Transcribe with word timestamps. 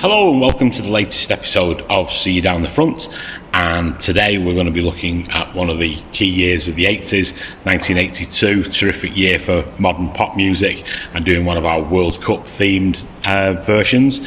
Hello 0.00 0.30
and 0.30 0.40
welcome 0.40 0.70
to 0.70 0.80
the 0.80 0.90
latest 0.90 1.30
episode 1.30 1.82
of 1.90 2.10
See 2.10 2.32
You 2.32 2.40
Down 2.40 2.62
the 2.62 2.70
Front. 2.70 3.10
And 3.52 4.00
today 4.00 4.38
we're 4.38 4.54
going 4.54 4.64
to 4.64 4.72
be 4.72 4.80
looking 4.80 5.30
at 5.30 5.54
one 5.54 5.68
of 5.68 5.78
the 5.78 5.94
key 6.12 6.24
years 6.24 6.68
of 6.68 6.76
the 6.76 6.84
80s, 6.86 7.34
1982, 7.66 8.62
terrific 8.70 9.14
year 9.14 9.38
for 9.38 9.62
modern 9.78 10.08
pop 10.14 10.36
music, 10.36 10.86
and 11.12 11.22
doing 11.26 11.44
one 11.44 11.58
of 11.58 11.66
our 11.66 11.82
World 11.82 12.22
Cup 12.22 12.46
themed 12.46 13.04
uh, 13.26 13.60
versions. 13.60 14.20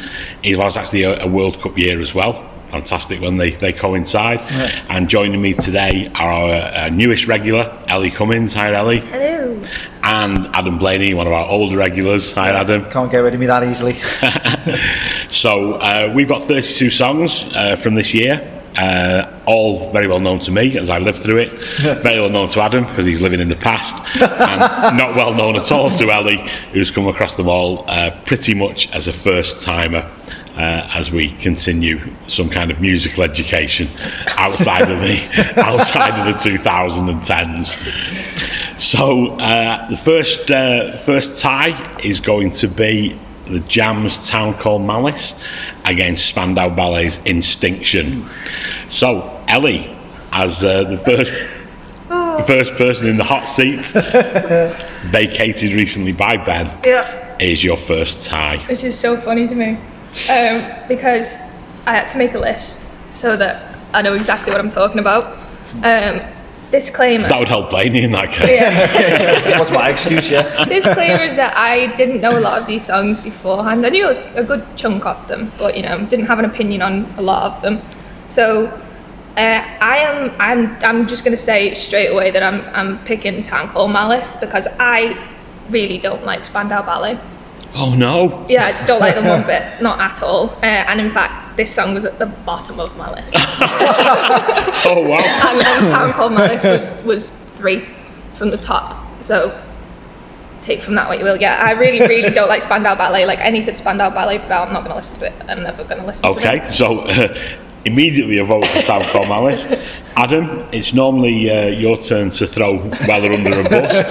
It 0.44 0.56
was 0.56 0.76
actually 0.76 1.02
a, 1.02 1.20
a 1.24 1.26
World 1.26 1.60
Cup 1.60 1.76
year 1.76 2.00
as 2.00 2.14
well, 2.14 2.48
fantastic 2.74 3.20
when 3.20 3.36
they, 3.36 3.50
they 3.50 3.72
coincide. 3.72 4.40
Right. 4.40 4.82
And 4.88 5.08
joining 5.08 5.40
me 5.40 5.54
today 5.54 6.10
are 6.14 6.32
our 6.32 6.50
uh, 6.50 6.88
newest 6.88 7.28
regular, 7.28 7.78
Ellie 7.86 8.10
Cummins. 8.10 8.52
Hi, 8.54 8.74
Ellie. 8.74 8.98
Hello. 8.98 9.60
And 10.02 10.48
Adam 10.48 10.78
Blaney, 10.78 11.14
one 11.14 11.28
of 11.28 11.32
our 11.32 11.46
older 11.46 11.76
regulars. 11.76 12.32
Hi, 12.32 12.50
Adam. 12.50 12.84
Can't 12.90 13.10
get 13.10 13.18
rid 13.18 13.32
of 13.32 13.40
me 13.40 13.46
that 13.46 13.62
easily. 13.62 13.94
So 15.30 15.74
uh, 15.74 16.12
we've 16.14 16.28
got 16.28 16.42
32 16.42 16.90
songs 16.90 17.52
uh, 17.54 17.76
from 17.76 17.94
this 17.94 18.14
year. 18.14 18.50
Uh, 18.76 19.40
all 19.46 19.90
very 19.92 20.06
well 20.06 20.20
known 20.20 20.38
to 20.40 20.50
me 20.50 20.76
as 20.78 20.90
I 20.90 20.98
lived 20.98 21.18
through 21.18 21.38
it. 21.38 21.50
very 22.02 22.20
well 22.20 22.30
known 22.30 22.48
to 22.48 22.60
Adam 22.60 22.84
because 22.84 23.04
he's 23.04 23.20
living 23.20 23.40
in 23.40 23.48
the 23.48 23.56
past, 23.56 23.96
and 24.20 24.96
not 24.96 25.14
well 25.14 25.32
known 25.32 25.56
at 25.56 25.70
all 25.70 25.90
to 25.90 26.10
Ellie, 26.10 26.44
who's 26.72 26.90
come 26.90 27.06
across 27.06 27.36
them 27.36 27.48
all 27.48 27.84
uh, 27.88 28.10
pretty 28.26 28.54
much 28.54 28.92
as 28.92 29.08
a 29.08 29.12
first 29.12 29.62
timer. 29.62 30.08
Uh, 30.56 30.88
as 30.94 31.10
we 31.10 31.30
continue 31.30 31.98
some 32.28 32.48
kind 32.48 32.70
of 32.70 32.80
musical 32.80 33.24
education 33.24 33.88
outside 34.36 34.88
of 34.88 35.00
the 35.00 35.54
outside 35.56 36.16
of 36.16 36.26
the 36.26 36.48
2010s. 36.48 38.80
So 38.80 39.32
uh, 39.38 39.88
the 39.90 39.96
first 39.96 40.52
uh, 40.52 40.96
first 40.98 41.40
tie 41.42 41.98
is 41.98 42.20
going 42.20 42.50
to 42.50 42.68
be 42.68 43.18
the 43.46 43.58
Jams 43.60 44.28
Town 44.28 44.54
Called 44.54 44.82
Malice 44.82 45.34
against 45.84 46.26
Spandau 46.26 46.68
Ballet's 46.68 47.18
Instinction. 47.24 48.24
So 48.88 49.42
Ellie, 49.48 49.92
as 50.30 50.62
uh, 50.62 50.84
the 50.84 50.98
first 50.98 51.32
the 52.08 52.44
first 52.46 52.74
person 52.74 53.08
in 53.08 53.16
the 53.16 53.24
hot 53.24 53.48
seat, 53.48 53.86
vacated 55.10 55.72
recently 55.72 56.12
by 56.12 56.36
Ben, 56.36 56.70
Yeah. 56.84 57.36
is 57.40 57.64
your 57.64 57.76
first 57.76 58.22
tie. 58.24 58.64
This 58.68 58.84
is 58.84 58.96
so 58.96 59.16
funny 59.16 59.48
to 59.48 59.54
me 59.56 59.78
um, 60.30 60.88
because 60.88 61.36
I 61.86 61.94
had 61.94 62.08
to 62.08 62.18
make 62.18 62.34
a 62.34 62.38
list 62.38 62.90
so 63.10 63.36
that 63.36 63.76
I 63.92 64.02
know 64.02 64.14
exactly 64.14 64.52
what 64.52 64.60
I'm 64.60 64.70
talking 64.70 64.98
about. 64.98 65.38
Um, 65.82 66.20
disclaimer. 66.70 67.28
That 67.28 67.38
would 67.38 67.48
help 67.48 67.70
Blaney 67.70 68.02
in 68.04 68.12
that 68.12 68.30
case. 68.30 68.60
Yeah. 68.60 69.58
What's 69.58 69.70
my 69.70 69.90
excuse, 69.90 70.30
yeah? 70.30 70.64
disclaimer 70.64 71.22
is 71.22 71.36
that 71.36 71.56
I 71.56 71.94
didn't 71.96 72.20
know 72.20 72.36
a 72.38 72.40
lot 72.40 72.60
of 72.60 72.66
these 72.66 72.84
songs 72.84 73.20
beforehand. 73.20 73.86
I 73.86 73.90
knew 73.90 74.08
a, 74.08 74.34
a 74.34 74.42
good 74.42 74.64
chunk 74.76 75.06
of 75.06 75.28
them, 75.28 75.52
but 75.58 75.76
you 75.76 75.82
know, 75.82 76.04
didn't 76.06 76.26
have 76.26 76.38
an 76.38 76.44
opinion 76.44 76.82
on 76.82 77.04
a 77.16 77.22
lot 77.22 77.42
of 77.44 77.62
them. 77.62 77.80
So 78.28 78.66
uh, 79.36 79.62
I 79.80 79.98
am 79.98 80.32
I'm 80.38 80.76
I'm 80.82 81.06
just 81.06 81.24
gonna 81.24 81.36
say 81.36 81.74
straight 81.74 82.08
away 82.08 82.30
that 82.30 82.42
I'm 82.42 82.60
I'm 82.74 83.04
picking 83.04 83.42
Town 83.42 83.68
Called 83.68 83.92
Malice 83.92 84.34
because 84.36 84.66
I 84.78 85.16
really 85.70 85.98
don't 85.98 86.24
like 86.24 86.44
Spandau 86.44 86.82
Ballet. 86.82 87.18
Oh 87.76 87.94
no! 87.94 88.46
Yeah, 88.48 88.66
I 88.66 88.86
don't 88.86 89.00
like 89.00 89.14
them 89.14 89.26
one 89.26 89.42
bit, 89.46 89.82
not 89.82 90.00
at 90.00 90.22
all. 90.22 90.50
Uh, 90.62 90.62
and 90.62 91.00
in 91.00 91.10
fact, 91.10 91.56
this 91.56 91.74
song 91.74 91.94
was 91.94 92.04
at 92.04 92.18
the 92.18 92.26
bottom 92.26 92.80
of 92.80 92.96
my 92.96 93.12
list. 93.14 93.34
Oh 94.86 95.00
wow! 95.08 95.16
and 95.48 95.60
then 95.60 95.90
Town 95.90 96.12
Called 96.12 96.32
Malice 96.32 96.62
was, 96.64 97.02
was 97.04 97.32
three 97.56 97.88
from 98.34 98.50
the 98.50 98.58
top. 98.58 99.06
So 99.22 99.58
take 100.60 100.82
from 100.82 100.94
that 100.96 101.08
what 101.08 101.18
you 101.18 101.24
will. 101.24 101.40
Yeah, 101.40 101.58
I 101.62 101.72
really, 101.72 102.00
really 102.00 102.30
don't 102.30 102.48
like 102.48 102.62
Spandau 102.62 102.94
Ballet. 102.94 103.24
Like 103.24 103.38
anything 103.40 103.76
Spandau 103.76 104.10
Ballet 104.10 104.38
out, 104.38 104.68
I'm 104.68 104.74
not 104.74 104.80
going 104.80 104.90
to 104.90 104.96
listen 104.96 105.16
to 105.16 105.26
it. 105.26 105.32
I'm 105.48 105.62
never 105.62 105.84
going 105.84 106.00
to 106.00 106.06
listen 106.06 106.22
to 106.22 106.38
it. 106.38 106.46
Okay, 106.46 106.70
so 106.70 107.00
uh, 107.00 107.34
immediately 107.84 108.38
a 108.38 108.44
vote 108.44 108.66
for 108.66 108.82
Town 108.82 109.02
Called 109.04 109.28
Malice. 109.28 109.66
Adam, 110.16 110.66
it's 110.72 110.94
normally 110.94 111.50
uh, 111.50 111.66
your 111.66 111.96
turn 111.96 112.30
to 112.30 112.46
throw 112.46 112.76
Weller 113.06 113.32
under 113.32 113.60
a 113.60 113.68
bus, 113.68 114.02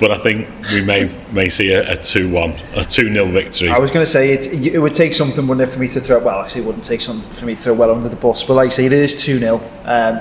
but 0.00 0.10
I 0.10 0.18
think 0.18 0.48
we 0.72 0.84
may 0.84 1.10
may 1.32 1.48
see 1.48 1.72
a, 1.72 1.92
a 1.92 1.96
2 1.96 2.30
1, 2.32 2.50
a 2.74 2.84
2 2.84 3.12
0 3.12 3.26
victory. 3.26 3.68
I 3.68 3.78
was 3.78 3.90
going 3.90 4.04
to 4.04 4.10
say 4.10 4.32
it, 4.32 4.46
it 4.46 4.78
would 4.78 4.94
take 4.94 5.14
something, 5.14 5.46
wouldn't 5.46 5.68
it, 5.68 5.72
for 5.72 5.80
me 5.80 5.88
to 5.88 6.00
throw. 6.00 6.18
Well, 6.18 6.40
actually, 6.40 6.62
it 6.62 6.66
wouldn't 6.66 6.84
take 6.84 7.00
something 7.00 7.30
for 7.32 7.44
me 7.44 7.54
to 7.54 7.60
throw 7.60 7.74
well 7.74 7.90
under 7.90 8.08
the 8.08 8.16
bus. 8.16 8.44
But 8.44 8.54
like 8.54 8.66
I 8.66 8.70
say, 8.70 8.86
it 8.86 8.92
is 8.92 9.20
2 9.22 9.38
0. 9.38 9.56
Um, 9.84 10.20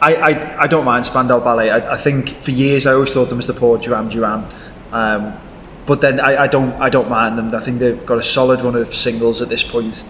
I, 0.00 0.14
I, 0.16 0.62
I 0.62 0.66
don't 0.66 0.84
mind 0.84 1.06
Spandau 1.06 1.38
Ballet. 1.38 1.70
I, 1.70 1.94
I 1.94 1.96
think 1.96 2.42
for 2.42 2.50
years 2.50 2.86
I 2.86 2.92
always 2.92 3.12
thought 3.12 3.28
them 3.28 3.38
as 3.38 3.46
the 3.46 3.54
poor 3.54 3.78
Duran 3.78 4.08
Duran. 4.08 4.52
Um, 4.90 5.38
but 5.86 6.00
then 6.00 6.20
I, 6.20 6.42
I 6.42 6.46
don't 6.48 6.72
I 6.74 6.90
don't 6.90 7.08
mind 7.08 7.38
them. 7.38 7.54
I 7.54 7.60
think 7.60 7.78
they've 7.78 8.04
got 8.04 8.18
a 8.18 8.22
solid 8.22 8.62
run 8.62 8.76
of 8.76 8.94
singles 8.94 9.40
at 9.40 9.48
this 9.48 9.62
point. 9.62 10.04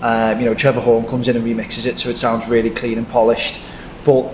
Um, 0.00 0.40
you 0.40 0.46
know, 0.46 0.54
Trevor 0.54 0.80
Horn 0.80 1.06
comes 1.06 1.28
in 1.28 1.36
and 1.36 1.44
remixes 1.44 1.86
it 1.86 1.98
so 1.98 2.08
it 2.08 2.16
sounds 2.16 2.48
really 2.48 2.70
clean 2.70 2.98
and 2.98 3.08
polished. 3.08 3.60
But 4.04 4.32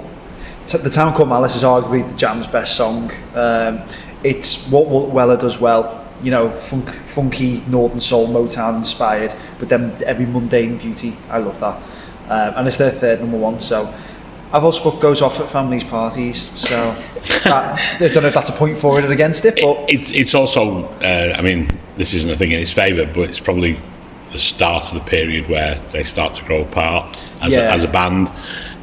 t- 0.66 0.78
the 0.78 0.90
Town 0.90 1.14
Called 1.14 1.28
Malice 1.28 1.56
is 1.56 1.62
arguably 1.62 2.08
the 2.08 2.16
Jam's 2.16 2.46
best 2.46 2.76
song. 2.76 3.10
Um, 3.34 3.82
it's 4.22 4.66
what 4.68 4.88
Weller 4.88 5.36
does 5.36 5.58
well. 5.58 6.02
You 6.22 6.30
know, 6.30 6.50
funk, 6.60 6.90
funky 7.08 7.62
Northern 7.66 8.00
Soul, 8.00 8.28
Motown 8.28 8.76
inspired, 8.76 9.34
but 9.58 9.68
then 9.68 9.94
every 10.04 10.26
mundane 10.26 10.78
beauty. 10.78 11.16
I 11.28 11.38
love 11.38 11.60
that. 11.60 11.76
Um, 12.28 12.54
and 12.56 12.68
it's 12.68 12.78
their 12.78 12.90
third 12.90 13.20
number 13.20 13.36
one. 13.36 13.60
So 13.60 13.92
I've 14.52 14.64
also 14.64 14.90
put 14.90 15.00
goes 15.00 15.20
off 15.20 15.40
at 15.40 15.48
families' 15.50 15.84
parties. 15.84 16.48
So 16.58 16.76
that, 17.44 17.78
I 18.00 18.08
don't 18.08 18.22
know 18.22 18.28
if 18.28 18.34
that's 18.34 18.50
a 18.50 18.54
point 18.54 18.78
for 18.78 18.98
it 18.98 19.04
or 19.04 19.12
against 19.12 19.44
it, 19.44 19.56
but 19.56 19.90
It's 19.90 20.10
it's 20.10 20.34
also, 20.34 20.84
uh, 21.00 21.34
I 21.36 21.42
mean, 21.42 21.68
this 21.96 22.14
isn't 22.14 22.30
a 22.30 22.36
thing 22.36 22.52
in 22.52 22.60
its 22.60 22.72
favour, 22.72 23.10
but 23.12 23.28
it's 23.28 23.40
probably 23.40 23.76
the 24.34 24.40
start 24.40 24.92
of 24.92 24.94
the 24.98 25.08
period 25.08 25.48
where 25.48 25.80
they 25.92 26.02
start 26.02 26.34
to 26.34 26.44
grow 26.44 26.62
apart 26.62 27.16
as, 27.40 27.52
Yeah. 27.52 27.68
a, 27.68 27.72
as 27.72 27.84
a 27.84 27.88
band. 27.88 28.30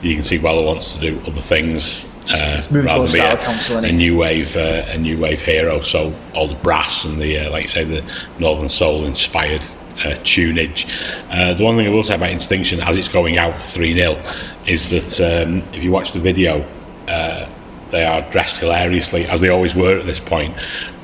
You 0.01 0.13
can 0.16 0.23
see 0.23 0.39
Weller 0.39 0.66
wants 0.66 0.95
to 0.95 1.00
do 1.01 1.22
other 1.28 1.41
things. 1.41 2.06
Uh, 2.29 2.62
rather 2.72 3.07
than 3.07 3.12
be 3.12 3.19
a, 3.19 3.35
a 3.84 3.91
new 3.91 4.16
wave, 4.17 4.56
uh, 4.56 4.85
a 4.88 4.97
new 4.97 5.19
wave 5.19 5.41
hero. 5.41 5.81
So 5.81 6.16
all 6.34 6.47
the 6.47 6.56
brass 6.56 7.03
and 7.03 7.19
the, 7.22 7.40
uh, 7.40 7.51
like 7.51 7.63
you 7.63 7.67
say, 7.67 7.84
the 7.84 8.01
Northern 8.40 8.69
Soul 8.69 9.03
inspired 9.03 9.61
uh, 10.06 10.16
tunage. 10.23 10.88
Uh, 11.29 11.53
the 11.53 11.63
one 11.66 11.75
thing 11.75 11.85
I 11.85 11.90
will 11.90 12.03
say 12.03 12.16
about 12.16 12.29
Instinction, 12.31 12.79
as 12.79 12.97
it's 12.97 13.09
going 13.09 13.38
out 13.38 13.66
three 13.66 13.94
0 13.94 14.17
is 14.66 14.90
that 14.90 15.19
um, 15.45 15.61
if 15.73 15.84
you 15.84 15.91
watch 15.91 16.13
the 16.13 16.19
video, 16.19 16.66
uh, 17.09 17.47
they 17.91 18.06
are 18.06 18.22
dressed 18.31 18.57
hilariously, 18.57 19.25
as 19.25 19.41
they 19.41 19.50
always 19.50 19.75
were 19.75 20.00
at 20.00 20.06
this 20.06 20.19
point. 20.19 20.56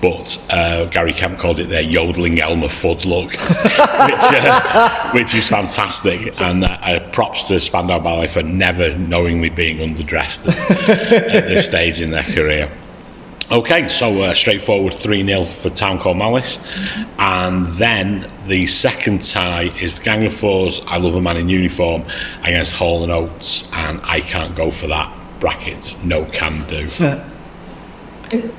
But 0.02 0.40
uh, 0.50 0.86
Gary 0.86 1.14
Kemp 1.14 1.40
called 1.40 1.60
it 1.60 1.70
their 1.70 1.82
yodeling 1.82 2.40
Elmer 2.40 2.68
Fudd 2.68 3.06
look, 3.06 3.32
which, 3.32 3.40
uh, 3.42 5.12
which 5.12 5.34
is 5.34 5.48
fantastic. 5.48 6.40
And 6.40 6.64
uh, 6.64 6.78
uh, 6.82 7.12
props 7.12 7.46
to 7.46 7.60
Spandau 7.60 8.00
Ballet 8.00 8.28
for 8.28 8.44
never 8.44 8.96
knowingly 8.98 9.50
being 9.50 9.78
underdressed 9.78 10.48
at, 10.48 11.48
this 11.48 11.66
stage 11.66 12.00
in 12.00 12.12
their 12.12 12.24
career. 12.24 12.72
Okay, 13.50 13.88
so 13.88 14.22
uh, 14.24 14.34
straightforward 14.34 14.94
3 14.94 15.24
0 15.24 15.46
for 15.46 15.70
Town 15.70 15.98
Called 15.98 16.18
Malice. 16.18 16.60
And 17.18 17.66
then 17.76 18.30
the 18.46 18.68
second 18.68 19.22
tie 19.22 19.70
is 19.80 19.96
the 19.96 20.04
Gang 20.04 20.26
of 20.26 20.34
Fours, 20.34 20.82
I 20.86 20.98
Love 20.98 21.16
a 21.16 21.22
Man 21.22 21.38
in 21.38 21.48
Uniform, 21.48 22.04
against 22.44 22.76
Hall 22.76 23.04
and 23.04 23.12
Oates, 23.12 23.72
and 23.72 24.02
I 24.04 24.20
can't 24.20 24.54
go 24.54 24.70
for 24.70 24.88
that. 24.88 25.17
Brackets, 25.40 26.04
no 26.04 26.26
can 26.26 26.68
do. 26.68 26.88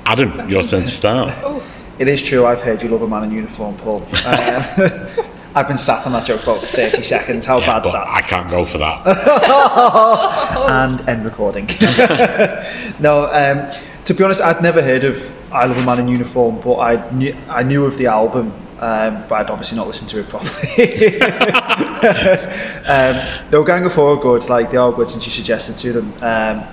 Adam, 0.07 0.49
your 0.49 0.63
turn 0.63 0.83
to 0.83 0.89
start. 0.89 1.63
It 1.99 2.09
is 2.09 2.23
true, 2.23 2.47
I've 2.47 2.63
heard 2.63 2.83
you 2.83 2.89
love 2.89 3.03
a 3.03 3.09
man 3.09 3.25
in 3.25 3.33
uniform, 3.33 3.77
Paul. 3.79 4.07
Uh, 4.13 5.25
I've 5.55 5.67
been 5.67 5.79
sat 5.79 6.07
on 6.07 6.13
that 6.13 6.25
joke 6.25 6.43
about 6.45 6.63
30 6.63 7.03
seconds. 7.03 7.45
How 7.47 7.59
Yeah, 7.59 7.67
bad's 7.67 7.89
but 7.89 7.93
that? 7.93 8.07
I 8.07 8.21
can't 8.23 8.49
go 8.49 8.65
for 8.65 8.79
that. 8.79 9.05
And 10.71 11.01
end 11.09 11.25
recording. 11.25 11.67
no, 13.01 13.25
um, 13.33 13.71
to 14.05 14.15
be 14.15 14.23
honest, 14.23 14.41
I'd 14.41 14.63
never 14.63 14.81
heard 14.81 15.05
of 15.05 15.35
I 15.53 15.67
Love 15.67 15.79
a 15.79 15.85
Man 15.85 15.99
in 16.01 16.09
Uniform, 16.09 16.61
but 16.61 16.77
I 16.77 17.11
knew, 17.11 17.37
I 17.49 17.63
knew 17.63 17.85
of 17.87 17.97
the 17.99 18.07
album, 18.07 18.53
Um, 18.81 19.25
but 19.29 19.35
I'd 19.41 19.51
obviously 19.51 19.77
not 19.77 19.89
listened 19.89 20.09
to 20.11 20.21
it 20.21 20.29
properly. 20.29 21.21
um, 22.87 23.51
no, 23.51 23.65
Gang 23.65 23.85
of 23.85 23.93
Four 23.93 24.17
are 24.17 24.21
good. 24.21 24.49
Like 24.49 24.71
they 24.71 24.77
are 24.77 24.93
good 24.93 25.11
since 25.11 25.27
you 25.27 25.33
suggested 25.33 25.77
to 25.79 25.93
them. 25.93 26.13
Um, 26.23 26.65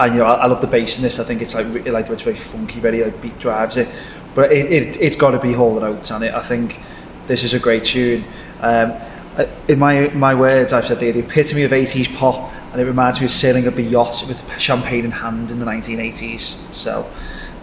and 0.00 0.14
you 0.14 0.20
know, 0.20 0.26
I, 0.26 0.34
I 0.34 0.46
love 0.46 0.60
the 0.60 0.66
bass 0.66 0.96
in 0.96 1.04
this. 1.04 1.20
I 1.20 1.24
think 1.24 1.40
it's 1.40 1.54
like 1.54 1.66
really, 1.66 1.92
like 1.92 2.10
it's 2.10 2.22
very 2.22 2.36
funky, 2.36 2.80
very 2.80 3.04
like 3.04 3.22
beat 3.22 3.38
drives 3.38 3.76
it. 3.76 3.88
But 4.34 4.50
it, 4.50 4.72
it 4.72 5.00
it's 5.00 5.14
got 5.14 5.30
to 5.30 5.38
be 5.38 5.52
holding 5.52 5.84
out 5.84 6.10
on 6.10 6.24
it. 6.24 6.34
I 6.34 6.42
think 6.42 6.80
this 7.28 7.44
is 7.44 7.54
a 7.54 7.60
great 7.60 7.84
tune. 7.84 8.24
Um, 8.60 8.94
uh, 9.36 9.46
in 9.68 9.78
my 9.78 10.08
my 10.08 10.34
words, 10.34 10.72
I've 10.72 10.86
said 10.86 10.98
they're 10.98 11.12
the 11.12 11.20
epitome 11.20 11.62
of 11.62 11.70
80s 11.70 12.12
pop, 12.16 12.52
and 12.72 12.80
it 12.80 12.86
reminds 12.86 13.20
me 13.20 13.26
of 13.26 13.30
sailing 13.30 13.68
up 13.68 13.76
a 13.76 13.82
yacht 13.82 14.24
with 14.26 14.42
champagne 14.58 15.04
in 15.04 15.12
hand 15.12 15.52
in 15.52 15.60
the 15.60 15.66
1980s. 15.66 16.74
So. 16.74 17.08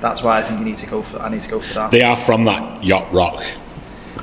That's 0.02 0.22
why 0.24 0.38
I 0.40 0.42
think 0.44 0.60
you 0.60 0.66
need 0.66 0.78
to 0.78 0.88
go 0.88 1.02
for. 1.02 1.20
I 1.20 1.30
need 1.30 1.42
to 1.42 1.50
go 1.50 1.60
for 1.62 1.74
that. 1.76 1.92
They 1.92 2.02
are 2.02 2.18
from 2.18 2.44
that 2.46 2.84
yacht 2.84 3.12
rock. 3.14 3.44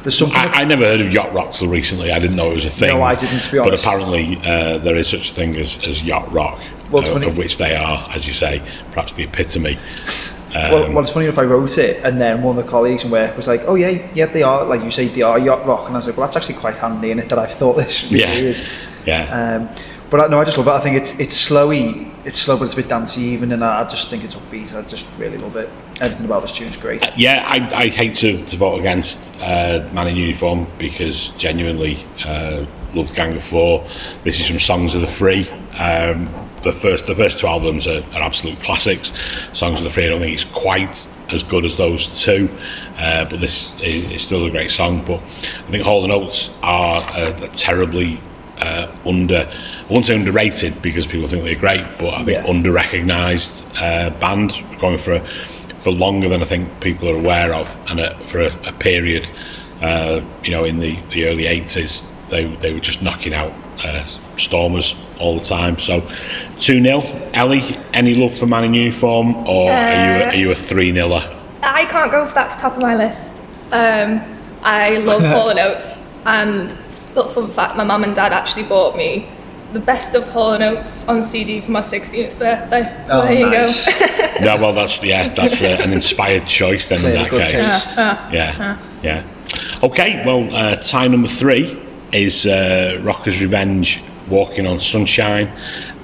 There's 0.02 0.18
something. 0.18 0.36
I, 0.36 0.62
I 0.62 0.64
never 0.64 0.84
heard 0.84 1.00
of 1.00 1.10
yacht 1.12 1.32
rock 1.32 1.52
till 1.52 1.68
recently. 1.68 2.12
I 2.12 2.18
didn't 2.18 2.36
know 2.36 2.50
it 2.50 2.54
was 2.54 2.66
a 2.66 2.70
thing. 2.70 2.96
No, 2.96 3.02
I 3.02 3.14
didn't, 3.14 3.40
to 3.40 3.52
be 3.52 3.58
But 3.58 3.74
apparently, 3.74 4.36
uh, 4.44 4.78
there 4.78 4.96
is 4.96 5.08
such 5.08 5.30
a 5.30 5.34
thing 5.34 5.56
as, 5.56 5.82
as 5.86 6.02
yacht 6.02 6.30
rock, 6.32 6.60
Well, 6.90 7.04
uh, 7.04 7.12
funny- 7.12 7.26
of 7.26 7.36
which 7.36 7.56
they 7.58 7.74
are, 7.74 8.08
as 8.12 8.26
you 8.26 8.32
say, 8.32 8.62
perhaps 8.92 9.14
the 9.14 9.24
epitome. 9.24 9.78
well, 10.54 10.92
well, 10.92 11.00
it's 11.00 11.10
funny 11.10 11.26
if 11.26 11.38
I 11.38 11.42
wrote 11.42 11.76
it 11.78 12.02
and 12.04 12.20
then 12.20 12.42
one 12.42 12.58
of 12.58 12.64
the 12.64 12.70
colleagues 12.70 13.04
in 13.04 13.10
work 13.10 13.36
was 13.36 13.46
like, 13.46 13.62
"Oh 13.66 13.74
yeah, 13.74 14.06
yeah, 14.14 14.26
they 14.26 14.42
are." 14.42 14.64
Like 14.64 14.82
you 14.82 14.90
say, 14.90 15.08
they 15.08 15.22
are 15.22 15.38
yacht 15.38 15.66
rock, 15.66 15.86
and 15.86 15.94
I 15.94 15.98
was 15.98 16.06
like, 16.06 16.16
"Well, 16.16 16.26
that's 16.26 16.36
actually 16.36 16.56
quite 16.56 16.76
handy 16.78 17.10
in 17.10 17.18
it 17.18 17.28
that 17.28 17.38
I've 17.38 17.52
thought 17.52 17.76
this 17.76 18.04
really 18.10 18.20
Yeah. 18.20 18.32
is." 18.32 18.62
Yeah. 19.06 19.56
Um, 19.56 19.68
but 20.10 20.20
I, 20.20 20.26
no, 20.28 20.40
I 20.40 20.44
just 20.44 20.58
love 20.58 20.66
it. 20.66 20.70
I 20.70 20.80
think 20.80 20.96
it's 20.96 21.18
it's 21.18 21.48
slowy, 21.48 22.12
it's 22.24 22.38
slow, 22.38 22.56
but 22.56 22.64
it's 22.64 22.74
a 22.74 22.76
bit 22.76 22.88
dancey 22.88 23.22
even, 23.22 23.52
and 23.52 23.62
I, 23.62 23.82
I 23.82 23.84
just 23.84 24.08
think 24.08 24.24
it's 24.24 24.34
upbeat. 24.34 24.74
I 24.76 24.86
just 24.86 25.06
really 25.18 25.38
love 25.38 25.56
it. 25.56 25.68
Everything 26.00 26.26
about 26.26 26.42
this 26.42 26.52
tune's 26.52 26.76
great. 26.76 27.02
Yeah, 27.16 27.44
I, 27.46 27.84
I 27.84 27.88
hate 27.88 28.14
to, 28.16 28.44
to 28.44 28.56
vote 28.56 28.78
against 28.78 29.34
uh, 29.40 29.88
Man 29.92 30.08
in 30.08 30.16
Uniform 30.16 30.66
because 30.78 31.28
genuinely 31.30 32.04
uh, 32.24 32.64
loved 32.94 33.14
Gang 33.14 33.34
of 33.34 33.42
Four. 33.42 33.86
This 34.24 34.40
is 34.40 34.48
from 34.48 34.60
Songs 34.60 34.94
of 34.94 35.00
the 35.00 35.06
Free. 35.06 35.48
Um, 35.78 36.32
the 36.62 36.72
first 36.72 37.06
the 37.06 37.14
first 37.14 37.40
two 37.40 37.46
albums 37.46 37.86
are, 37.86 38.02
are 38.14 38.22
absolute 38.22 38.60
classics. 38.60 39.12
Songs 39.52 39.80
of 39.80 39.84
the 39.84 39.90
Free, 39.90 40.06
I 40.06 40.08
don't 40.08 40.20
think 40.20 40.32
it's 40.34 40.44
quite 40.44 41.06
as 41.30 41.42
good 41.42 41.64
as 41.64 41.76
those 41.76 42.22
two, 42.22 42.48
uh, 42.96 43.26
but 43.26 43.40
this 43.40 43.78
is, 43.80 44.10
is 44.10 44.22
still 44.22 44.46
a 44.46 44.50
great 44.50 44.70
song. 44.70 45.04
But 45.04 45.20
I 45.20 45.70
think 45.70 45.84
Hall 45.84 46.04
and 46.04 46.12
Oates 46.12 46.56
are 46.62 47.02
a, 47.16 47.42
a 47.42 47.48
terribly 47.48 48.20
uh, 48.60 48.90
under, 49.06 49.48
I 49.88 49.92
won't 49.92 50.06
say 50.06 50.14
underrated 50.14 50.80
because 50.82 51.06
people 51.06 51.28
think 51.28 51.44
they're 51.44 51.54
great, 51.58 51.84
but 51.98 52.14
I 52.14 52.24
think 52.24 52.44
Yeah. 52.44 52.50
under 52.50 52.72
recognised 52.72 53.64
uh, 53.76 54.10
band 54.10 54.52
going 54.80 54.98
for 54.98 55.20
for 55.78 55.92
longer 55.92 56.28
than 56.28 56.42
I 56.42 56.44
think 56.44 56.80
people 56.80 57.08
are 57.08 57.14
aware 57.16 57.54
of, 57.54 57.76
and 57.88 58.00
uh, 58.00 58.14
for 58.26 58.40
a, 58.40 58.52
a 58.66 58.72
period, 58.72 59.28
uh, 59.80 60.20
you 60.42 60.50
know, 60.50 60.64
in 60.64 60.80
the, 60.80 60.98
the 61.12 61.26
early 61.28 61.46
eighties, 61.46 62.02
they 62.30 62.46
they 62.56 62.72
were 62.72 62.80
just 62.80 63.00
knocking 63.00 63.32
out 63.32 63.52
uh, 63.84 64.04
Stormers 64.36 64.96
all 65.20 65.38
the 65.38 65.44
time. 65.44 65.78
So 65.78 66.00
two 66.58 66.82
0 66.82 67.30
Ellie, 67.32 67.78
any 67.92 68.14
love 68.16 68.36
for 68.36 68.46
Man 68.46 68.64
in 68.64 68.74
Uniform, 68.74 69.36
or 69.46 69.70
are 69.70 69.92
you 70.04 70.24
a, 70.24 70.26
are 70.30 70.34
you 70.34 70.50
a 70.50 70.54
three 70.56 70.90
niler? 70.92 71.22
I 71.62 71.84
can't 71.86 72.10
go 72.10 72.24
if 72.26 72.34
that's 72.34 72.56
top 72.56 72.74
of 72.76 72.82
my 72.82 72.96
list. 72.96 73.40
Um, 73.70 74.20
I 74.62 74.98
love 74.98 75.22
Hall 75.34 75.50
and 75.50 75.60
Oates, 75.60 76.00
and 76.26 76.76
little 77.18 77.32
fun 77.32 77.50
fact: 77.50 77.76
my 77.76 77.84
mum 77.84 78.04
and 78.04 78.14
dad 78.14 78.32
actually 78.32 78.64
bought 78.64 78.96
me 78.96 79.26
the 79.72 79.80
best 79.80 80.14
of 80.14 80.26
Hall 80.30 80.54
and 80.54 80.64
Oates 80.64 81.06
on 81.08 81.22
CD 81.22 81.60
for 81.60 81.72
my 81.72 81.80
16th 81.80 82.38
birthday. 82.38 83.04
So 83.06 83.20
Oh, 83.20 83.22
there 83.22 83.38
you 83.38 83.50
nice. 83.50 83.86
go. 83.86 84.06
yeah, 84.40 84.54
well, 84.54 84.72
that's 84.72 85.04
yeah, 85.04 85.28
that's 85.28 85.62
uh, 85.62 85.78
an 85.82 85.92
inspired 85.92 86.46
choice 86.46 86.88
then 86.88 87.04
in 87.04 87.12
that 87.14 87.28
good 87.30 87.46
case. 87.48 87.52
taste. 87.52 87.98
Yeah, 87.98 88.78
yeah. 89.02 89.24
Okay, 89.82 90.22
well, 90.24 90.54
uh, 90.54 90.76
tie 90.76 91.08
number 91.08 91.28
three 91.28 91.80
is 92.12 92.46
uh, 92.46 92.98
Rocker's 93.02 93.40
Revenge 93.42 94.02
Walking 94.28 94.66
on 94.66 94.78
Sunshine 94.78 95.50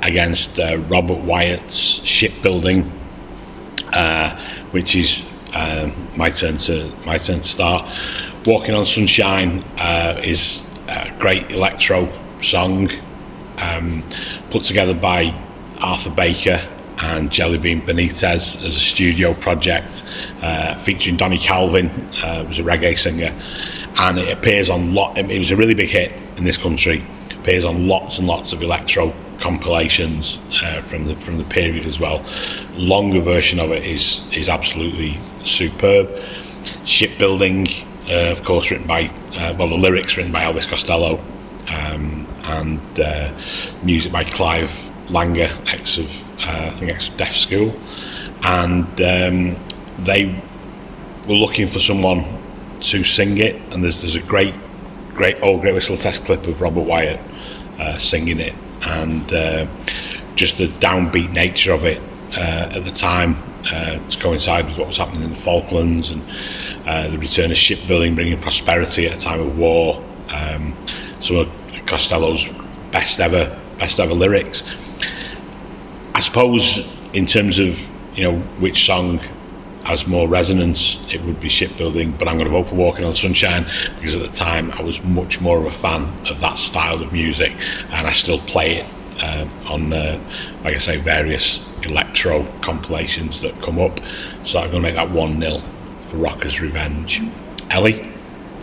against 0.03 0.59
uh, 0.59 0.79
Robert 0.89 1.19
Wyatt's 1.21 2.05
Shipbuilding, 2.05 2.91
uh, 3.93 4.39
which 4.73 4.95
is 4.95 5.31
um, 5.55 5.93
my 6.17 6.31
turn 6.31 6.59
to 6.59 6.91
my 7.07 7.17
turn 7.19 7.41
to 7.41 7.49
start. 7.49 7.87
Walking 8.47 8.75
on 8.75 8.85
Sunshine 8.85 9.63
uh, 9.79 10.21
is 10.23 10.69
great 11.19 11.51
electro 11.51 12.09
song 12.41 12.91
um, 13.59 14.03
put 14.51 14.63
together 14.63 14.95
by 14.95 15.35
Arthur 15.81 16.11
Baker 16.11 16.69
and 16.99 17.29
Jellybean 17.31 17.85
Benitez 17.85 18.63
as 18.63 18.63
a 18.63 18.71
studio 18.71 19.35
project, 19.35 20.05
uh, 20.43 20.75
featuring 20.77 21.17
Donny 21.17 21.39
Calvin, 21.39 21.89
uh, 22.23 22.45
who's 22.45 22.59
a 22.59 22.63
reggae 22.63 22.97
singer, 22.97 23.35
and 23.97 24.19
it 24.19 24.37
appears 24.37 24.71
on 24.71 24.95
lot. 24.95 25.19
It 25.19 25.39
was 25.39 25.51
a 25.51 25.57
really 25.57 25.75
big 25.75 25.91
hit 25.91 26.21
in 26.37 26.45
this 26.45 26.57
country. 26.57 27.05
Appears 27.41 27.65
on 27.65 27.89
lots 27.89 28.19
and 28.19 28.27
lots 28.27 28.53
of 28.53 28.63
electro 28.63 29.13
compilations 29.41 30.39
uh, 30.63 30.81
from 30.81 31.05
the 31.05 31.17
from 31.17 31.37
the 31.37 31.45
period 31.45 31.85
as 31.85 32.01
well. 32.01 32.25
Longer 32.75 33.21
version 33.21 33.61
of 33.61 33.73
it 33.73 33.85
is 33.85 34.27
is 34.33 34.49
absolutely 34.49 35.19
superb. 35.43 36.11
Shipbuilding, 36.85 37.67
uh, 38.09 38.31
of 38.31 38.45
course, 38.45 38.71
written 38.71 38.87
by 38.87 39.07
uh, 39.37 39.55
well, 39.59 39.69
the 39.69 39.77
lyrics 39.77 40.17
written 40.17 40.33
by 40.33 40.43
Elvis 40.43 40.69
Costello, 40.69 41.19
um, 41.69 42.27
and 42.45 43.01
uh, 43.01 43.33
music 43.83 44.13
by 44.13 44.25
Clive 44.25 44.71
Langer, 45.09 45.51
ex 45.73 45.99
of 45.99 46.41
uh, 46.41 46.67
I 46.67 46.71
think 46.71 46.91
ex 46.91 47.09
of 47.09 47.17
Deaf 47.17 47.35
School, 47.35 47.75
and 48.43 48.87
um, 49.01 49.57
they 50.01 50.27
were 51.27 51.35
looking 51.35 51.67
for 51.67 51.81
someone 51.81 52.25
to 52.81 53.05
sing 53.05 53.39
it, 53.39 53.57
and 53.73 53.83
there's 53.83 53.99
there's 53.99 54.17
a 54.17 54.23
great, 54.23 54.55
great 55.15 55.41
old 55.43 55.63
Great 55.63 55.75
Whistle 55.75 55.97
Test 55.97 56.25
clip 56.25 56.47
of 56.47 56.61
Robert 56.61 56.83
Wyatt 56.83 57.21
uh, 57.79 57.99
singing 57.99 58.39
it, 58.39 58.55
and 58.83 59.33
uh, 59.33 59.67
just 60.35 60.59
the 60.59 60.69
downbeat 60.69 61.33
nature 61.33 61.73
of 61.73 61.85
it 61.85 62.03
at 62.37 62.85
the 62.85 62.91
time 62.91 63.37
uh, 63.71 63.99
to 64.09 64.19
coincide 64.19 64.67
with 64.67 64.79
what 64.79 64.87
was 64.87 64.97
happening 64.97 65.23
in 65.23 65.31
the 65.31 65.37
Falklands 65.37 66.11
and 66.11 66.23
uh, 66.87 67.09
the 67.09 67.19
return 67.19 67.51
of 67.51 67.57
shipbuilding, 67.57 68.15
bringing 68.15 68.41
prosperity 68.41 69.07
at 69.07 69.17
a 69.17 69.21
time 69.21 69.41
of 69.41 69.59
war. 69.59 70.03
Um, 70.29 70.77
some 71.21 71.37
of 71.37 71.53
Costello's 71.87 72.49
best 72.93 73.21
ever 73.21 73.61
best 73.79 74.01
ever 74.01 74.15
lyrics. 74.15 74.63
I 76.15 76.21
suppose 76.21 76.91
in 77.13 77.27
terms 77.27 77.59
of 77.59 77.91
you 78.17 78.25
know 78.25 78.39
which 78.59 78.85
song 78.87 79.21
has 79.85 80.07
more 80.07 80.27
resonance, 80.27 80.99
it 81.13 81.23
would 81.23 81.41
be 81.41 81.49
shipbuilding. 81.49 82.13
But 82.13 82.27
I'm 82.27 82.37
going 82.39 82.51
to 82.51 82.57
vote 82.57 82.69
for 82.69 82.75
Walking 82.75 83.05
on 83.05 83.15
Sunshine 83.15 83.67
because 83.97 84.17
at 84.17 84.23
the 84.23 84.29
time 84.29 84.73
I 84.73 84.83
was 84.83 85.03
much 85.05 85.41
more 85.41 85.59
of 85.59 85.67
a 85.67 85.71
fan 85.71 86.05
of 86.27 86.41
that 86.41 86.59
style 86.59 87.03
of 87.03 87.13
music, 87.13 87.53
and 87.91 88.07
I 88.07 88.13
still 88.13 88.39
play 88.41 88.77
it 88.77 88.87
uh, 89.21 89.47
on, 89.67 89.93
uh, 89.93 90.19
like 90.65 90.75
I 90.75 90.79
say, 90.79 90.97
various 90.97 91.69
electro 91.83 92.47
compilations 92.63 93.41
that 93.43 93.61
come 93.61 93.79
up. 93.79 94.01
So 94.43 94.59
I'm 94.59 94.71
going 94.71 94.83
to 94.83 94.89
make 94.89 94.95
that 94.97 95.11
one 95.11 95.41
0 95.41 95.59
for 95.59 95.74
Rocker's 96.15 96.61
Revenge. 96.61 97.23
Ellie, 97.71 98.03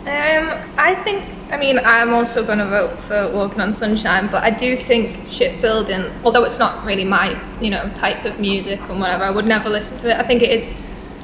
Um, 0.02 0.50
I 0.78 0.94
think, 1.04 1.24
I 1.52 1.56
mean, 1.56 1.78
I'm 1.78 2.12
also 2.12 2.44
going 2.44 2.58
to 2.58 2.66
vote 2.66 2.98
for 3.00 3.28
Walking 3.28 3.60
on 3.60 3.72
Sunshine, 3.72 4.28
but 4.28 4.42
I 4.42 4.50
do 4.50 4.76
think 4.76 5.28
shipbuilding, 5.28 6.10
although 6.24 6.44
it's 6.44 6.58
not 6.58 6.84
really 6.84 7.04
my, 7.04 7.40
you 7.60 7.70
know, 7.70 7.88
type 7.94 8.24
of 8.24 8.40
music 8.40 8.80
and 8.88 8.98
whatever, 8.98 9.24
I 9.24 9.30
would 9.30 9.46
never 9.46 9.68
listen 9.68 9.98
to 9.98 10.10
it. 10.10 10.16
I 10.16 10.22
think 10.24 10.42
it 10.42 10.50
is 10.50 10.74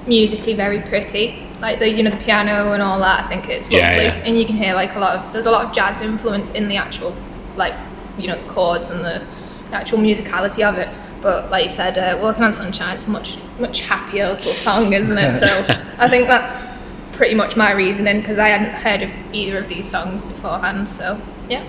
musically 0.06 0.54
very 0.54 0.80
pretty, 0.80 1.42
like 1.60 1.78
the, 1.80 1.88
you 1.88 2.02
know, 2.02 2.10
the 2.10 2.16
piano 2.19 2.72
and 2.72 2.82
all 2.82 2.98
that. 3.00 3.24
I 3.24 3.28
think 3.28 3.48
it's 3.48 3.70
lovely, 3.70 3.78
Yeah, 3.78 4.02
yeah. 4.02 4.24
and 4.24 4.38
you 4.38 4.46
can 4.46 4.56
hear 4.56 4.74
like 4.74 4.94
a 4.94 5.00
lot 5.00 5.16
of, 5.16 5.32
there's 5.32 5.46
a 5.46 5.50
lot 5.50 5.64
of 5.64 5.72
jazz 5.72 6.00
influence 6.00 6.50
in 6.50 6.69
the 6.69 6.76
actual, 6.76 7.14
like, 7.56 7.74
you 8.16 8.26
know, 8.28 8.36
the 8.38 8.48
chords 8.48 8.90
and 8.90 9.00
the, 9.04 9.22
the 9.70 9.76
actual 9.76 9.98
musicality 9.98 10.66
of 10.69 10.78
it. 10.78 10.88
But 11.20 11.50
like 11.50 11.65
you 11.65 11.70
said, 11.70 11.99
uh, 11.99 12.20
Walking 12.20 12.44
on 12.44 12.53
Sunshine, 12.53 12.96
it's 12.96 13.06
a 13.06 13.10
much, 13.10 13.39
much 13.58 13.81
happier 13.81 14.31
little 14.31 14.53
song, 14.53 14.93
isn't 14.93 15.19
it? 15.19 15.34
So 15.34 15.46
I 15.98 16.08
think 16.08 16.27
that's 16.29 16.67
pretty 17.13 17.34
much 17.34 17.56
my 17.56 17.72
reasoning 17.72 18.20
because 18.20 18.39
I 18.39 18.48
hadn't 18.48 18.75
heard 18.75 19.03
of 19.03 19.10
either 19.34 19.58
of 19.58 19.69
these 19.69 19.89
songs 19.91 20.25
beforehand. 20.25 20.89
So 20.89 21.20
yeah, 21.48 21.65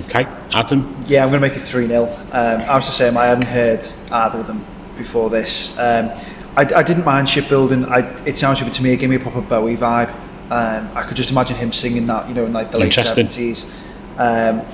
okay, 0.00 0.26
Adam, 0.52 0.96
Yeah, 1.06 1.24
I'm 1.24 1.30
going 1.30 1.40
to 1.40 1.48
make 1.48 1.56
it 1.56 1.60
3 1.62 1.86
0. 1.86 2.04
Um, 2.04 2.12
I 2.32 2.76
was 2.76 2.86
the 2.86 2.92
same, 2.92 3.16
I 3.16 3.26
hadn't 3.26 3.46
heard 3.46 3.86
either 4.10 4.40
of 4.40 4.46
them 4.46 4.64
before 4.96 5.30
this. 5.30 5.78
Um, 5.78 6.10
I, 6.56 6.62
I 6.62 6.82
didn't 6.82 7.04
mind 7.04 7.28
shipbuilding. 7.28 7.84
I, 7.86 8.00
it 8.24 8.38
sounds 8.38 8.62
good 8.62 8.72
to 8.72 8.82
me, 8.82 8.92
it 8.92 8.96
gave 8.96 9.10
me 9.10 9.16
a 9.16 9.20
proper 9.20 9.40
Bowie 9.40 9.76
vibe. 9.76 10.10
Um, 10.50 10.90
I 10.94 11.02
could 11.02 11.16
just 11.16 11.30
imagine 11.30 11.56
him 11.56 11.72
singing 11.72 12.06
that, 12.06 12.28
you 12.28 12.34
know, 12.34 12.46
in 12.46 12.52
like 12.52 12.70
the 12.70 12.78
late 12.78 12.96
Interesting. 12.96 13.26
70s. 13.26 13.70
Um, 14.18 14.64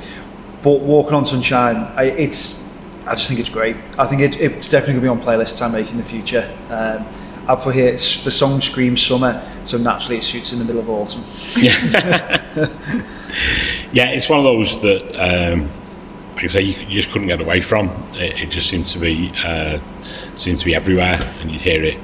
but 0.63 0.81
Walking 0.81 1.15
on 1.15 1.25
Sunshine, 1.25 1.77
I, 1.97 2.05
it's, 2.05 2.62
I 3.07 3.15
just 3.15 3.29
think 3.29 3.41
it's 3.41 3.51
great. 3.51 3.77
I 3.99 4.07
think 4.07 4.23
it, 4.23 4.41
it's 4.41 4.69
definitely 4.69 5.01
going 5.01 5.17
to 5.17 5.23
be 5.23 5.29
on 5.31 5.39
playlists 5.39 5.61
I 5.61 5.69
make 5.69 5.91
in 5.91 5.99
the 5.99 6.05
future. 6.05 6.49
Um, 6.71 7.07
I'll 7.49 7.57
put 7.57 7.75
here, 7.75 7.89
it's, 7.89 8.23
the 8.23 8.31
song 8.31 8.61
screams 8.61 9.03
summer, 9.03 9.45
so 9.65 9.77
naturally 9.77 10.19
it 10.19 10.25
suits 10.25 10.53
in 10.53 10.61
the 10.61 10.65
middle 10.65 10.81
of 10.81 10.89
autumn. 10.89 11.25
Yeah, 11.57 11.73
yeah, 13.93 14.11
it's 14.11 14.29
one 14.29 14.39
of 14.39 14.45
those 14.45 14.81
that, 14.83 15.53
um, 15.53 15.69
like 16.37 16.45
I 16.45 16.47
say, 16.49 16.63
you, 16.63 16.75
you 16.87 17.01
just 17.01 17.11
couldn't 17.11 17.27
get 17.27 17.41
away 17.41 17.61
from. 17.61 17.89
It, 18.15 18.43
it 18.43 18.51
just 18.51 18.69
seems 18.69 18.93
to 18.93 18.99
be 18.99 19.33
uh, 19.45 19.81
seemed 20.37 20.59
to 20.59 20.65
be 20.65 20.75
everywhere, 20.75 21.19
and 21.41 21.51
you'd 21.51 21.61
hear 21.61 21.83
it 21.83 21.99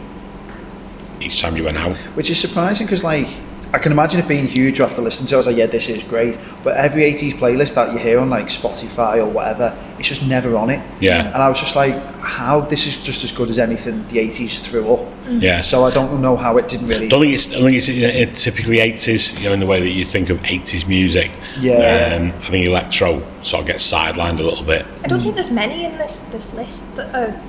each 1.21 1.41
time 1.41 1.57
you 1.57 1.65
went 1.65 1.79
out. 1.79 1.97
Which 2.17 2.31
is 2.31 2.41
surprising 2.41 2.87
because, 2.87 3.05
like, 3.05 3.29
I 3.73 3.79
can 3.79 3.93
imagine 3.93 4.21
it 4.21 4.29
being 4.29 4.47
huge 4.47 4.81
after 4.81 5.03
listening 5.03 5.27
to 5.29 5.35
it. 5.35 5.37
I 5.37 5.39
was 5.39 5.47
like, 5.47 5.57
yeah, 5.57 5.67
this 5.67 5.89
is 5.89 6.03
great. 6.05 6.41
But 6.65 6.77
every 6.77 7.03
80s 7.03 7.33
playlist 7.33 7.75
that 7.75 7.93
you 7.93 7.99
hear 7.99 8.19
on, 8.19 8.31
like, 8.31 8.47
Spotify 8.47 9.19
or 9.19 9.27
whatever, 9.27 9.77
it's 9.99 10.09
just 10.09 10.25
never 10.27 10.57
on 10.57 10.71
it. 10.71 10.83
Yeah. 11.01 11.27
And 11.27 11.37
I 11.37 11.49
was 11.49 11.61
just 11.61 11.77
like, 11.77 11.95
how? 12.17 12.61
This 12.61 12.87
is 12.87 13.03
just 13.03 13.25
as 13.25 13.33
good 13.33 13.51
as 13.51 13.59
anything 13.59 14.07
the 14.09 14.19
80s 14.19 14.61
threw 14.61 14.95
up. 14.95 15.07
Yeah. 15.29 15.61
So 15.61 15.85
I 15.85 15.91
don't 15.91 16.21
know 16.21 16.37
how 16.37 16.57
it 16.57 16.69
didn't 16.69 16.87
really. 16.87 17.07
I 17.07 17.09
don't 17.09 17.21
think 17.21 17.35
it's. 17.35 17.53
I 17.53 17.61
think 17.61 17.77
it's 17.77 17.89
uh, 17.89 18.51
typically 18.51 18.81
eighties. 18.81 19.39
You 19.39 19.49
know, 19.49 19.53
in 19.53 19.61
the 19.61 19.67
way 19.67 19.81
that 19.81 19.91
you 19.91 20.05
think 20.05 20.31
of 20.31 20.43
eighties 20.45 20.87
music. 20.87 21.31
Yeah. 21.59 22.17
Um, 22.17 22.33
I 22.43 22.51
think 22.51 22.67
electro 22.67 23.23
sort 23.43 23.63
of 23.63 23.67
gets 23.67 23.91
sidelined 23.91 24.41
a 24.41 24.43
little 24.43 24.65
bit. 24.65 24.87
I 25.05 25.09
don't 25.09 25.21
think 25.21 25.35
there's 25.35 25.51
many 25.51 25.85
in 25.85 25.99
this 25.99 26.21
this 26.21 26.55
list 26.55 26.95
that 26.97 27.15
are 27.15 27.41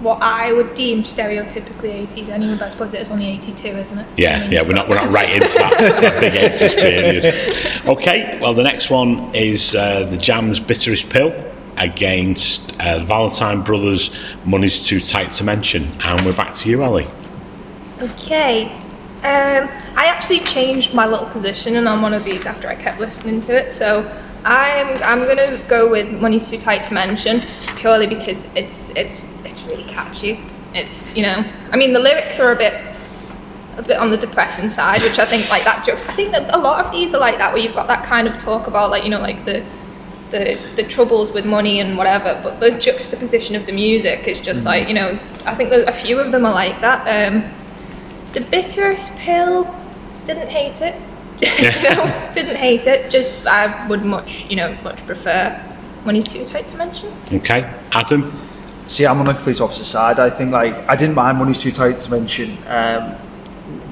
what 0.00 0.22
I 0.22 0.52
would 0.52 0.74
deem 0.74 1.02
stereotypically 1.02 2.06
80s 2.06 2.28
anyway. 2.28 2.56
But 2.58 2.66
I 2.66 2.68
suppose 2.68 2.94
it 2.94 3.00
is 3.00 3.10
only 3.10 3.28
82, 3.28 3.68
isn't 3.68 3.98
it? 3.98 4.06
Yeah, 4.16 4.48
yeah, 4.50 4.62
we're 4.62 4.74
not 4.74 4.88
we're 4.88 4.96
not 4.96 5.10
right 5.10 5.30
into 5.30 5.58
that, 5.58 5.78
that 5.78 6.20
big 6.20 6.34
eighties 6.34 6.74
period. 6.74 7.86
Okay, 7.86 8.38
well 8.40 8.54
the 8.54 8.62
next 8.62 8.90
one 8.90 9.34
is 9.34 9.74
uh, 9.74 10.04
the 10.04 10.16
Jam's 10.16 10.60
bitterest 10.60 11.08
pill 11.08 11.34
against 11.76 12.78
uh, 12.80 13.00
Valentine 13.00 13.62
Brothers. 13.62 14.10
Money's 14.44 14.86
too 14.86 15.00
tight 15.00 15.30
to 15.32 15.44
mention, 15.44 15.84
and 16.02 16.24
we're 16.24 16.36
back 16.36 16.52
to 16.54 16.70
you, 16.70 16.82
Ellie. 16.82 17.08
Okay. 18.00 18.70
Um, 19.16 19.68
I 19.96 20.06
actually 20.06 20.40
changed 20.40 20.94
my 20.94 21.06
little 21.06 21.26
position 21.26 21.76
and 21.76 21.88
I'm 21.88 22.02
one 22.02 22.12
of 22.12 22.22
these 22.22 22.44
after 22.46 22.68
I 22.68 22.74
kept 22.74 23.00
listening 23.00 23.40
to 23.42 23.56
it. 23.56 23.72
So 23.72 24.02
I'm 24.46 25.02
I'm 25.02 25.26
gonna 25.26 25.58
go 25.68 25.90
with 25.90 26.08
"Money's 26.20 26.48
Too 26.48 26.58
Tight 26.58 26.84
to 26.84 26.94
Mention" 26.94 27.40
purely 27.76 28.06
because 28.06 28.48
it's 28.54 28.90
it's 28.90 29.24
it's 29.44 29.64
really 29.64 29.84
catchy. 29.84 30.40
It's 30.72 31.16
you 31.16 31.22
know, 31.22 31.44
I 31.72 31.76
mean 31.76 31.92
the 31.92 31.98
lyrics 31.98 32.38
are 32.38 32.52
a 32.52 32.56
bit 32.56 32.74
a 33.76 33.82
bit 33.82 33.98
on 33.98 34.10
the 34.10 34.16
depressing 34.16 34.68
side, 34.68 35.02
which 35.02 35.18
I 35.18 35.24
think 35.24 35.50
like 35.50 35.64
that 35.64 35.84
jokes. 35.84 36.08
I 36.08 36.12
think 36.12 36.30
that 36.30 36.54
a 36.54 36.58
lot 36.58 36.84
of 36.84 36.92
these 36.92 37.12
are 37.12 37.20
like 37.20 37.38
that, 37.38 37.52
where 37.52 37.60
you've 37.60 37.74
got 37.74 37.88
that 37.88 38.04
kind 38.04 38.28
of 38.28 38.38
talk 38.38 38.68
about 38.68 38.90
like 38.90 39.02
you 39.02 39.10
know 39.10 39.20
like 39.20 39.44
the 39.44 39.64
the 40.30 40.58
the 40.76 40.84
troubles 40.84 41.32
with 41.32 41.44
money 41.44 41.80
and 41.80 41.98
whatever. 41.98 42.40
But 42.42 42.60
the 42.60 42.70
juxtaposition 42.78 43.56
of 43.56 43.66
the 43.66 43.72
music 43.72 44.28
is 44.28 44.40
just 44.40 44.64
like 44.64 44.86
you 44.86 44.94
know. 44.94 45.18
I 45.44 45.56
think 45.56 45.72
a 45.72 45.92
few 45.92 46.20
of 46.20 46.30
them 46.30 46.46
are 46.46 46.54
like 46.54 46.80
that. 46.82 47.32
Um, 47.32 47.42
the 48.32 48.42
bitterest 48.42 49.16
pill, 49.16 49.74
didn't 50.24 50.48
hate 50.48 50.80
it. 50.82 50.94
No, 51.42 52.30
didn't 52.34 52.56
hate 52.56 52.86
it. 52.86 53.10
Just 53.10 53.46
I 53.46 53.86
would 53.88 54.04
much 54.04 54.46
you 54.48 54.56
know 54.56 54.76
much 54.82 55.04
prefer 55.06 55.62
money's 56.04 56.26
too 56.26 56.44
tight 56.44 56.68
to 56.68 56.76
mention. 56.76 57.12
Okay, 57.32 57.72
Adam. 57.92 58.32
See, 58.86 59.04
I'm 59.04 59.18
on 59.18 59.26
the 59.26 59.34
complete 59.34 59.60
opposite 59.60 59.84
side. 59.84 60.20
I 60.20 60.30
think 60.30 60.52
like 60.52 60.74
I 60.88 60.96
didn't 60.96 61.16
mind 61.16 61.38
money's 61.38 61.60
too 61.60 61.72
tight 61.72 61.98
to 62.00 62.10
mention. 62.10 62.56
Um, 62.68 63.16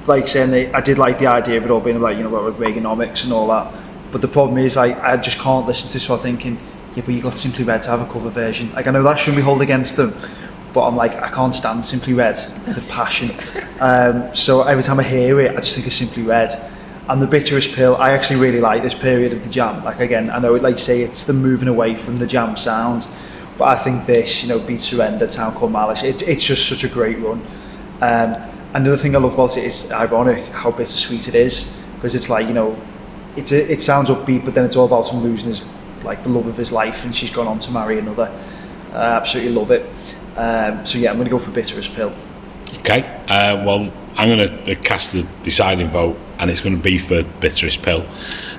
like 0.06 0.28
saying 0.28 0.50
that 0.50 0.74
I 0.74 0.80
did 0.80 0.98
like 0.98 1.18
the 1.18 1.26
idea 1.26 1.56
of 1.58 1.64
it 1.64 1.70
all 1.70 1.80
being 1.80 2.00
like 2.00 2.16
you 2.16 2.22
know 2.22 2.34
about 2.34 2.60
Reaganomics 2.60 3.24
and 3.24 3.32
all 3.32 3.48
that. 3.48 3.72
But 4.12 4.20
the 4.20 4.28
problem 4.28 4.58
is 4.58 4.76
like 4.76 4.96
I 4.98 5.16
just 5.16 5.38
can't 5.38 5.66
listen 5.66 5.88
to 5.88 5.92
this 5.92 6.08
while 6.08 6.18
thinking, 6.18 6.58
yeah, 6.94 7.02
but 7.04 7.14
you 7.14 7.20
got 7.20 7.36
Simply 7.36 7.64
Red 7.64 7.82
to 7.82 7.90
have 7.90 8.00
a 8.00 8.12
cover 8.12 8.30
version. 8.30 8.72
Like 8.72 8.86
I 8.86 8.90
know 8.92 9.02
that 9.02 9.18
shouldn't 9.18 9.36
be 9.36 9.42
held 9.42 9.60
against 9.60 9.96
them, 9.96 10.14
but 10.72 10.86
I'm 10.86 10.94
like 10.94 11.14
I 11.14 11.30
can't 11.30 11.54
stand 11.54 11.84
Simply 11.84 12.14
Red, 12.14 12.36
the 12.66 12.88
passion. 12.90 13.34
Um, 13.80 14.34
so 14.34 14.62
every 14.62 14.84
time 14.84 15.00
I 15.00 15.02
hear 15.02 15.40
it, 15.40 15.50
I 15.50 15.56
just 15.56 15.74
think 15.74 15.86
of 15.86 15.92
Simply 15.92 16.22
Red. 16.22 16.54
And 17.08 17.20
the 17.20 17.26
bitterest 17.26 17.73
pill, 17.73 17.96
I 17.96 18.12
actually 18.12 18.40
really 18.40 18.61
like 18.61 18.82
this 18.82 18.94
period 18.94 19.32
of 19.34 19.42
the 19.42 19.50
jam. 19.50 19.84
Like 19.84 20.00
again, 20.00 20.30
I 20.30 20.38
know, 20.38 20.54
like 20.54 20.75
you 20.75 20.78
say, 20.78 21.02
it's 21.02 21.25
the 21.25 21.34
moving 21.34 21.68
away 21.68 21.94
from 21.94 22.18
the 22.18 22.26
jam 22.26 22.56
sound, 22.56 23.06
but 23.58 23.68
I 23.68 23.76
think 23.76 24.06
this, 24.06 24.42
you 24.42 24.49
know, 24.49 24.58
Beat 24.58 24.80
Surrender, 24.80 25.26
Town 25.26 25.54
Called 25.54 25.73
Malice, 25.73 26.02
it, 26.02 26.26
it's 26.26 26.42
just 26.42 26.68
such 26.68 26.82
a 26.84 26.88
great 26.88 27.18
run. 27.18 27.46
Um, 28.00 28.50
another 28.73 28.96
thing 28.96 29.14
I 29.14 29.18
love 29.18 29.34
about 29.34 29.56
it 29.56 29.64
is 29.64 29.90
ironic 29.92 30.46
how 30.46 30.70
bittersweet 30.70 31.28
it 31.28 31.34
is 31.34 31.78
because 31.94 32.14
it's 32.14 32.28
like 32.28 32.46
you 32.49 32.54
know, 32.54 32.76
it's 33.37 33.52
a, 33.52 33.70
it 33.73 33.82
sounds 33.82 34.08
upbeat, 34.08 34.44
but 34.44 34.54
then 34.54 34.64
it's 34.64 34.76
all 34.76 34.87
about 34.87 35.11
him 35.11 35.23
losing 35.23 35.49
his 35.49 35.64
like 36.02 36.23
the 36.23 36.28
love 36.28 36.46
of 36.46 36.56
his 36.56 36.73
life, 36.73 37.04
and 37.04 37.14
she's 37.14 37.30
gone 37.30 37.46
on 37.46 37.58
to 37.61 37.70
marry 37.70 37.99
another. 37.99 38.30
I 38.92 39.16
absolutely 39.16 39.52
love 39.52 39.70
it. 39.70 39.87
Um, 40.37 40.84
so 40.87 40.99
yeah, 40.99 41.11
I'm 41.11 41.16
going 41.16 41.26
to 41.26 41.30
go 41.30 41.38
for 41.38 41.50
bitterest 41.50 41.94
pill. 41.94 42.12
Okay, 42.78 43.02
uh, 43.28 43.64
well, 43.64 43.92
I'm 44.16 44.28
going 44.28 44.64
to 44.64 44.76
cast 44.76 45.12
the 45.12 45.26
deciding 45.42 45.88
vote, 45.88 46.18
and 46.38 46.50
it's 46.50 46.60
going 46.60 46.76
to 46.76 46.82
be 46.82 46.98
for 46.98 47.22
bitterest 47.40 47.82
pill. 47.82 48.06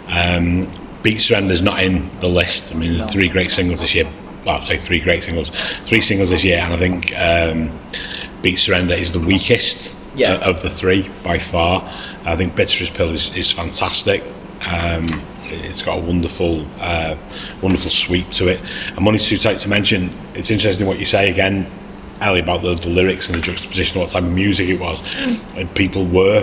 Um, 0.07 0.71
Beat 1.03 1.17
Surrender's 1.17 1.61
not 1.61 1.81
in 1.83 2.09
the 2.19 2.27
list. 2.27 2.71
I 2.73 2.77
mean, 2.77 2.97
No. 2.97 3.07
three 3.07 3.27
great 3.27 3.51
singles 3.51 3.81
this 3.81 3.93
year. 3.93 4.07
Well, 4.43 4.55
I'd 4.55 4.63
say 4.63 4.77
three 4.77 4.99
great 4.99 5.23
singles, 5.23 5.49
three 5.85 6.01
singles 6.01 6.29
this 6.29 6.43
year, 6.43 6.59
and 6.59 6.73
I 6.73 6.77
think 6.77 7.13
um, 7.17 7.71
Beat 8.41 8.57
Surrender 8.57 8.93
is 8.95 9.11
the 9.11 9.19
weakest 9.19 9.93
Yeah. 10.15 10.33
uh, 10.33 10.49
of 10.49 10.61
the 10.61 10.69
three 10.69 11.09
by 11.23 11.39
far. 11.39 11.83
I 12.25 12.35
think 12.35 12.55
Bitterest 12.55 12.93
Pill 12.93 13.09
is, 13.11 13.35
is 13.35 13.51
fantastic. 13.51 14.23
Um, 14.67 15.05
it's 15.47 15.81
got 15.83 15.99
a 15.99 16.01
wonderful, 16.01 16.65
uh, 16.79 17.15
wonderful 17.61 17.91
sweep 17.91 18.29
to 18.31 18.47
it. 18.47 18.59
And 18.95 19.01
Money's 19.01 19.27
Too 19.27 19.37
Tight 19.37 19.59
to 19.59 19.69
mention. 19.69 20.11
It's 20.33 20.49
interesting 20.49 20.87
what 20.87 20.97
you 20.97 21.05
say 21.05 21.29
again, 21.29 21.67
Ellie, 22.19 22.39
about 22.39 22.63
the, 22.63 22.73
the 22.75 22.89
lyrics 22.89 23.27
and 23.27 23.37
the 23.37 23.41
juxtaposition, 23.41 23.99
what 24.01 24.09
type 24.09 24.23
of 24.23 24.31
music 24.31 24.69
it 24.69 24.79
was. 24.79 25.03
And 25.55 25.71
people 25.75 26.05
were 26.07 26.41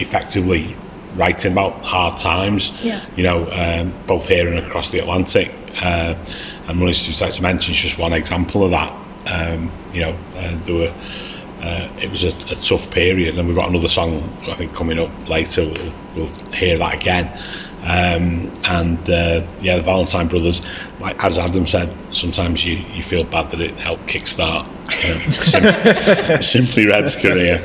effectively 0.00 0.76
writing 1.16 1.52
about 1.52 1.80
hard 1.82 2.16
times. 2.16 2.72
Yeah. 2.82 3.04
You 3.16 3.22
know, 3.22 3.50
um, 3.52 3.92
both 4.06 4.28
here 4.28 4.48
and 4.48 4.58
across 4.58 4.90
the 4.90 4.98
Atlantic. 4.98 5.52
Uh, 5.80 6.14
and 6.66 6.78
Money's 6.78 7.04
Too 7.04 7.12
Tight 7.12 7.32
to 7.32 7.42
mention 7.42 7.72
is 7.72 7.80
just 7.80 7.98
one 7.98 8.12
example 8.12 8.64
of 8.64 8.70
that. 8.70 8.92
Um, 9.26 9.70
you 9.92 10.00
know, 10.00 10.16
uh, 10.36 10.58
there 10.64 10.74
were 10.74 10.94
uh, 11.60 11.88
it 11.98 12.10
was 12.10 12.24
a, 12.24 12.28
a 12.28 12.56
tough 12.56 12.90
period, 12.90 13.38
and 13.38 13.48
we've 13.48 13.56
got 13.56 13.70
another 13.70 13.88
song 13.88 14.22
I 14.42 14.54
think 14.54 14.74
coming 14.74 14.98
up 14.98 15.28
later. 15.28 15.62
We'll, 15.62 15.94
we'll 16.14 16.52
hear 16.52 16.76
that 16.78 16.94
again. 16.94 17.26
Um, 17.84 18.50
and 18.64 19.10
uh, 19.10 19.46
yeah, 19.60 19.76
the 19.76 19.82
Valentine 19.82 20.26
Brothers, 20.28 20.62
like 21.00 21.22
as 21.22 21.38
Adam 21.38 21.66
said, 21.66 21.94
sometimes 22.16 22.64
you, 22.64 22.76
you 22.94 23.02
feel 23.02 23.24
bad 23.24 23.50
that 23.50 23.60
it 23.60 23.76
helped 23.76 24.06
kickstart 24.06 24.64
um, 24.88 25.32
Sim- 25.32 26.42
Simply 26.42 26.86
Red's 26.86 27.14
career. 27.14 27.58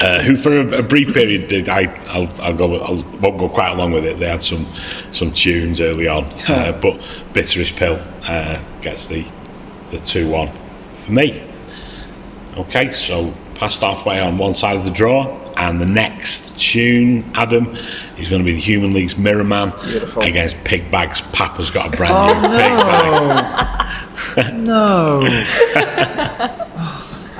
Uh, 0.00 0.22
who 0.22 0.36
for 0.36 0.52
a, 0.56 0.78
a 0.78 0.82
brief 0.82 1.12
period 1.12 1.48
did 1.48 1.68
I 1.68 1.84
I'll, 2.06 2.30
I'll 2.40 2.54
go 2.54 2.78
I'll, 2.78 3.02
won't 3.18 3.36
go 3.38 3.48
quite 3.48 3.70
along 3.72 3.92
with 3.92 4.04
it. 4.06 4.18
They 4.20 4.28
had 4.28 4.42
some 4.42 4.66
some 5.10 5.32
tunes 5.32 5.80
early 5.80 6.06
on, 6.06 6.24
uh, 6.48 6.78
but 6.80 7.00
Bitterest 7.32 7.74
Pill 7.76 7.98
uh, 8.22 8.62
gets 8.80 9.06
the 9.06 9.26
the 9.90 9.98
two 9.98 10.28
one 10.30 10.50
for 10.94 11.10
me. 11.12 11.42
Okay, 12.56 12.90
so 12.92 13.32
past 13.56 13.80
halfway 13.80 14.20
on 14.20 14.38
one 14.38 14.54
side 14.54 14.76
of 14.76 14.84
the 14.84 14.90
draw, 14.90 15.36
and 15.56 15.80
the 15.80 15.86
next 15.86 16.56
tune, 16.60 17.28
Adam, 17.34 17.76
is 18.18 18.28
going 18.28 18.40
to 18.40 18.44
be 18.46 18.52
the 18.54 18.60
Human 18.60 18.92
League's 18.92 19.16
Mirror 19.18 19.44
Man 19.44 19.72
Beautiful. 19.84 20.22
against 20.22 20.62
Pig 20.64 20.90
Bag's 20.92 21.20
Papa's 21.32 21.70
got 21.70 21.92
a 21.92 21.96
brand 21.96 22.42
new 22.42 22.48
Pig 22.56 22.70
Bag. 24.36 24.54
no. 24.54 25.26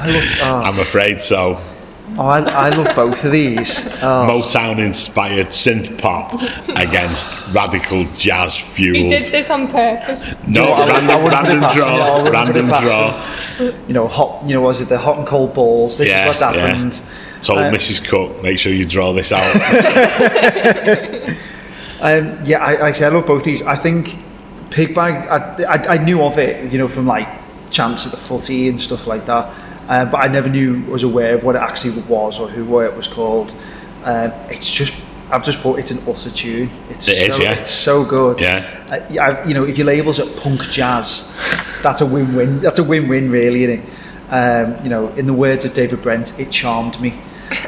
Oh, 0.01 0.05
I 0.05 0.07
love. 0.13 0.39
Oh, 0.43 0.63
I'm 0.65 0.79
afraid 0.79 1.21
so. 1.21 1.61
Oh, 2.19 2.27
I, 2.27 2.41
I 2.41 2.69
love 2.71 2.95
both 2.97 3.25
of 3.25 3.33
these. 3.33 3.87
Oh, 4.03 4.27
Motown 4.29 4.79
inspired 4.85 5.49
synth 5.49 5.97
pop 5.99 6.35
against 6.77 7.27
radical 7.53 8.05
jazz 8.13 8.59
fuel. 8.59 8.95
He 8.95 9.09
fueled. 9.09 9.23
did 9.23 9.33
this 9.33 9.51
on 9.51 9.69
purpose. 9.69 10.35
No, 10.47 10.65
I 10.65 10.85
wouldn't- 10.87 11.11
I 11.11 11.19
random, 11.19 11.23
wouldn't 11.25 11.33
put 11.33 11.33
it 11.33 11.33
random 11.33 11.61
past 11.61 11.77
no, 11.77 11.81
draw, 11.83 12.17
wouldn't 12.23 12.35
random 12.35 12.67
draw. 12.67 13.79
you 13.89 13.95
know, 13.95 14.09
hot. 14.09 14.43
You 14.47 14.55
know, 14.55 14.61
was 14.63 14.81
it 14.81 14.89
the 14.89 14.99
hot 14.99 15.19
and 15.19 15.27
cold 15.27 15.55
balls? 15.55 15.99
This 15.99 16.09
Yeah, 16.09 16.25
is 16.25 16.29
what's 16.29 16.41
yeah. 16.41 16.53
happened. 16.67 17.01
Told 17.41 17.59
Uh, 17.61 17.71
Mrs. 17.71 18.05
Cook, 18.07 18.43
make 18.43 18.59
sure 18.59 18.73
you 18.73 18.85
draw 18.85 19.13
this 19.13 19.33
out. 19.33 19.45
Um, 22.01 22.39
yeah, 22.45 22.59
I, 22.65 22.73
like 22.75 22.81
I 22.81 22.93
say 22.93 23.07
I 23.07 23.09
love 23.09 23.27
both 23.27 23.41
of 23.41 23.45
these. 23.45 23.61
I 23.63 23.75
think 23.75 24.17
Pig 24.71 24.95
Bag, 24.95 25.15
I, 25.29 25.65
I, 25.65 25.95
I 25.95 25.99
knew 26.05 26.23
of 26.23 26.39
it, 26.39 26.73
you 26.73 26.79
know, 26.79 26.87
from 26.87 27.07
like 27.09 27.27
chants 27.73 28.07
at 28.07 28.13
the 28.13 28.17
footy 28.19 28.69
and 28.69 28.81
stuff 28.81 29.09
like 29.09 29.27
that, 29.27 29.53
uh, 29.89 30.05
but 30.11 30.19
I 30.19 30.29
never 30.29 30.49
knew, 30.49 30.83
was 30.85 31.03
aware 31.03 31.35
of 31.35 31.45
what 31.45 31.57
it 31.57 31.63
actually 31.63 32.01
was 32.03 32.39
or 32.39 32.49
who 32.49 32.65
why 32.65 32.85
it 32.87 32.95
was 32.97 33.09
called. 33.09 33.55
Um, 34.05 34.33
it's 34.51 34.69
just, 34.71 34.95
I've 35.31 35.45
just 35.45 35.63
bought 35.63 35.79
it's 35.79 35.91
an 35.91 35.99
utter 36.09 36.31
tune. 36.31 36.71
It's 36.91 37.09
It 37.09 37.19
is, 37.31 37.37
so, 37.37 37.43
yeah. 37.43 37.53
It's 37.53 37.71
so 37.71 38.05
good. 38.05 38.41
Yeah. 38.41 38.85
Uh, 38.91 39.21
I- 39.21 39.45
you 39.45 39.55
know, 39.55 39.65
if 39.65 39.77
your 39.79 39.87
labels 39.87 40.19
it 40.19 40.37
punk 40.41 40.63
jazz, 40.71 41.33
that's 41.83 42.01
a 42.01 42.07
win-win. 42.07 42.61
That's 42.61 42.79
a 42.79 42.85
win-win, 42.85 43.31
really, 43.31 43.65
is 43.65 43.81
um, 44.31 44.77
You 44.85 44.91
know, 44.91 45.09
in 45.15 45.27
the 45.27 45.33
words 45.33 45.65
of 45.65 45.75
David 45.75 46.03
Brent, 46.03 46.39
it 46.39 46.51
charmed 46.51 47.01
me. 47.01 47.19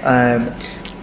Um, 0.03 0.55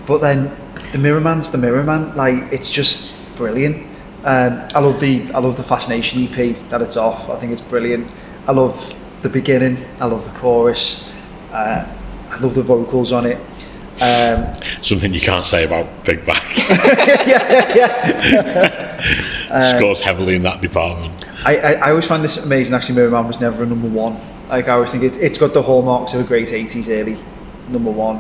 but 0.06 0.20
then 0.22 0.52
the 0.92 0.98
Mirror 0.98 1.22
Man's 1.22 1.50
the 1.52 1.58
Mirror 1.58 1.84
Man. 1.84 2.16
Like 2.16 2.52
it's 2.52 2.70
just 2.70 3.36
brilliant. 3.36 3.86
Um, 4.24 4.68
I 4.74 4.80
love 4.80 5.00
the 5.00 5.24
I 5.34 5.40
love 5.40 5.58
the 5.58 5.64
Fascination 5.64 6.24
EP 6.28 6.56
that 6.70 6.82
it's 6.82 6.96
off. 6.98 7.30
I 7.30 7.36
think 7.40 7.52
it's 7.52 7.62
brilliant. 7.62 8.12
I 8.48 8.52
love 8.52 8.94
the 9.22 9.30
beginning. 9.30 9.84
I 10.00 10.06
love 10.06 10.32
the 10.32 10.40
chorus. 10.40 11.10
Uh, 11.52 11.86
I 12.30 12.40
love 12.40 12.56
the 12.56 12.64
vocals 12.64 13.12
on 13.12 13.26
it. 13.26 13.38
Um, 14.00 14.54
Something 14.82 15.14
you 15.14 15.22
can't 15.22 15.46
say 15.46 15.66
about 15.66 16.06
Big 16.06 16.24
Bag. 16.24 16.44
Scores 19.78 20.02
heavily 20.02 20.36
in 20.36 20.44
that 20.44 20.62
department. 20.62 21.26
I, 21.46 21.58
I, 21.58 21.72
I 21.74 21.90
always 21.90 22.06
find 22.06 22.24
this 22.24 22.38
amazing. 22.38 22.76
Actually, 22.76 22.96
Mirror 22.96 23.12
Man 23.12 23.28
was 23.28 23.40
never 23.40 23.64
a 23.64 23.66
number 23.66 23.88
one. 23.88 24.20
Like 24.50 24.68
I 24.68 24.74
always 24.74 24.92
think 24.92 25.04
it, 25.04 25.18
it's 25.18 25.40
got 25.40 25.54
the 25.54 25.62
hallmarks 25.62 26.14
of 26.14 26.22
a 26.22 26.24
great 26.24 26.50
'80s 26.50 26.90
early 26.90 27.18
number 27.70 27.92
one. 27.92 28.18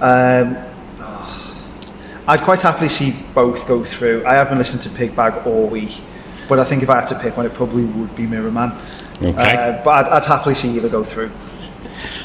Um, 0.00 0.56
oh, 1.00 1.56
I'd 2.28 2.42
quite 2.42 2.60
happily 2.60 2.88
see 2.88 3.14
both 3.34 3.66
go 3.66 3.84
through. 3.84 4.24
I 4.24 4.34
haven't 4.34 4.58
listened 4.58 4.82
to 4.82 4.90
Pig 4.90 5.16
Bag 5.16 5.46
all 5.46 5.66
week, 5.66 6.00
but 6.48 6.58
I 6.58 6.64
think 6.64 6.82
if 6.82 6.90
I 6.90 7.00
had 7.00 7.08
to 7.08 7.18
pick 7.18 7.36
one, 7.36 7.46
it 7.46 7.54
probably 7.54 7.84
would 7.84 8.14
be 8.14 8.26
Mirror 8.26 8.52
Man. 8.52 8.80
Okay. 9.24 9.56
Uh, 9.56 9.82
but 9.84 10.06
I'd, 10.06 10.12
I'd 10.12 10.24
happily 10.24 10.54
see 10.54 10.70
either 10.76 10.88
go 10.88 11.04
through. 11.04 11.30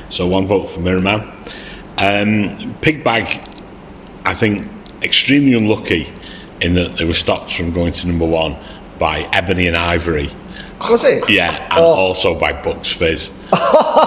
So 0.10 0.28
one 0.28 0.48
vote 0.48 0.68
for 0.68 0.80
Mirror 0.80 1.02
Man. 1.02 1.32
Um, 1.98 2.76
Pig 2.82 3.04
Bag, 3.04 3.48
I 4.26 4.34
think, 4.34 4.70
extremely 5.04 5.54
unlucky 5.54 6.12
in 6.62 6.74
that 6.76 6.98
they 6.98 7.06
were 7.06 7.14
stopped 7.14 7.54
from 7.54 7.72
going 7.72 7.92
to 7.94 8.08
number 8.08 8.26
one 8.26 8.56
by 8.98 9.22
Ebony 9.34 9.68
and 9.68 9.78
Ivory, 9.78 10.32
it? 10.82 11.30
Yeah, 11.30 11.64
and 11.66 11.74
Oh. 11.80 11.84
also 11.84 12.34
by 12.40 12.54
Bucks 12.54 12.92
Fizz. 12.92 13.32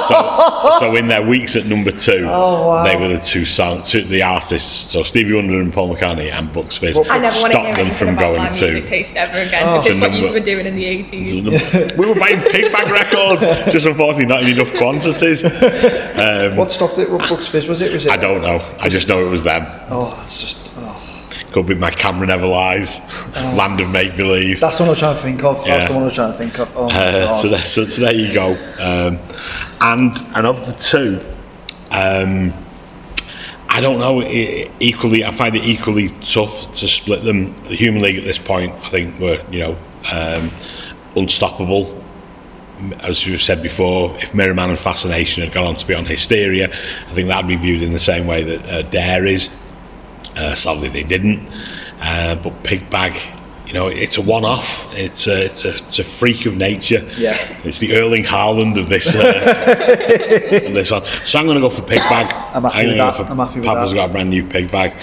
so, 0.09 0.77
so 0.81 0.97
in 0.97 1.09
their 1.09 1.27
weeks 1.27 1.57
at 1.57 1.65
number 1.67 1.91
two, 1.91 2.27
Oh, 2.29 2.67
wow. 2.69 2.85
they 2.85 2.95
were 2.97 3.09
the 3.09 3.19
two 3.19 3.45
songs, 3.45 3.91
two, 3.91 4.03
the 4.03 4.23
artists. 4.23 4.91
So 4.91 5.03
Stevie 5.03 5.33
Wonder 5.35 5.61
and 5.61 5.73
Paul 5.73 5.95
McCartney 5.95 6.31
and 6.31 6.53
Bucks 6.53 6.77
Fizz 6.79 6.99
What- 6.99 7.11
I 7.11 7.19
never 7.19 7.39
want 7.41 7.53
to 7.53 7.59
hear 7.61 7.73
stopped 7.73 7.89
them 7.89 7.97
from 7.97 8.17
going 8.17 8.49
to. 8.53 8.87
taste 8.87 9.17
ever 9.17 9.39
again. 9.39 9.63
Oh. 9.67 9.77
Is 9.77 9.85
this 9.85 9.99
So 9.99 10.09
what 10.09 10.13
you 10.19 10.31
were 10.31 10.41
doing 10.41 10.67
in 10.67 10.77
the 10.77 10.85
80s? 10.85 11.97
we 11.97 12.07
were 12.07 12.15
buying 12.15 12.41
pig 12.51 12.71
bag 12.73 12.89
records, 12.91 13.47
just 13.73 13.87
unfortunately 13.87 14.27
not 14.27 14.43
in 14.43 14.51
enough 14.51 14.73
quantities. 14.75 15.45
Um, 16.21 16.57
what 16.57 16.71
stopped 16.71 16.99
it? 16.99 17.11
What 17.11 17.29
Bucks 17.31 17.49
Fizz 17.49 17.67
was 17.67 17.81
it? 17.81 17.93
Was 17.93 18.05
it? 18.05 18.13
I 18.13 18.17
don't 18.17 18.43
know. 18.43 18.61
I 18.79 18.89
just 18.91 19.09
know 19.09 19.25
it 19.25 19.29
was 19.31 19.43
them. 19.43 19.65
Oh, 19.91 20.15
that's 20.19 20.39
just. 20.41 20.71
Oh. 20.77 21.01
Could 21.53 21.67
be 21.67 21.75
my 21.75 21.91
camera 21.91 22.27
never 22.29 22.47
lies, 22.47 23.01
land 23.57 23.81
of 23.81 23.91
make 23.93 24.17
believe. 24.17 24.61
That's 24.61 24.79
what 24.79 24.87
I 24.87 24.91
was 24.91 24.99
trying 25.01 25.17
to 25.17 25.23
think 25.23 25.43
of. 25.43 25.67
Yeah. 25.67 25.77
That's 25.79 25.89
the 25.89 25.95
one 25.95 26.03
I 26.03 26.07
was 26.07 26.15
trying 26.15 26.33
to 26.33 26.39
think 26.39 26.59
of. 26.61 26.77
Oh, 26.77 26.89
Uh, 26.91 27.35
so, 27.35 27.49
there, 27.49 27.65
so, 27.65 27.85
so 27.87 28.03
there 28.03 28.15
you 28.15 28.33
go. 28.33 28.53
Um, 28.79 29.19
and 29.81 30.17
and 30.37 30.47
of 30.47 30.65
the 30.67 30.73
two, 30.75 31.21
um, 31.91 32.53
I 33.69 33.81
don't 33.81 33.99
know. 33.99 34.23
e- 34.23 34.71
Equally, 34.79 35.25
I 35.25 35.33
find 35.33 35.57
it 35.57 35.65
equally 35.65 36.11
tough 36.21 36.71
to 36.73 36.87
split 36.87 37.25
them. 37.25 37.57
The 37.65 37.75
Human 37.75 38.01
League 38.01 38.17
at 38.19 38.25
this 38.25 38.39
point, 38.39 38.73
I 38.85 38.89
think, 38.91 39.19
were 39.19 39.43
you 39.51 39.59
know 39.61 39.77
um, 40.13 40.51
unstoppable. 41.17 41.97
As 43.01 43.27
we've 43.27 43.43
said 43.43 43.61
before, 43.63 44.17
if 44.19 44.33
Mirrorman 44.33 44.71
and 44.71 44.79
Fascination 44.79 45.43
had 45.45 45.53
gone 45.53 45.67
on 45.67 45.75
to 45.77 45.87
be 45.87 45.95
on 45.95 46.07
Hysteria, 46.07 46.73
I 46.73 47.13
think 47.13 47.29
that'd 47.29 47.47
be 47.49 47.57
viewed 47.57 47.83
in 47.83 47.93
the 47.93 47.99
same 47.99 48.27
way 48.27 48.43
that 48.45 48.67
uh, 48.71 48.83
Dare 48.83 49.27
is. 49.27 49.51
Uh, 50.41 50.55
sadly, 50.55 50.89
they 50.89 51.03
didn't. 51.03 51.47
Uh, 52.01 52.35
but 52.37 52.63
Pig 52.63 52.89
Bag, 52.89 53.15
you 53.67 53.75
know, 53.75 53.89
it's 53.89 54.17
a 54.17 54.23
one-off. 54.23 54.95
It's 54.97 55.27
a, 55.27 55.45
it's 55.45 55.65
a, 55.65 55.75
it's 55.75 55.99
a 55.99 56.05
freak 56.05 56.47
of 56.47 56.57
nature. 56.57 57.07
Yeah. 57.19 57.37
It's 57.65 57.79
the 57.79 57.95
Erling 57.97 58.25
Haaland 58.25 58.79
of 58.81 58.89
this, 58.89 59.15
uh, 59.15 59.21
of 60.67 60.75
this 60.75 60.91
one. 60.91 61.05
So 61.25 61.39
I'm 61.39 61.45
going 61.45 61.57
to 61.57 61.61
go 61.61 61.69
for 61.71 61.83
Pig 61.83 61.99
Bag. 61.99 62.33
I'm 62.55 62.63
happy 62.63 62.77
gonna 62.77 62.89
with 62.89 62.97
go 62.97 63.05
that. 63.05 63.17
for 63.17 63.23
I'm 63.25 63.39
happy 63.39 63.61
with 63.61 63.69
Papa's 63.69 63.91
that. 63.91 63.97
got 63.97 64.11
a 64.11 64.13
brand 64.13 64.31
new 64.31 64.47
Pig 64.47 64.71
Bag. 64.73 64.95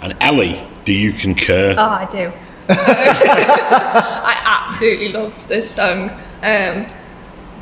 And 0.00 0.14
Ellie, 0.20 0.62
do 0.84 0.92
you 0.92 1.12
concur? 1.12 1.74
Oh, 1.76 1.82
I 1.82 2.08
do. 2.12 2.32
I 2.68 4.68
absolutely 4.68 5.08
loved 5.12 5.48
this 5.48 5.70
song. 5.70 6.10
Um, 6.42 6.86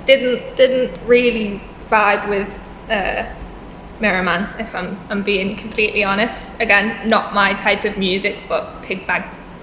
didn't 0.06 0.56
didn't 0.56 0.98
really 1.06 1.62
vibe 1.88 2.28
with 2.28 2.60
uh, 2.90 3.24
Mirror 4.02 4.24
Man, 4.24 4.48
if 4.58 4.74
I'm 4.74 4.98
I'm 5.08 5.22
being 5.22 5.56
completely 5.56 6.02
honest. 6.04 6.50
Again, 6.60 7.08
not 7.08 7.32
my 7.32 7.54
type 7.54 7.84
of 7.84 7.96
music, 7.96 8.36
but 8.48 8.82
Pig 8.82 9.06
Bag 9.06 9.22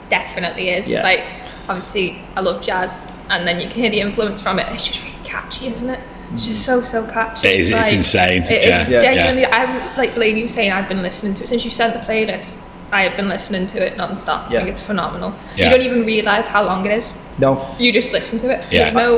definitely 0.10 0.70
is. 0.70 0.88
Yeah. 0.88 1.04
Like, 1.04 1.26
obviously, 1.68 2.24
I 2.38 2.40
love 2.40 2.62
jazz, 2.64 3.06
and 3.30 3.46
then 3.48 3.60
you 3.60 3.68
can 3.68 3.78
hear 3.82 3.92
the 3.92 4.00
influence 4.00 4.42
from 4.42 4.58
it. 4.58 4.66
It's 4.74 4.88
just 4.88 5.04
really 5.04 5.18
catchy, 5.26 5.68
isn't 5.68 5.90
it? 5.90 6.00
It's 6.34 6.46
just 6.48 6.66
so 6.66 6.82
so 6.82 7.06
catchy. 7.06 7.48
It 7.50 7.60
is- 7.60 7.72
it's 7.72 7.92
insane. 7.92 8.44
It 8.44 8.52
is 8.64 8.70
Yeah. 8.70 8.88
Yeah. 8.90 9.00
genuinely. 9.02 9.46
I'm 9.46 9.72
like 9.98 10.16
Blaine, 10.16 10.38
you 10.38 10.44
were 10.44 10.56
saying 10.58 10.72
I've 10.72 10.88
been 10.88 11.02
listening 11.04 11.34
to 11.36 11.44
it 11.44 11.48
since 11.50 11.66
you 11.66 11.72
sent 11.72 11.94
the 11.94 12.00
playlist. 12.00 12.56
I 12.92 13.02
have 13.04 13.16
been 13.18 13.28
listening 13.30 13.68
to 13.68 13.86
it 13.86 13.98
non-stop. 13.98 14.42
Yeah. 14.50 14.60
I 14.60 14.62
think 14.62 14.72
it's 14.72 14.82
phenomenal. 14.82 15.34
Yeah. 15.56 15.66
You 15.66 15.70
don't 15.78 15.86
even 15.86 16.06
realise 16.06 16.48
how 16.48 16.64
long 16.64 16.86
it 16.86 16.94
is. 17.00 17.12
no. 17.40 17.52
You 17.78 17.92
just 17.94 18.12
listen 18.14 18.40
to 18.40 18.48
it. 18.56 18.66
Yeah. 18.72 18.80
There's 18.92 18.94
no 18.94 19.10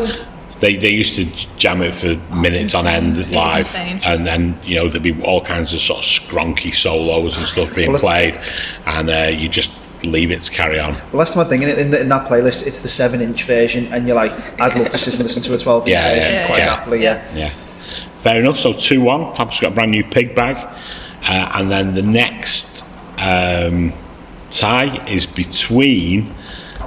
They, 0.62 0.78
they 0.78 0.92
used 0.92 1.16
to 1.16 1.26
jam 1.58 1.82
it 1.82 1.94
for 1.96 2.16
minutes 2.34 2.74
on 2.76 2.88
end 2.88 3.30
live, 3.32 3.74
and 3.76 4.26
then 4.26 4.58
you 4.64 4.76
know 4.76 4.88
there'd 4.88 5.04
be 5.04 5.20
all 5.24 5.42
kinds 5.42 5.74
of 5.74 5.82
sort 5.82 6.00
of 6.00 6.06
scronky 6.06 6.74
solos 6.74 7.38
and 7.38 7.48
stuff 7.48 7.76
being 7.76 7.92
Well, 7.92 8.00
played, 8.00 8.40
and 8.86 9.10
uh, 9.10 9.36
you 9.36 9.50
just 9.50 9.72
leave 10.04 10.32
it 10.32 10.42
to 10.42 10.52
carry 10.52 10.80
on. 10.80 10.94
Well, 11.12 11.18
that's 11.18 11.36
my 11.36 11.44
thing 11.44 11.64
in, 11.64 11.70
in, 11.70 11.92
the, 11.92 12.02
in 12.02 12.10
that 12.10 12.28
playlist. 12.30 12.66
It's 12.66 12.80
the 12.80 12.88
seven-inch 12.88 13.44
version, 13.44 13.92
and 13.92 14.08
you're 14.08 14.16
like, 14.16 14.32
I'd 14.60 14.76
love 14.76 14.90
to 14.90 14.98
sit 14.98 15.16
and 15.16 15.24
listen 15.24 15.44
to 15.44 15.54
a 15.56 15.58
twelve-inch 15.58 15.92
Yeah, 15.92 16.08
yeah, 16.08 16.16
version 16.16 16.34
yeah, 16.36 16.46
quite 16.48 16.60
yeah. 16.60 16.76
happily. 16.76 17.04
Yeah. 17.04 17.36
Yeah. 17.36 17.54
Fair 18.18 18.40
enough. 18.40 18.58
So 18.60 18.72
two 18.72 19.02
one. 19.02 19.34
Papa's 19.34 19.60
got 19.60 19.72
a 19.72 19.76
brand 19.76 19.92
new 19.92 20.04
pig 20.04 20.36
bag, 20.36 20.58
uh, 21.24 21.52
and 21.56 21.72
then 21.72 21.96
the 21.96 22.04
next 22.04 22.84
um, 23.18 23.92
tie 24.52 25.04
is 25.08 25.26
between 25.26 26.36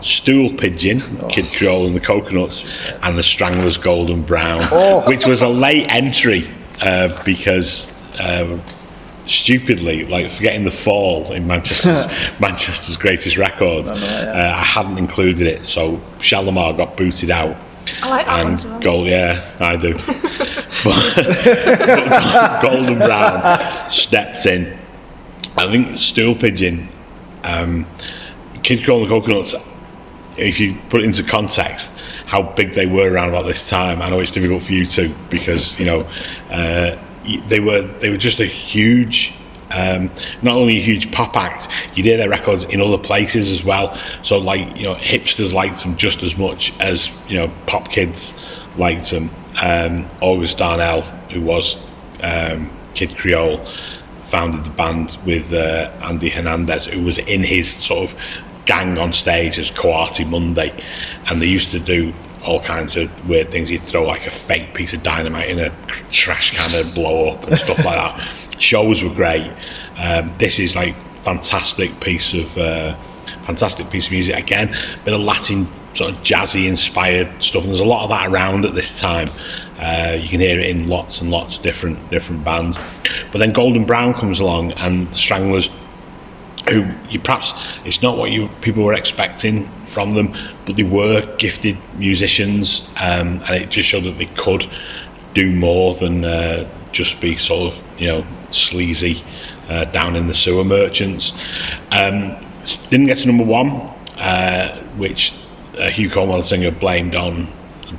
Stool 0.04 0.52
Pigeon, 0.52 1.00
Kid 1.28 1.46
Creole 1.56 1.86
and 1.86 1.96
the 1.96 2.00
Coconuts, 2.00 2.64
and 3.02 3.16
the 3.16 3.22
Stranglers 3.22 3.78
Golden 3.78 4.20
Brown, 4.22 4.60
Oh. 4.70 5.00
which 5.08 5.24
was 5.26 5.40
a 5.42 5.48
late 5.48 5.86
entry 5.90 6.46
uh, 6.82 7.08
because. 7.24 7.90
Um, 8.20 8.60
Stupidly, 9.26 10.04
like 10.04 10.30
forgetting 10.30 10.64
the 10.64 10.70
fall 10.70 11.32
in 11.32 11.46
Manchester's 11.46 12.06
Manchester's 12.40 12.98
greatest 12.98 13.38
records, 13.38 13.88
know, 13.88 13.96
yeah. 13.96 14.52
uh, 14.52 14.60
I 14.60 14.62
hadn't 14.62 14.98
included 14.98 15.46
it. 15.46 15.66
So 15.66 15.98
Shalimar 16.20 16.74
got 16.76 16.94
booted 16.98 17.30
out, 17.30 17.56
I 18.02 18.10
like 18.10 18.26
that 18.26 18.44
one 18.44 18.60
and 18.74 18.82
gold, 18.82 19.06
yeah, 19.08 19.42
I 19.60 19.78
do. 19.78 19.94
but, 20.84 21.14
but 21.16 22.60
Golden 22.62 22.98
Brown 22.98 23.88
stepped 23.88 24.44
in. 24.44 24.76
I 25.56 25.70
think 25.72 25.96
Stool 25.96 26.34
Pigeon, 26.34 26.90
um, 27.44 27.86
Kid 28.62 28.84
Creole 28.84 29.04
and 29.04 29.10
the 29.10 29.20
Coconuts. 29.20 29.54
If 30.36 30.58
you 30.60 30.76
put 30.88 31.02
it 31.02 31.04
into 31.04 31.22
context, 31.22 31.90
how 32.26 32.42
big 32.42 32.70
they 32.70 32.86
were 32.86 33.12
around 33.12 33.28
about 33.28 33.46
this 33.46 33.68
time, 33.68 34.02
I 34.02 34.10
know 34.10 34.20
it's 34.20 34.30
difficult 34.30 34.62
for 34.62 34.72
you 34.72 34.86
too 34.86 35.14
because 35.30 35.78
you 35.78 35.86
know 35.86 36.08
uh, 36.50 36.96
they 37.48 37.60
were 37.60 37.82
they 38.00 38.10
were 38.10 38.16
just 38.16 38.40
a 38.40 38.46
huge. 38.46 39.34
Um, 39.70 40.10
not 40.42 40.54
only 40.54 40.76
a 40.76 40.82
huge 40.82 41.10
pop 41.10 41.36
act, 41.36 41.68
you'd 41.94 42.06
hear 42.06 42.16
their 42.16 42.28
records 42.28 42.64
in 42.64 42.80
other 42.80 42.98
places 42.98 43.50
as 43.50 43.64
well. 43.64 43.96
So, 44.22 44.38
like 44.38 44.76
you 44.76 44.84
know, 44.84 44.94
hipsters 44.94 45.52
liked 45.52 45.82
them 45.82 45.96
just 45.96 46.22
as 46.22 46.36
much 46.36 46.78
as 46.80 47.10
you 47.28 47.38
know 47.38 47.50
pop 47.66 47.90
kids 47.90 48.34
liked 48.76 49.10
them. 49.10 49.30
Um, 49.60 50.08
August 50.20 50.58
Darnell, 50.58 51.02
who 51.30 51.40
was 51.40 51.76
um, 52.22 52.70
Kid 52.94 53.16
Creole, 53.16 53.64
founded 54.24 54.64
the 54.64 54.70
band 54.70 55.16
with 55.24 55.52
uh, 55.52 55.90
Andy 56.02 56.28
Hernandez, 56.28 56.86
who 56.86 57.02
was 57.02 57.18
in 57.18 57.42
his 57.42 57.72
sort 57.72 58.10
of 58.10 58.20
gang 58.64 58.98
on 58.98 59.12
stage 59.12 59.58
as 59.58 59.70
Coati 59.70 60.28
Monday, 60.28 60.72
and 61.26 61.40
they 61.40 61.46
used 61.46 61.70
to 61.72 61.80
do 61.80 62.12
all 62.44 62.60
kinds 62.60 62.96
of 62.96 63.28
weird 63.28 63.50
things. 63.50 63.68
He'd 63.68 63.82
throw 63.82 64.04
like 64.04 64.26
a 64.26 64.30
fake 64.30 64.74
piece 64.74 64.92
of 64.92 65.02
dynamite 65.02 65.48
in 65.48 65.58
a 65.58 65.70
trash 66.10 66.50
can 66.52 66.84
and 66.84 66.94
blow 66.94 67.30
up 67.30 67.44
and 67.44 67.58
stuff 67.58 67.84
like 67.84 67.96
that. 67.96 68.56
Shows 68.58 69.02
were 69.02 69.14
great. 69.14 69.52
Um, 69.96 70.32
this 70.38 70.58
is 70.58 70.76
like 70.76 70.94
fantastic 71.16 71.98
piece 72.00 72.34
of 72.34 72.56
uh, 72.58 72.94
fantastic 73.42 73.90
piece 73.90 74.06
of 74.06 74.12
music. 74.12 74.36
Again, 74.36 74.76
bit 75.04 75.14
of 75.14 75.20
Latin 75.20 75.66
sort 75.94 76.12
of 76.12 76.18
jazzy 76.20 76.66
inspired 76.66 77.42
stuff, 77.42 77.62
and 77.62 77.70
there's 77.70 77.80
a 77.80 77.84
lot 77.84 78.04
of 78.04 78.10
that 78.10 78.28
around 78.28 78.64
at 78.64 78.74
this 78.74 78.98
time. 79.00 79.28
Uh, 79.78 80.16
you 80.20 80.28
can 80.28 80.40
hear 80.40 80.58
it 80.58 80.66
in 80.70 80.88
lots 80.88 81.20
and 81.20 81.30
lots 81.30 81.56
of 81.56 81.62
different 81.62 82.10
different 82.10 82.44
bands. 82.44 82.78
But 83.32 83.38
then 83.38 83.52
Golden 83.52 83.84
Brown 83.84 84.14
comes 84.14 84.40
along, 84.40 84.72
and 84.72 85.10
the 85.10 85.16
Stranglers 85.16 85.70
who 86.68 86.86
you 87.10 87.20
perhaps 87.20 87.52
it's 87.84 88.02
not 88.02 88.16
what 88.16 88.30
you 88.30 88.48
people 88.60 88.84
were 88.84 88.94
expecting 88.94 89.68
from 89.86 90.14
them, 90.14 90.32
but 90.66 90.76
they 90.76 90.82
were 90.82 91.24
gifted 91.36 91.78
musicians, 91.96 92.88
um, 92.96 93.42
and 93.46 93.50
it 93.50 93.70
just 93.70 93.88
showed 93.88 94.04
that 94.04 94.18
they 94.18 94.26
could 94.26 94.68
do 95.34 95.54
more 95.54 95.94
than 95.94 96.24
uh, 96.24 96.68
just 96.92 97.20
be 97.20 97.36
sort 97.36 97.72
of 97.72 98.00
you 98.00 98.08
know 98.08 98.26
sleazy 98.50 99.22
uh, 99.68 99.84
down 99.86 100.16
in 100.16 100.26
the 100.26 100.34
sewer 100.34 100.64
merchants. 100.64 101.32
Um, 101.90 102.36
didn't 102.90 103.06
get 103.06 103.18
to 103.18 103.26
number 103.26 103.44
one, 103.44 103.70
uh, 104.18 104.76
which 104.96 105.34
uh, 105.78 105.90
Hugh 105.90 106.10
Cornwell, 106.10 106.38
the 106.38 106.44
singer, 106.44 106.70
blamed 106.70 107.14
on 107.14 107.46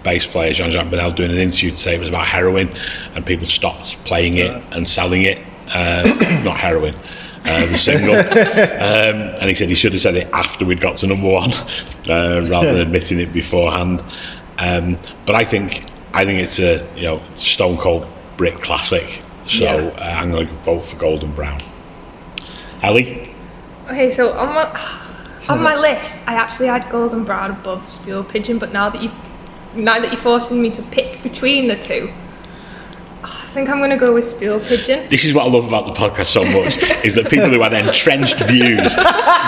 bass 0.03 0.27
player 0.27 0.53
Jean 0.53 0.71
Jacques 0.71 0.89
Bernal 0.89 1.11
doing 1.11 1.31
an 1.31 1.37
interview 1.37 1.71
to 1.71 1.77
say 1.77 1.95
it 1.95 1.99
was 1.99 2.09
about 2.09 2.25
heroin, 2.25 2.69
and 3.15 3.25
people 3.25 3.45
stopped 3.45 4.03
playing 4.05 4.37
it 4.37 4.51
and 4.71 4.87
selling 4.87 5.23
it. 5.23 5.39
Uh, 5.67 6.03
not 6.43 6.57
heroin, 6.57 6.95
uh, 7.45 7.65
the 7.65 7.77
single. 7.77 8.15
um, 8.15 9.35
and 9.39 9.43
he 9.43 9.55
said 9.55 9.69
he 9.69 9.75
should 9.75 9.91
have 9.93 10.01
said 10.01 10.15
it 10.15 10.27
after 10.33 10.65
we'd 10.65 10.81
got 10.81 10.97
to 10.97 11.07
number 11.07 11.29
one, 11.29 11.51
uh, 12.09 12.45
rather 12.49 12.73
than 12.73 12.81
admitting 12.81 13.19
it 13.19 13.31
beforehand. 13.33 14.03
Um, 14.57 14.97
but 15.25 15.35
I 15.35 15.45
think 15.45 15.85
I 16.13 16.25
think 16.25 16.41
it's 16.41 16.59
a 16.59 16.87
you 16.95 17.03
know 17.03 17.21
stone 17.35 17.77
cold 17.77 18.07
brick 18.37 18.59
classic. 18.59 19.21
So 19.45 19.65
Yeah. 19.65 19.93
uh, 19.97 20.21
I'm 20.21 20.31
going 20.31 20.47
to 20.47 20.53
vote 20.55 20.85
for 20.85 20.95
Golden 20.95 21.31
Brown. 21.33 21.59
Ellie, 22.81 23.35
Okay, 23.87 24.09
so 24.09 24.31
on 24.33 24.53
my 24.55 24.65
on 25.49 25.61
my 25.61 25.75
list, 25.75 26.27
I 26.27 26.33
actually 26.33 26.67
had 26.67 26.89
Golden 26.89 27.23
Brown 27.23 27.51
above 27.51 27.87
Steel 27.91 28.23
Pigeon, 28.23 28.57
but 28.57 28.73
now 28.73 28.89
that 28.89 29.01
you 29.01 29.11
now 29.75 29.99
that 29.99 30.11
you're 30.11 30.21
forcing 30.21 30.61
me 30.61 30.71
to 30.71 30.81
pick 30.83 31.21
between 31.21 31.67
the 31.67 31.75
two, 31.75 32.11
I 33.27 33.47
think 33.53 33.69
I'm 33.69 33.79
gonna 33.79 33.97
go 33.97 34.13
with 34.13 34.25
Stool 34.27 34.59
Pigeon. 34.59 35.07
this 35.07 35.25
is 35.25 35.33
what 35.33 35.45
I 35.45 35.49
love 35.49 35.67
about 35.67 35.87
the 35.87 35.93
podcast 35.95 36.27
so 36.27 36.43
much 36.43 36.77
is 37.03 37.15
that 37.15 37.27
people 37.29 37.49
who 37.49 37.61
had 37.61 37.73
entrenched 37.73 38.39
views, 38.41 38.95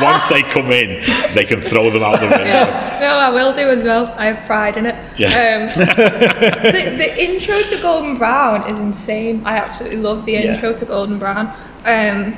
once 0.02 0.26
they 0.28 0.42
come 0.42 0.72
in, 0.72 1.04
they 1.36 1.46
can 1.46 1.62
throw 1.62 1.90
them 1.92 2.02
out 2.04 2.20
the 2.20 2.26
window. 2.28 2.66
No, 3.00 3.18
I 3.18 3.30
will 3.30 3.54
do 3.54 3.70
as 3.70 3.84
well. 3.84 4.14
I 4.18 4.26
have 4.34 4.46
pride 4.48 4.78
in 4.78 4.86
it. 4.88 4.96
Yeah. 5.20 5.28
Um, 5.28 5.86
the, 6.72 6.96
the 6.98 7.24
intro 7.24 7.62
to 7.62 7.82
Golden 7.82 8.18
Brown 8.18 8.68
is 8.70 8.80
insane. 8.80 9.42
I 9.46 9.58
absolutely 9.58 9.98
love 10.00 10.26
the 10.26 10.34
Yeah. 10.34 10.54
intro 10.56 10.74
to 10.76 10.86
Golden 10.86 11.20
Brown. 11.20 11.54
Um, 11.86 12.36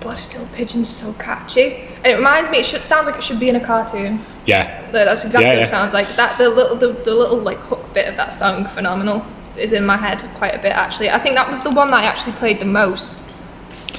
but 0.00 0.16
Still 0.16 0.46
Pigeon's 0.54 0.90
so 0.94 1.14
catchy. 1.14 1.76
And 2.04 2.06
it 2.08 2.16
reminds 2.16 2.50
me, 2.50 2.58
it 2.58 2.66
should, 2.66 2.84
sounds 2.84 3.06
like 3.06 3.16
it 3.16 3.24
should 3.24 3.40
be 3.40 3.48
in 3.48 3.56
a 3.56 3.64
cartoon. 3.64 4.22
Yeah. 4.44 4.90
That's 4.92 5.24
exactly 5.24 5.46
Yeah, 5.48 5.54
what 5.54 5.62
it 5.62 5.70
sounds 5.70 5.94
like. 5.94 6.14
That 6.16 6.36
the 6.36 6.50
little 6.50 6.76
the, 6.76 6.88
the 6.92 7.14
little 7.14 7.38
like 7.38 7.56
hook 7.58 7.94
bit 7.94 8.06
of 8.08 8.16
that 8.18 8.34
song, 8.34 8.66
phenomenal, 8.66 9.24
is 9.56 9.72
in 9.72 9.84
my 9.86 9.96
head 9.96 10.18
quite 10.34 10.54
a 10.54 10.58
bit 10.58 10.72
actually. 10.72 11.10
I 11.10 11.18
think 11.18 11.36
that 11.36 11.48
was 11.48 11.62
the 11.62 11.70
one 11.70 11.90
that 11.90 12.02
I 12.02 12.06
actually 12.06 12.32
played 12.32 12.60
the 12.60 12.64
most 12.64 13.22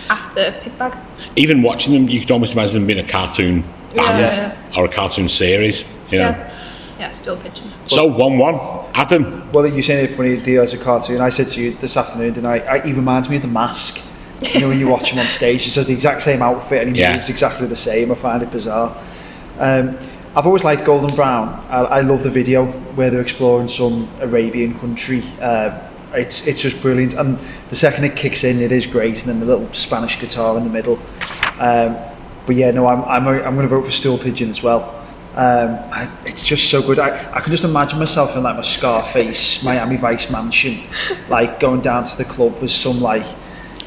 after 0.10 0.52
Pigbag. 0.62 0.98
Even 1.36 1.62
watching 1.62 1.94
them, 1.94 2.10
you 2.10 2.20
could 2.20 2.32
almost 2.32 2.54
imagine 2.54 2.80
them 2.80 2.88
being 2.88 3.00
a 3.00 3.08
cartoon 3.08 3.62
band 3.96 4.20
Yeah, 4.20 4.78
or 4.78 4.86
a 4.86 4.90
cartoon 4.90 5.30
series. 5.30 5.86
You 6.12 6.20
know. 6.20 6.30
Yeah, 6.30 6.52
yeah, 7.00 7.12
still 7.14 7.38
pitching. 7.38 7.72
So 7.88 8.06
one 8.06 8.38
one, 8.38 8.56
Adam. 8.94 9.52
Well, 9.52 9.66
you're 9.68 9.82
saying 9.82 10.06
it 10.06 10.16
funny 10.16 10.38
deal 10.38 10.62
as 10.62 10.74
a 10.74 10.78
cartoon. 10.78 11.22
I 11.22 11.30
said 11.30 11.48
to 11.50 11.62
you 11.62 11.74
this 11.76 11.98
afternoon, 11.98 12.34
didn't 12.34 12.46
I? 12.46 12.76
I 12.76 12.86
he 12.86 12.94
reminds 12.94 13.30
me 13.30 13.38
of 13.38 13.42
the 13.42 13.48
mask. 13.48 14.02
You 14.54 14.60
know 14.60 14.68
when 14.68 14.80
you 14.80 14.88
watch 14.88 15.12
him 15.12 15.20
on 15.20 15.28
stage, 15.28 15.64
he 15.64 15.72
has 15.72 15.88
the 15.88 15.94
exact 15.94 16.22
same 16.22 16.42
outfit 16.42 16.86
and 16.86 16.96
he 16.96 17.02
Yeah. 17.02 17.16
moves 17.16 17.30
exactly 17.30 17.68
the 17.68 17.76
same. 17.76 18.12
I 18.12 18.16
find 18.16 18.44
it 18.44 18.52
bizarre. 18.52 18.96
Um, 19.58 19.98
I've 20.38 20.46
always 20.46 20.66
liked 20.66 20.84
Golden 20.84 21.16
Brown. 21.16 21.66
I, 21.70 21.84
I 21.84 22.02
love 22.02 22.24
the 22.24 22.30
video 22.30 22.66
where 22.96 23.10
they're 23.10 23.22
exploring 23.22 23.70
some 23.70 24.10
Arabian 24.20 24.78
country. 24.80 25.24
Uh, 25.40 25.80
it's 26.14 26.46
it's 26.46 26.62
just 26.62 26.82
brilliant. 26.82 27.14
And 27.14 27.40
the 27.70 27.76
second 27.76 28.04
it 28.04 28.18
kicks 28.18 28.44
in, 28.44 28.62
it 28.62 28.74
is 28.74 28.86
great. 28.86 29.22
And 29.22 29.30
then 29.30 29.40
the 29.40 29.46
little 29.46 29.74
Spanish 29.74 30.20
guitar 30.20 30.58
in 30.58 30.66
the 30.66 30.70
middle. 30.70 31.00
Um, 31.58 31.96
but 32.46 32.58
yeah, 32.58 32.72
no, 32.72 32.86
I'm 32.86 33.06
I'm, 33.06 33.26
I'm 33.26 33.56
going 33.56 33.68
to 33.68 33.74
vote 33.74 33.86
for 33.86 33.92
Steel 33.92 34.18
Pigeon 34.18 34.50
as 34.50 34.62
well. 34.62 35.02
Um, 35.36 35.80
I, 35.92 36.12
it's 36.26 36.46
just 36.46 36.70
so 36.70 36.82
good. 36.82 37.00
I, 37.00 37.16
I 37.32 37.40
can 37.40 37.52
just 37.52 37.64
imagine 37.64 37.98
myself 37.98 38.36
in 38.36 38.44
like 38.44 38.58
my 38.58 38.62
Scarface, 38.62 39.64
Miami 39.64 39.96
Vice 39.96 40.30
mansion, 40.30 40.82
like 41.30 41.62
going 41.62 41.80
down 41.80 42.04
to 42.04 42.18
the 42.18 42.26
club 42.26 42.62
with 42.62 42.72
some 42.72 43.00
like, 43.00 43.26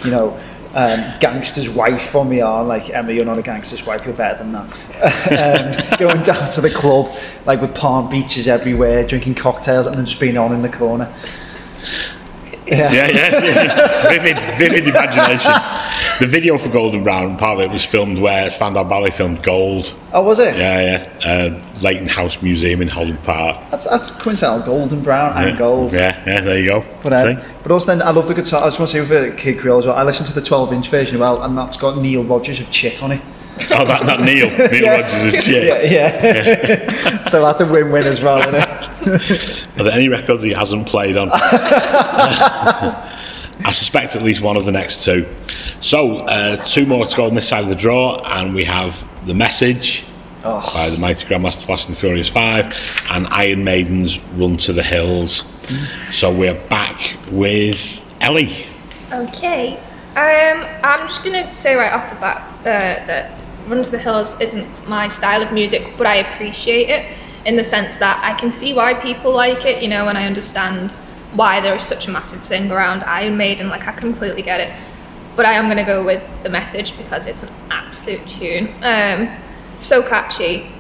you 0.03 0.11
know, 0.11 0.41
um, 0.75 1.15
gangster's 1.21 1.69
wife 1.69 2.15
on 2.15 2.29
me 2.29 2.41
arm, 2.41 2.69
like, 2.69 2.91
Emma, 2.91 3.13
you're 3.13 3.25
not 3.25 3.39
a 3.39 3.43
gangster's 3.43 3.85
wife, 3.85 4.05
you're 4.05 4.15
better 4.15 4.45
than 4.45 4.53
that. 4.53 5.91
um, 5.91 5.99
going 5.99 6.23
down 6.23 6.51
to 6.53 6.61
the 6.61 6.71
club, 6.71 7.11
like 7.47 7.61
with 7.61 7.75
palm 7.75 8.11
beaches 8.11 8.49
everywhere, 8.49 9.07
drinking 9.07 9.35
cocktails 9.35 9.87
and 9.87 9.97
then 9.97 10.05
just 10.05 10.21
being 10.21 10.37
on 10.37 10.53
in 10.53 10.63
the 10.63 10.69
corner. 10.69 11.13
Yeah. 12.71 12.93
Yeah, 12.93 13.09
yeah, 13.09 13.45
yeah. 13.45 14.09
vivid, 14.19 14.59
vivid 14.59 14.89
imagination. 14.89 15.53
The 16.21 16.27
video 16.27 16.59
for 16.59 16.69
Golden 16.69 17.03
Brown, 17.05 17.37
part 17.37 17.59
of 17.59 17.65
it 17.65 17.71
was 17.71 17.85
filmed 17.85 18.19
where 18.19 18.51
Spandau 18.51 18.85
Ballet 18.85 19.11
filmed 19.11 19.43
Gold. 19.43 19.95
Oh, 20.13 20.23
was 20.23 20.39
it? 20.39 20.57
Yeah, 20.57 21.09
yeah. 21.23 21.31
Uh, 21.31 21.81
Leighton 21.81 22.09
House 22.09 22.43
Museum 22.43 22.83
in 22.83 22.89
Holland 22.89 23.23
Park. 23.23 23.57
That's 23.71 23.87
that's 23.87 24.11
coincidental. 24.11 24.67
Golden 24.67 25.03
brown 25.03 25.37
and 25.37 25.53
yeah. 25.53 25.59
gold. 25.59 25.93
Yeah, 25.93 26.23
yeah. 26.27 26.41
There 26.41 26.59
you 26.59 26.67
go. 26.67 26.85
But, 27.03 27.13
uh, 27.13 27.45
but 27.63 27.73
also 27.73 27.87
then 27.87 28.03
I 28.03 28.11
love 28.11 28.27
the 28.29 28.35
guitar. 28.35 28.63
I 28.63 28.67
just 28.67 28.79
want 28.79 28.91
to 28.91 29.07
say 29.07 29.09
with 29.29 29.39
Kid 29.39 29.59
Creole 29.61 29.79
as 29.79 29.87
well. 29.87 29.97
I 29.97 30.03
listened 30.03 30.29
to 30.29 30.35
the 30.35 30.43
12 30.43 30.73
inch 30.73 30.89
version 30.89 31.17
as 31.17 31.21
well, 31.21 31.43
and 31.43 31.57
that's 31.57 31.77
got 31.77 31.99
Neil 31.99 32.25
Rogers 32.25 32.61
of 32.61 32.71
Chick 32.71 33.03
on 33.03 33.13
it. 33.13 33.21
Oh, 33.71 33.85
that, 33.87 34.07
that 34.07 34.21
Neil, 34.21 34.49
Neil 34.71 34.83
Yeah. 34.83 35.01
Rogers 35.01 35.35
of 35.35 35.41
Chick. 35.41 35.69
Yeah, 35.91 36.25
yeah. 36.25 37.23
so 37.25 37.43
that's 37.43 37.61
a 37.61 37.67
win-win 37.67 38.07
as 38.07 38.23
well, 38.23 38.39
isn't 38.41 38.55
it? 38.55 38.88
Are 39.09 39.85
there 39.85 39.93
any 39.93 40.09
records 40.09 40.43
he 40.43 40.51
hasn't 40.53 40.87
played 40.87 41.17
on? 41.17 41.31
I 43.65 43.71
suspect 43.73 44.15
at 44.17 44.23
least 44.23 44.41
one 44.41 44.57
of 44.57 44.65
the 44.65 44.73
next 44.73 45.05
two. 45.05 45.27
So, 45.81 46.19
uh, 46.19 46.57
two 46.65 46.87
more 46.87 47.07
to 47.07 47.17
go 47.17 47.27
on 47.27 47.35
this 47.35 47.49
side 47.49 47.63
of 47.65 47.69
the 47.69 47.75
draw, 47.75 48.21
and 48.25 48.55
we 48.55 48.65
have 48.65 49.05
The 49.27 49.35
Message 49.35 50.05
Oh. 50.45 50.71
by 50.73 50.89
the 50.89 50.99
Mighty 50.99 51.27
Grandmaster 51.27 51.65
Flash 51.65 51.87
and 51.87 51.97
the 51.97 52.01
Furious 52.01 52.29
Five, 52.29 52.73
and 53.11 53.27
Iron 53.29 53.65
Maiden's 53.65 54.21
Run 54.37 54.57
to 54.59 54.73
the 54.73 54.83
Hills. 54.83 55.43
So, 56.11 56.33
we're 56.33 56.55
back 56.69 57.17
with 57.31 58.05
Ellie. 58.21 58.67
Okay. 59.13 59.77
Um, 60.17 60.65
I'm 60.85 61.07
just 61.09 61.23
gonna 61.25 61.53
say 61.53 61.75
right 61.75 61.93
off 61.93 62.09
the 62.11 62.17
bat 62.17 62.43
uh, 62.61 62.65
that 63.07 63.31
Run 63.67 63.83
to 63.83 63.91
the 63.91 63.99
Hills 63.99 64.41
isn't 64.41 64.67
my 64.89 65.09
style 65.09 65.43
of 65.43 65.53
music, 65.53 65.83
but 65.99 66.07
I 66.07 66.17
appreciate 66.17 66.89
it 66.89 67.07
in 67.49 67.57
the 67.57 67.65
sense 67.65 67.97
that 67.97 68.23
I 68.23 68.39
can 68.39 68.53
see 68.53 68.75
why 68.75 68.93
people 68.93 69.33
like 69.33 69.65
it, 69.65 69.83
you 69.83 69.89
know, 69.89 70.09
and 70.09 70.19
I 70.19 70.27
understand 70.27 70.93
why 71.33 71.61
there 71.61 71.75
is 71.75 71.83
such 71.83 72.07
a 72.07 72.11
massive 72.11 72.43
thing 72.43 72.71
around 72.71 73.03
Iron 73.05 73.39
Maiden. 73.39 73.71
Like 73.71 73.89
I 73.89 73.93
completely 73.93 74.43
get 74.43 74.61
it. 74.61 74.71
But 75.35 75.47
I 75.47 75.55
am 75.55 75.67
gonna 75.67 75.85
go 75.85 76.05
with 76.05 76.23
the 76.43 76.51
message 76.51 76.97
because 76.99 77.27
it's 77.27 77.43
an 77.45 77.51
absolute 77.71 78.27
tune. 78.27 78.69
Um, 78.83 79.35
so 79.81 80.03
catchy, 80.03 80.71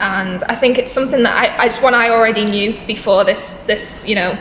and 0.00 0.42
I 0.44 0.54
think 0.54 0.78
it's 0.78 0.90
something 0.90 1.22
that 1.22 1.36
I, 1.36 1.64
I 1.64 1.68
just 1.68 1.82
one 1.82 1.94
I 1.94 2.08
already 2.08 2.46
knew 2.46 2.72
before 2.86 3.24
this 3.24 3.52
this 3.66 4.08
you 4.08 4.14
know 4.14 4.38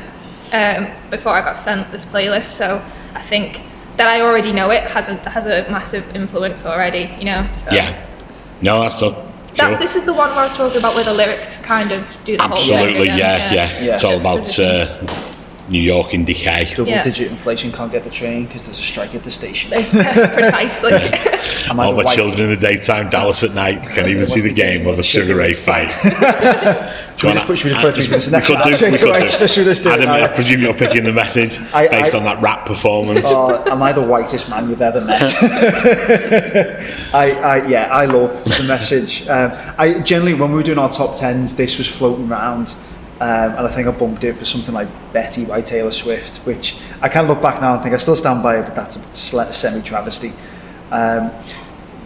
um, 0.54 0.88
before 1.10 1.34
I 1.34 1.42
got 1.42 1.58
sent 1.58 1.92
this 1.92 2.06
playlist. 2.06 2.46
So 2.46 2.82
I 3.16 3.22
think 3.22 3.62
that 3.98 4.08
I 4.08 4.22
already 4.22 4.54
know 4.54 4.70
it 4.70 4.84
has 4.92 5.10
a 5.10 5.16
has 5.30 5.46
a 5.46 5.70
massive 5.70 6.16
influence 6.16 6.66
already. 6.66 7.14
You 7.20 7.26
know. 7.26 7.50
So 7.54 7.72
Yeah. 7.72 8.08
No, 8.62 8.82
that's 8.82 9.02
not. 9.02 9.35
This 9.56 9.96
is 9.96 10.06
the 10.06 10.14
one 10.14 10.30
where 10.30 10.40
I 10.40 10.44
was 10.44 10.54
talking 10.54 10.78
about 10.78 10.96
where 10.96 11.04
the 11.04 11.14
lyrics 11.14 11.58
kind 11.62 11.92
of 11.92 12.06
do 12.24 12.38
the 12.38 12.44
whole 12.44 12.58
thing 12.58 12.74
Absolutely, 12.74 13.08
yeah, 13.08 13.54
yeah. 13.54 13.82
Yeah. 13.82 13.94
It's 13.94 14.04
all 14.04 14.20
about 14.20 14.60
uh, 14.60 14.88
New 15.68 15.80
York 15.82 16.14
in 16.14 16.26
decay. 16.26 16.72
Double 16.76 16.90
Yeah. 16.92 17.02
digit 17.02 17.32
inflation 17.32 17.72
can't 17.72 17.92
get 17.92 18.04
the 18.04 18.10
train 18.10 18.46
because 18.46 18.68
there's 18.68 18.80
a 18.80 18.84
strike 18.84 19.16
at 19.16 19.24
the 19.24 19.32
station. 19.32 19.72
precisely. 19.72 20.94
All 21.70 21.76
my 21.76 21.90
white- 21.90 22.16
children 22.16 22.42
in 22.44 22.50
the 22.50 22.58
daytime, 22.58 23.10
Dallas 23.10 23.44
at 23.44 23.54
night, 23.54 23.82
can't 23.96 24.08
even 24.08 24.26
see 24.28 24.42
the 24.42 24.50
the 24.50 24.54
game 24.54 24.80
game? 24.80 24.88
or 24.88 24.96
the 24.96 25.02
Sugar 25.04 25.36
Ray 25.36 25.54
fight. 25.54 25.90
Should 27.18 27.28
we 27.28 27.34
just 27.34 27.48
put- 27.48 27.58
should 27.58 27.66
we 27.66 27.70
just 27.72 27.82
put 27.82 27.94
through 27.96 28.04
this 28.08 28.32
next 28.32 28.50
we 28.50 28.56
could 28.56 28.62
one? 28.62 28.74
do, 28.80 28.86
we 28.92 28.98
could 28.98 29.20
do. 29.22 29.38
just 29.38 29.54
should 29.56 29.66
just 29.66 29.84
do 29.84 29.90
Adam, 29.90 30.06
now. 30.06 30.24
I 30.24 30.28
presume 30.28 30.62
you're 30.62 30.74
picking 30.74 31.04
the 31.04 31.14
message 31.14 31.60
I- 31.74 31.88
based 31.88 32.14
I- 32.14 32.18
on 32.18 32.24
that 32.26 32.42
rap 32.42 32.66
performance. 32.66 33.26
Oh, 33.30 33.64
am 33.72 33.82
I 33.82 33.92
the 33.92 34.04
whitest 34.04 34.50
man 34.50 34.70
you've 34.70 34.82
ever 34.82 35.02
met? 35.02 35.34
I, 37.14 37.32
I, 37.32 37.68
yeah, 37.68 37.88
I 37.92 38.06
love 38.06 38.44
the 38.44 38.66
message. 38.68 39.28
Um, 39.28 39.52
I 39.78 40.00
generally, 40.02 40.34
when 40.36 40.50
we 40.52 40.56
were 40.58 40.64
doing 40.64 40.78
our 40.78 40.90
top 40.92 41.16
tens, 41.16 41.56
this 41.56 41.78
was 41.78 41.88
floating 41.88 42.30
around, 42.30 42.76
um, 43.22 43.52
and 43.52 43.60
I 43.60 43.70
think 43.70 43.88
I 43.88 43.92
bumped 43.92 44.24
it 44.26 44.34
for 44.34 44.44
something 44.44 44.74
like 44.74 44.90
Betty 45.14 45.46
by 45.46 45.62
Taylor 45.62 45.92
Swift, 45.92 46.38
which 46.46 46.78
I 47.02 47.08
can 47.08 47.28
look 47.28 47.42
back 47.42 47.62
now 47.62 47.74
and 47.74 47.82
think 47.82 47.96
I 47.96 47.98
still 47.98 48.16
stand 48.16 48.44
by 48.44 48.60
it, 48.60 48.64
but 48.64 48.76
that's 48.76 48.98
a 48.98 49.54
semi 49.54 49.82
travesty. 49.82 50.34
Um, 50.92 51.32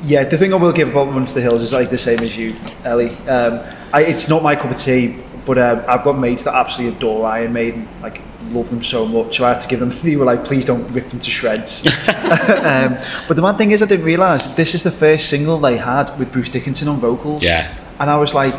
yeah, 0.03 0.23
the 0.23 0.37
thing 0.37 0.53
I 0.53 0.57
will 0.57 0.71
give 0.71 0.89
about 0.89 1.07
Run 1.09 1.25
to 1.25 1.33
the 1.33 1.41
Hills 1.41 1.63
is 1.63 1.73
like 1.73 1.89
the 1.89 1.97
same 1.97 2.19
as 2.19 2.37
you, 2.37 2.55
Ellie. 2.83 3.09
Um, 3.27 3.59
I, 3.91 4.03
it's 4.03 4.29
not 4.29 4.43
my 4.43 4.55
cup 4.55 4.69
of 4.69 4.77
tea, 4.77 5.17
but 5.45 5.57
um, 5.57 5.83
I've 5.87 6.03
got 6.03 6.13
mates 6.17 6.43
that 6.43 6.53
absolutely 6.53 6.97
adore 6.97 7.25
Iron 7.25 7.53
Maiden, 7.53 7.87
like 8.03 8.21
love 8.51 8.69
them 8.69 8.83
so 8.83 9.07
much. 9.07 9.37
So 9.37 9.45
I 9.45 9.53
had 9.53 9.61
to 9.61 9.67
give 9.67 9.79
them. 9.79 9.89
They 10.03 10.15
were 10.15 10.25
like, 10.25 10.45
please 10.45 10.63
don't 10.63 10.87
rip 10.91 11.09
them 11.09 11.19
to 11.19 11.29
shreds. 11.31 11.85
um, 12.07 12.99
but 13.27 13.35
the 13.35 13.41
mad 13.41 13.57
thing 13.57 13.71
is, 13.71 13.81
I 13.81 13.87
didn't 13.87 14.05
realise 14.05 14.45
this 14.47 14.75
is 14.75 14.83
the 14.83 14.91
first 14.91 15.27
single 15.27 15.57
they 15.57 15.77
had 15.77 16.17
with 16.19 16.31
Bruce 16.31 16.49
Dickinson 16.49 16.87
on 16.87 16.99
vocals. 16.99 17.43
Yeah. 17.43 17.75
and 17.99 18.09
I 18.11 18.17
was 18.17 18.35
like, 18.35 18.53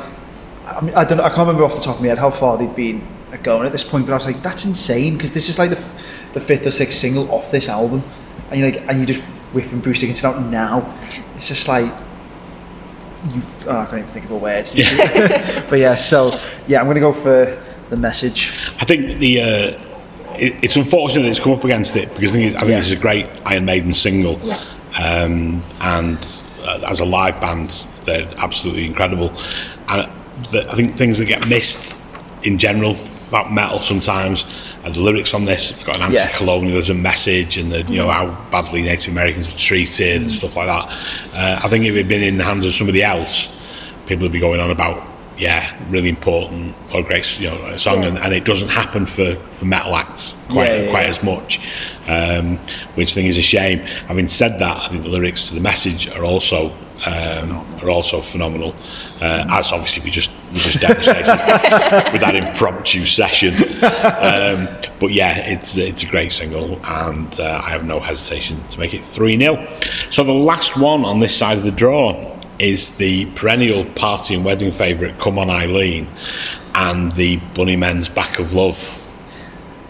I, 0.70 0.80
mean, 0.80 0.94
I 0.94 1.04
don't, 1.04 1.18
know, 1.18 1.24
I 1.24 1.28
can't 1.28 1.40
remember 1.40 1.64
off 1.64 1.74
the 1.74 1.80
top 1.80 1.96
of 1.96 2.00
my 2.02 2.08
head 2.08 2.18
how 2.18 2.30
far 2.30 2.56
they'd 2.56 2.74
been 2.74 3.06
going 3.42 3.66
at 3.66 3.72
this 3.72 3.84
point, 3.84 4.06
but 4.06 4.12
I 4.12 4.16
was 4.16 4.26
like, 4.26 4.42
that's 4.42 4.64
insane 4.64 5.14
because 5.16 5.32
this 5.32 5.48
is 5.48 5.58
like 5.58 5.70
the, 5.70 5.82
the 6.32 6.40
fifth 6.40 6.66
or 6.66 6.70
sixth 6.70 6.98
single 6.98 7.30
off 7.30 7.50
this 7.50 7.68
album, 7.68 8.02
and 8.50 8.60
you're 8.60 8.70
like, 8.70 8.82
and 8.88 9.00
you 9.00 9.06
just 9.06 9.20
whipping 9.52 9.80
Bruce 9.80 10.00
Dickinson 10.00 10.30
out 10.30 10.42
now. 10.46 10.98
It's 11.36 11.48
just 11.48 11.66
like 11.68 11.92
you. 13.32 13.42
Oh, 13.66 13.78
I 13.78 13.84
can't 13.86 13.98
even 13.98 14.06
think 14.08 14.24
of 14.26 14.30
a 14.32 14.36
word. 14.38 14.68
but 15.68 15.78
yeah, 15.78 15.96
so 15.96 16.38
yeah, 16.66 16.80
I'm 16.80 16.86
gonna 16.86 17.00
go 17.00 17.12
for 17.12 17.62
the 17.88 17.96
message. 17.96 18.52
I 18.78 18.84
think 18.84 19.18
the 19.18 19.40
uh, 19.40 19.46
it, 20.36 20.54
it's 20.62 20.76
unfortunate 20.76 21.22
that 21.22 21.30
it's 21.30 21.40
come 21.40 21.52
up 21.52 21.64
against 21.64 21.96
it 21.96 22.12
because 22.14 22.30
I 22.30 22.34
think, 22.34 22.52
it, 22.52 22.56
I 22.56 22.60
think 22.60 22.70
Yeah. 22.70 22.76
this 22.78 22.86
is 22.86 22.92
a 22.98 23.00
great 23.00 23.28
Iron 23.44 23.64
Maiden 23.64 23.92
single, 23.94 24.38
Yeah. 24.42 24.62
um, 24.96 25.62
and 25.80 26.42
uh, 26.62 26.80
as 26.88 27.00
a 27.00 27.04
live 27.04 27.40
band, 27.40 27.84
they're 28.04 28.28
absolutely 28.38 28.86
incredible. 28.86 29.32
And 29.88 30.08
the, 30.50 30.70
I 30.70 30.74
think 30.74 30.96
things 30.96 31.18
that 31.18 31.26
get 31.26 31.46
missed 31.48 31.94
in 32.42 32.58
general 32.58 32.96
about 33.28 33.52
metal 33.52 33.80
sometimes 33.80 34.44
are 34.84 34.90
the 34.90 35.00
lyrics 35.00 35.34
on 35.34 35.44
this. 35.44 35.70
It's 35.70 35.84
got 35.84 35.96
an 36.00 36.12
Yeah. 36.12 36.22
anti-colonialism 36.22 37.00
message, 37.00 37.56
and 37.58 37.70
the, 37.70 37.82
you 37.82 37.98
know 37.98 38.10
how 38.10 38.36
badly 38.50 38.82
Native 38.82 39.12
Americans 39.12 39.50
were 39.52 39.58
treated 39.58 40.22
and 40.22 40.32
stuff 40.32 40.56
like 40.56 40.66
that. 40.66 40.90
Uh, 41.34 41.60
I 41.64 41.68
think 41.68 41.84
if 41.84 41.94
it 41.94 41.98
had 41.98 42.08
been 42.08 42.22
in 42.22 42.38
the 42.38 42.44
hands 42.44 42.64
of 42.66 42.72
somebody 42.74 43.02
else, 43.02 43.56
people 44.06 44.22
would 44.22 44.32
be 44.32 44.40
going 44.40 44.60
on 44.60 44.70
about 44.70 45.06
yeah, 45.38 45.74
really 45.88 46.10
important 46.10 46.74
or 46.92 47.02
great 47.02 47.40
you 47.40 47.48
know 47.48 47.76
song, 47.78 48.02
Yeah. 48.02 48.08
and, 48.08 48.18
and 48.18 48.34
it 48.34 48.44
doesn't 48.44 48.68
happen 48.68 49.06
for, 49.06 49.36
for 49.52 49.64
metal 49.64 49.96
acts 49.96 50.34
quite 50.50 50.68
Yeah, 50.68 50.82
yeah, 50.82 50.90
quite 50.90 51.04
yeah. 51.04 51.10
as 51.10 51.22
much, 51.22 51.60
um, 52.08 52.58
which 52.94 53.12
I 53.12 53.14
think 53.14 53.28
is 53.28 53.38
a 53.38 53.42
shame. 53.42 53.78
Having 54.08 54.28
said 54.28 54.58
that, 54.58 54.76
I 54.76 54.88
think 54.90 55.02
the 55.04 55.08
lyrics 55.08 55.48
to 55.48 55.54
the 55.54 55.60
message 55.60 56.08
are 56.10 56.24
also 56.24 56.74
um, 57.06 57.66
are 57.82 57.90
also 57.90 58.20
phenomenal, 58.20 58.74
uh, 59.20 59.46
as 59.50 59.72
obviously 59.72 60.04
we 60.04 60.10
just 60.10 60.30
we 60.52 60.58
just 60.58 60.80
demonstrated 60.80 61.28
with 62.12 62.20
that 62.20 62.34
impromptu 62.34 63.04
session. 63.04 63.54
Um, 63.54 64.68
but 64.98 65.12
yeah, 65.12 65.38
it's 65.38 65.76
it's 65.76 66.02
a 66.02 66.06
great 66.06 66.32
single, 66.32 66.84
and 66.84 67.40
uh, 67.40 67.62
I 67.64 67.70
have 67.70 67.86
no 67.86 68.00
hesitation 68.00 68.62
to 68.68 68.78
make 68.78 68.92
it 68.92 69.02
three 69.02 69.36
0 69.36 69.66
So 70.10 70.24
the 70.24 70.32
last 70.32 70.76
one 70.76 71.04
on 71.04 71.20
this 71.20 71.34
side 71.34 71.56
of 71.56 71.64
the 71.64 71.70
draw 71.70 72.36
is 72.58 72.96
the 72.96 73.24
perennial 73.32 73.86
party 73.92 74.34
and 74.34 74.44
wedding 74.44 74.72
favourite 74.72 75.18
"Come 75.18 75.38
On 75.38 75.48
Eileen" 75.48 76.06
and 76.74 77.12
the 77.12 77.38
Bunnymen's 77.54 78.08
"Back 78.08 78.38
of 78.38 78.52
Love." 78.52 78.96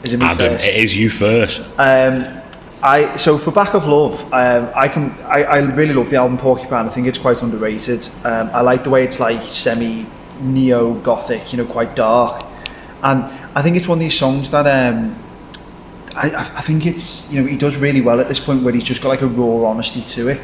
Is 0.03 0.13
it 0.15 0.23
Adam, 0.23 0.55
first? 0.55 0.67
it 0.67 0.77
is 0.77 0.97
you 0.97 1.11
first. 1.11 1.71
Um, 1.79 2.40
I 2.83 3.17
so 3.17 3.37
for 3.37 3.51
Back 3.51 3.75
of 3.75 3.87
Love, 3.87 4.23
um, 4.33 4.71
I 4.75 4.89
can 4.89 5.11
I, 5.25 5.45
I 5.45 5.59
really 5.59 5.93
love 5.93 6.09
the 6.09 6.17
album 6.17 6.39
Porcupine. 6.39 6.87
I 6.87 6.89
think 6.89 7.07
it's 7.07 7.19
quite 7.19 7.43
underrated. 7.43 8.09
Um, 8.25 8.49
I 8.55 8.63
like 8.63 8.85
the 8.85 8.91
way 8.91 9.05
it's 9.05 9.21
like 9.21 9.43
semi 9.43 10.07
neo 10.41 10.95
gothic, 10.95 11.53
you 11.53 11.59
know, 11.59 11.71
quite 11.71 11.95
dark. 11.95 12.43
And 13.03 13.25
I 13.55 13.61
think 13.61 13.77
it's 13.77 13.87
one 13.87 13.99
of 13.99 14.01
these 14.01 14.19
songs 14.19 14.51
that 14.53 14.67
um, 14.67 15.15
I, 16.17 16.31
I 16.35 16.63
think 16.63 16.87
it's 16.87 17.31
you 17.31 17.43
know 17.43 17.47
he 17.47 17.59
does 17.59 17.77
really 17.77 18.01
well 18.01 18.19
at 18.19 18.29
this 18.29 18.41
point 18.41 18.63
where 18.63 18.73
he's 18.73 18.85
just 18.85 19.03
got 19.03 19.11
like 19.11 19.23
a 19.23 19.27
raw 19.27 19.69
honesty 19.69 20.01
to 20.01 20.29
it. 20.29 20.41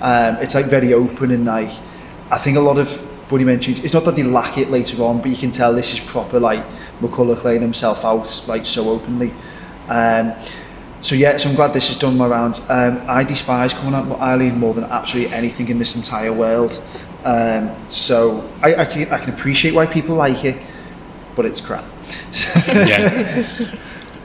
Um, 0.00 0.36
it's 0.36 0.54
like 0.54 0.66
very 0.66 0.94
open 0.94 1.30
and 1.32 1.44
like 1.44 1.70
I 2.30 2.38
think 2.38 2.56
a 2.56 2.60
lot 2.60 2.78
of 2.78 3.10
Bunny 3.28 3.44
mentions 3.44 3.80
it's 3.80 3.94
not 3.94 4.04
that 4.04 4.16
they 4.16 4.22
lack 4.22 4.56
it 4.56 4.70
later 4.70 5.02
on, 5.02 5.20
but 5.20 5.30
you 5.30 5.36
can 5.36 5.50
tell 5.50 5.74
this 5.74 5.92
is 5.92 6.00
proper 6.00 6.40
like 6.40 6.64
McCulloch 7.00 7.44
laying 7.44 7.60
himself 7.60 8.06
out 8.06 8.44
like 8.48 8.64
so 8.64 8.88
openly. 8.88 9.34
So 11.04 11.14
yeah, 11.14 11.36
so 11.36 11.50
I'm 11.50 11.54
glad 11.54 11.74
this 11.74 11.88
has 11.88 11.98
done 11.98 12.16
my 12.16 12.26
round. 12.26 12.62
Um, 12.70 12.98
I 13.06 13.24
despise 13.24 13.74
coming 13.74 13.92
out 13.92 14.06
with 14.06 14.18
Eileen 14.20 14.58
more 14.58 14.72
than 14.72 14.84
absolutely 14.84 15.34
anything 15.34 15.68
in 15.68 15.78
this 15.78 15.96
entire 15.96 16.32
world. 16.32 16.82
Um, 17.24 17.76
so 17.90 18.50
I, 18.62 18.74
I, 18.74 18.84
can, 18.86 19.12
I 19.12 19.18
can 19.18 19.34
appreciate 19.34 19.74
why 19.74 19.84
people 19.84 20.16
like 20.16 20.46
it, 20.46 20.56
but 21.36 21.44
it's 21.44 21.60
crap. 21.60 21.84
yeah. 22.68 23.76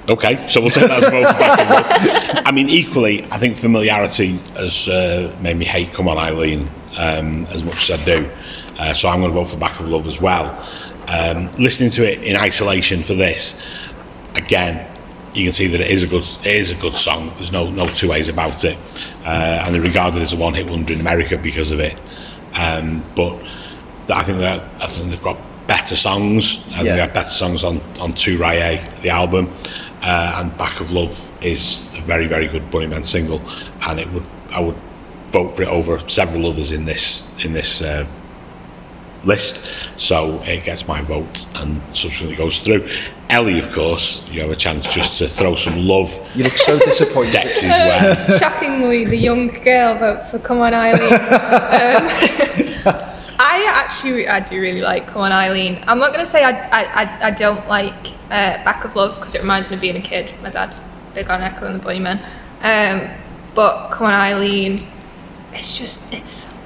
Okay, 0.08 0.48
so 0.48 0.62
we'll 0.62 0.70
take 0.70 0.88
that 0.88 1.04
as 1.04 1.12
love. 1.12 1.26
I 2.46 2.52
mean, 2.54 2.70
equally, 2.70 3.26
I 3.26 3.38
think 3.40 3.58
familiarity 3.58 4.38
has 4.56 4.88
uh, 4.88 5.36
made 5.42 5.58
me 5.58 5.66
hate 5.66 5.92
Come 5.92 6.08
On 6.08 6.18
Eileen 6.18 6.70
um, 6.96 7.44
as 7.48 7.62
much 7.62 7.90
as 7.90 8.00
I 8.00 8.06
do. 8.06 8.32
Uh, 8.78 8.94
so 8.94 9.10
I'm 9.10 9.20
going 9.20 9.34
to 9.34 9.38
vote 9.38 9.50
for 9.50 9.58
Back 9.58 9.78
of 9.82 9.90
Love 9.90 10.08
as 10.08 10.22
well. 10.22 10.66
Um, 11.10 11.52
listening 11.58 11.90
to 11.90 12.10
it 12.10 12.24
in 12.24 12.38
isolation 12.38 13.04
for 13.04 13.16
this, 13.16 13.62
again, 14.36 14.89
you 15.34 15.44
can 15.44 15.54
see 15.54 15.68
that 15.68 15.80
it 15.80 15.90
is 15.90 16.04
a 16.04 16.08
good 16.08 16.26
is 16.46 16.72
a 16.72 16.76
good 16.76 16.96
song. 16.96 17.32
There's 17.36 17.52
no 17.52 17.70
no 17.70 17.88
two 17.88 18.10
ways 18.10 18.30
about 18.30 18.64
it, 18.64 18.78
uh, 19.26 19.64
and 19.64 19.74
they're 19.74 19.82
regarded 19.82 20.22
as 20.22 20.34
a 20.34 20.36
one 20.36 20.54
hit 20.54 20.70
wonder 20.70 20.94
in 20.94 21.00
America 21.00 21.38
because 21.38 21.72
of 21.72 21.80
it. 21.80 21.98
Um, 22.54 23.04
but 23.16 23.34
I 24.12 24.24
think 24.24 24.40
that 24.40 24.64
I 24.82 24.88
think 24.88 25.10
they've 25.10 25.22
got 25.22 25.38
better 25.68 25.96
songs. 25.96 26.64
I 26.74 26.82
Yeah. 26.82 26.96
they 26.96 27.02
have 27.02 27.14
better 27.14 27.30
songs 27.30 27.64
on 27.64 27.82
on 28.00 28.14
Two 28.14 28.38
Raye, 28.38 28.82
the 29.02 29.10
album, 29.10 29.54
uh, 30.02 30.34
and 30.38 30.58
Back 30.58 30.80
of 30.80 30.92
Love 30.92 31.30
is 31.42 31.84
a 31.96 32.02
very 32.02 32.28
very 32.28 32.48
good 32.48 32.70
Bunnymen 32.72 33.06
single, 33.06 33.42
and 33.82 34.00
it 34.00 34.12
would 34.12 34.26
I 34.52 34.60
would 34.62 34.78
vote 35.32 35.56
for 35.56 35.62
it 35.62 35.68
over 35.70 36.02
several 36.10 36.48
others 36.48 36.72
in 36.72 36.86
this 36.86 37.24
in 37.44 37.54
this. 37.54 37.82
Uh, 37.82 38.06
list, 39.24 39.62
so 39.98 40.42
it 40.44 40.64
gets 40.64 40.88
my 40.88 41.02
vote 41.02 41.46
and 41.56 41.82
subsequently 41.94 42.36
goes 42.36 42.62
through. 42.62 42.90
Ellie, 43.30 43.60
of 43.60 43.72
course, 43.74 44.28
you 44.30 44.42
have 44.42 44.50
a 44.50 44.56
chance 44.56 44.92
just 44.92 45.20
to 45.20 45.28
throw 45.30 45.56
some 45.56 45.86
love. 45.86 46.12
You 46.36 46.46
look 46.46 46.58
so 46.58 46.80
disappointed. 46.80 47.32
Debts 47.34 47.58
is 47.58 47.70
where. 47.70 48.40
Shockingly, 48.40 49.06
the 49.06 49.18
young 49.18 49.48
girl 49.64 49.98
votes 49.98 50.30
for 50.32 50.40
Come 50.40 50.60
On 50.62 50.74
Eileen. 50.74 51.14
um, 51.14 51.20
I 53.42 53.66
actually, 53.70 54.28
I 54.28 54.40
do 54.40 54.60
really 54.60 54.82
like 54.82 55.08
Come 55.08 55.22
On 55.22 55.32
Eileen. 55.32 55.84
I'm 55.88 56.00
not 56.00 56.12
going 56.14 56.26
to 56.26 56.32
say 56.32 56.44
I, 56.44 56.60
I, 56.70 57.04
I, 57.04 57.28
I 57.28 57.32
don't 57.32 57.66
like 57.68 58.08
uh, 58.26 58.64
Back 58.64 58.84
of 58.84 58.96
Love 58.96 59.16
because 59.16 59.36
it 59.36 59.42
reminds 59.42 59.70
me 59.70 59.76
of 59.76 59.82
being 59.82 59.96
a 59.96 60.02
kid. 60.02 60.34
My 60.42 60.50
dad's 60.50 60.82
big 61.14 61.30
on 61.30 61.42
Echo 61.42 61.68
and 61.68 61.80
the 61.80 61.86
Bunnymen. 61.86 62.20
Um, 62.62 63.10
but 63.54 63.92
Come 63.92 64.08
On 64.08 64.14
Eileen, 64.14 64.80
it's 65.54 65.78
just, 65.78 66.12
it's 66.14 66.32
so 66.32 66.50
good. 66.50 66.59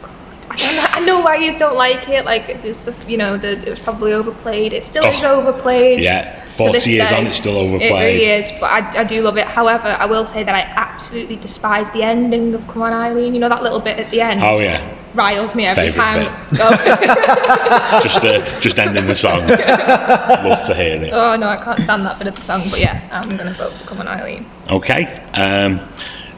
I 0.49 1.03
know, 1.05 1.21
why 1.21 1.37
you 1.37 1.57
don't 1.57 1.75
like 1.75 2.07
it. 2.09 2.25
Like, 2.25 2.61
this, 2.61 2.79
stuff, 2.79 3.09
you 3.09 3.17
know, 3.17 3.37
the, 3.37 3.51
it 3.65 3.69
was 3.69 3.83
probably 3.83 4.13
overplayed. 4.13 4.73
It 4.73 4.83
still 4.83 5.03
is 5.05 5.23
Oh, 5.23 5.39
overplayed. 5.41 6.03
yeah, 6.03 6.45
40 6.49 6.89
years 6.89 7.09
day. 7.09 7.17
on, 7.17 7.27
it's 7.27 7.37
still 7.37 7.55
It 7.57 7.65
overplayed. 7.65 7.91
really 7.91 8.25
is, 8.25 8.51
but 8.59 8.69
I, 8.71 8.99
I 8.99 9.03
do 9.03 9.21
love 9.21 9.37
it. 9.37 9.47
However, 9.47 9.87
I 9.87 10.05
will 10.05 10.25
say 10.25 10.43
that 10.43 10.53
I 10.53 10.61
absolutely 10.61 11.37
despise 11.37 11.89
the 11.91 12.03
ending 12.03 12.53
of 12.53 12.67
Come 12.67 12.83
On 12.83 12.93
Eileen. 12.93 13.33
You 13.33 13.39
know 13.39 13.49
that 13.49 13.63
little 13.63 13.79
bit 13.79 13.97
at 13.99 14.11
the 14.11 14.21
end? 14.21 14.43
Oh 14.43 14.59
yeah, 14.59 14.95
Riles 15.15 15.55
me 15.55 15.65
every 15.65 15.91
Favourite 15.91 16.25
time. 16.25 16.47
Oh, 16.59 17.99
just 18.03 18.23
uh, 18.23 18.59
just 18.59 18.77
ending 18.79 19.05
the 19.07 19.15
song. 19.15 19.47
Love 19.47 20.65
to 20.67 20.75
hear 20.75 21.01
it. 21.01 21.13
oh 21.13 21.35
no, 21.35 21.47
I 21.49 21.57
can't 21.57 21.79
stand 21.81 22.05
that 22.05 22.17
bit 22.19 22.27
of 22.27 22.35
the 22.35 22.41
song. 22.41 22.61
But 22.69 22.79
yeah, 22.79 23.01
I'm 23.11 23.35
going 23.37 23.51
to 23.51 23.53
vote 23.53 23.73
for 23.73 23.85
Come 23.87 23.99
On 24.01 24.07
Eileen. 24.07 24.45
Okay. 24.69 25.05
Um, 25.33 25.79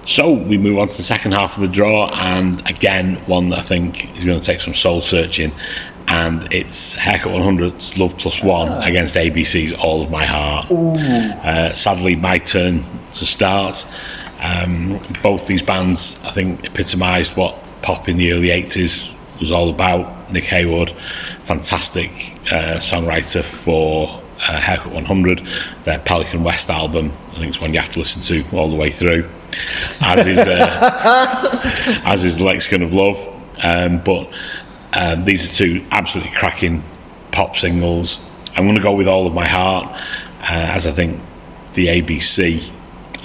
so 0.05 0.31
we 0.31 0.57
move 0.57 0.77
on 0.77 0.87
to 0.87 0.97
the 0.97 1.03
second 1.03 1.33
half 1.33 1.55
of 1.55 1.61
the 1.61 1.67
draw, 1.67 2.09
and 2.13 2.59
again, 2.69 3.15
one 3.25 3.49
that 3.49 3.59
I 3.59 3.61
think 3.63 4.15
is 4.17 4.25
going 4.25 4.39
to 4.39 4.45
take 4.45 4.59
some 4.59 4.73
soul 4.73 5.01
searching, 5.01 5.51
and 6.07 6.47
it's 6.53 6.93
Haircut 6.93 7.31
100's 7.31 7.97
Love 7.97 8.17
Plus 8.17 8.41
One 8.43 8.71
against 8.83 9.15
ABC's 9.15 9.73
All 9.73 10.03
of 10.03 10.11
My 10.11 10.25
Heart. 10.25 10.71
Uh, 10.71 11.73
sadly, 11.73 12.15
my 12.15 12.37
turn 12.37 12.83
to 13.13 13.25
start. 13.25 13.85
Um, 14.41 14.99
both 15.23 15.47
these 15.47 15.63
bands, 15.63 16.19
I 16.23 16.31
think, 16.31 16.65
epitomised 16.65 17.35
what 17.35 17.57
pop 17.81 18.07
in 18.07 18.17
the 18.17 18.33
early 18.33 18.49
80s 18.49 19.13
was 19.39 19.51
all 19.51 19.69
about. 19.69 20.31
Nick 20.31 20.45
Haywood, 20.45 20.91
fantastic 21.43 22.09
uh, 22.51 22.77
songwriter 22.77 23.43
for 23.43 24.21
uh, 24.47 24.60
Haircut 24.60 24.91
100, 24.91 25.47
their 25.84 25.99
Pelican 25.99 26.43
West 26.43 26.69
album. 26.69 27.12
I 27.31 27.39
think 27.39 27.47
it's 27.47 27.62
one 27.62 27.73
you 27.73 27.79
have 27.79 27.89
to 27.89 27.99
listen 27.99 28.21
to 28.23 28.58
all 28.58 28.69
the 28.69 28.75
way 28.75 28.91
through, 28.91 29.29
as 30.01 30.27
is 30.27 30.39
uh, 30.39 32.01
as 32.05 32.23
is 32.23 32.39
Lexicon 32.39 32.81
of 32.81 32.93
Love. 32.93 33.17
Um, 33.63 34.03
but 34.03 34.31
um, 34.93 35.25
these 35.25 35.49
are 35.49 35.53
two 35.53 35.86
absolutely 35.91 36.34
cracking 36.36 36.84
pop 37.31 37.55
singles. 37.55 38.19
I'm 38.55 38.65
going 38.65 38.75
to 38.75 38.81
go 38.81 38.95
with 38.95 39.08
All 39.08 39.27
of 39.27 39.34
My 39.34 39.47
Heart, 39.47 39.88
uh, 40.41 40.45
as 40.47 40.88
I 40.88 40.91
think 40.91 41.21
the 41.73 41.88
ABC 41.88 42.71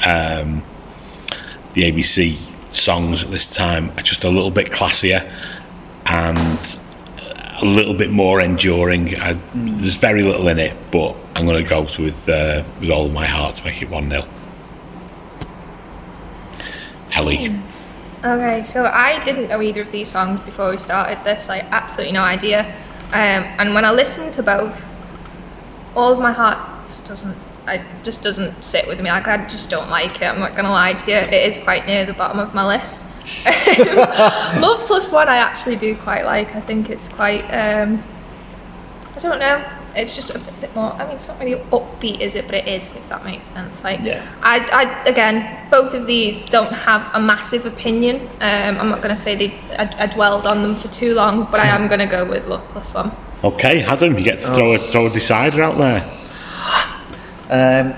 um, 0.04 0.62
the 1.74 1.90
ABC 1.90 2.36
songs 2.72 3.24
at 3.24 3.30
this 3.30 3.54
time 3.54 3.90
are 3.96 4.02
just 4.02 4.24
a 4.24 4.28
little 4.28 4.50
bit 4.50 4.70
classier 4.70 5.30
and 6.06 6.78
a 7.60 7.64
little 7.64 7.94
bit 7.94 8.10
more 8.10 8.40
enduring. 8.40 9.20
I, 9.20 9.38
there's 9.54 9.96
very 9.96 10.22
little 10.22 10.48
in 10.48 10.58
it, 10.58 10.76
but 10.90 11.16
I'm 11.34 11.44
going 11.46 11.62
to 11.62 11.68
go 11.68 11.82
with 11.82 12.28
uh, 12.28 12.64
with 12.80 12.90
all 12.90 13.06
of 13.06 13.12
my 13.12 13.26
heart 13.26 13.54
to 13.56 13.64
make 13.64 13.82
it 13.82 13.90
one 13.90 14.10
0 14.10 14.22
Ellie, 17.12 17.50
Okay, 18.22 18.64
so 18.64 18.84
I 18.84 19.22
didn't 19.24 19.48
know 19.48 19.62
either 19.62 19.80
of 19.80 19.90
these 19.90 20.08
songs 20.08 20.40
before 20.40 20.70
we 20.70 20.76
started 20.76 21.24
this, 21.24 21.48
like 21.48 21.64
absolutely 21.70 22.12
no 22.12 22.22
idea. 22.22 22.66
Um, 23.12 23.44
and 23.58 23.74
when 23.74 23.84
I 23.84 23.92
listened 23.92 24.34
to 24.34 24.42
both, 24.42 24.86
all 25.96 26.12
of 26.12 26.18
my 26.18 26.30
heart 26.30 26.58
doesn't, 26.84 27.36
it 27.66 27.80
just 28.02 28.22
doesn't 28.22 28.62
sit 28.62 28.86
with 28.86 29.00
me. 29.00 29.10
Like 29.10 29.26
I 29.26 29.48
just 29.48 29.70
don't 29.70 29.88
like 29.88 30.16
it. 30.20 30.26
I'm 30.26 30.38
not 30.38 30.54
gonna 30.54 30.70
lie 30.70 30.92
to 30.92 31.10
you. 31.10 31.16
It 31.16 31.32
is 31.32 31.56
quite 31.58 31.86
near 31.86 32.04
the 32.04 32.12
bottom 32.12 32.38
of 32.38 32.54
my 32.54 32.66
list. 32.66 33.02
Love 34.60 34.86
Plus 34.86 35.10
One, 35.10 35.28
I 35.28 35.36
actually 35.36 35.76
do 35.76 35.96
quite 35.96 36.24
like. 36.24 36.54
I 36.54 36.60
think 36.60 36.90
it's 36.90 37.08
quite. 37.08 37.42
Um, 37.50 38.02
I 39.16 39.18
don't 39.18 39.38
know. 39.38 39.64
It's 39.96 40.14
just 40.14 40.30
a 40.30 40.38
bit, 40.38 40.60
bit 40.60 40.76
more. 40.76 40.92
I 40.92 41.04
mean, 41.06 41.16
it's 41.16 41.26
not 41.28 41.40
really 41.40 41.60
upbeat, 41.72 42.20
is 42.20 42.36
it? 42.36 42.46
But 42.46 42.54
it 42.54 42.68
is, 42.68 42.94
if 42.96 43.08
that 43.08 43.24
makes 43.24 43.48
sense. 43.48 43.82
Like, 43.82 43.98
Yeah. 44.02 44.24
I, 44.40 44.58
I 44.72 45.04
again, 45.08 45.68
both 45.68 45.94
of 45.94 46.06
these 46.06 46.42
don't 46.48 46.72
have 46.72 47.10
a 47.12 47.20
massive 47.20 47.66
opinion. 47.66 48.20
Um, 48.40 48.78
I'm 48.78 48.88
not 48.88 49.02
going 49.02 49.14
to 49.14 49.20
say 49.20 49.34
they. 49.34 49.52
I, 49.78 50.04
I 50.04 50.06
dwelled 50.06 50.46
on 50.46 50.62
them 50.62 50.74
for 50.76 50.88
too 50.88 51.14
long, 51.14 51.48
but 51.50 51.58
I 51.60 51.66
am 51.66 51.88
going 51.88 51.98
to 52.00 52.06
go 52.06 52.24
with 52.24 52.46
Love 52.46 52.66
Plus 52.68 52.94
One. 52.94 53.10
okay, 53.42 53.82
Adam, 53.82 54.14
you 54.16 54.22
get 54.24 54.38
to 54.38 54.54
throw 54.54 54.72
a 54.74 54.78
throw 54.78 55.06
a 55.06 55.10
decider 55.10 55.62
out 55.62 55.76
there. 55.78 56.02
Um, 57.52 57.94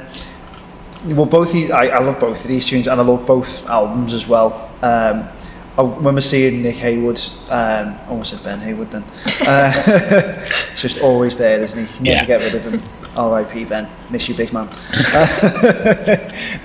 well, 1.04 1.26
both 1.26 1.52
these, 1.52 1.70
I, 1.70 1.86
I 1.88 2.00
love 2.00 2.18
both 2.20 2.40
of 2.42 2.48
these 2.48 2.66
tunes, 2.66 2.86
and 2.88 3.00
I 3.00 3.04
love 3.04 3.26
both 3.26 3.66
albums 3.66 4.14
as 4.14 4.26
well. 4.26 4.70
Um, 4.82 5.28
I 5.76 5.82
remember 5.82 6.20
seeing 6.20 6.62
Nick 6.62 6.76
Haywood, 6.76 7.18
um, 7.48 7.96
I 7.98 8.06
almost 8.08 8.30
said 8.30 8.42
Ben 8.44 8.60
Haywood 8.60 8.90
then. 8.90 9.04
Uh, 9.40 9.72
it's 10.72 10.82
just 10.82 11.00
always 11.00 11.36
there, 11.38 11.60
isn't 11.60 11.86
he? 11.86 12.04
Never 12.04 12.10
Yeah. 12.20 12.24
get 12.26 12.40
rid 12.40 12.54
of 12.54 12.64
him. 12.72 12.82
R.I.P. 13.16 13.64
Ben, 13.64 13.88
miss 14.10 14.28
you, 14.28 14.34
big 14.34 14.52
man. 14.52 14.68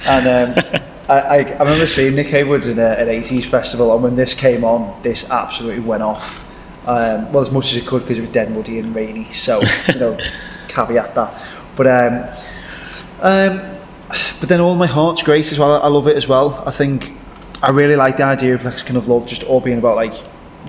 and 0.06 0.28
um, 0.58 0.82
I, 1.10 1.20
I, 1.20 1.38
I 1.38 1.60
remember 1.60 1.88
seeing 1.88 2.16
Nick 2.16 2.28
Haywood 2.28 2.66
in 2.66 2.80
a, 2.80 2.86
an 2.92 3.08
80s 3.08 3.46
festival, 3.46 3.94
and 3.94 4.04
when 4.04 4.16
this 4.16 4.34
came 4.34 4.64
on, 4.64 5.02
this 5.04 5.30
absolutely 5.30 5.82
went 5.84 6.04
off. 6.04 6.46
Um, 6.86 7.32
well, 7.34 7.42
as 7.42 7.52
much 7.52 7.72
as 7.72 7.78
it 7.78 7.86
could 7.86 8.04
because 8.04 8.18
it 8.18 8.22
was 8.22 8.30
dead 8.30 8.52
muddy 8.52 8.80
and 8.80 8.96
rainy, 8.96 9.26
so, 9.26 9.62
you 9.88 10.00
know, 10.00 10.18
caveat 10.70 11.16
that. 11.16 11.46
But 11.76 11.88
um, 11.88 12.44
um, 13.22 13.77
but 14.40 14.50
then 14.50 14.60
all 14.62 14.76
my 14.76 14.88
heart's 14.88 15.22
great 15.22 15.52
as 15.52 15.60
well. 15.60 15.82
I 15.82 15.88
love 15.88 16.08
it 16.08 16.16
as 16.16 16.28
well. 16.28 16.64
I 16.66 16.72
think 16.72 17.14
I 17.62 17.72
really 17.72 17.96
like 17.96 18.18
the 18.18 18.24
idea 18.24 18.56
of 18.56 18.64
like 18.64 18.78
kind 18.86 18.98
of 18.98 19.08
Love 19.08 19.28
just 19.28 19.44
all 19.44 19.60
being 19.60 19.80
about 19.80 19.96
like 19.96 20.14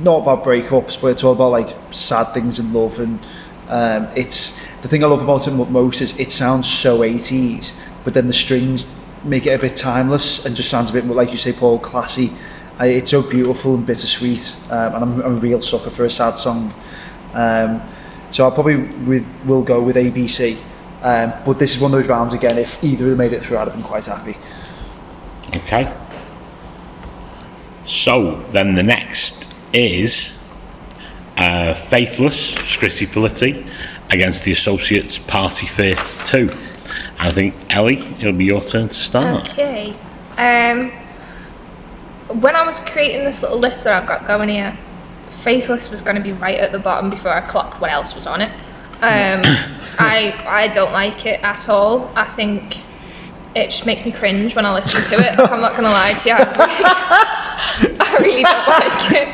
not 0.01 0.23
about 0.23 0.45
breakups, 0.45 1.01
but 1.01 1.09
it's 1.09 1.25
all 1.25 1.33
about 1.33 1.51
like 1.51 1.77
sad 1.93 2.33
things 2.33 2.59
in 2.59 2.73
love. 2.73 2.99
And 2.99 3.21
um, 3.69 4.09
it's 4.17 4.61
the 4.83 4.89
thing 4.89 5.05
I 5.05 5.07
love 5.07 5.23
about 5.23 5.47
it 5.47 5.53
most 5.53 6.01
is 6.01 6.19
it 6.19 6.33
sounds 6.33 6.69
so 6.69 7.01
80s, 7.01 7.75
but 8.05 8.15
then 8.15 8.27
the 8.27 8.33
strings 8.33 8.87
make 9.25 9.47
it 9.47 9.51
a 9.51 9.59
bit 9.59 9.77
timeless 9.77 10.47
and 10.47 10.55
just 10.57 10.71
sounds 10.71 10.91
a 10.91 10.93
bit 10.93 11.05
more 11.05 11.17
like 11.17 11.31
you 11.31 11.37
say, 11.37 11.53
Paul, 11.53 11.79
classy. 11.79 12.33
It's 12.81 13.11
so 13.11 13.23
beautiful 13.23 13.75
and 13.75 13.85
bittersweet, 13.85 14.57
um, 14.71 14.95
and 14.95 15.05
I'm, 15.05 15.21
I'm 15.23 15.37
a 15.37 15.41
real 15.41 15.61
sucker 15.61 15.91
for 15.91 16.05
a 16.05 16.11
sad 16.11 16.39
song. 16.39 16.73
Um, 17.35 17.83
so 18.31 18.47
I 18.47 18.55
probably 18.55 18.77
with, 18.77 19.27
will 19.45 19.65
go 19.65 19.83
with 19.83 19.97
ABC. 19.97 20.63
Um, 21.03 21.33
but 21.47 21.59
this 21.59 21.75
is 21.75 21.81
one 21.81 21.93
of 21.93 22.01
those 22.01 22.09
rounds 22.09 22.33
again. 22.33 22.59
If 22.59 22.83
either 22.83 23.05
of 23.05 23.11
them 23.11 23.19
made 23.19 23.33
it 23.33 23.43
through, 23.43 23.59
I'd 23.59 23.69
have 23.69 23.75
been 23.75 23.85
quite 23.85 24.05
happy. 24.07 24.37
Okay. 25.57 25.95
So 27.85 28.43
then 28.51 28.75
the 28.75 28.83
next 28.83 29.55
is 29.73 30.39
uh, 31.37 31.75
Faithless, 31.75 32.55
Scritty 32.55 33.07
Politti, 33.07 33.67
against 34.11 34.45
the 34.45 34.53
Associates 34.53 35.19
Party 35.19 35.67
Face 35.67 36.29
2. 36.29 36.51
I 37.19 37.31
think, 37.31 37.55
Ellie, 37.71 37.99
it'll 37.99 38.33
be 38.33 38.45
your 38.45 38.63
turn 38.63 38.89
to 38.89 38.97
start. 38.97 39.49
Okay. 39.51 39.95
Um, 40.37 40.91
when 42.41 42.57
I 42.57 42.65
was 42.65 42.79
creating 42.81 43.25
this 43.25 43.43
little 43.43 43.59
list 43.59 43.85
that 43.85 44.03
I've 44.03 44.09
got 44.09 44.27
going 44.27 44.49
here, 44.49 44.77
Faithless 45.43 45.91
was 45.91 46.03
going 46.03 46.17
to 46.17 46.23
be 46.23 46.33
right 46.33 46.59
at 46.59 46.73
the 46.73 46.79
bottom 46.79 47.11
before 47.11 47.31
I 47.31 47.41
clocked 47.41 47.81
what 47.81 47.91
else 47.91 48.15
was 48.15 48.27
on 48.27 48.41
it. 48.41 48.51
Um, 49.01 49.43
I 50.01 50.35
I 50.47 50.69
don't 50.69 50.93
like 50.93 51.27
it 51.27 51.43
at 51.43 51.69
all. 51.69 52.11
I 52.15 52.25
think 52.25 52.79
it 53.55 53.71
just 53.71 53.87
makes 53.87 54.05
me 54.05 54.13
cringe 54.13 54.55
when 54.55 54.65
I 54.65 54.75
listen 54.75 55.03
to 55.05 55.15
it. 55.19 55.39
I'm 55.39 55.61
not 55.61 55.73
to 55.85 55.91
lie 55.91 56.13
to 56.23 56.29
you. 56.29 56.37
I 58.01 58.17
really, 58.21 58.43
don't 58.43 58.69
like 58.69 59.13
it. 59.13 59.29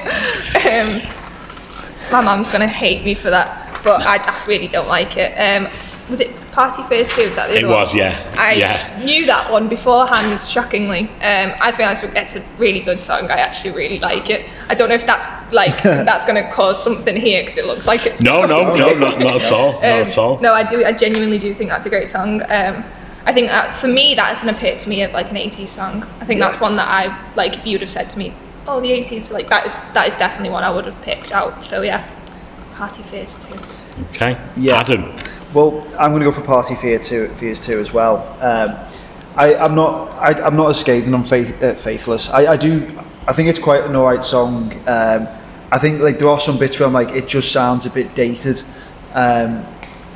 Um, 0.66 2.12
my 2.12 2.20
mum's 2.24 2.48
to 2.60 2.68
hate 2.68 3.04
me 3.04 3.14
for 3.14 3.30
that, 3.30 3.80
but 3.82 4.02
I, 4.02 4.16
I 4.16 4.44
really 4.46 4.68
don't 4.68 4.88
like 4.88 5.16
it. 5.16 5.32
Um, 5.32 5.68
was 6.08 6.20
it 6.20 6.34
Party 6.52 6.82
Fears 6.82 7.08
2? 7.14 7.26
Was 7.26 7.36
that 7.36 7.48
the 7.48 7.54
It 7.54 7.64
other 7.64 7.68
one? 7.68 7.80
was, 7.80 7.94
yeah. 7.94 8.34
I 8.36 8.52
yeah. 8.52 9.02
knew 9.02 9.24
that 9.26 9.50
one 9.50 9.68
beforehand, 9.68 10.38
shockingly. 10.40 11.08
Um, 11.22 11.54
I 11.60 11.72
think 11.72 11.88
that's 11.88 12.02
it's 12.02 12.36
a 12.36 12.44
really 12.58 12.80
good 12.80 13.00
song. 13.00 13.30
I 13.30 13.38
actually 13.38 13.72
really 13.74 13.98
like 13.98 14.28
it. 14.28 14.46
I 14.68 14.74
don't 14.74 14.88
know 14.88 14.94
if 14.94 15.06
that's 15.06 15.26
like 15.52 15.82
that's 15.82 16.26
going 16.26 16.42
to 16.42 16.50
cause 16.52 16.82
something 16.82 17.16
here 17.16 17.42
because 17.42 17.56
it 17.56 17.64
looks 17.66 17.86
like 17.86 18.04
it's 18.06 18.20
No, 18.20 18.44
no, 18.44 18.74
no, 18.76 18.94
not, 18.94 19.18
not 19.18 19.42
at 19.42 19.52
all. 19.52 19.72
Not 19.74 19.84
at 19.84 20.18
all. 20.18 20.36
Um, 20.36 20.42
no, 20.42 20.52
I 20.52 20.62
do. 20.68 20.84
I 20.84 20.92
genuinely 20.92 21.38
do 21.38 21.52
think 21.52 21.70
that's 21.70 21.86
a 21.86 21.90
great 21.90 22.08
song. 22.08 22.42
Um, 22.50 22.84
I 23.26 23.32
think 23.32 23.48
that 23.48 23.74
for 23.74 23.88
me, 23.88 24.14
that's 24.14 24.42
an 24.42 24.50
epitome 24.50 25.00
of 25.02 25.12
like 25.12 25.30
an 25.30 25.36
80s 25.36 25.68
song. 25.68 26.02
I 26.20 26.26
think 26.26 26.38
that's 26.40 26.60
one 26.60 26.76
that 26.76 26.88
I 26.88 27.32
like. 27.34 27.54
If 27.54 27.64
you 27.64 27.72
would 27.72 27.80
have 27.80 27.90
said 27.90 28.10
to 28.10 28.18
me, 28.18 28.34
"Oh, 28.66 28.80
the 28.82 28.90
80s," 28.90 29.32
like 29.32 29.48
that 29.48 29.64
is 29.64 29.78
that 29.94 30.06
is 30.06 30.16
definitely 30.16 30.50
one 30.50 30.62
I 30.62 30.68
would 30.70 30.84
have 30.84 31.00
picked 31.00 31.32
out. 31.32 31.62
So 31.62 31.80
yeah, 31.80 32.06
Party 32.74 33.02
Fears 33.02 33.42
Two. 33.42 33.58
Okay. 34.10 34.38
Yeah. 34.56 34.80
Adam. 34.80 35.16
Well, 35.54 35.86
I'm 35.96 36.10
going 36.10 36.18
to 36.18 36.24
go 36.24 36.32
for 36.32 36.42
Party 36.42 36.74
Fear 36.74 36.98
two, 36.98 37.28
Fears 37.28 37.60
two 37.60 37.78
as 37.78 37.92
well. 37.92 38.26
Um, 38.40 38.76
I, 39.36 39.54
I'm 39.54 39.76
not. 39.76 40.10
I, 40.18 40.44
I'm 40.44 40.56
not 40.56 40.70
as 40.70 40.80
scathing 40.80 41.14
on 41.14 41.22
Faith, 41.22 41.62
uh, 41.62 41.74
Faithless. 41.74 42.28
I, 42.30 42.52
I 42.52 42.56
do. 42.56 42.90
I 43.28 43.32
think 43.32 43.48
it's 43.48 43.60
quite 43.60 43.84
an 43.84 43.94
alright 43.94 44.24
song. 44.24 44.72
Um, 44.88 45.28
I 45.70 45.78
think 45.78 46.00
like 46.00 46.18
there 46.18 46.28
are 46.28 46.40
some 46.40 46.58
bits 46.58 46.78
where 46.78 46.88
I'm 46.88 46.92
like, 46.92 47.10
it 47.10 47.28
just 47.28 47.52
sounds 47.52 47.86
a 47.86 47.90
bit 47.90 48.16
dated. 48.16 48.62
Um, 49.12 49.64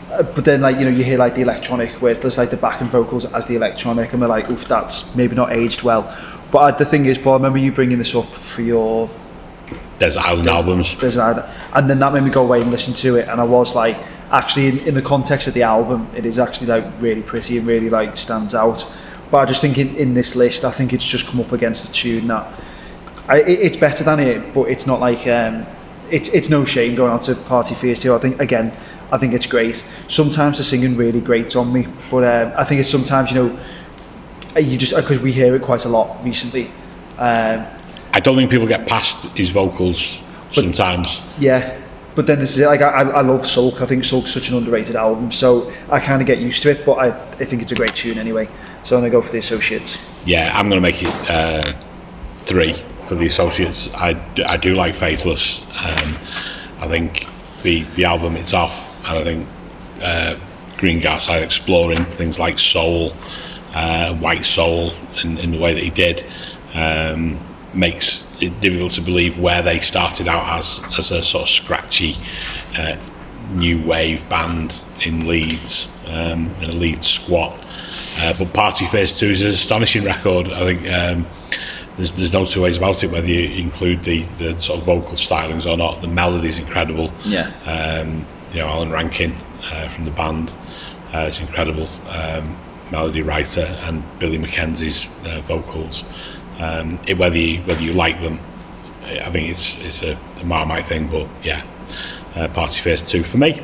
but 0.08 0.44
then 0.44 0.60
like 0.60 0.78
you 0.78 0.84
know 0.84 0.90
you 0.90 1.04
hear 1.04 1.18
like 1.18 1.34
the 1.34 1.42
electronic 1.42 1.90
where 2.02 2.14
there's 2.14 2.38
like 2.38 2.50
the 2.50 2.56
backing 2.56 2.88
vocals 2.88 3.24
as 3.32 3.46
the 3.46 3.54
electronic 3.54 4.12
and 4.12 4.22
we're 4.22 4.26
like 4.26 4.50
oof 4.50 4.64
that's 4.66 5.14
maybe 5.14 5.36
not 5.36 5.52
aged 5.52 5.82
well 5.82 6.02
but 6.50 6.58
uh, 6.58 6.76
the 6.76 6.84
thing 6.84 7.04
is 7.04 7.18
Paul 7.18 7.34
I 7.34 7.36
remember 7.36 7.58
you 7.58 7.70
bringing 7.70 7.98
this 7.98 8.14
up 8.14 8.24
for 8.24 8.62
your 8.62 9.10
Desert 9.98 10.24
Island 10.24 10.48
albums. 10.48 10.98
there's 10.98 11.16
an, 11.16 11.44
and 11.74 11.90
then 11.90 11.98
that 11.98 12.14
made 12.14 12.22
me 12.22 12.30
go 12.30 12.42
away 12.42 12.62
and 12.62 12.70
listen 12.70 12.94
to 12.94 13.16
it 13.16 13.28
and 13.28 13.38
I 13.38 13.44
was 13.44 13.74
like 13.74 13.98
actually 14.30 14.68
in, 14.68 14.78
in 14.80 14.94
the 14.94 15.02
context 15.02 15.46
of 15.48 15.54
the 15.54 15.62
album 15.62 16.08
it 16.14 16.26
is 16.26 16.38
actually 16.38 16.66
like 16.66 16.84
really 17.00 17.22
pretty 17.22 17.58
and 17.58 17.66
really 17.66 17.90
like 17.90 18.16
stands 18.16 18.54
out. 18.54 18.86
But 19.30 19.38
I 19.38 19.44
just 19.46 19.60
think 19.60 19.78
in, 19.78 19.94
in 19.96 20.14
this 20.14 20.34
list 20.34 20.64
I 20.64 20.70
think 20.70 20.92
it's 20.92 21.06
just 21.06 21.26
come 21.26 21.40
up 21.40 21.52
against 21.52 21.88
a 21.88 21.92
tune 21.92 22.28
that 22.28 22.52
I, 23.28 23.40
it, 23.40 23.60
it's 23.60 23.76
better 23.76 24.04
than 24.04 24.20
it 24.20 24.54
but 24.54 24.64
it's 24.64 24.86
not 24.86 25.00
like 25.00 25.26
um, 25.26 25.66
it's 26.10 26.28
it's 26.30 26.48
no 26.48 26.64
shame 26.64 26.94
going 26.94 27.12
on 27.12 27.20
to 27.20 27.34
Party 27.34 27.74
Fears 27.74 28.00
2 28.00 28.14
I 28.14 28.18
think 28.18 28.40
again 28.40 28.76
I 29.10 29.16
think 29.16 29.32
it's 29.32 29.46
great. 29.46 29.86
Sometimes 30.06 30.58
the 30.58 30.64
singing 30.64 30.96
really 30.96 31.20
grates 31.20 31.56
on 31.56 31.72
me 31.72 31.86
but 32.10 32.24
um, 32.24 32.52
I 32.56 32.64
think 32.64 32.80
it's 32.80 32.90
sometimes 32.90 33.30
you 33.30 33.36
know 33.36 33.58
you 34.58 34.76
just 34.76 34.94
because 34.94 35.18
we 35.20 35.32
hear 35.32 35.54
it 35.54 35.62
quite 35.62 35.84
a 35.84 35.88
lot 35.88 36.22
recently 36.24 36.70
um, 37.18 37.66
I 38.12 38.20
don't 38.20 38.36
think 38.36 38.50
people 38.50 38.66
get 38.66 38.86
past 38.86 39.24
his 39.36 39.50
vocals 39.50 40.22
sometimes. 40.50 41.20
Yeah, 41.38 41.77
but 42.18 42.26
then 42.26 42.40
this 42.40 42.56
is 42.56 42.58
it. 42.58 42.66
Like 42.66 42.82
I, 42.82 43.02
I 43.02 43.20
love 43.20 43.46
Sulk. 43.46 43.80
I 43.80 43.86
think 43.86 44.04
Sulk's 44.04 44.32
such 44.32 44.50
an 44.50 44.56
underrated 44.56 44.96
album, 44.96 45.30
so 45.30 45.72
I 45.88 46.00
kind 46.00 46.20
of 46.20 46.26
get 46.26 46.38
used 46.38 46.64
to 46.64 46.70
it. 46.72 46.84
But 46.84 46.94
I, 46.94 47.06
I 47.10 47.44
think 47.44 47.62
it's 47.62 47.70
a 47.70 47.76
great 47.76 47.94
tune 47.94 48.18
anyway. 48.18 48.48
So 48.82 48.96
I'm 48.96 49.02
gonna 49.02 49.10
go 49.10 49.22
for 49.22 49.30
the 49.30 49.38
Associates. 49.38 49.98
Yeah, 50.24 50.50
I'm 50.52 50.68
to 50.68 50.80
make 50.80 51.00
it 51.00 51.30
uh, 51.30 51.62
three 52.40 52.72
for 53.06 53.14
the 53.14 53.26
Associates. 53.26 53.88
I, 53.94 54.20
I 54.44 54.56
do 54.56 54.74
like 54.74 54.96
Faithless. 54.96 55.62
Um, 55.68 56.16
I 56.80 56.88
think 56.88 57.28
the, 57.62 57.84
the 57.94 58.06
album 58.06 58.34
itself, 58.34 58.96
and 59.06 59.18
I 59.18 59.22
think 59.22 59.48
uh, 60.02 60.36
Green 60.76 61.00
Gartside 61.00 61.44
exploring 61.44 62.04
things 62.04 62.40
like 62.40 62.58
soul, 62.58 63.12
uh, 63.74 64.12
white 64.16 64.44
soul, 64.44 64.92
in, 65.22 65.38
in 65.38 65.52
the 65.52 65.58
way 65.60 65.72
that 65.72 65.84
he 65.84 65.90
did, 65.90 66.24
um, 66.74 67.38
makes 67.74 68.27
difficult 68.38 68.92
to 68.92 69.00
believe 69.00 69.38
where 69.38 69.62
they 69.62 69.80
started 69.80 70.28
out 70.28 70.58
as, 70.58 70.80
as 70.98 71.10
a 71.10 71.22
sort 71.22 71.42
of 71.42 71.48
scratchy 71.48 72.16
uh, 72.76 72.96
new 73.52 73.82
wave 73.84 74.28
band 74.28 74.80
in 75.04 75.26
Leeds, 75.26 75.92
um, 76.06 76.54
in 76.60 76.70
a 76.70 76.72
Leeds 76.72 77.06
squat. 77.06 77.58
Uh, 78.18 78.34
but 78.38 78.52
Party 78.52 78.86
Fears 78.86 79.18
2 79.18 79.26
is 79.26 79.42
an 79.42 79.50
astonishing 79.50 80.04
record. 80.04 80.48
I 80.48 80.60
think 80.60 80.80
um, 80.90 81.26
there's, 81.96 82.12
there's 82.12 82.32
no 82.32 82.44
two 82.44 82.62
ways 82.62 82.76
about 82.76 83.02
it, 83.02 83.10
whether 83.10 83.26
you 83.26 83.62
include 83.62 84.04
the, 84.04 84.22
the 84.38 84.60
sort 84.60 84.80
of 84.80 84.86
vocal 84.86 85.12
stylings 85.12 85.70
or 85.70 85.76
not. 85.76 86.00
The 86.00 86.08
melody 86.08 86.48
is 86.48 86.58
incredible. 86.58 87.12
Yeah. 87.24 87.52
Um, 87.64 88.26
you 88.52 88.60
know, 88.60 88.68
Alan 88.68 88.90
Rankine 88.90 89.34
uh, 89.64 89.88
from 89.88 90.04
the 90.04 90.10
band 90.10 90.54
uh, 91.12 91.20
is 91.20 91.40
incredible. 91.40 91.88
Um, 92.08 92.56
melody 92.90 93.22
writer 93.22 93.62
and 93.82 94.02
Billy 94.18 94.38
Mackenzie's 94.38 95.06
uh, 95.24 95.40
vocals. 95.42 96.04
Um, 96.58 96.98
it, 97.06 97.16
whether 97.18 97.36
you 97.36 97.60
whether 97.62 97.82
you 97.82 97.92
like 97.92 98.20
them, 98.20 98.40
I 99.04 99.30
think 99.30 99.48
it's 99.48 99.78
it's 99.84 100.02
a, 100.02 100.18
a 100.40 100.44
Marmite 100.44 100.86
thing. 100.86 101.08
But 101.08 101.28
yeah, 101.42 101.64
uh, 102.34 102.48
Party 102.48 102.80
Fears 102.80 103.02
Two 103.02 103.22
for 103.22 103.38
me. 103.38 103.62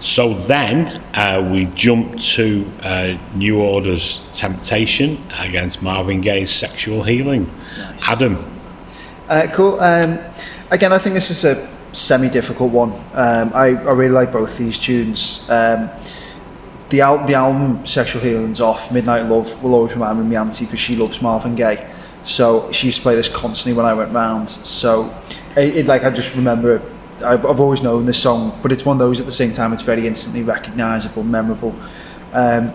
So 0.00 0.34
then 0.34 1.02
uh, 1.14 1.48
we 1.52 1.66
jump 1.66 2.18
to 2.20 2.70
uh, 2.82 3.18
New 3.34 3.60
Order's 3.60 4.24
Temptation 4.32 5.18
against 5.38 5.82
Marvin 5.82 6.20
Gaye's 6.20 6.50
Sexual 6.50 7.02
Healing. 7.02 7.50
Adam, 8.02 8.36
Uh, 9.28 9.48
cool. 9.52 9.80
Um, 9.80 10.18
again, 10.70 10.92
I 10.92 10.98
think 10.98 11.14
this 11.14 11.30
is 11.30 11.44
a 11.44 11.68
semi-difficult 11.92 12.72
one. 12.72 12.92
Um, 13.12 13.50
I, 13.52 13.66
I 13.66 13.92
really 13.92 14.14
like 14.14 14.30
both 14.30 14.56
these 14.56 14.78
tunes. 14.78 15.48
Um, 15.50 15.90
the, 16.90 17.00
al- 17.00 17.26
the 17.26 17.34
album 17.34 17.84
Sexual 17.84 18.22
Healing's 18.22 18.60
off. 18.60 18.92
Midnight 18.92 19.26
Love 19.26 19.60
will 19.62 19.74
always 19.74 19.92
remind 19.94 20.18
me 20.18 20.24
of 20.24 20.30
my 20.30 20.40
auntie 20.40 20.64
because 20.64 20.80
she 20.80 20.94
loves 20.94 21.20
Marvin 21.20 21.56
Gaye. 21.56 21.84
So 22.28 22.70
she 22.72 22.88
used 22.88 22.98
to 22.98 23.02
play 23.02 23.14
this 23.14 23.28
constantly 23.28 23.74
when 23.74 23.86
I 23.86 23.94
went 23.94 24.12
round. 24.12 24.50
So 24.50 25.14
it, 25.56 25.78
it 25.78 25.86
like 25.86 26.04
I 26.04 26.10
just 26.10 26.36
remember. 26.36 26.82
I've, 27.24 27.44
I've 27.44 27.58
always 27.58 27.82
known 27.82 28.06
this 28.06 28.22
song, 28.22 28.56
but 28.62 28.70
it's 28.70 28.84
one 28.84 28.94
of 28.94 28.98
those 29.00 29.18
at 29.18 29.26
the 29.26 29.32
same 29.32 29.52
time. 29.52 29.72
It's 29.72 29.82
very 29.82 30.06
instantly 30.06 30.42
recognisable, 30.42 31.24
memorable. 31.24 31.74
Um, 32.32 32.72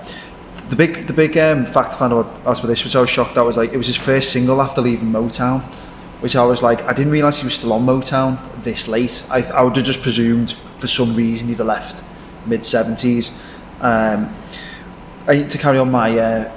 the 0.69 0.75
big 0.75 1.05
the 1.05 1.13
big 1.13 1.37
um, 1.37 1.65
fact 1.65 1.93
I 1.93 1.97
found 1.97 2.13
out 2.13 2.25
about 2.41 2.61
this 2.63 2.83
was 2.83 2.95
I 2.95 3.01
was 3.01 3.09
shocked. 3.09 3.37
I 3.37 3.43
was 3.43 3.55
like, 3.55 3.71
it 3.71 3.77
was 3.77 3.87
his 3.87 3.95
first 3.95 4.33
single 4.33 4.59
after 4.59 4.81
leaving 4.81 5.11
Motown, 5.11 5.61
which 6.19 6.35
I 6.35 6.43
was 6.43 6.63
like, 6.63 6.81
I 6.83 6.93
didn't 6.93 7.11
realise 7.11 7.37
he 7.37 7.45
was 7.45 7.53
still 7.53 7.73
on 7.73 7.85
Motown 7.85 8.39
this 8.63 8.87
late. 8.87 9.25
I, 9.29 9.43
I 9.51 9.61
would 9.61 9.75
have 9.75 9.85
just 9.85 10.01
presumed 10.01 10.53
for 10.79 10.87
some 10.87 11.15
reason 11.15 11.47
he'd 11.47 11.59
have 11.59 11.67
left 11.67 12.03
mid 12.47 12.65
seventies. 12.65 13.37
Um, 13.81 14.35
I 15.27 15.35
need 15.35 15.49
to 15.51 15.57
carry 15.57 15.77
on 15.77 15.91
my 15.91 16.17
uh, 16.17 16.51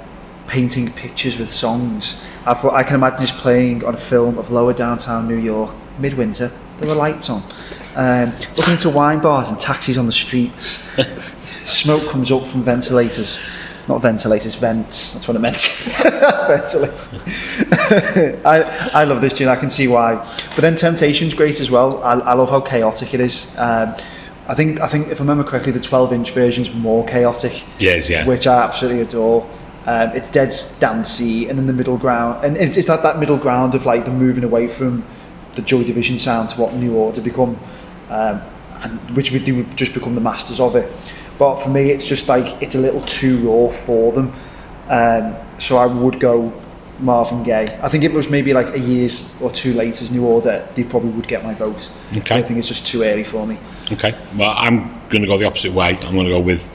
painting 0.47 0.91
pictures 0.91 1.37
with 1.37 1.51
songs. 1.53 2.19
I, 2.47 2.77
I 2.77 2.83
can 2.83 2.95
imagine 2.95 3.19
just 3.19 3.37
playing 3.37 3.83
on 3.83 3.95
a 3.95 3.99
film 3.99 4.37
of 4.37 4.51
lower 4.51 4.73
downtown 4.73 5.27
New 5.27 5.35
York, 5.37 5.75
midwinter. 5.99 6.49
There 6.77 6.87
were 6.87 6.95
lights 6.95 7.29
on. 7.29 7.43
Um, 7.95 8.33
looking 8.55 8.73
into 8.73 8.89
wine 8.89 9.19
bars 9.19 9.49
and 9.49 9.59
taxis 9.59 9.97
on 9.97 10.05
the 10.05 10.11
streets. 10.13 10.89
Smoke 11.65 12.07
comes 12.09 12.31
up 12.31 12.47
from 12.47 12.63
ventilators. 12.63 13.41
Not 13.89 14.01
ventilators, 14.01 14.55
vents. 14.55 15.13
That's 15.13 15.27
what 15.27 15.35
I 15.35 15.39
meant. 15.39 15.57
ventilators. 16.47 17.13
I, 18.45 18.91
I 18.93 19.03
love 19.03 19.19
this 19.21 19.33
tune. 19.33 19.49
I 19.49 19.55
can 19.57 19.69
see 19.69 19.87
why. 19.87 20.15
But 20.55 20.61
then 20.61 20.75
Temptation's 20.75 21.33
great 21.33 21.59
as 21.59 21.69
well. 21.69 22.01
I, 22.01 22.13
I 22.13 22.33
love 22.33 22.49
how 22.49 22.61
chaotic 22.61 23.13
it 23.13 23.19
is. 23.19 23.53
Um, 23.57 23.95
I 24.47 24.55
think 24.55 24.79
I 24.79 24.87
think 24.87 25.09
if 25.09 25.19
I 25.19 25.23
remember 25.23 25.43
correctly, 25.43 25.73
the 25.73 25.79
12-inch 25.79 26.31
version's 26.31 26.73
more 26.73 27.05
chaotic 27.05 27.65
yes, 27.79 28.09
yeah, 28.09 28.25
which 28.25 28.47
I 28.47 28.63
absolutely 28.63 29.01
adore. 29.01 29.45
Um, 29.87 30.09
it's 30.09 30.29
dead 30.29 30.53
dancey, 30.81 31.47
and 31.47 31.57
then 31.57 31.65
the 31.65 31.71
middle 31.71 31.97
ground, 31.97 32.43
and 32.43 32.57
it's, 32.57 32.75
it's 32.75 32.87
that, 32.87 33.03
that 33.03 33.19
middle 33.19 33.37
ground 33.37 33.73
of 33.73 33.85
like 33.85 34.03
the 34.03 34.11
moving 34.11 34.43
away 34.43 34.67
from 34.67 35.05
the 35.55 35.61
Joy 35.61 35.85
Division 35.85 36.19
sound 36.19 36.49
to 36.49 36.59
what 36.59 36.73
New 36.73 36.93
Order 36.95 37.21
become, 37.21 37.57
um, 38.09 38.41
and 38.81 38.99
which 39.15 39.31
we 39.31 39.39
do 39.39 39.63
just 39.75 39.93
become 39.93 40.13
the 40.13 40.19
masters 40.19 40.59
of 40.59 40.75
it. 40.75 40.91
But 41.39 41.61
for 41.61 41.69
me, 41.69 41.91
it's 41.91 42.05
just 42.05 42.27
like 42.27 42.61
it's 42.61 42.75
a 42.75 42.79
little 42.79 43.01
too 43.03 43.37
raw 43.47 43.71
for 43.71 44.11
them. 44.11 44.33
Um, 44.89 45.35
so 45.57 45.77
I 45.77 45.85
would 45.85 46.19
go 46.19 46.51
Marvin 46.99 47.43
Gaye. 47.43 47.79
I 47.81 47.87
think 47.87 48.03
if 48.03 48.11
it 48.11 48.17
was 48.17 48.29
maybe 48.29 48.53
like 48.53 48.75
a 48.75 48.79
years 48.79 49.33
or 49.39 49.51
two 49.51 49.73
later 49.73 50.03
as 50.03 50.11
New 50.11 50.25
Order, 50.25 50.67
they 50.75 50.83
probably 50.83 51.11
would 51.11 51.29
get 51.29 51.45
my 51.45 51.53
vote. 51.53 51.89
Okay. 52.13 52.35
I 52.35 52.43
think 52.43 52.59
it's 52.59 52.67
just 52.67 52.85
too 52.85 53.03
early 53.03 53.23
for 53.23 53.47
me. 53.47 53.57
Okay. 53.91 54.13
Well, 54.35 54.53
I'm 54.57 54.89
going 55.07 55.21
to 55.21 55.27
go 55.27 55.37
the 55.37 55.45
opposite 55.45 55.71
way. 55.71 55.97
I'm 55.97 56.13
going 56.13 56.25
to 56.25 56.31
go 56.31 56.41
with 56.41 56.73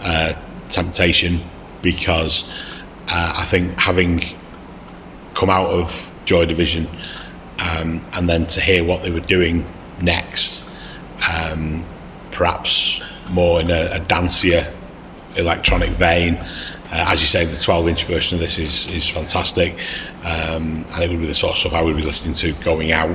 uh, 0.00 0.34
Temptation 0.68 1.40
because 1.82 2.50
uh, 3.08 3.34
I 3.36 3.44
think 3.44 3.78
having 3.78 4.22
come 5.34 5.50
out 5.50 5.68
of 5.68 6.10
Joy 6.24 6.46
Division 6.46 6.88
um, 7.58 8.04
and 8.12 8.28
then 8.28 8.46
to 8.46 8.60
hear 8.60 8.84
what 8.84 9.02
they 9.02 9.10
were 9.10 9.20
doing 9.20 9.66
next, 10.00 10.64
um, 11.30 11.84
perhaps 12.30 13.30
more 13.30 13.60
in 13.60 13.70
a, 13.70 13.96
a 13.96 14.00
dancier 14.00 14.72
electronic 15.36 15.90
vein. 15.90 16.34
Uh, 16.34 17.06
as 17.08 17.20
you 17.20 17.26
say, 17.26 17.44
the 17.44 17.58
12 17.58 17.88
inch 17.88 18.04
version 18.04 18.36
of 18.36 18.40
this 18.40 18.58
is, 18.58 18.90
is 18.90 19.08
fantastic, 19.08 19.78
um, 20.24 20.84
and 20.90 21.02
it 21.02 21.10
would 21.10 21.20
be 21.20 21.26
the 21.26 21.34
sort 21.34 21.52
of 21.52 21.58
stuff 21.58 21.72
I 21.72 21.82
would 21.82 21.96
be 21.96 22.02
listening 22.02 22.34
to 22.34 22.52
going 22.64 22.92
out 22.92 23.10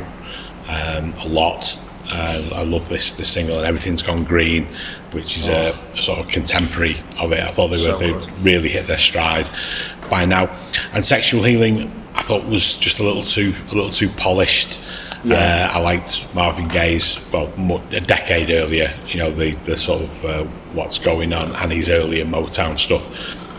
um, 0.68 1.14
a 1.20 1.28
lot. 1.28 1.78
Uh, 2.10 2.50
I 2.56 2.64
love 2.64 2.88
this 2.88 3.14
this 3.14 3.30
single 3.30 3.58
and 3.58 3.68
everything's 3.68 4.02
gone 4.02 4.24
green, 4.24 4.68
which 5.12 5.38
is 5.38 5.48
a, 5.48 5.78
a 5.96 6.02
sort 6.02 6.20
of 6.20 6.28
contemporary 6.28 6.98
of 7.20 7.32
it. 7.32 7.40
I 7.44 7.50
thought 7.52 7.70
they 7.70 7.92
were 7.92 7.98
they 7.98 8.12
really 8.42 8.70
hit 8.70 8.88
their 8.88 8.98
stride 8.98 9.48
by 10.10 10.26
now. 10.26 10.56
And 10.94 11.06
sexual 11.06 11.44
healing, 11.44 11.92
I 12.14 12.22
thought 12.22 12.46
was 12.46 12.76
just 12.78 13.00
a 13.00 13.04
little 13.04 13.24
too 13.24 13.54
a 13.72 13.76
little 13.76 13.90
too 13.92 14.10
polished. 14.10 14.80
Yeah. 15.24 15.70
Uh, 15.74 15.78
I 15.78 15.80
liked 15.80 16.34
Marvin 16.36 16.68
Gaye's 16.68 17.24
well 17.32 17.52
mu- 17.58 17.82
a 17.92 18.00
decade 18.00 18.52
earlier. 18.52 18.94
You 19.08 19.18
know 19.20 19.32
the 19.32 19.52
the 19.66 19.76
sort 19.76 20.04
of 20.04 20.26
uh, 20.26 20.44
what's 20.74 21.00
going 21.00 21.34
on 21.34 21.56
and 21.56 21.72
his 21.72 21.90
earlier 21.90 22.26
Motown 22.26 22.78
stuff 22.78 23.06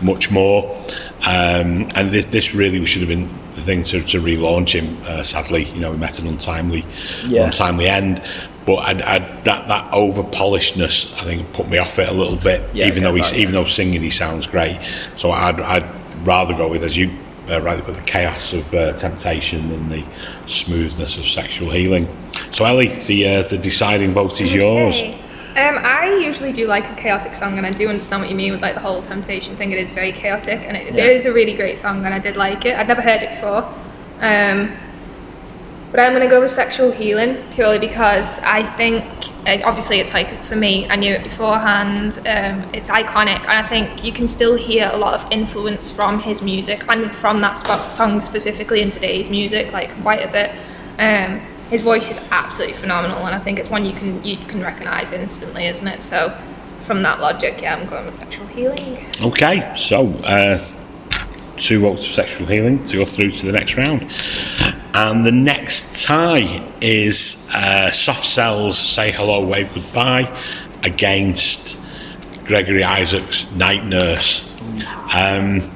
much 0.01 0.31
more. 0.31 0.75
Um, 1.21 1.89
and 1.95 2.11
this, 2.11 2.23
this 2.25 2.55
really 2.55 2.85
should 2.85 3.01
have 3.01 3.09
been 3.09 3.27
the 3.55 3.61
thing 3.61 3.83
to, 3.83 4.01
to 4.03 4.21
relaunch 4.21 4.71
him. 4.71 4.97
Uh, 5.05 5.21
sadly, 5.21 5.65
you 5.71 5.81
know, 5.81 5.91
we 5.91 5.97
met 5.97 6.17
an 6.19 6.27
untimely, 6.27 6.85
Yeah. 7.25 7.43
untimely 7.47 7.89
end. 7.89 8.21
But 8.69 8.85
I'd, 8.85 9.01
I'd, 9.01 9.45
that 9.45 9.67
that 9.67 9.91
over 9.91 10.21
polishedness, 10.21 11.11
I 11.19 11.23
think, 11.23 11.51
put 11.53 11.67
me 11.67 11.79
off 11.79 11.97
it 11.97 12.07
a 12.07 12.13
little 12.13 12.35
bit. 12.35 12.69
Yeah, 12.75 12.85
even 12.85 13.03
I 13.03 13.09
though 13.09 13.15
he's 13.15 13.31
that, 13.31 13.39
even 13.39 13.55
though 13.55 13.65
singing 13.65 14.03
he 14.03 14.11
sounds 14.11 14.45
great. 14.45 14.79
So 15.15 15.31
I'd 15.31 15.59
I'd 15.59 15.89
rather 16.27 16.53
go 16.53 16.67
with 16.67 16.83
as 16.83 16.95
you. 16.95 17.09
Uh, 17.49 17.59
rather 17.61 17.81
with 17.81 17.95
the 17.95 18.03
chaos 18.03 18.53
of 18.53 18.71
uh, 18.75 18.93
temptation 18.93 19.71
and 19.71 19.91
the 19.91 20.05
smoothness 20.45 21.17
of 21.17 21.25
sexual 21.25 21.71
healing. 21.71 22.07
So 22.51 22.63
Ellie, 22.63 22.89
the 23.05 23.27
uh, 23.27 23.41
the 23.47 23.57
deciding 23.57 24.11
vote 24.13 24.39
is 24.39 24.53
yours. 24.53 25.01
Um, 25.01 25.79
I 25.79 26.21
usually 26.23 26.53
do 26.53 26.67
like 26.67 26.85
a 26.85 26.93
chaotic 26.93 27.33
song, 27.33 27.57
and 27.57 27.65
I 27.65 27.71
do 27.71 27.87
understand 27.89 28.21
what 28.21 28.29
you 28.29 28.35
mean 28.35 28.51
with 28.51 28.61
like 28.61 28.75
the 28.75 28.81
whole 28.81 29.01
temptation 29.01 29.55
thing. 29.55 29.71
It 29.71 29.79
is 29.79 29.91
very 29.91 30.11
chaotic, 30.11 30.59
and 30.59 30.77
it, 30.77 30.93
Yeah. 30.93 31.05
it 31.05 31.15
is 31.15 31.25
a 31.25 31.33
really 31.33 31.55
great 31.55 31.79
song, 31.79 32.05
and 32.05 32.13
I 32.13 32.19
did 32.19 32.37
like 32.37 32.65
it. 32.65 32.77
I'd 32.77 32.87
never 32.87 33.01
heard 33.01 33.23
it 33.23 33.31
before, 33.31 33.63
um, 34.21 34.71
but 35.91 35.99
I'm 35.99 36.13
gonna 36.13 36.27
go 36.27 36.41
with 36.41 36.51
sexual 36.51 36.91
healing 36.91 37.37
purely 37.53 37.79
because 37.79 38.39
I 38.41 38.63
think, 38.63 39.03
obviously, 39.65 39.99
it's 39.99 40.13
like 40.13 40.43
for 40.43 40.55
me. 40.55 40.87
I 40.89 40.95
knew 40.95 41.13
it 41.13 41.23
beforehand. 41.23 42.19
Um, 42.19 42.69
it's 42.73 42.89
iconic, 42.89 43.39
and 43.39 43.51
I 43.51 43.63
think 43.63 44.03
you 44.03 44.11
can 44.11 44.27
still 44.27 44.55
hear 44.55 44.89
a 44.93 44.97
lot 44.97 45.19
of 45.19 45.31
influence 45.31 45.89
from 45.89 46.19
his 46.19 46.41
music 46.41 46.87
and 46.87 47.11
from 47.11 47.41
that 47.41 47.57
spot 47.57 47.91
song 47.91 48.21
specifically 48.21 48.81
in 48.81 48.91
today's 48.91 49.29
music, 49.29 49.71
like 49.71 49.99
quite 50.01 50.23
a 50.23 50.31
bit. 50.31 50.51
Um, 50.99 51.41
his 51.69 51.81
voice 51.81 52.09
is 52.11 52.17
absolutely 52.31 52.75
phenomenal, 52.75 53.25
and 53.25 53.35
I 53.35 53.39
think 53.39 53.57
it's 53.59 53.69
one 53.69 53.85
you 53.85 53.93
can 53.93 54.23
you 54.23 54.37
can 54.37 54.61
recognise 54.61 55.11
instantly, 55.11 55.65
isn't 55.67 55.87
it? 55.87 56.03
So, 56.03 56.37
from 56.81 57.01
that 57.03 57.19
logic, 57.19 57.61
yeah, 57.61 57.75
I'm 57.75 57.87
going 57.87 58.05
with 58.05 58.15
sexual 58.15 58.45
healing. 58.47 59.05
Okay, 59.21 59.73
so 59.75 60.07
uh, 60.23 60.63
two 61.59 61.81
votes 61.81 62.05
for 62.05 62.13
sexual 62.13 62.47
healing 62.47 62.83
to 62.85 62.97
go 62.97 63.05
through 63.05 63.31
to 63.31 63.45
the 63.45 63.51
next 63.51 63.75
round. 63.75 64.11
And 64.93 65.25
the 65.25 65.31
next 65.31 66.03
tie 66.03 66.67
is 66.81 67.47
uh, 67.53 67.91
Soft 67.91 68.23
Cells 68.23 68.77
Say 68.77 69.11
Hello, 69.11 69.45
Wave 69.45 69.71
Goodbye 69.73 70.35
against 70.83 71.77
Gregory 72.45 72.83
Isaacs' 72.83 73.49
Night 73.51 73.85
Nurse. 73.85 74.49
Um, 75.13 75.71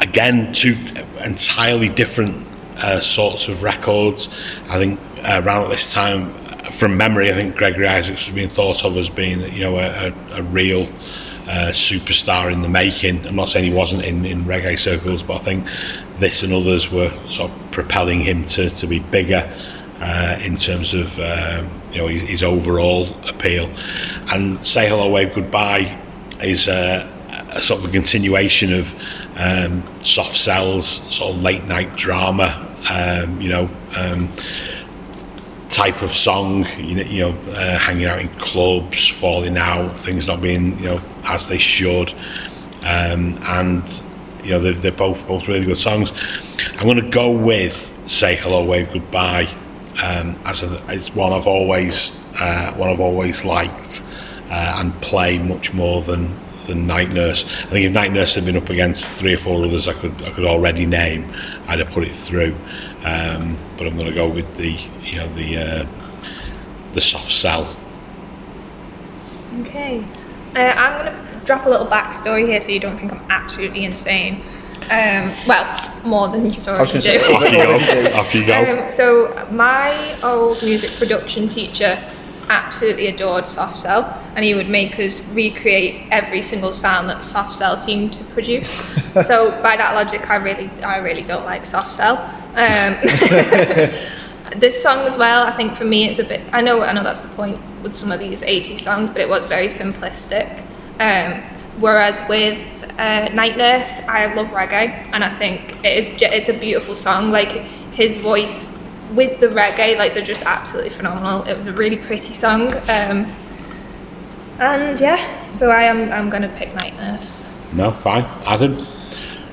again, 0.00 0.52
two 0.52 0.76
entirely 1.22 1.88
different 1.88 2.46
uh, 2.78 3.00
sorts 3.00 3.48
of 3.48 3.62
records. 3.62 4.28
I 4.68 4.78
think 4.78 4.98
uh, 5.18 5.42
around 5.44 5.68
this 5.68 5.92
time, 5.92 6.32
from 6.72 6.96
memory, 6.96 7.30
I 7.30 7.34
think 7.34 7.56
Gregory 7.56 7.86
Isaacs 7.86 8.26
was 8.26 8.34
being 8.34 8.48
thought 8.48 8.84
of 8.84 8.96
as 8.96 9.10
being, 9.10 9.40
you 9.52 9.60
know, 9.60 9.78
a, 9.78 10.08
a, 10.08 10.40
a 10.40 10.42
real 10.42 10.88
superstar 11.72 12.52
in 12.52 12.62
the 12.62 12.68
making. 12.68 13.26
I'm 13.26 13.36
not 13.36 13.48
saying 13.48 13.64
he 13.64 13.76
wasn't 13.76 14.04
in, 14.04 14.24
in 14.24 14.44
reggae 14.44 14.78
circles, 14.78 15.22
but 15.22 15.36
I 15.36 15.38
think 15.38 15.66
this 16.14 16.42
and 16.42 16.52
others 16.52 16.90
were 16.90 17.10
sort 17.30 17.50
of 17.50 17.70
propelling 17.70 18.20
him 18.20 18.44
to, 18.46 18.70
to 18.70 18.86
be 18.86 18.98
bigger 18.98 19.50
uh, 20.00 20.38
in 20.42 20.56
terms 20.56 20.94
of 20.94 21.18
uh, 21.18 21.64
you 21.92 21.98
know 21.98 22.06
his, 22.06 22.22
his 22.22 22.42
overall 22.42 23.08
appeal. 23.26 23.70
And 24.30 24.64
Say 24.66 24.88
Hello, 24.88 25.10
Wave 25.10 25.34
Goodbye 25.34 25.98
is 26.42 26.68
a 26.68 27.10
sort 27.60 27.82
of 27.82 27.88
a 27.88 27.92
continuation 27.92 28.72
of 28.72 28.94
um, 29.36 29.82
soft 30.02 30.36
cells, 30.36 30.86
sort 31.14 31.34
of 31.34 31.42
late 31.42 31.64
night 31.64 31.96
drama. 31.96 32.64
Um, 32.90 33.40
you 33.40 33.48
know. 33.48 33.70
Type 35.70 36.02
of 36.02 36.10
song, 36.10 36.66
you 36.78 36.94
know, 36.94 37.02
you 37.02 37.20
know 37.20 37.52
uh, 37.52 37.78
hanging 37.78 38.06
out 38.06 38.20
in 38.20 38.28
clubs, 38.30 39.06
falling 39.06 39.58
out, 39.58 39.98
things 39.98 40.26
not 40.26 40.40
being, 40.40 40.78
you 40.78 40.86
know, 40.86 41.00
as 41.24 41.46
they 41.46 41.58
should, 41.58 42.10
um, 42.84 43.38
and 43.42 43.84
you 44.42 44.50
know 44.50 44.60
they're, 44.60 44.72
they're 44.72 44.92
both 44.92 45.28
both 45.28 45.46
really 45.46 45.66
good 45.66 45.76
songs. 45.76 46.12
I'm 46.78 46.84
going 46.84 47.04
to 47.04 47.10
go 47.10 47.30
with 47.30 47.92
"Say 48.06 48.34
Hello, 48.34 48.64
Wave 48.64 48.90
Goodbye" 48.92 49.46
um, 50.02 50.38
as 50.44 50.62
a, 50.62 50.82
it's 50.88 51.14
one 51.14 51.32
I've 51.32 51.46
always 51.46 52.18
uh, 52.38 52.72
one 52.74 52.88
I've 52.88 53.00
always 53.00 53.44
liked 53.44 54.02
uh, 54.50 54.74
and 54.76 54.98
play 55.00 55.38
much 55.38 55.74
more 55.74 56.02
than 56.02 56.34
than 56.66 56.86
Night 56.86 57.12
Nurse. 57.12 57.44
I 57.44 57.66
think 57.70 57.86
if 57.86 57.92
Night 57.92 58.12
Nurse 58.12 58.34
had 58.34 58.44
been 58.44 58.56
up 58.56 58.68
against 58.68 59.06
three 59.06 59.34
or 59.34 59.38
four 59.38 59.64
others 59.64 59.88
I 59.88 59.92
could 59.92 60.22
I 60.22 60.30
could 60.30 60.44
already 60.44 60.86
name, 60.86 61.32
I'd 61.66 61.80
have 61.80 61.90
put 61.90 62.04
it 62.04 62.14
through. 62.14 62.54
Um, 63.04 63.56
but 63.76 63.86
I'm 63.86 63.96
going 63.96 64.08
to 64.08 64.14
go 64.14 64.28
with 64.28 64.56
the 64.56 64.78
you 65.08 65.18
know 65.18 65.28
the 65.34 65.56
uh, 65.56 65.86
the 66.94 67.00
soft 67.00 67.30
cell. 67.30 67.74
Okay. 69.60 70.04
Uh, 70.54 70.74
I'm 70.76 71.04
going 71.04 71.14
to 71.14 71.44
drop 71.44 71.66
a 71.66 71.68
little 71.68 71.86
backstory 71.86 72.46
here 72.46 72.60
so 72.60 72.68
you 72.70 72.80
don't 72.80 72.98
think 72.98 73.12
I'm 73.12 73.24
absolutely 73.30 73.84
insane. 73.84 74.42
Um, 74.90 75.32
well, 75.46 76.04
more 76.04 76.28
than 76.28 76.46
you 76.46 76.52
I 76.66 76.80
was 76.80 76.92
going 76.92 77.02
to 77.02 77.12
do. 77.12 77.18
say, 77.18 77.34
Off 77.34 77.42
you 77.42 78.04
go. 78.04 78.18
Off 78.18 78.34
you 78.34 78.46
go. 78.46 78.86
Um, 78.86 78.92
so 78.92 79.48
my 79.50 80.20
old 80.22 80.62
music 80.62 80.92
production 80.92 81.48
teacher 81.48 82.02
absolutely 82.48 83.08
adored 83.08 83.46
soft 83.46 83.78
cell, 83.78 84.04
and 84.34 84.44
he 84.44 84.54
would 84.54 84.68
make 84.68 84.98
us 84.98 85.26
recreate 85.28 86.06
every 86.10 86.40
single 86.40 86.72
sound 86.72 87.08
that 87.08 87.24
soft 87.24 87.54
cell 87.54 87.76
seemed 87.76 88.14
to 88.14 88.24
produce. 88.24 88.70
so 89.26 89.50
by 89.62 89.76
that 89.76 89.94
logic, 89.94 90.28
I 90.30 90.36
really, 90.36 90.70
I 90.82 90.98
really 90.98 91.22
don't 91.22 91.44
like 91.44 91.66
soft 91.66 91.94
cell. 91.94 92.16
Um, 92.54 92.96
this 94.56 94.82
song 94.82 95.06
as 95.06 95.16
well, 95.16 95.46
I 95.46 95.52
think 95.52 95.76
for 95.76 95.84
me, 95.84 96.08
it's 96.08 96.18
a 96.18 96.24
bit. 96.24 96.42
I 96.52 96.60
know, 96.60 96.82
I 96.82 96.92
know 96.92 97.02
that's 97.02 97.20
the 97.20 97.34
point 97.34 97.58
with 97.82 97.94
some 97.94 98.12
of 98.12 98.20
these 98.20 98.42
80 98.42 98.76
songs, 98.78 99.10
but 99.10 99.20
it 99.20 99.28
was 99.28 99.44
very 99.44 99.68
simplistic. 99.68 100.62
Um, 101.00 101.42
whereas 101.80 102.22
with 102.28 102.58
uh, 102.98 103.28
Night 103.28 103.56
Nurse, 103.56 104.00
I 104.08 104.32
love 104.34 104.48
reggae, 104.48 105.08
and 105.12 105.24
I 105.24 105.30
think 105.38 105.84
it 105.84 105.96
is. 105.98 106.10
It's 106.20 106.48
a 106.48 106.54
beautiful 106.54 106.96
song. 106.96 107.30
Like 107.30 107.50
his 107.92 108.16
voice 108.16 108.78
with 109.14 109.40
the 109.40 109.48
reggae, 109.48 109.96
like 109.96 110.14
they're 110.14 110.22
just 110.22 110.42
absolutely 110.42 110.90
phenomenal. 110.90 111.44
It 111.44 111.56
was 111.56 111.66
a 111.66 111.72
really 111.72 111.96
pretty 111.96 112.34
song. 112.34 112.72
Um, 112.88 113.26
and 114.58 115.00
yeah, 115.00 115.50
so 115.52 115.70
I 115.70 115.82
am. 115.84 116.12
I'm 116.12 116.30
gonna 116.30 116.52
pick 116.56 116.74
Night 116.74 116.96
Nurse. 116.96 117.48
No, 117.72 117.92
fine. 117.92 118.24
Adam, 118.44 118.78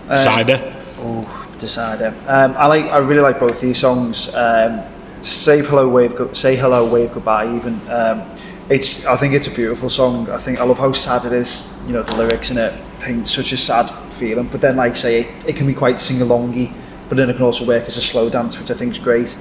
cider. 0.10 0.74
Oh, 0.98 1.45
decider. 1.60 2.14
Um, 2.28 2.56
I 2.58 2.68
like. 2.68 2.86
I 2.92 2.98
really 3.00 3.22
like 3.22 3.40
both 3.40 3.62
these 3.62 3.78
songs. 3.78 4.34
Um, 4.34 4.82
Save 5.22 5.68
hello, 5.68 5.90
wave. 5.90 6.16
Go- 6.16 6.32
say 6.34 6.56
hello, 6.56 6.88
wave 6.88 7.12
goodbye. 7.14 7.56
Even. 7.56 7.82
Um, 7.90 8.24
it's. 8.70 9.06
I 9.06 9.18
think 9.18 9.34
it's 9.34 9.48
a 9.48 9.52
beautiful 9.52 9.90
song. 9.90 10.30
I 10.30 10.38
think 10.38 10.60
I 10.60 10.64
love 10.64 10.78
how 10.78 10.92
sad 10.94 11.26
it 11.26 11.34
is. 11.34 11.72
You 11.88 11.94
know, 11.94 12.04
the 12.04 12.16
lyrics 12.16 12.52
in 12.52 12.58
it 12.58 12.74
paint 13.00 13.28
such 13.28 13.52
a 13.52 13.58
sad 13.58 13.90
feeling. 14.14 14.48
But 14.48 14.62
then, 14.62 14.76
like 14.76 14.96
say, 14.96 15.22
it, 15.22 15.50
it 15.50 15.56
can 15.56 15.68
be 15.68 15.74
quite 15.74 16.00
sing 16.00 16.18
alongy. 16.18 16.74
But 17.10 17.18
then 17.18 17.30
it 17.30 17.34
can 17.34 17.44
also 17.44 17.66
work 17.66 17.86
as 17.86 17.98
a 17.98 18.02
slow 18.02 18.30
dance, 18.30 18.60
which 18.60 18.72
I 18.72 18.74
think 18.74 18.92
is 18.94 19.00
great. 19.00 19.38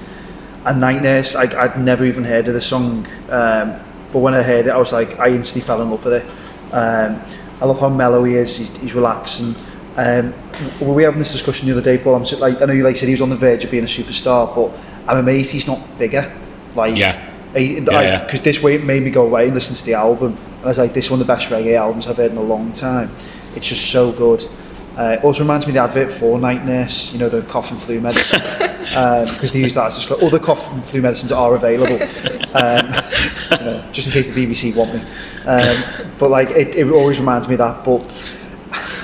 And 0.65 0.79
Night 0.79 1.01
Nurse, 1.01 1.35
I, 1.35 1.43
I'd 1.43 1.79
never 1.79 2.05
even 2.05 2.23
heard 2.23 2.47
of 2.47 2.53
the 2.53 2.61
song. 2.61 3.05
Um, 3.29 3.79
but 4.11 4.19
when 4.19 4.33
I 4.33 4.41
heard 4.41 4.67
it, 4.67 4.69
I 4.69 4.77
was 4.77 4.91
like, 4.91 5.19
I 5.19 5.29
instantly 5.29 5.61
fell 5.61 5.81
in 5.81 5.89
love 5.91 6.05
with 6.05 6.13
it. 6.13 6.31
Um, 6.71 7.21
I 7.61 7.65
love 7.65 7.79
how 7.79 7.89
mellow 7.89 8.23
he 8.23 8.35
is. 8.35 8.57
He's, 8.57 8.75
he's 8.77 8.93
relaxing. 8.93 9.55
Um, 9.97 10.33
were 10.81 10.93
we 10.93 11.03
having 11.03 11.19
this 11.19 11.31
discussion 11.31 11.67
the 11.67 11.73
other 11.73 11.81
day, 11.81 11.97
Paul? 11.97 12.15
I'm 12.15 12.25
so- 12.25 12.37
like, 12.37 12.61
I 12.61 12.65
know 12.65 12.73
you 12.73 12.83
like 12.83 12.97
said 12.97 13.07
he 13.07 13.13
was 13.13 13.21
on 13.21 13.29
the 13.29 13.35
verge 13.37 13.63
of 13.63 13.71
being 13.71 13.83
a 13.83 13.87
superstar, 13.87 14.53
but 14.53 14.71
I'm 15.07 15.17
amazed 15.19 15.51
he's 15.51 15.67
not 15.67 15.79
bigger. 15.97 16.31
Like, 16.75 16.95
Yeah. 16.97 17.31
Because 17.53 17.85
Yeah, 17.93 18.01
yeah. 18.01 18.27
this 18.41 18.61
way 18.61 18.75
it 18.75 18.83
made 18.83 19.01
me 19.03 19.09
go 19.09 19.25
away 19.25 19.45
and 19.45 19.53
listen 19.53 19.75
to 19.75 19.85
the 19.85 19.93
album. 19.93 20.37
And 20.57 20.65
I 20.65 20.67
was 20.67 20.77
like, 20.77 20.93
this 20.93 21.05
is 21.05 21.11
one 21.11 21.21
of 21.21 21.27
the 21.27 21.33
best 21.33 21.47
reggae 21.47 21.77
albums 21.77 22.05
I've 22.07 22.17
heard 22.17 22.31
in 22.31 22.37
a 22.37 22.41
long 22.43 22.73
time. 22.73 23.15
It's 23.55 23.67
just 23.67 23.89
so 23.91 24.11
good. 24.11 24.45
Uh, 24.97 25.17
it 25.19 25.23
also 25.23 25.41
reminds 25.43 25.65
me 25.65 25.71
of 25.71 25.75
the 25.75 25.81
advert 25.81 26.11
for 26.11 26.37
Night 26.39 26.65
Nurse, 26.65 27.13
you 27.13 27.19
know, 27.19 27.29
the 27.29 27.41
cough 27.43 27.71
and 27.71 27.81
flu 27.81 27.99
medicine. 28.01 28.41
Because 28.85 29.51
they 29.51 29.59
use 29.59 29.73
that 29.73 29.87
as 29.87 29.97
a 29.97 30.01
slow. 30.01 30.17
Other 30.27 30.37
cough 30.37 30.71
and 30.71 30.85
flu 30.85 31.01
medicines 31.01 31.31
are 31.31 31.55
available, 31.55 31.95
um, 32.53 32.85
you 33.51 33.65
know, 33.65 33.83
just 33.91 34.07
in 34.07 34.13
case 34.13 34.29
the 34.29 34.45
BBC 34.45 34.75
want 34.75 34.93
me. 34.93 35.01
Um, 35.45 35.75
but 36.19 36.29
like, 36.29 36.51
it, 36.51 36.75
it 36.75 36.87
always 36.91 37.17
reminds 37.19 37.47
me 37.47 37.55
of 37.55 37.59
that. 37.59 37.83
But 37.83 38.07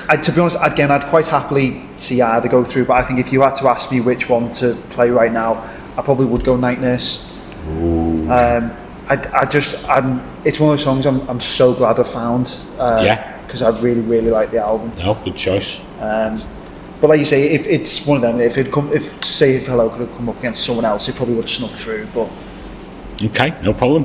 I, 0.08 0.16
to 0.16 0.32
be 0.32 0.40
honest, 0.40 0.58
again, 0.62 0.90
I'd 0.90 1.04
quite 1.06 1.26
happily 1.26 1.82
see 1.96 2.20
either 2.22 2.48
go 2.48 2.64
through. 2.64 2.86
But 2.86 2.94
I 2.94 3.02
think 3.02 3.18
if 3.20 3.32
you 3.32 3.42
had 3.42 3.54
to 3.56 3.68
ask 3.68 3.90
me 3.92 4.00
which 4.00 4.28
one 4.28 4.50
to 4.52 4.74
play 4.90 5.10
right 5.10 5.32
now, 5.32 5.54
I 5.96 6.02
probably 6.02 6.26
would 6.26 6.44
go 6.44 6.56
Night 6.56 6.80
Nurse. 6.80 7.28
Um, 7.66 8.76
I, 9.08 9.30
I 9.34 9.44
just 9.46 9.88
I'm 9.88 10.20
it's 10.44 10.58
one 10.58 10.70
of 10.72 10.78
those 10.78 10.84
songs 10.84 11.06
I'm, 11.06 11.28
I'm 11.28 11.40
so 11.40 11.72
glad 11.74 11.98
I 12.00 12.02
found 12.04 12.56
uh, 12.78 13.02
Yeah. 13.04 13.40
because 13.46 13.62
I 13.62 13.68
really 13.80 14.00
really 14.00 14.30
like 14.30 14.50
the 14.50 14.58
album 14.58 14.92
No, 14.98 15.14
good 15.14 15.36
choice. 15.36 15.80
um, 16.00 16.40
but 17.00 17.10
like 17.10 17.18
you 17.18 17.24
say 17.24 17.50
if 17.50 17.66
it's 17.66 18.06
one 18.06 18.16
of 18.16 18.22
them 18.22 18.40
if 18.40 18.58
it 18.58 18.72
come 18.72 18.92
if 18.92 19.22
say 19.24 19.54
if 19.56 19.66
Hello 19.66 19.90
could 19.90 20.00
have 20.08 20.16
come 20.16 20.28
up 20.28 20.38
against 20.38 20.64
someone 20.64 20.84
else 20.84 21.08
it 21.08 21.14
probably 21.16 21.34
would 21.34 21.44
have 21.44 21.50
snuck 21.50 21.72
through 21.72 22.06
but 22.14 22.28
Okay, 23.24 23.54
no 23.62 23.72
problem. 23.72 24.04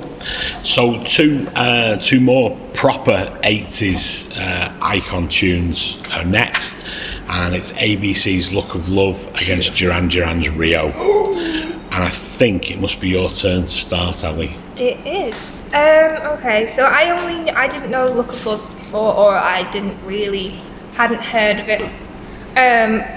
So 0.63 1.03
two 1.03 1.47
uh, 1.55 1.97
two 1.97 2.19
more 2.19 2.55
proper 2.73 3.35
eighties 3.43 4.31
uh, 4.37 4.71
icon 4.81 5.27
tunes 5.27 6.01
are 6.11 6.23
next, 6.23 6.87
and 7.27 7.55
it's 7.55 7.71
ABC's 7.71 8.53
"Look 8.53 8.75
of 8.75 8.89
Love" 8.89 9.27
against 9.35 9.75
Duran 9.75 10.07
Duran's 10.07 10.49
"Rio." 10.49 10.91
And 11.89 12.03
I 12.03 12.09
think 12.09 12.69
it 12.69 12.79
must 12.79 13.01
be 13.01 13.09
your 13.09 13.27
turn 13.29 13.61
to 13.63 13.67
start, 13.67 14.23
Ali. 14.23 14.55
It 14.75 14.99
is. 15.07 15.63
Um, 15.73 16.37
okay, 16.37 16.67
so 16.67 16.83
I 16.83 17.09
only 17.09 17.49
I 17.49 17.67
didn't 17.67 17.89
know 17.89 18.11
Look 18.11 18.33
of 18.33 18.45
Love 18.45 18.77
before, 18.77 19.15
or 19.15 19.35
I 19.35 19.67
didn't 19.71 19.97
really 20.05 20.61
hadn't 20.93 21.23
heard 21.23 21.59
of 21.59 21.69
it. 21.69 21.81
Um, 22.55 23.16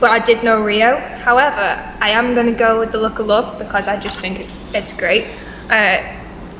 but 0.00 0.10
I 0.10 0.18
did 0.18 0.42
know 0.42 0.62
Rio. 0.62 0.98
However, 0.98 1.96
I 2.00 2.10
am 2.10 2.34
going 2.34 2.46
to 2.46 2.58
go 2.58 2.78
with 2.78 2.92
the 2.92 2.98
Look 2.98 3.18
of 3.18 3.26
Love 3.26 3.58
because 3.58 3.88
I 3.88 3.98
just 3.98 4.20
think 4.20 4.38
it's 4.40 4.54
it's 4.74 4.92
great. 4.92 5.26
Uh, 5.70 6.14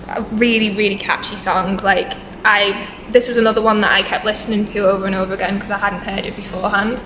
a 0.09 0.23
really 0.33 0.75
really 0.75 0.97
catchy 0.97 1.37
song. 1.37 1.77
Like 1.79 2.15
I, 2.45 2.89
this 3.11 3.29
was 3.29 3.37
another 3.37 3.61
one 3.61 3.81
that 3.83 3.93
I 3.93 4.03
kept 4.03 4.25
listening 4.25 4.65
to 4.67 4.89
over 4.89 5.07
and 5.07 5.15
over 5.15 5.35
again 5.35 5.55
because 5.55 5.71
I 5.71 5.79
hadn't 5.79 6.01
heard 6.01 6.25
it 6.25 6.37
beforehand. 6.37 6.99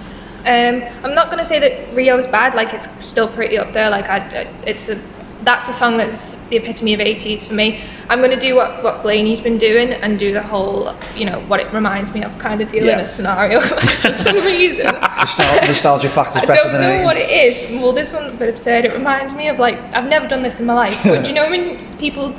Um, 0.45 0.83
I'm 1.05 1.15
not 1.15 1.27
going 1.27 1.39
to 1.39 1.47
say 1.47 1.59
that 1.59 1.95
Rio 1.95 2.19
is 2.19 2.27
bad. 2.27 2.55
Like 2.55 2.75
it's 2.75 2.89
still 3.05 3.29
pretty 3.29 3.59
up 3.59 3.73
there. 3.73 3.91
Like 3.91 4.09
I, 4.09 4.49
it's 4.67 4.89
a 4.89 5.01
that's 5.45 5.69
a 5.69 5.73
song 5.73 5.97
that's 5.97 6.35
the 6.49 6.57
epitome 6.57 6.95
of 6.95 7.01
80s 7.01 7.45
for 7.45 7.55
me. 7.55 7.83
I'm 8.09 8.19
going 8.21 8.31
to 8.31 8.39
do 8.39 8.55
what, 8.55 8.83
what 8.83 9.03
Blaney's 9.03 9.41
been 9.41 9.59
doing 9.59 9.93
and 9.93 10.19
do 10.19 10.33
the 10.33 10.43
whole, 10.43 10.95
you 11.17 11.25
know, 11.25 11.41
what 11.43 11.59
it 11.61 11.73
reminds 11.73 12.15
me 12.15 12.23
of 12.23 12.37
kind 12.39 12.61
of 12.61 12.69
deal 12.69 12.89
in 12.89 13.01
a 13.01 13.07
scenario 13.07 13.61
for 14.03 14.13
some 14.13 14.37
reason. 14.45 14.87
nostal- 14.87 15.67
nostalgia 15.67 16.09
factor 16.09 16.39
I 16.39 16.43
is 16.43 16.49
better 16.49 16.71
don't 16.71 16.81
know 16.81 17.03
what 17.05 17.17
it 17.17 17.29
is. 17.31 17.71
Well, 17.81 17.93
this 17.93 18.13
one's 18.13 18.35
a 18.35 18.37
bit 18.37 18.49
absurd. 18.51 18.85
It 18.85 18.93
reminds 18.93 19.35
me 19.35 19.49
of 19.49 19.59
like, 19.59 19.79
I've 19.95 20.09
never 20.09 20.29
done 20.29 20.43
this 20.43 20.61
in 20.61 20.67
my 20.67 20.75
life, 20.75 21.01
but 21.03 21.23
do 21.23 21.29
you 21.29 21.35
know 21.35 21.49
when 21.51 21.97
people, 21.99 22.33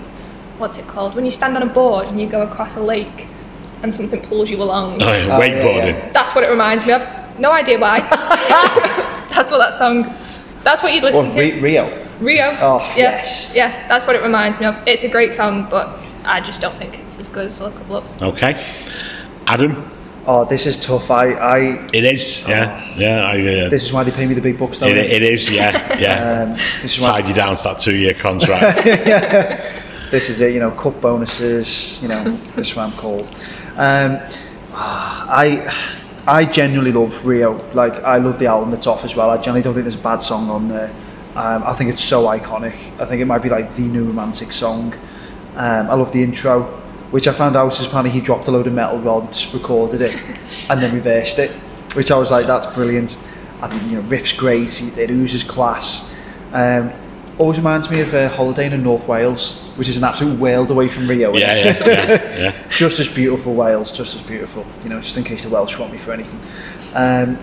what's 0.58 0.78
it 0.78 0.88
called? 0.88 1.16
When 1.16 1.26
you 1.26 1.32
stand 1.32 1.58
on 1.58 1.64
a 1.64 1.66
board 1.74 2.08
and 2.08 2.22
you 2.22 2.28
go 2.28 2.42
across 2.44 2.78
a 2.78 2.82
lake 2.82 3.28
and 3.82 3.94
something 3.94 4.22
pulls 4.22 4.50
you 4.50 4.62
along. 4.64 5.02
Oh, 5.02 5.12
yeah, 5.12 5.36
Oh, 5.36 5.42
yeah, 5.42 5.62
wakeboarding. 5.64 6.14
That's 6.14 6.34
what 6.36 6.44
it 6.46 6.50
reminds 6.50 6.86
me 6.86 6.94
of. 6.94 7.02
No 7.40 7.52
idea 7.52 7.80
why. 7.80 8.00
that's 9.30 9.52
what 9.52 9.58
that 9.58 9.74
song, 9.78 10.16
that's 10.64 10.82
what 10.84 10.94
you'd 10.94 11.04
listen 11.04 11.24
Well, 11.24 11.32
to. 11.34 11.40
Re- 11.40 11.60
Rio 11.60 12.03
Rio. 12.24 12.56
Oh, 12.60 12.80
yeah, 12.96 13.04
yes. 13.04 13.52
Yeah, 13.54 13.88
that's 13.88 14.06
what 14.08 14.16
it 14.16 14.24
reminds 14.24 14.60
me 14.60 14.66
of. 14.66 14.76
It's 14.88 15.04
a 15.04 15.10
great 15.10 15.34
song, 15.34 15.68
but 15.70 16.00
I 16.26 16.42
just 16.42 16.62
don't 16.62 16.76
think 16.76 16.98
it's 17.00 17.20
as 17.20 17.28
good 17.28 17.48
as 17.48 17.60
Look 17.60 17.76
of 17.76 17.90
Love. 17.90 18.24
Okay, 18.24 18.54
Adam. 19.48 19.92
oh 20.26 20.46
this 20.46 20.66
is 20.66 20.78
tough 20.78 21.12
I, 21.12 21.34
I 21.34 21.58
It 21.94 22.06
is. 22.06 22.48
Yeah, 22.48 22.96
yeah. 22.96 23.26
I, 23.26 23.66
uh, 23.66 23.70
this 23.70 23.84
is 23.84 23.92
why 23.92 24.04
they 24.04 24.12
pay 24.12 24.26
me 24.26 24.34
the 24.34 24.42
big 24.42 24.58
bucks 24.58 24.80
though 24.80 24.88
it, 24.88 24.98
it 24.98 25.22
is. 25.22 25.52
Yeah, 25.52 26.00
yeah. 26.00 26.44
um, 26.50 26.58
this 26.82 26.98
is 26.98 27.04
why 27.04 27.22
Tied 27.22 27.28
you 27.28 27.34
down 27.34 27.56
to 27.56 27.64
that 27.64 27.80
two-year 27.80 28.14
contract. 28.14 28.84
this 30.12 30.30
is 30.30 30.42
it, 30.42 30.54
you 30.54 30.60
know, 30.60 30.72
cup 30.72 31.00
bonuses, 31.02 32.02
you 32.02 32.08
know, 32.08 32.38
this 32.56 32.70
is 32.70 32.76
what 32.76 32.88
I'm 32.88 32.98
called. 32.98 33.28
Um, 33.76 34.20
I 34.76 35.72
I 36.26 36.46
genuinely 36.46 36.94
love 36.94 37.26
Rio. 37.26 37.58
Like, 37.74 37.94
I 38.04 38.18
love 38.18 38.40
the 38.40 38.46
album 38.46 38.74
it's 38.74 38.88
off 38.88 39.04
as 39.04 39.16
well. 39.16 39.30
I 39.30 39.36
genuinely 39.36 39.62
don't 39.62 39.74
think 39.74 39.84
there's 39.84 39.96
a 40.00 40.04
bad 40.04 40.24
song 40.24 40.50
on 40.50 40.70
there. 40.70 40.94
Um, 41.36 41.64
I 41.64 41.74
think 41.74 41.90
it's 41.90 42.04
so 42.04 42.26
iconic. 42.26 43.00
I 43.00 43.06
think 43.06 43.22
it 43.22 43.26
might 43.26 43.42
be 43.42 43.50
like 43.50 43.76
the 43.76 43.82
new 43.82 44.04
romantic 44.04 44.52
song. 44.52 44.94
Um, 45.56 45.90
I 45.90 45.96
love 45.96 46.12
the 46.12 46.22
intro, 46.22 46.64
which 47.12 47.28
I 47.28 47.34
found 47.34 47.56
out 47.56 47.80
is 47.80 47.86
apparently 47.88 48.12
he 48.12 48.22
dropped 48.22 48.48
a 48.48 48.52
load 48.52 48.68
of 48.68 48.74
metal 48.74 49.00
rods, 49.00 49.54
recorded 49.54 50.02
it, 50.02 50.14
and 50.70 50.82
then 50.82 50.94
reversed 50.94 51.40
it, 51.40 51.52
which 51.96 52.12
I 52.12 52.18
was 52.18 52.32
like, 52.32 52.46
that's 52.46 52.68
brilliant. 52.68 53.18
I 53.62 53.68
think, 53.68 53.84
you 53.84 53.98
know, 53.98 54.02
riff's 54.02 54.34
great, 54.34 54.82
it 54.98 55.10
oozes 55.10 55.44
class. 55.44 56.12
Um, 56.52 56.92
always 57.38 57.58
reminds 57.58 57.90
me 57.90 58.02
of 58.02 58.14
a 58.14 58.30
Holiday 58.30 58.72
in 58.72 58.84
North 58.84 59.08
Wales, 59.08 59.62
which 59.76 59.90
is 59.90 59.98
an 59.98 60.04
absolute 60.04 60.38
world 60.38 60.70
away 60.70 60.88
from 60.88 61.10
Rio. 61.10 61.36
yeah, 61.36 61.56
yeah, 61.56 61.88
yeah, 61.88 62.38
yeah. 62.38 62.68
just 62.70 63.00
as 63.00 63.08
beautiful 63.08 63.56
Wales, 63.56 63.96
just 63.96 64.16
as 64.16 64.22
beautiful. 64.22 64.66
You 64.84 64.90
know, 64.90 65.02
just 65.02 65.18
in 65.18 65.24
case 65.24 65.44
the 65.44 65.50
Welsh 65.50 65.78
want 65.78 65.92
me 65.92 65.98
for 65.98 66.14
anything. 66.14 66.40
Um, 66.94 67.38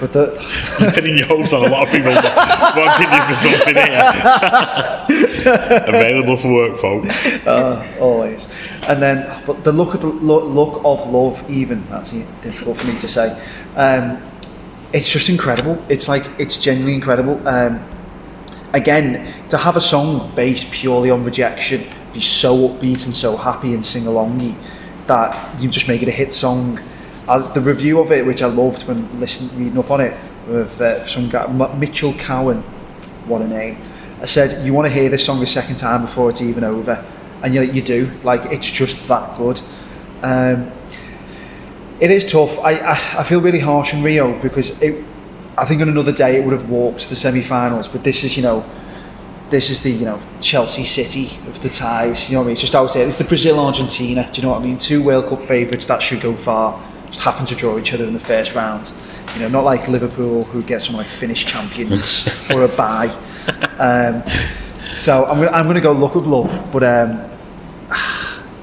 but 0.00 0.12
the 0.12 0.34
You're 0.80 0.92
pinning 0.92 1.18
your 1.18 1.26
hopes 1.26 1.52
on 1.52 1.64
a 1.64 1.68
lot 1.68 1.86
of 1.86 1.92
people 1.92 2.12
wanting 2.12 3.12
you 3.12 3.22
for 3.28 3.34
something 3.34 3.74
here. 3.74 4.12
Available 5.88 6.36
for 6.36 6.52
work, 6.52 6.80
folks. 6.80 7.26
uh, 7.46 7.96
always, 8.00 8.48
and 8.88 9.00
then 9.02 9.42
but 9.46 9.64
the 9.64 9.72
look 9.72 9.94
of 9.94 10.00
the 10.00 10.08
look, 10.08 10.44
look 10.44 10.82
of 10.84 11.08
love, 11.10 11.48
even 11.50 11.86
that's 11.88 12.10
difficult 12.42 12.78
for 12.78 12.86
me 12.86 12.98
to 12.98 13.08
say. 13.08 13.40
Um, 13.76 14.22
it's 14.92 15.10
just 15.10 15.28
incredible. 15.28 15.82
It's 15.88 16.08
like 16.08 16.24
it's 16.38 16.58
genuinely 16.58 16.94
incredible. 16.94 17.46
Um, 17.46 17.84
again, 18.72 19.32
to 19.50 19.56
have 19.56 19.76
a 19.76 19.80
song 19.80 20.34
based 20.34 20.70
purely 20.70 21.10
on 21.10 21.24
rejection, 21.24 21.84
be 22.12 22.20
so 22.20 22.68
upbeat 22.68 23.04
and 23.04 23.14
so 23.14 23.36
happy 23.36 23.74
and 23.74 23.84
sing 23.84 24.04
alongy 24.04 24.54
that 25.06 25.60
you 25.60 25.68
just 25.68 25.88
make 25.88 26.02
it 26.02 26.08
a 26.08 26.12
hit 26.12 26.32
song. 26.32 26.80
The 27.26 27.60
review 27.60 28.00
of 28.00 28.12
it, 28.12 28.26
which 28.26 28.42
I 28.42 28.46
loved 28.46 28.86
when 28.86 29.18
listening, 29.18 29.58
reading 29.58 29.78
up 29.78 29.90
on 29.90 30.02
it, 30.02 30.14
with 30.46 30.78
uh, 30.78 31.06
some 31.06 31.30
guy, 31.30 31.44
M- 31.44 31.80
Mitchell 31.80 32.12
Cowan, 32.14 32.60
what 33.26 33.40
a 33.40 33.48
name. 33.48 33.78
I 34.20 34.26
said, 34.26 34.64
you 34.64 34.74
want 34.74 34.86
to 34.88 34.92
hear 34.92 35.08
this 35.08 35.24
song 35.24 35.42
a 35.42 35.46
second 35.46 35.76
time 35.76 36.02
before 36.02 36.28
it's 36.28 36.42
even 36.42 36.64
over, 36.64 37.02
and 37.42 37.54
you, 37.54 37.62
you 37.62 37.80
do. 37.80 38.10
Like 38.22 38.52
it's 38.52 38.70
just 38.70 39.08
that 39.08 39.38
good. 39.38 39.58
Um, 40.22 40.70
it 41.98 42.10
is 42.10 42.30
tough. 42.30 42.58
I, 42.58 42.72
I, 42.72 43.20
I 43.20 43.24
feel 43.24 43.40
really 43.40 43.58
harsh 43.60 43.94
on 43.94 44.02
Rio 44.02 44.38
because 44.40 44.80
it. 44.82 45.02
I 45.56 45.64
think 45.64 45.80
on 45.80 45.88
another 45.88 46.12
day 46.12 46.38
it 46.38 46.44
would 46.44 46.52
have 46.52 46.68
walked 46.68 47.00
to 47.00 47.08
the 47.08 47.16
semi-finals, 47.16 47.88
but 47.88 48.04
this 48.04 48.22
is 48.24 48.36
you 48.36 48.42
know, 48.42 48.68
this 49.48 49.70
is 49.70 49.80
the 49.80 49.90
you 49.90 50.04
know 50.04 50.20
Chelsea 50.42 50.84
City 50.84 51.38
of 51.48 51.62
the 51.62 51.70
ties. 51.70 52.28
You 52.28 52.34
know 52.34 52.40
what 52.40 52.44
I 52.44 52.46
mean? 52.48 52.52
It's 52.52 52.60
just 52.60 52.74
out 52.74 52.92
there. 52.92 53.06
It's 53.06 53.16
the 53.16 53.24
Brazil 53.24 53.58
Argentina. 53.60 54.28
Do 54.30 54.40
you 54.40 54.46
know 54.46 54.52
what 54.52 54.60
I 54.60 54.64
mean? 54.66 54.76
Two 54.76 55.02
World 55.02 55.26
Cup 55.30 55.42
favourites 55.42 55.86
that 55.86 56.02
should 56.02 56.20
go 56.20 56.34
far. 56.34 56.78
Just 57.14 57.22
happen 57.24 57.46
to 57.46 57.54
draw 57.54 57.78
each 57.78 57.94
other 57.94 58.04
in 58.04 58.12
the 58.12 58.18
first 58.18 58.56
round. 58.56 58.92
You 59.34 59.42
know, 59.42 59.48
not 59.48 59.62
like 59.62 59.86
Liverpool 59.86 60.42
who 60.42 60.64
get 60.64 60.82
someone 60.82 61.04
like 61.04 61.12
Finnish 61.12 61.46
champions 61.46 62.26
or 62.50 62.64
a 62.64 62.68
bye. 62.68 63.06
Um, 63.78 64.28
so 64.96 65.24
I'm 65.24 65.38
gonna, 65.38 65.52
I'm 65.52 65.62
going 65.66 65.76
to 65.76 65.80
go 65.80 65.92
luck 65.92 66.16
of 66.16 66.26
love, 66.26 66.72
but 66.72 66.82
um, 66.82 67.30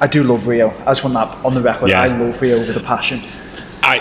I 0.01 0.07
do 0.07 0.23
love 0.23 0.47
Rio. 0.47 0.71
I 0.81 0.91
just 0.91 1.01
want 1.05 1.13
that 1.13 1.45
on 1.45 1.55
the 1.55 1.61
record. 1.61 1.91
Yeah. 1.91 2.01
I 2.01 2.07
love 2.07 2.41
Rio 2.41 2.59
with 2.59 2.75
a 2.75 2.81
passion. 2.81 3.21
I, 3.83 3.99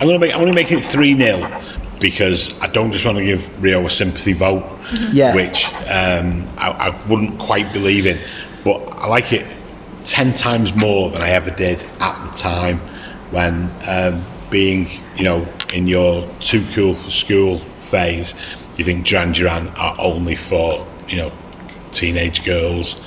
I'm 0.00 0.08
gonna 0.08 0.18
make. 0.18 0.34
I'm 0.34 0.40
gonna 0.40 0.52
make 0.52 0.72
it 0.72 0.84
three 0.84 1.16
0 1.16 1.62
because 2.00 2.60
I 2.60 2.66
don't 2.66 2.90
just 2.90 3.04
want 3.04 3.18
to 3.18 3.24
give 3.24 3.62
Rio 3.62 3.86
a 3.86 3.90
sympathy 3.90 4.32
vote, 4.32 4.64
Yeah. 5.12 5.32
which 5.32 5.66
um, 5.86 6.44
I, 6.58 6.70
I 6.70 7.06
wouldn't 7.08 7.38
quite 7.38 7.72
believe 7.72 8.06
in, 8.06 8.18
but 8.64 8.78
I 8.90 9.06
like 9.06 9.32
it 9.32 9.46
ten 10.02 10.34
times 10.34 10.74
more 10.74 11.08
than 11.10 11.22
I 11.22 11.28
ever 11.30 11.52
did 11.52 11.84
at 12.00 12.26
the 12.26 12.32
time 12.36 12.80
when 13.32 13.70
um, 13.88 14.24
being, 14.50 14.88
you 15.16 15.24
know, 15.24 15.48
in 15.72 15.86
your 15.86 16.28
too 16.40 16.64
cool 16.72 16.94
for 16.94 17.10
school 17.10 17.58
phase. 17.82 18.34
You 18.76 18.84
think 18.84 19.06
Duran 19.06 19.32
Duran 19.32 19.68
are 19.70 19.96
only 19.98 20.36
for 20.36 20.86
you 21.08 21.16
know 21.16 21.32
teenage 21.90 22.42
girls 22.44 23.02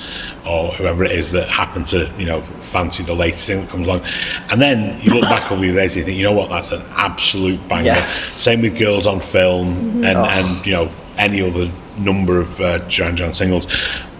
or 0.46 0.70
whoever 0.74 1.02
it 1.04 1.10
is 1.10 1.32
that 1.32 1.48
happen 1.48 1.82
to 1.82 2.12
you 2.18 2.26
know 2.26 2.40
fancy 2.72 3.02
the 3.02 3.14
latest 3.14 3.46
thing 3.46 3.62
that 3.62 3.70
comes 3.70 3.86
along. 3.86 4.02
And 4.50 4.60
then 4.60 5.00
you 5.00 5.12
look 5.12 5.22
back 5.22 5.42
couple 5.42 5.58
of 5.58 5.64
years 5.64 5.94
and 5.94 5.96
you 5.96 6.04
think 6.04 6.18
you 6.18 6.24
know 6.24 6.32
what 6.32 6.50
that's 6.50 6.72
an 6.72 6.82
absolute 6.90 7.66
banger. 7.68 7.86
Yeah. 7.86 8.06
same 8.36 8.62
with 8.62 8.78
girls 8.78 9.06
on 9.06 9.20
film 9.20 10.04
and, 10.04 10.18
and 10.18 10.66
you 10.66 10.72
know 10.72 10.90
any 11.18 11.40
other 11.42 11.70
number 11.98 12.40
of 12.40 12.60
uh, 12.60 12.78
Duran 12.88 13.16
Duran 13.16 13.32
singles. 13.32 13.66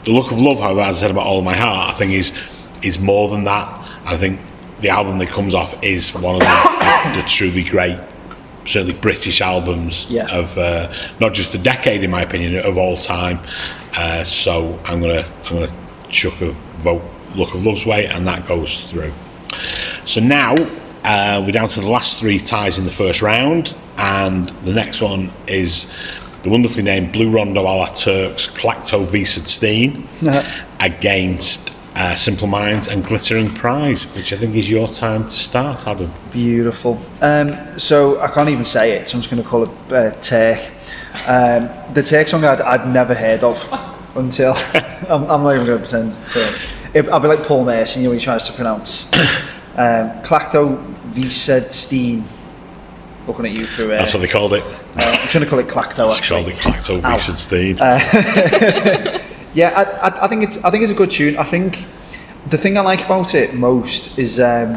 The 0.05 0.13
look 0.13 0.31
of 0.31 0.39
love 0.39 0.59
however 0.59 0.81
as 0.81 0.99
I 0.99 1.01
said 1.01 1.11
about 1.11 1.27
all 1.27 1.39
of 1.39 1.45
my 1.45 1.57
heart 1.57 1.95
I 1.95 1.99
think 1.99 2.13
is 2.13 2.33
is 2.83 2.99
more 2.99 3.29
than 3.29 3.45
that. 3.45 3.69
I 4.05 4.17
think 4.17 4.41
the 4.81 4.89
album 4.91 5.19
that 5.19 5.29
comes 5.29 5.55
off 5.55 5.75
is 5.83 6.13
one 6.15 6.35
of 6.37 6.41
the, 6.41 6.47
the, 7.15 7.21
the 7.23 7.29
truly 7.29 7.65
great 7.65 7.99
certainly 8.67 8.95
British 9.01 9.41
albums 9.41 10.07
Yeah. 10.11 10.27
of 10.29 10.59
uh, 10.59 10.93
not 11.21 11.35
just 11.35 11.53
the 11.53 11.59
decade, 11.59 12.03
in 12.03 12.11
my 12.11 12.23
opinion, 12.23 12.57
of 12.65 12.77
all 12.77 12.97
time. 12.97 13.39
Uh, 13.97 14.25
so 14.25 14.79
I'm 14.85 15.01
gonna 15.01 15.25
I'm 15.45 15.55
gonna 15.55 15.73
chuck 16.09 16.41
a 16.43 16.51
vote 16.83 17.03
Look 17.37 17.55
of 17.55 17.65
Love's 17.65 17.87
Way, 17.87 18.07
and 18.07 18.27
that 18.27 18.47
goes 18.49 18.83
through. 18.83 19.13
So 20.05 20.21
now 20.21 20.55
uh, 21.05 21.43
we're 21.47 21.53
down 21.53 21.69
to 21.69 21.81
the 21.81 21.89
last 21.89 22.19
three 22.19 22.39
ties 22.41 22.77
in 22.79 22.85
the 22.85 22.91
first 22.91 23.23
round, 23.23 23.75
and 23.99 24.49
the 24.65 24.73
next 24.73 25.01
one 25.01 25.31
is 25.47 25.91
the 26.43 26.49
wonderfully 26.51 26.83
named 26.83 27.13
Blue 27.13 27.31
Rondo 27.31 27.63
a 27.63 27.71
la 27.71 27.87
Turks 27.87 28.49
Klactoveesedstein 28.49 30.05
against 30.81 31.73
uh, 31.97 32.15
Simple 32.15 32.47
Minds 32.47 32.89
and 32.89 33.05
Glittering 33.05 33.49
Prize, 33.49 34.05
which 34.15 34.33
I 34.33 34.37
think 34.37 34.55
is 34.55 34.71
your 34.71 34.87
time 34.87 35.25
to 35.25 35.31
start, 35.31 35.87
Adam. 35.87 36.13
Beautiful. 36.31 37.01
Um, 37.23 37.79
so 37.79 38.21
I 38.21 38.29
can't 38.29 38.51
even 38.51 38.65
say 38.65 38.93
it, 38.93 39.09
so 39.09 39.17
I'm 39.17 39.23
just 39.23 39.31
going 39.31 39.43
to 39.43 39.49
call 39.49 39.63
it 39.65 39.93
uh, 39.93 40.11
Turk. 40.21 40.61
Um, 41.27 41.71
the 41.95 42.03
Turk 42.03 42.29
song 42.29 42.45
I'd, 42.45 42.61
I'd 42.61 42.87
never 42.89 43.15
heard 43.15 43.43
of. 43.43 43.57
until 44.15 44.53
I'm, 45.09 45.25
I'm 45.25 45.43
not 45.43 45.55
even 45.55 45.67
going 45.67 45.79
to 45.83 45.89
pretend 45.89 46.13
to. 46.13 46.59
It, 46.95 47.09
I'll 47.09 47.21
be 47.21 47.29
like 47.29 47.43
Paul 47.45 47.65
Merson, 47.65 48.03
you 48.03 48.09
know, 48.09 48.15
he 48.15 48.21
tries 48.21 48.47
to 48.47 48.53
pronounce 48.53 49.13
um, 49.13 50.11
Clacto 50.23 50.77
Visedstein. 51.13 52.25
Looking 53.27 53.47
at 53.47 53.59
you 53.59 53.67
through. 53.67 53.93
Uh, 53.93 53.99
That's 53.99 54.15
what 54.15 54.21
they 54.21 54.29
called 54.29 54.53
it. 54.53 54.63
uh, 54.63 54.77
I'm 54.97 55.29
trying 55.29 55.45
to 55.45 55.51
call 55.51 55.59
it 55.59 55.67
Clacto 55.67 56.15
actually. 56.15 56.53
called 56.53 56.55
it 56.55 56.59
Clacto 56.59 57.03
Ow. 57.83 59.23
Yeah, 59.57 59.71
I, 59.71 60.11
I, 60.11 60.25
I 60.27 60.29
think 60.29 60.43
it's 60.45 60.63
I 60.65 60.71
think 60.71 60.83
it's 60.83 60.93
a 60.93 60.95
good 60.95 61.11
tune. 61.11 61.39
I 61.39 61.45
think 61.45 61.87
the 62.51 62.59
thing 62.59 62.77
I 62.77 62.83
like 62.83 63.07
about 63.07 63.35
it 63.35 63.55
most 63.55 64.19
is 64.19 64.39
um, 64.39 64.77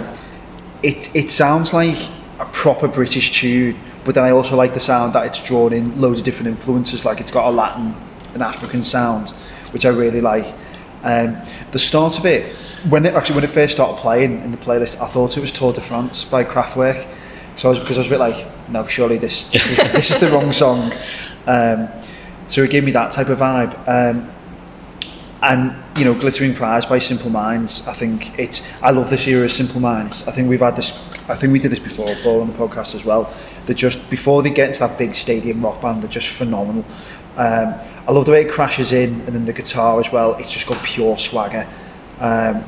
it 0.81 1.13
it 1.13 1.31
sounds 1.31 1.73
like 1.73 1.97
a 2.39 2.45
proper 2.45 2.87
British 2.87 3.37
tune, 3.37 3.77
but 4.05 4.15
then 4.15 4.23
I 4.23 4.31
also 4.31 4.55
like 4.55 4.73
the 4.73 4.79
sound 4.79 5.13
that 5.15 5.25
it's 5.25 5.43
drawn 5.43 5.73
in 5.73 5.99
loads 5.99 6.21
of 6.21 6.25
different 6.25 6.47
influences. 6.47 7.03
Like 7.03 7.19
it's 7.19 7.29
got 7.29 7.49
a 7.49 7.51
Latin, 7.51 7.93
an 8.33 8.41
African 8.41 8.81
sound, 8.81 9.31
which 9.73 9.85
I 9.85 9.89
really 9.89 10.21
like. 10.21 10.55
Um, 11.03 11.37
the 11.71 11.79
start 11.79 12.17
of 12.17 12.25
it, 12.25 12.55
when 12.87 13.05
it 13.05 13.15
actually 13.15 13.35
when 13.35 13.43
it 13.43 13.49
first 13.49 13.73
started 13.73 13.99
playing 13.99 14.41
in 14.43 14.51
the 14.51 14.57
playlist, 14.57 15.01
I 15.01 15.07
thought 15.09 15.35
it 15.35 15.41
was 15.41 15.51
Tour 15.51 15.73
de 15.73 15.81
France 15.81 16.23
by 16.23 16.45
Kraftwerk. 16.45 17.05
So 17.57 17.67
I 17.67 17.71
was 17.71 17.79
because 17.79 17.97
I 17.97 17.99
was 17.99 18.07
a 18.07 18.11
bit 18.11 18.19
like, 18.19 18.47
no, 18.69 18.87
surely 18.87 19.17
this 19.17 19.47
this 19.51 19.67
is, 19.71 19.77
this 19.91 20.11
is 20.11 20.19
the 20.19 20.31
wrong 20.31 20.53
song. 20.53 20.93
Um, 21.47 21.89
so 22.47 22.63
it 22.63 22.71
gave 22.71 22.85
me 22.85 22.91
that 22.93 23.11
type 23.11 23.27
of 23.27 23.39
vibe. 23.39 23.75
Um, 23.85 24.31
and 25.41 25.73
you 25.97 26.05
know, 26.05 26.13
glittering 26.13 26.53
prize 26.53 26.85
by 26.85 26.97
Simple 26.97 27.29
Minds. 27.29 27.87
I 27.87 27.93
think 27.93 28.37
it's. 28.37 28.65
I 28.81 28.91
love 28.91 29.09
this 29.09 29.27
era 29.27 29.45
of 29.45 29.51
Simple 29.51 29.79
Minds. 29.79 30.27
I 30.27 30.31
think 30.31 30.49
we've 30.49 30.59
had 30.59 30.75
this. 30.75 30.91
I 31.29 31.35
think 31.35 31.53
we 31.53 31.59
did 31.59 31.71
this 31.71 31.79
before, 31.79 32.13
Paul, 32.23 32.41
on 32.41 32.47
the 32.47 32.57
podcast 32.57 32.95
as 32.95 33.05
well. 33.05 33.33
They're 33.65 33.75
just 33.75 34.09
before 34.09 34.43
they 34.43 34.49
get 34.49 34.69
into 34.69 34.79
that 34.79 34.97
big 34.97 35.15
stadium 35.15 35.63
rock 35.63 35.81
band, 35.81 36.01
they're 36.01 36.09
just 36.09 36.29
phenomenal. 36.29 36.83
Um, 37.37 37.75
I 38.07 38.11
love 38.11 38.25
the 38.25 38.31
way 38.31 38.41
it 38.41 38.51
crashes 38.51 38.91
in, 38.91 39.21
and 39.21 39.27
then 39.27 39.45
the 39.45 39.53
guitar 39.53 39.99
as 39.99 40.11
well. 40.11 40.35
It's 40.35 40.51
just 40.51 40.67
got 40.67 40.83
pure 40.83 41.17
swagger, 41.17 41.67
um, 42.19 42.63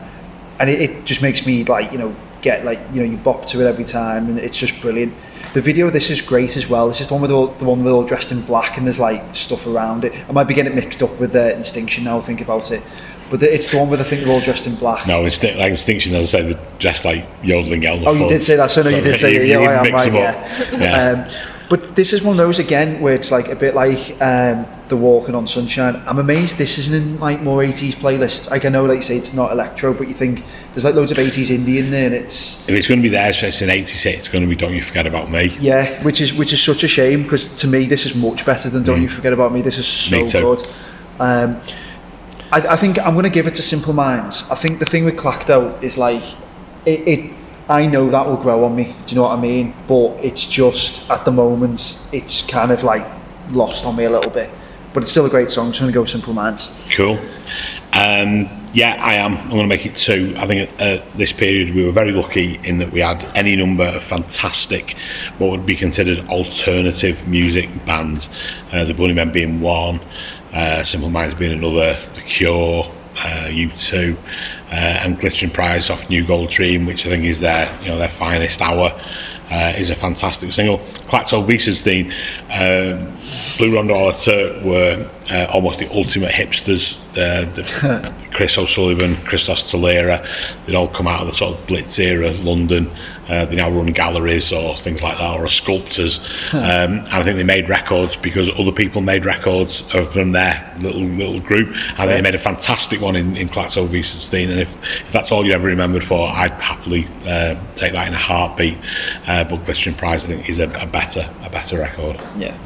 and 0.60 0.70
it, 0.70 0.82
it 0.82 1.06
just 1.06 1.22
makes 1.22 1.46
me 1.46 1.66
like 1.66 1.92
you 1.92 1.98
know 1.98 2.16
get 2.42 2.64
like 2.64 2.80
you 2.94 3.02
know 3.02 3.12
you 3.12 3.18
bop 3.18 3.46
to 3.48 3.62
it 3.62 3.68
every 3.68 3.86
time, 3.86 4.30
and 4.30 4.40
it's 4.40 4.58
just 4.58 4.80
brilliant. 4.82 5.14
The 5.54 5.62
video 5.62 5.90
this 5.90 6.10
is 6.10 6.22
great 6.22 6.56
as 6.56 6.68
well. 6.70 6.88
This 6.88 7.02
is 7.02 7.08
the 7.08 7.14
one 7.14 7.22
with 7.22 7.32
all 7.32 7.48
the 7.48 7.66
one 7.66 7.84
with 7.84 7.94
all 7.94 8.04
dressed 8.04 8.32
in 8.32 8.42
black 8.42 8.78
and 8.78 8.86
there's 8.86 9.00
like 9.00 9.36
stuff 9.36 9.68
around 9.68 10.06
it. 10.06 10.14
I 10.30 10.32
might 10.32 10.46
be 10.46 10.54
getting 10.54 10.72
it 10.72 10.76
mixed 10.76 11.04
up 11.04 11.20
with 11.20 11.36
uh, 11.36 11.50
Instinction 11.56 12.06
now. 12.06 12.22
Think 12.22 12.40
about 12.40 12.72
it, 12.72 12.82
but 13.30 13.42
the, 13.42 13.54
it's 13.54 13.70
the 13.70 13.78
one 13.78 13.90
with 13.90 14.00
I 14.00 14.06
think 14.06 14.24
they're 14.24 14.32
all 14.32 14.40
dressed 14.40 14.66
in 14.66 14.76
black. 14.76 15.08
No, 15.08 15.26
it's 15.26 15.44
like 15.44 15.72
Extinction, 15.72 16.16
as 16.16 16.34
I 16.34 16.40
said, 16.40 16.56
they're 16.56 16.78
dressed 16.80 17.04
like 17.04 17.26
yodeling 17.44 17.86
Elmer 17.86 18.04
Oh, 18.08 18.14
you 18.14 18.30
did 18.30 18.44
say 18.44 18.56
that. 18.56 18.72
So 18.72 18.82
no, 18.82 18.90
you 18.90 19.02
did 19.02 19.20
say 19.20 19.34
you, 19.36 19.42
you 19.42 19.62
Yeah, 19.62 19.70
I 19.70 19.88
am 19.88 19.94
right. 19.94 20.14
Yeah. 20.14 20.78
Yeah. 20.78 21.28
Um, 21.28 21.48
but 21.70 21.96
this 21.96 22.14
is 22.14 22.22
one 22.22 22.34
of 22.34 22.46
those 22.46 22.60
again 22.60 23.02
where 23.02 23.14
it's 23.14 23.32
like 23.32 23.48
a 23.48 23.56
bit 23.56 23.76
like 23.76 24.22
um, 24.22 24.66
the 24.92 24.98
Walking 24.98 25.34
on 25.34 25.48
Sunshine. 25.48 25.96
I'm 26.06 26.20
amazed 26.20 26.58
this 26.60 26.78
isn't 26.78 26.94
in 26.96 27.20
like 27.20 27.42
more 27.42 27.64
80s 27.64 27.96
playlists. 27.96 28.52
Like 28.52 28.66
I 28.66 28.70
know, 28.70 28.86
like 28.86 28.98
you 28.98 29.02
say, 29.02 29.18
it's 29.18 29.34
not 29.34 29.52
electro, 29.52 29.94
but 29.94 30.08
you 30.08 30.14
think 30.14 30.44
there's 30.74 30.84
like 30.84 30.94
loads 30.94 31.10
of 31.12 31.18
80s 31.18 31.48
indie 31.48 31.78
in 31.80 31.90
there, 31.90 32.06
and 32.06 32.14
it's 32.14 32.62
if 32.70 32.76
it's 32.76 32.88
going 32.88 33.00
to 33.00 33.02
be 33.02 33.10
there, 33.10 33.34
so 33.34 33.48
it's 33.48 33.62
an 33.64 33.70
86, 33.72 34.18
it's 34.20 34.28
going 34.28 34.44
to 34.44 34.50
be 34.50 34.56
Don't 34.56 34.74
You 34.76 34.82
Forget 34.84 35.08
About 35.08 35.32
Me. 35.32 35.58
yeah, 35.60 36.04
which 36.04 36.22
is 36.22 36.34
which 36.36 36.54
is 36.54 36.62
such 36.62 36.84
a 36.84 36.88
shame 36.88 37.24
because 37.24 37.48
to 37.56 37.68
me 37.68 37.86
this 37.86 38.06
is 38.06 38.14
much 38.14 38.46
better 38.46 38.70
than 38.70 38.84
Don't 38.84 39.02
You 39.02 39.10
Forget 39.10 39.34
About 39.34 39.52
Me. 39.54 39.62
This 39.62 39.80
is 39.80 39.88
so 39.88 40.16
Mm. 40.18 40.22
Me 40.24 40.28
too. 40.30 40.42
good. 40.42 40.68
Um, 41.20 41.62
I, 42.52 42.60
I 42.74 42.76
think 42.78 43.00
I'm 43.00 43.14
going 43.14 43.24
to 43.24 43.30
give 43.30 43.48
it 43.48 43.54
to 43.56 43.62
Simple 43.62 43.94
Minds. 43.94 44.44
I 44.52 44.56
think 44.56 44.80
the 44.80 44.86
thing 44.86 45.06
with 45.06 45.18
Clacked 45.18 45.50
is 45.84 45.98
like 45.98 46.24
it, 46.86 47.08
it. 47.08 47.32
I 47.70 47.86
know 47.86 48.10
that 48.10 48.28
will 48.28 48.36
grow 48.38 48.66
on 48.66 48.76
me. 48.76 48.84
Do 48.84 48.92
you 49.08 49.16
know 49.16 49.22
what 49.22 49.38
I 49.38 49.42
mean? 49.42 49.74
But 49.88 50.18
it's 50.22 50.46
just 50.46 51.10
at 51.10 51.24
the 51.24 51.32
moment 51.32 51.98
it's 52.12 52.46
kind 52.46 52.72
of 52.72 52.84
like 52.84 53.06
lost 53.52 53.86
on 53.86 53.96
me 53.96 54.04
a 54.04 54.10
little 54.10 54.32
bit. 54.32 54.50
But 54.94 55.04
it's 55.04 55.12
still 55.12 55.26
a 55.26 55.30
great 55.30 55.50
song. 55.50 55.74
So 55.74 55.86
I'm 55.86 55.92
going 55.92 55.94
to 55.94 56.00
go 56.00 56.06
Simple 56.06 56.34
Minds. 56.34 56.70
Cool. 56.92 57.20
Um, 57.94 58.50
yeah, 58.74 58.98
I 59.02 59.16
am. 59.16 59.38
I'm 59.38 59.50
going 59.50 59.62
to 59.62 59.68
make 59.68 59.86
it 59.86 59.96
two. 59.96 60.34
I 60.38 60.48
think 60.48 60.70
at, 60.80 61.14
this 61.14 61.34
period 61.34 61.76
we 61.76 61.86
were 61.86 61.92
very 61.92 62.12
lucky 62.12 62.60
in 62.64 62.78
that 62.78 62.92
we 62.92 63.02
had 63.02 63.24
any 63.36 63.56
number 63.56 63.84
of 63.84 64.02
fantastic, 64.02 64.96
what 65.38 65.52
would 65.52 65.66
be 65.66 65.76
considered 65.76 66.20
alternative 66.30 67.28
music 67.28 67.70
bands. 67.86 68.30
Uh, 68.72 68.86
the 68.86 68.94
Bunnymen 68.94 69.34
being 69.34 69.60
one, 69.60 70.00
uh, 70.54 70.84
Simple 70.84 71.10
Minds 71.10 71.36
being 71.36 71.52
another, 71.52 72.00
The 72.16 72.22
Cure, 72.22 72.86
uh, 73.18 73.48
U2, 73.50 74.16
uh, 74.16 74.20
and 74.70 75.20
Glittering 75.20 75.52
Prize 75.52 75.90
off 75.90 76.10
New 76.10 76.26
Gold 76.26 76.50
Dream, 76.50 76.86
which 76.86 77.06
I 77.06 77.10
think 77.10 77.26
is 77.26 77.42
their 77.42 77.70
you 77.82 77.90
know 77.90 77.98
their 77.98 78.10
finest 78.10 78.62
hour. 78.62 78.98
Uh, 79.52 79.74
is 79.78 79.90
a 79.90 79.96
fantastic 79.96 80.50
single. 80.50 80.78
Klactoveesedstein, 81.10 82.06
um, 82.52 83.18
Blue 83.58 83.76
Rondo 83.76 83.94
All 83.94 84.14
Turk 84.14 84.64
were 84.64 85.10
uh, 85.30 85.46
almost 85.54 85.80
the 85.80 85.94
ultimate 85.94 86.32
hipsters. 86.32 86.98
Uh, 87.12 87.52
the, 87.54 88.14
Chris 88.32 88.58
O'Sullivan, 88.58 89.18
Christos 89.26 89.70
Tolera, 89.70 90.26
they'd 90.66 90.76
all 90.76 90.88
come 90.88 91.06
out 91.06 91.20
of 91.20 91.28
the 91.28 91.34
sort 91.34 91.60
of 91.60 91.68
Blitz 91.68 92.00
era, 92.00 92.32
London. 92.32 92.90
Uh, 93.30 93.46
they 93.46 93.56
now 93.56 93.70
run 93.70 93.88
galleries 93.88 94.52
or 94.52 94.76
things 94.78 95.02
like 95.02 95.18
that, 95.18 95.40
or 95.40 95.46
are 95.46 95.50
sculptors. 95.50 96.20
Um, 96.54 96.62
and 96.62 97.10
I 97.10 97.24
think 97.24 97.38
they 97.38 97.44
made 97.44 97.70
records 97.70 98.16
because 98.16 98.50
other 98.52 98.72
people 98.72 99.02
made 99.02 99.26
records 99.26 99.82
of 99.94 100.12
from 100.12 100.32
their 100.32 100.76
little 100.80 101.02
little 101.02 101.40
group. 101.40 101.68
And 101.68 101.98
think 102.06 102.10
they 102.12 102.22
made 102.22 102.36
a 102.36 102.40
fantastic 102.40 103.02
one 103.02 103.16
in, 103.16 103.36
in 103.38 103.50
Klactoveesedstein. 103.50 104.50
And 104.50 104.60
if, 104.60 104.76
if 105.06 105.12
that's 105.12 105.32
all 105.32 105.46
you 105.46 105.54
ever 105.54 105.68
remembered 105.68 106.04
for, 106.04 106.28
I'd 106.28 106.52
happily 106.52 107.06
uh, 107.26 107.56
take 107.76 107.94
that 107.94 108.08
in 108.08 108.14
a 108.14 108.18
heartbeat. 108.18 108.78
Uh, 109.28 109.44
but 109.44 109.66
Glittering 109.66 109.96
Prize, 109.96 110.26
I 110.26 110.30
think, 110.30 110.50
is 110.50 110.60
a, 110.60 110.70
a 110.82 110.86
better 110.86 111.30
a 111.44 111.50
better 111.50 111.80
record. 111.80 112.20
Yeah. 112.38 112.58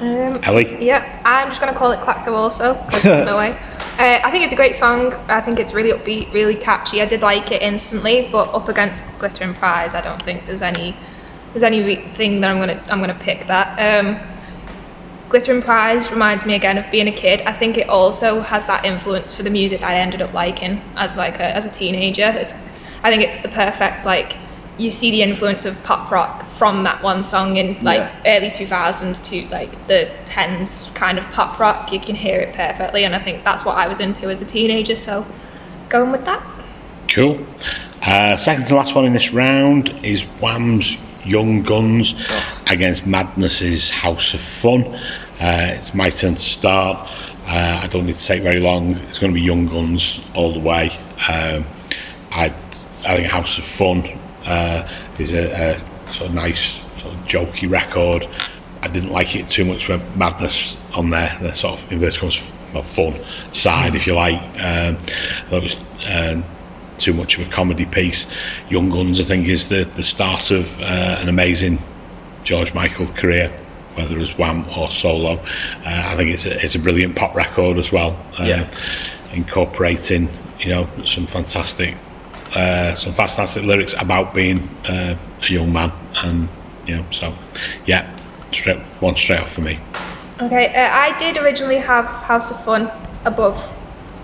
Um, 0.00 0.38
Ellie? 0.42 0.84
Yeah, 0.84 1.22
I'm 1.24 1.48
just 1.48 1.60
going 1.60 1.72
to 1.72 1.78
call 1.78 1.90
it 1.92 2.00
Clacto 2.00 2.32
also, 2.32 2.74
'cause 2.74 3.02
there's 3.02 3.24
no 3.24 3.36
way. 3.38 3.52
Uh, 3.98 4.20
I 4.22 4.30
think 4.30 4.44
it's 4.44 4.52
a 4.52 4.56
great 4.56 4.76
song. 4.76 5.14
I 5.28 5.40
think 5.40 5.58
it's 5.58 5.72
really 5.72 5.92
upbeat, 5.98 6.30
really 6.34 6.54
catchy. 6.54 7.00
I 7.00 7.06
did 7.06 7.22
like 7.22 7.50
it 7.50 7.62
instantly, 7.62 8.28
but 8.30 8.52
up 8.52 8.68
against 8.68 9.02
Glitter 9.18 9.44
and 9.44 9.56
Prize, 9.56 9.94
I 9.94 10.02
don't 10.02 10.20
think 10.20 10.44
there's 10.46 10.62
any 10.62 10.94
there's 11.54 11.62
anything 11.62 12.42
that 12.42 12.50
I'm 12.50 12.58
gonna 12.58 12.78
I'm 12.90 13.00
gonna 13.00 13.14
pick 13.14 13.46
that. 13.46 13.78
Um, 14.04 14.18
Glitter 15.30 15.54
and 15.54 15.64
Prize 15.64 16.10
reminds 16.10 16.44
me 16.44 16.54
again 16.54 16.76
of 16.76 16.84
being 16.90 17.08
a 17.08 17.12
kid. 17.12 17.40
I 17.46 17.52
think 17.52 17.78
it 17.78 17.88
also 17.88 18.40
has 18.40 18.66
that 18.66 18.84
influence 18.84 19.34
for 19.34 19.42
the 19.42 19.50
music 19.50 19.80
that 19.80 19.90
I 19.90 19.94
ended 19.96 20.20
up 20.20 20.34
liking 20.34 20.82
as 20.96 21.16
like 21.16 21.36
a, 21.40 21.56
as 21.56 21.64
a 21.64 21.70
teenager. 21.70 22.30
It's, 22.36 22.52
I 23.02 23.10
think 23.10 23.22
it's 23.22 23.40
the 23.40 23.48
perfect 23.48 24.04
like 24.04 24.36
you 24.78 24.90
see 24.90 25.10
the 25.10 25.22
influence 25.22 25.64
of 25.64 25.80
pop 25.84 26.10
rock 26.10 26.44
from 26.50 26.84
that 26.84 27.02
one 27.02 27.22
song 27.22 27.56
in 27.56 27.82
like 27.82 27.98
Yeah. 27.98 28.36
early 28.38 28.50
2000s 28.50 29.22
to 29.30 29.46
like 29.48 29.70
the 29.88 30.08
10s 30.26 30.92
kind 30.94 31.18
of 31.18 31.24
pop 31.32 31.58
rock. 31.58 31.90
You 31.92 32.00
can 32.00 32.14
hear 32.14 32.40
it 32.40 32.54
perfectly, 32.54 33.04
and 33.04 33.14
I 33.14 33.18
think 33.18 33.42
that's 33.44 33.64
what 33.64 33.76
I 33.78 33.88
was 33.88 34.00
into 34.00 34.28
as 34.28 34.42
a 34.42 34.44
teenager. 34.44 34.94
So 34.96 35.24
going 35.88 36.12
with 36.12 36.24
that. 36.26 36.42
Cool. 37.08 37.38
Uh, 38.04 38.36
second 38.36 38.66
to 38.66 38.76
last 38.76 38.94
one 38.94 39.04
in 39.06 39.12
this 39.12 39.32
round 39.32 39.88
is 40.04 40.22
Wham's 40.40 40.98
Young 41.24 41.62
Guns 41.62 42.14
against 42.66 43.06
Madness's 43.06 43.90
House 43.90 44.34
of 44.34 44.40
Fun. 44.40 44.84
Uh, 45.40 45.72
it's 45.76 45.94
my 45.94 46.10
turn 46.10 46.34
to 46.34 46.40
start. 46.40 46.98
Uh, 47.48 47.80
I 47.82 47.86
don't 47.88 48.06
need 48.06 48.16
to 48.16 48.26
take 48.26 48.42
very 48.42 48.60
long. 48.60 48.96
It's 49.08 49.18
going 49.18 49.32
to 49.32 49.34
be 49.34 49.44
Young 49.44 49.66
Guns 49.66 50.26
all 50.34 50.52
the 50.52 50.58
way. 50.60 50.90
Um, 51.28 51.64
I, 52.30 52.52
I 53.04 53.16
think 53.16 53.26
House 53.28 53.56
of 53.58 53.64
Fun 53.64 54.02
uh, 54.46 54.88
is 55.18 55.32
a, 55.32 55.74
a 55.76 56.12
sort 56.12 56.30
of 56.30 56.34
nice, 56.34 56.80
sort 57.00 57.14
of 57.14 57.20
jokey 57.22 57.70
record. 57.70 58.28
I 58.82 58.88
didn't 58.88 59.10
like 59.10 59.34
it 59.34 59.48
too 59.48 59.64
much 59.64 59.88
with 59.88 60.02
Madness 60.16 60.80
on 60.94 61.10
there, 61.10 61.36
the 61.40 61.54
sort 61.54 61.80
of 61.80 61.92
inverted 61.92 62.20
commas 62.20 62.50
well, 62.72 62.82
fun 62.82 63.14
side, 63.52 63.94
if 63.94 64.06
you 64.06 64.14
like. 64.14 64.40
Um, 64.60 64.98
it 65.50 65.62
was 65.62 65.78
um, 66.08 66.44
too 66.98 67.14
much 67.14 67.38
of 67.38 67.46
a 67.46 67.50
comedy 67.50 67.86
piece. 67.86 68.26
Young 68.68 68.90
Guns, 68.90 69.20
I 69.20 69.24
think, 69.24 69.48
is 69.48 69.68
the, 69.68 69.84
the 69.96 70.02
start 70.02 70.50
of 70.50 70.78
uh, 70.80 70.84
an 71.20 71.28
amazing 71.28 71.78
George 72.44 72.74
Michael 72.74 73.06
career, 73.08 73.48
whether 73.94 74.18
as 74.18 74.36
Wham 74.38 74.68
or 74.76 74.90
solo. 74.90 75.34
Uh, 75.38 75.42
I 75.84 76.16
think 76.16 76.30
it's 76.30 76.46
a, 76.46 76.62
it's 76.64 76.74
a 76.74 76.78
brilliant 76.78 77.16
pop 77.16 77.34
record 77.34 77.78
as 77.78 77.92
well, 77.92 78.12
uh, 78.38 78.44
Yeah. 78.44 78.70
incorporating 79.32 80.28
you 80.60 80.68
know 80.70 80.88
some 81.04 81.26
fantastic 81.26 81.94
uh, 82.54 82.94
some 82.94 83.12
fantastic 83.12 83.64
lyrics 83.64 83.94
about 83.98 84.34
being 84.34 84.58
uh, 84.88 85.16
a 85.42 85.52
young 85.52 85.72
man, 85.72 85.92
and 86.16 86.48
you 86.86 86.96
know 86.96 87.04
so 87.10 87.34
yeah, 87.86 88.14
straight 88.52 88.78
one 89.00 89.14
straight 89.14 89.40
off 89.40 89.52
for 89.52 89.62
me. 89.62 89.78
Okay, 90.40 90.74
uh, 90.74 90.90
I 90.92 91.16
did 91.18 91.36
originally 91.38 91.78
have 91.78 92.04
House 92.06 92.50
of 92.50 92.62
Fun 92.64 92.90
above 93.24 93.56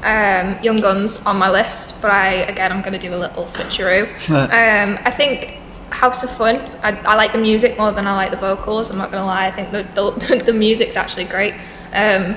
um, 0.03 0.63
Young 0.63 0.77
Guns 0.77 1.19
on 1.25 1.39
my 1.39 1.51
list, 1.51 2.01
but 2.03 2.11
I 2.11 2.29
again 2.53 2.73
I'm 2.73 2.83
going 2.83 2.93
to 2.93 2.99
do 2.99 3.15
a 3.15 3.17
little 3.17 3.45
switcheroo. 3.45 4.07
um, 4.31 4.99
I 5.05 5.11
think 5.11 5.59
House 5.91 6.23
of 6.23 6.31
Fun. 6.37 6.57
I, 6.83 6.93
I 7.05 7.17
like 7.17 7.33
the 7.33 7.39
music 7.39 7.79
more 7.79 7.93
than 7.93 8.07
I 8.07 8.15
like 8.15 8.31
the 8.31 8.37
vocals. 8.37 8.91
I'm 8.91 8.99
not 8.99 9.11
going 9.11 9.23
to 9.23 9.27
lie. 9.27 9.47
I 9.47 9.51
think 9.51 9.71
the 9.71 9.83
the, 9.95 10.43
the 10.47 10.53
music's 10.53 10.97
actually 10.97 11.25
great. 11.25 11.55
Um, 11.93 12.37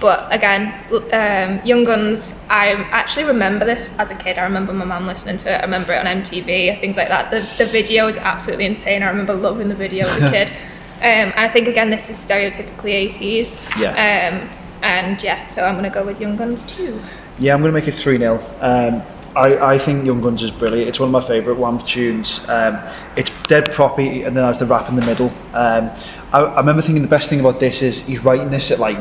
but 0.00 0.32
again, 0.32 0.72
um, 1.12 1.64
Young 1.66 1.84
Guns. 1.84 2.38
I 2.48 2.72
actually 2.90 3.24
remember 3.24 3.64
this 3.64 3.88
as 3.98 4.10
a 4.10 4.14
kid. 4.14 4.38
I 4.38 4.44
remember 4.44 4.72
my 4.72 4.84
mum 4.84 5.06
listening 5.06 5.36
to 5.38 5.52
it. 5.52 5.58
I 5.58 5.62
remember 5.62 5.92
it 5.92 5.98
on 5.98 6.06
MTV, 6.06 6.80
things 6.80 6.96
like 6.96 7.08
that. 7.08 7.30
The 7.30 7.40
the 7.64 7.70
video 7.70 8.08
is 8.08 8.18
absolutely 8.18 8.66
insane. 8.66 9.02
I 9.02 9.08
remember 9.08 9.34
loving 9.34 9.68
the 9.68 9.74
video 9.74 10.06
as 10.06 10.22
a 10.22 10.30
kid. 10.30 10.52
Um, 10.96 11.02
and 11.02 11.34
I 11.34 11.48
think 11.48 11.68
again, 11.68 11.90
this 11.90 12.08
is 12.08 12.16
stereotypically 12.16 13.10
80s. 13.10 13.78
Yeah. 13.78 14.40
Um, 14.40 14.48
And 14.82 15.22
yeah, 15.22 15.46
so 15.46 15.62
I'm 15.62 15.74
going 15.74 15.84
to 15.84 15.90
go 15.90 16.04
with 16.04 16.20
Young 16.20 16.36
Guns 16.36 16.64
too. 16.64 17.00
Yeah, 17.38 17.54
I'm 17.54 17.60
going 17.60 17.72
to 17.72 17.78
make 17.78 17.88
it 17.88 17.92
3 17.92 18.18
0. 18.18 18.42
Um, 18.60 19.02
I, 19.34 19.74
I 19.74 19.78
think 19.78 20.06
Young 20.06 20.22
Guns 20.22 20.42
is 20.42 20.50
brilliant. 20.50 20.88
It's 20.88 20.98
one 20.98 21.08
of 21.08 21.12
my 21.12 21.20
favourite 21.20 21.58
Wham 21.58 21.78
tunes. 21.80 22.46
Um, 22.48 22.78
it's 23.16 23.30
dead 23.48 23.66
proppy 23.72 24.26
and 24.26 24.34
then 24.34 24.44
has 24.44 24.58
the 24.58 24.64
rap 24.64 24.88
in 24.88 24.96
the 24.96 25.04
middle. 25.04 25.28
Um, 25.52 25.90
I, 26.32 26.40
I 26.40 26.60
remember 26.60 26.80
thinking 26.80 27.02
the 27.02 27.08
best 27.08 27.28
thing 27.28 27.40
about 27.40 27.60
this 27.60 27.82
is 27.82 28.06
he's 28.06 28.24
writing 28.24 28.50
this 28.50 28.70
at 28.70 28.78
like 28.78 28.98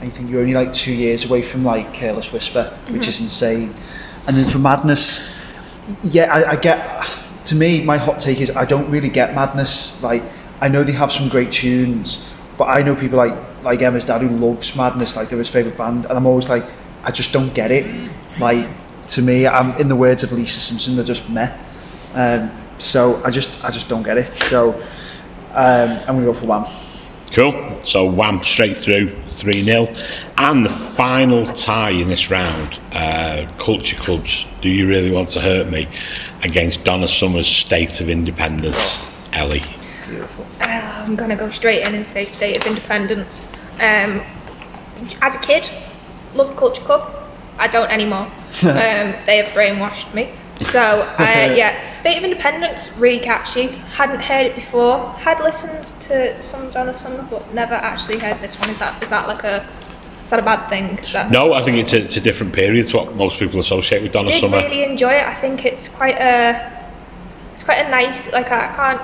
19. 0.00 0.10
I 0.10 0.10
think 0.10 0.30
you're 0.30 0.40
only 0.40 0.54
like 0.54 0.72
two 0.72 0.92
years 0.92 1.24
away 1.24 1.42
from 1.42 1.64
like 1.64 1.92
Careless 1.92 2.32
Whisper, 2.32 2.76
which 2.88 3.06
is 3.06 3.20
insane. 3.20 3.74
And 4.26 4.36
then 4.36 4.48
for 4.48 4.58
Madness, 4.58 5.28
yeah, 6.02 6.32
I, 6.32 6.52
I 6.52 6.56
get. 6.56 7.08
To 7.44 7.56
me, 7.56 7.82
my 7.82 7.96
hot 7.96 8.20
take 8.20 8.40
is 8.40 8.50
I 8.54 8.64
don't 8.64 8.88
really 8.90 9.08
get 9.08 9.34
Madness. 9.34 10.00
Like 10.02 10.22
I 10.60 10.68
know 10.68 10.84
they 10.84 10.92
have 10.92 11.10
some 11.10 11.28
great 11.28 11.50
tunes, 11.50 12.24
but 12.58 12.64
I 12.64 12.82
know 12.82 12.94
people 12.94 13.16
like 13.16 13.34
like 13.62 13.80
Emma's 13.82 14.04
dad 14.04 14.20
who 14.20 14.28
loves 14.28 14.76
Madness, 14.76 15.16
like 15.16 15.28
they're 15.28 15.38
his 15.38 15.48
favourite 15.48 15.76
band, 15.76 16.04
and 16.06 16.16
I'm 16.16 16.26
always 16.26 16.48
like, 16.48 16.64
I 17.02 17.10
just 17.10 17.32
don't 17.32 17.52
get 17.54 17.70
it. 17.70 17.86
Like 18.38 18.66
to 19.08 19.22
me, 19.22 19.46
I'm 19.46 19.78
in 19.80 19.88
the 19.88 19.96
words 19.96 20.22
of 20.22 20.32
Lisa 20.32 20.60
Simpson, 20.60 20.96
they're 20.96 21.04
just 21.04 21.28
meh. 21.28 21.56
Um, 22.14 22.50
so 22.78 23.22
I 23.24 23.30
just 23.30 23.64
I 23.64 23.70
just 23.70 23.88
don't 23.88 24.02
get 24.02 24.18
it. 24.18 24.32
So 24.32 24.74
um, 25.52 25.90
I'm 26.06 26.16
gonna 26.16 26.24
go 26.24 26.34
for 26.34 26.46
Wham. 26.46 26.66
Cool. 27.32 27.78
So 27.84 28.04
Wham 28.04 28.42
straight 28.42 28.76
through 28.76 29.08
3 29.30 29.62
0. 29.62 29.94
And 30.36 30.64
the 30.64 30.70
final 30.70 31.46
tie 31.46 31.90
in 31.90 32.08
this 32.08 32.30
round 32.30 32.80
uh, 32.92 33.46
Culture 33.58 33.96
Clubs 33.96 34.46
Do 34.60 34.68
You 34.68 34.88
Really 34.88 35.10
Want 35.10 35.28
to 35.30 35.40
Hurt 35.40 35.68
Me 35.68 35.86
against 36.42 36.84
Donna 36.84 37.06
Summer's 37.06 37.46
State 37.46 38.00
of 38.00 38.08
Independence. 38.08 38.98
Ellie. 39.32 39.62
Beautiful. 40.08 40.44
Uh, 40.60 41.04
I'm 41.06 41.14
going 41.14 41.30
to 41.30 41.36
go 41.36 41.50
straight 41.50 41.82
in 41.82 41.94
and 41.94 42.06
say 42.06 42.24
State 42.24 42.56
of 42.56 42.66
Independence. 42.66 43.52
Um, 43.74 44.22
as 45.22 45.36
a 45.36 45.40
kid, 45.40 45.70
loved 46.34 46.56
Culture 46.56 46.82
Club. 46.82 47.14
I 47.58 47.68
don't 47.68 47.90
anymore. 47.90 48.26
um, 48.62 49.14
they 49.26 49.36
have 49.42 49.48
brainwashed 49.54 50.12
me. 50.14 50.30
So, 50.60 51.02
uh, 51.18 51.54
yeah, 51.56 51.82
State 51.82 52.18
of 52.18 52.24
Independence, 52.24 52.92
really 52.96 53.18
catchy. 53.18 53.68
Hadn't 53.68 54.20
heard 54.20 54.46
it 54.46 54.54
before. 54.54 55.08
Had 55.14 55.40
listened 55.40 55.84
to 56.02 56.40
some 56.42 56.70
Donna 56.70 56.94
Summer, 56.94 57.26
but 57.30 57.52
never 57.54 57.74
actually 57.74 58.18
heard 58.18 58.40
this 58.40 58.58
one. 58.60 58.68
Is 58.70 58.78
that 58.78 59.02
is 59.02 59.08
that 59.10 59.26
like 59.26 59.42
a 59.42 59.66
is 60.24 60.30
that 60.30 60.38
a 60.38 60.42
bad 60.42 60.68
thing? 60.68 60.98
That, 61.12 61.30
No, 61.30 61.54
I 61.54 61.62
think 61.62 61.78
it's 61.78 61.92
a, 61.94 62.04
it's 62.04 62.16
a 62.18 62.20
different 62.20 62.52
period 62.52 62.86
to 62.88 62.98
what 62.98 63.16
most 63.16 63.38
people 63.38 63.58
associate 63.58 64.02
with 64.02 64.12
Donna 64.12 64.28
did 64.28 64.40
Summer. 64.40 64.58
really 64.58 64.84
enjoy 64.84 65.12
it. 65.14 65.26
I 65.26 65.34
think 65.34 65.64
it's 65.64 65.88
quite 65.88 66.18
a 66.18 66.88
it's 67.54 67.64
quite 67.64 67.78
a 67.78 67.90
nice 67.90 68.30
like 68.32 68.50
I 68.52 68.72
can't 68.74 69.00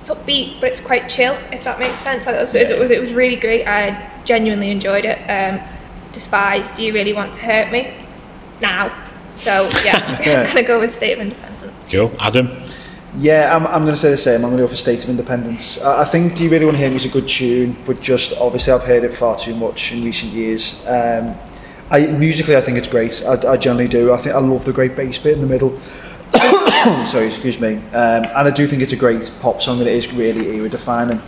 it's 0.00 0.10
upbeat 0.10 0.60
but 0.60 0.68
it's 0.68 0.80
quite 0.80 1.08
chill 1.08 1.36
if 1.50 1.64
that 1.64 1.78
makes 1.78 1.98
sense. 1.98 2.26
Like, 2.26 2.36
it, 2.36 2.40
was, 2.40 2.54
it 2.54 2.78
was 2.78 2.90
it 2.90 3.00
was 3.00 3.14
really 3.14 3.36
great. 3.36 3.66
I 3.66 4.10
genuinely 4.24 4.70
enjoyed 4.70 5.06
it. 5.06 5.18
Um, 5.28 5.60
despise. 6.12 6.70
Do 6.70 6.82
you 6.82 6.92
really 6.92 7.14
want 7.14 7.32
to 7.34 7.40
hurt 7.40 7.72
me? 7.72 7.94
Now. 8.60 9.04
So 9.36 9.68
yeah, 9.84 10.18
I'm 10.18 10.46
gonna 10.46 10.62
go 10.62 10.80
with 10.80 10.90
State 10.90 11.12
of 11.12 11.20
Independence. 11.20 11.88
Cool. 11.90 12.12
Adam? 12.18 12.48
Yeah, 13.18 13.56
I'm, 13.56 13.66
I'm 13.66 13.80
going 13.80 13.94
to 13.94 14.00
say 14.00 14.10
the 14.10 14.16
same. 14.18 14.44
I'm 14.44 14.50
going 14.50 14.58
to 14.58 14.64
go 14.64 14.68
for 14.68 14.76
State 14.76 15.02
of 15.02 15.08
Independence. 15.08 15.80
I, 15.82 16.02
I 16.02 16.04
think 16.04 16.36
Do 16.36 16.44
You 16.44 16.50
Really 16.50 16.66
Want 16.66 16.76
to 16.76 16.82
Hear 16.82 16.90
Me 16.90 16.96
is 16.96 17.06
a 17.06 17.08
good 17.08 17.26
tune, 17.26 17.74
but 17.86 17.98
just 18.02 18.36
obviously 18.38 18.74
I've 18.74 18.82
heard 18.82 19.04
it 19.04 19.14
far 19.14 19.38
too 19.38 19.54
much 19.54 19.92
in 19.92 20.04
recent 20.04 20.32
years. 20.32 20.86
Um, 20.86 21.34
I, 21.90 22.08
musically, 22.08 22.56
I 22.56 22.60
think 22.60 22.76
it's 22.76 22.88
great. 22.88 23.22
I, 23.24 23.52
I 23.52 23.56
generally 23.56 23.88
do. 23.88 24.12
I 24.12 24.18
think 24.18 24.34
I 24.34 24.38
love 24.38 24.66
the 24.66 24.72
great 24.72 24.96
bass 24.96 25.16
bit 25.16 25.32
in 25.34 25.40
the 25.40 25.46
middle. 25.46 25.80
Sorry, 27.06 27.26
excuse 27.26 27.58
me. 27.58 27.76
Um, 27.76 28.24
and 28.24 28.48
I 28.48 28.50
do 28.50 28.66
think 28.66 28.82
it's 28.82 28.92
a 28.92 28.96
great 28.96 29.32
pop 29.40 29.62
song, 29.62 29.78
and 29.78 29.88
it 29.88 29.94
is 29.94 30.12
really 30.12 30.58
era 30.58 30.68
defining. 30.68 31.22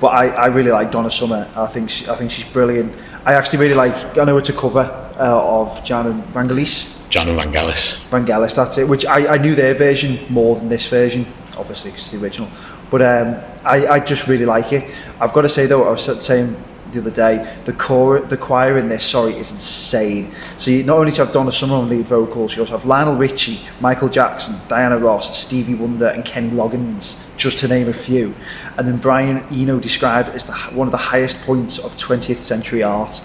But 0.00 0.08
I, 0.08 0.28
I 0.30 0.46
really 0.46 0.72
like 0.72 0.90
Donna 0.90 1.12
Summer. 1.12 1.48
I 1.54 1.66
think 1.66 1.90
she, 1.90 2.08
I 2.08 2.16
think 2.16 2.32
she's 2.32 2.48
brilliant. 2.48 2.92
I 3.24 3.34
actually 3.34 3.60
really 3.60 3.74
like. 3.74 4.18
I 4.18 4.24
know 4.24 4.36
it's 4.36 4.48
a 4.48 4.52
cover 4.52 4.80
uh, 5.16 5.60
of 5.60 5.84
Jan 5.84 6.06
and 6.06 6.24
Vangelis. 6.34 6.97
Jon 7.10 7.28
and 7.28 7.38
Vangelis. 7.38 8.06
Vangelis, 8.08 8.54
that's 8.54 8.78
it. 8.78 8.88
Which 8.88 9.06
I, 9.06 9.34
I 9.34 9.38
knew 9.38 9.54
their 9.54 9.74
version 9.74 10.18
more 10.28 10.56
than 10.56 10.68
this 10.68 10.86
version, 10.88 11.26
obviously, 11.56 11.90
'cause 11.90 12.00
it's 12.00 12.10
the 12.10 12.18
original. 12.22 12.48
But 12.90 13.02
um, 13.02 13.36
I, 13.64 13.86
I 13.86 14.00
just 14.00 14.26
really 14.28 14.46
like 14.46 14.72
it. 14.72 14.90
I've 15.20 15.32
got 15.32 15.42
to 15.42 15.48
say 15.48 15.66
though, 15.66 15.84
I 15.84 15.90
was 15.90 16.24
saying 16.24 16.56
the 16.92 17.00
other 17.00 17.10
day, 17.10 17.56
the 17.66 17.72
core, 17.74 18.20
the 18.20 18.36
choir 18.36 18.78
in 18.78 18.88
this, 18.88 19.04
sorry, 19.04 19.34
is 19.36 19.50
insane. 19.50 20.34
So 20.56 20.70
you 20.70 20.84
not 20.84 20.96
only 20.98 21.12
have 21.12 21.32
Donna 21.32 21.52
Summer 21.52 21.74
on 21.74 21.88
lead 21.88 22.06
vocals, 22.06 22.56
you 22.56 22.62
also 22.62 22.78
have 22.78 22.86
Lionel 22.86 23.16
Richie, 23.16 23.60
Michael 23.80 24.08
Jackson, 24.08 24.56
Diana 24.68 24.98
Ross, 24.98 25.38
Stevie 25.38 25.74
Wonder, 25.74 26.06
and 26.08 26.24
Kenny 26.24 26.50
Loggins, 26.50 27.18
just 27.36 27.58
to 27.60 27.68
name 27.68 27.88
a 27.88 27.92
few. 27.92 28.34
And 28.78 28.88
then 28.88 28.96
Brian 28.96 29.44
Eno 29.52 29.78
described 29.78 30.30
as 30.30 30.46
the, 30.46 30.54
one 30.72 30.88
of 30.88 30.92
the 30.92 30.96
highest 30.98 31.40
points 31.42 31.78
of 31.78 31.94
20th 31.96 32.38
century 32.40 32.82
art. 32.82 33.20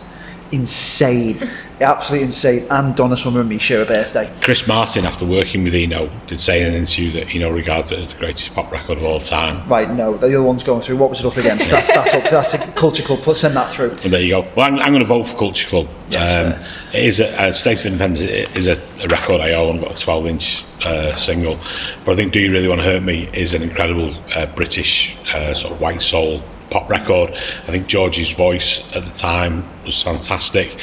Insane, 0.51 1.49
absolutely 1.81 2.25
insane. 2.25 2.67
And 2.69 2.95
Donna 2.95 3.17
Summer 3.17 3.39
and 3.39 3.49
me 3.49 3.57
share 3.57 3.81
a 3.81 3.85
birthday. 3.85 4.31
Chris 4.41 4.67
Martin, 4.67 5.05
after 5.05 5.25
working 5.25 5.63
with 5.63 5.73
Eno, 5.73 6.09
did 6.27 6.39
say 6.39 6.61
in 6.61 6.67
an 6.67 6.73
interview 6.75 7.11
that 7.13 7.33
Eno 7.33 7.51
regards 7.51 7.91
it 7.91 7.99
as 7.99 8.13
the 8.13 8.19
greatest 8.19 8.53
pop 8.53 8.71
record 8.71 8.97
of 8.97 9.03
all 9.03 9.19
time. 9.19 9.67
Right, 9.67 9.89
no, 9.89 10.17
the 10.17 10.27
other 10.27 10.43
one's 10.43 10.63
going 10.63 10.81
through. 10.81 10.97
What 10.97 11.09
was 11.09 11.19
it 11.19 11.25
up 11.25 11.37
against? 11.37 11.69
That's 11.69 11.87
that's 11.87 12.13
up. 12.13 12.23
That's 12.29 12.53
a 12.53 12.71
culture 12.73 13.03
club. 13.03 13.21
Put 13.21 13.37
send 13.37 13.55
that 13.55 13.71
through. 13.71 13.91
And 14.03 14.13
there 14.13 14.21
you 14.21 14.29
go. 14.29 14.41
Well, 14.55 14.67
I'm, 14.67 14.79
I'm 14.79 14.91
going 14.91 14.99
to 14.99 15.05
vote 15.05 15.23
for 15.23 15.37
Culture 15.37 15.67
Club. 15.67 15.87
Yeah, 16.09 16.57
um, 16.59 16.65
it 16.93 17.03
is 17.03 17.19
a, 17.19 17.49
a 17.49 17.53
State 17.53 17.79
of 17.79 17.87
Independence 17.87 18.21
it 18.21 18.55
is 18.55 18.67
a, 18.67 18.81
a 19.01 19.07
record 19.07 19.41
I 19.41 19.53
own. 19.53 19.77
I've 19.77 19.83
got 19.83 19.95
a 19.97 19.99
12 19.99 20.27
inch 20.27 20.65
uh, 20.83 21.15
single. 21.15 21.59
But 22.05 22.13
I 22.13 22.15
think 22.15 22.33
Do 22.33 22.39
You 22.39 22.51
Really 22.51 22.67
Want 22.67 22.81
to 22.81 22.85
Hurt 22.85 23.03
Me 23.03 23.29
is 23.33 23.53
an 23.53 23.63
incredible 23.63 24.13
uh, 24.35 24.45
British 24.47 25.17
uh, 25.33 25.53
sort 25.53 25.73
of 25.73 25.81
white 25.81 26.01
soul 26.01 26.41
pop 26.73 26.89
record. 26.89 27.29
I 27.31 27.71
think 27.71 27.87
George's 27.87 28.31
voice 28.33 28.81
at 28.95 29.05
the 29.05 29.11
time 29.13 29.63
was 29.85 30.01
fantastic. 30.01 30.75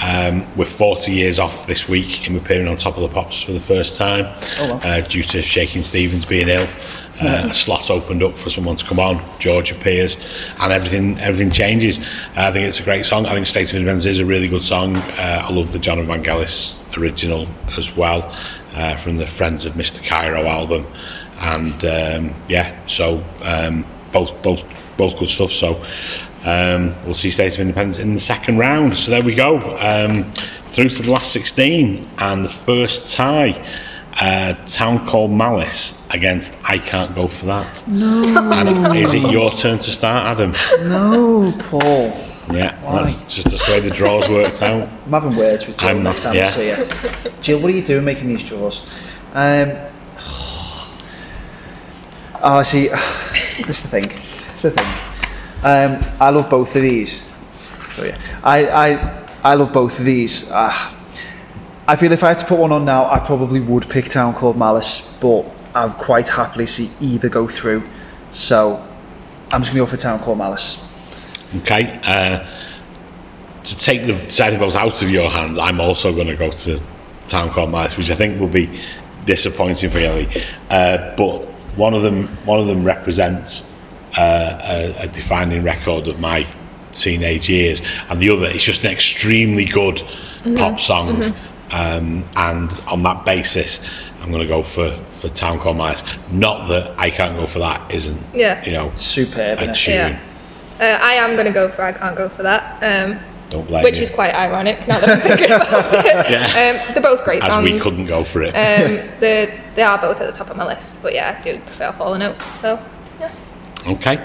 Um, 0.00 0.46
we're 0.56 0.66
40 0.66 1.10
years 1.12 1.38
off 1.38 1.66
this 1.66 1.88
week, 1.88 2.06
him 2.06 2.36
appearing 2.36 2.68
on 2.68 2.76
Top 2.76 2.96
of 2.96 3.02
the 3.02 3.08
Pops 3.08 3.40
for 3.42 3.52
the 3.52 3.58
first 3.60 3.96
time 3.96 4.26
Oh, 4.60 4.74
wow. 4.74 4.80
uh, 4.84 5.00
due 5.00 5.22
to 5.24 5.42
Shakin' 5.42 5.82
Stevens 5.82 6.24
being 6.24 6.48
ill. 6.48 6.68
Uh, 7.20 7.48
a 7.50 7.54
slot 7.54 7.90
opened 7.90 8.22
up 8.22 8.36
for 8.38 8.48
someone 8.48 8.76
to 8.76 8.84
come 8.84 9.00
on. 9.00 9.20
George 9.40 9.72
appears, 9.72 10.16
and 10.60 10.72
everything 10.72 11.18
everything 11.18 11.50
changes. 11.50 11.98
Uh, 11.98 12.02
I 12.36 12.52
think 12.52 12.68
it's 12.68 12.78
a 12.78 12.84
great 12.84 13.04
song. 13.06 13.26
I 13.26 13.34
think 13.34 13.44
State 13.44 13.70
of 13.70 13.74
Independence 13.74 14.04
is 14.04 14.20
a 14.20 14.24
really 14.24 14.46
good 14.46 14.62
song. 14.62 14.94
Uh, 14.96 15.44
I 15.48 15.50
love 15.52 15.72
the 15.72 15.80
Jon 15.80 15.98
Vangelis 16.06 16.76
original 16.96 17.48
as 17.76 17.96
well 17.96 18.32
uh, 18.74 18.94
from 18.94 19.16
the 19.16 19.26
Friends 19.26 19.66
of 19.66 19.72
Mr. 19.72 20.00
Cairo 20.06 20.46
album, 20.46 20.86
and 21.40 21.84
um, 21.84 22.34
yeah, 22.48 22.72
so 22.86 23.24
um, 23.42 23.84
both 24.12 24.40
both 24.44 24.62
both 24.98 25.18
good 25.18 25.30
stuff. 25.30 25.50
So 25.52 25.82
um, 26.44 26.94
we'll 27.06 27.14
see 27.14 27.30
State 27.30 27.54
of 27.54 27.60
Independence 27.60 27.98
in 27.98 28.12
the 28.12 28.20
second 28.20 28.58
round. 28.58 28.98
So 28.98 29.10
there 29.10 29.22
we 29.22 29.34
go, 29.34 29.56
um, 29.78 30.24
through 30.68 30.90
to 30.90 31.02
the 31.02 31.10
last 31.10 31.32
16, 31.32 32.06
and 32.18 32.44
the 32.44 32.50
first 32.50 33.14
tie. 33.14 33.66
Uh, 34.20 34.52
Town 34.66 35.06
Called 35.06 35.30
Malice 35.30 36.04
against 36.10 36.52
I 36.64 36.78
Can't 36.78 37.14
Go 37.14 37.28
For 37.28 37.46
That. 37.46 37.84
No. 37.86 38.50
And 38.52 38.96
is 38.98 39.14
it 39.14 39.30
your 39.30 39.52
turn 39.52 39.78
to 39.78 39.90
start, 39.90 40.26
Adam? 40.26 40.56
No, 40.88 41.52
Paul. 41.60 42.08
Yeah, 42.52 42.76
that's 42.90 43.32
just 43.32 43.48
the 43.48 43.72
way 43.72 43.78
the 43.78 43.90
draws 43.90 44.28
worked 44.28 44.60
out. 44.60 44.88
I'm 45.06 45.10
having 45.12 45.36
words 45.36 45.68
with 45.68 45.78
Jill 45.78 45.90
I'm 45.90 46.02
next 46.02 46.24
not- 46.24 46.34
time 46.34 46.42
I 46.46 46.50
see 46.50 46.68
her. 46.70 47.30
Jill, 47.42 47.60
what 47.60 47.70
are 47.70 47.74
you 47.76 47.82
doing 47.82 48.04
making 48.04 48.26
these 48.34 48.42
draws? 48.42 48.82
Um, 49.34 49.70
oh, 52.42 52.62
see, 52.64 52.88
this 53.58 53.68
is 53.68 53.82
the 53.82 54.00
thing. 54.00 54.10
Is 54.58 54.62
the 54.62 54.70
thing. 54.72 54.86
Um, 55.62 56.04
I 56.18 56.30
love 56.30 56.50
both 56.50 56.74
of 56.74 56.82
these. 56.82 57.32
So 57.90 58.02
yeah, 58.04 58.18
I, 58.42 58.66
I, 58.66 59.26
I 59.44 59.54
love 59.54 59.72
both 59.72 60.00
of 60.00 60.04
these. 60.04 60.50
Ah, 60.50 60.96
I 61.86 61.94
feel 61.94 62.10
if 62.10 62.24
I 62.24 62.28
had 62.30 62.40
to 62.40 62.44
put 62.44 62.58
one 62.58 62.72
on 62.72 62.84
now, 62.84 63.08
I 63.08 63.20
probably 63.20 63.60
would 63.60 63.88
pick 63.88 64.06
Town 64.06 64.34
Called 64.34 64.58
Malice, 64.58 65.16
but 65.20 65.48
I'd 65.76 65.96
quite 65.98 66.26
happily 66.26 66.66
see 66.66 66.90
either 67.00 67.28
go 67.28 67.46
through. 67.46 67.84
So 68.32 68.84
I'm 69.52 69.62
just 69.62 69.72
going 69.72 69.86
to 69.86 69.86
go 69.86 69.86
for 69.86 69.96
Town 69.96 70.18
Called 70.18 70.38
Malice. 70.38 70.84
Okay. 71.58 72.00
Uh, 72.02 72.44
to 73.62 73.78
take 73.78 74.02
the 74.02 74.14
deciding 74.14 74.58
votes 74.58 74.74
out 74.74 75.00
of 75.00 75.08
your 75.08 75.30
hands, 75.30 75.56
I'm 75.60 75.80
also 75.80 76.12
going 76.12 76.26
to 76.26 76.36
go 76.36 76.50
to 76.50 76.82
Town 77.26 77.50
Called 77.50 77.70
Malice, 77.70 77.96
which 77.96 78.10
I 78.10 78.16
think 78.16 78.40
will 78.40 78.48
be 78.48 78.80
disappointing 79.24 79.88
for 79.88 79.98
Ellie. 79.98 80.28
Uh, 80.68 81.14
but 81.16 81.44
one 81.76 81.94
of 81.94 82.02
them, 82.02 82.26
one 82.44 82.58
of 82.58 82.66
them 82.66 82.82
represents 82.82 83.67
uh, 84.18 84.58
a, 84.98 85.04
a 85.04 85.08
defining 85.08 85.62
record 85.62 86.08
of 86.08 86.18
my 86.20 86.44
teenage 86.92 87.48
years, 87.48 87.80
and 88.08 88.18
the 88.20 88.30
other 88.30 88.46
is 88.46 88.64
just 88.64 88.84
an 88.84 88.90
extremely 88.90 89.64
good 89.64 90.02
pop 90.56 90.80
song. 90.80 91.34
Um, 91.70 92.24
and 92.34 92.72
on 92.86 93.02
that 93.02 93.24
basis, 93.24 93.80
I'm 94.20 94.30
going 94.30 94.42
to 94.42 94.48
go 94.48 94.62
for 94.62 94.90
for 95.20 95.28
Town 95.28 95.58
Called 95.58 95.76
Malice. 95.76 96.02
Not 96.30 96.68
that 96.68 96.94
I 96.98 97.10
can't 97.10 97.36
go 97.36 97.46
for 97.46 97.58
that. 97.60 97.90
Isn't 97.92 98.20
Yeah. 98.34 98.64
you 98.64 98.72
know 98.72 98.90
Superb. 98.94 99.58
a 99.60 99.72
tune. 99.72 99.94
Yeah. 99.94 100.18
Uh, 100.80 100.98
I 101.02 101.14
am 101.14 101.34
going 101.34 101.46
to 101.46 101.52
go 101.52 101.68
for 101.68 101.82
I 101.82 101.92
can't 101.92 102.16
go 102.16 102.28
for 102.28 102.42
that, 102.44 102.62
um, 102.82 103.18
Don't 103.50 103.66
blame 103.66 103.82
which 103.82 103.96
you. 103.98 104.04
is 104.04 104.10
quite 104.10 104.32
ironic 104.32 104.86
now 104.86 105.00
that 105.00 105.10
I'm 105.10 105.20
thinking 105.20 105.46
about 105.60 105.92
it. 105.92 106.06
Um, 106.86 106.94
they're 106.94 107.02
both 107.02 107.24
great 107.24 107.42
As 107.42 107.52
songs. 107.52 107.64
we 107.70 107.80
couldn't 107.80 108.06
go 108.06 108.22
for 108.24 108.42
it. 108.42 108.50
Um, 108.54 108.92
they 109.20 109.60
they 109.74 109.82
are 109.82 109.98
both 109.98 110.20
at 110.20 110.26
the 110.26 110.32
top 110.32 110.50
of 110.50 110.56
my 110.56 110.64
list, 110.64 111.02
but 111.02 111.12
yeah, 111.14 111.36
I 111.36 111.42
do 111.42 111.58
prefer 111.60 111.90
Hall 111.92 112.14
and 112.14 112.22
Oates. 112.22 112.46
So 112.46 112.74
yeah. 112.74 112.97
Okay. 113.88 114.22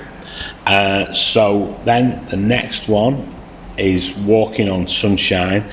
Uh, 0.65 1.11
so 1.13 1.79
then 1.85 2.25
the 2.25 2.35
next 2.35 2.89
one 2.89 3.33
is 3.77 4.13
Walking 4.17 4.69
on 4.69 4.87
Sunshine 4.87 5.63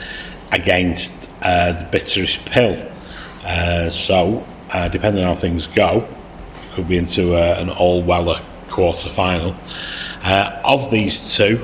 against 0.53 1.29
uh, 1.43 1.73
the 1.73 1.85
Bitterest 1.87 2.45
Pill. 2.47 2.89
Uh, 3.45 3.91
so, 3.91 4.47
uh, 4.71 4.89
depending 4.89 5.25
on 5.25 5.35
how 5.35 5.41
things 5.41 5.67
go, 5.67 6.09
could 6.73 6.87
be 6.87 6.99
into 6.99 7.35
uh, 7.35 7.57
an 7.59 7.69
all 7.69 8.01
Weller 8.01 8.41
quarter 8.69 9.09
final. 9.09 9.57
Uh, 10.23 10.61
of 10.65 10.89
these 10.91 11.37
two, 11.37 11.61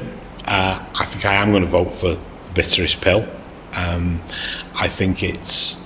I 0.47 1.05
think 1.09 1.25
I 1.25 1.35
am 1.35 1.53
going 1.53 1.63
to 1.63 1.69
vote 1.69 1.95
for 1.95 2.15
the 2.15 2.51
Bitterest 2.55 3.01
Pill. 3.01 3.29
Um, 3.73 4.21
I 4.75 4.89
think 4.89 5.23
it's 5.23 5.81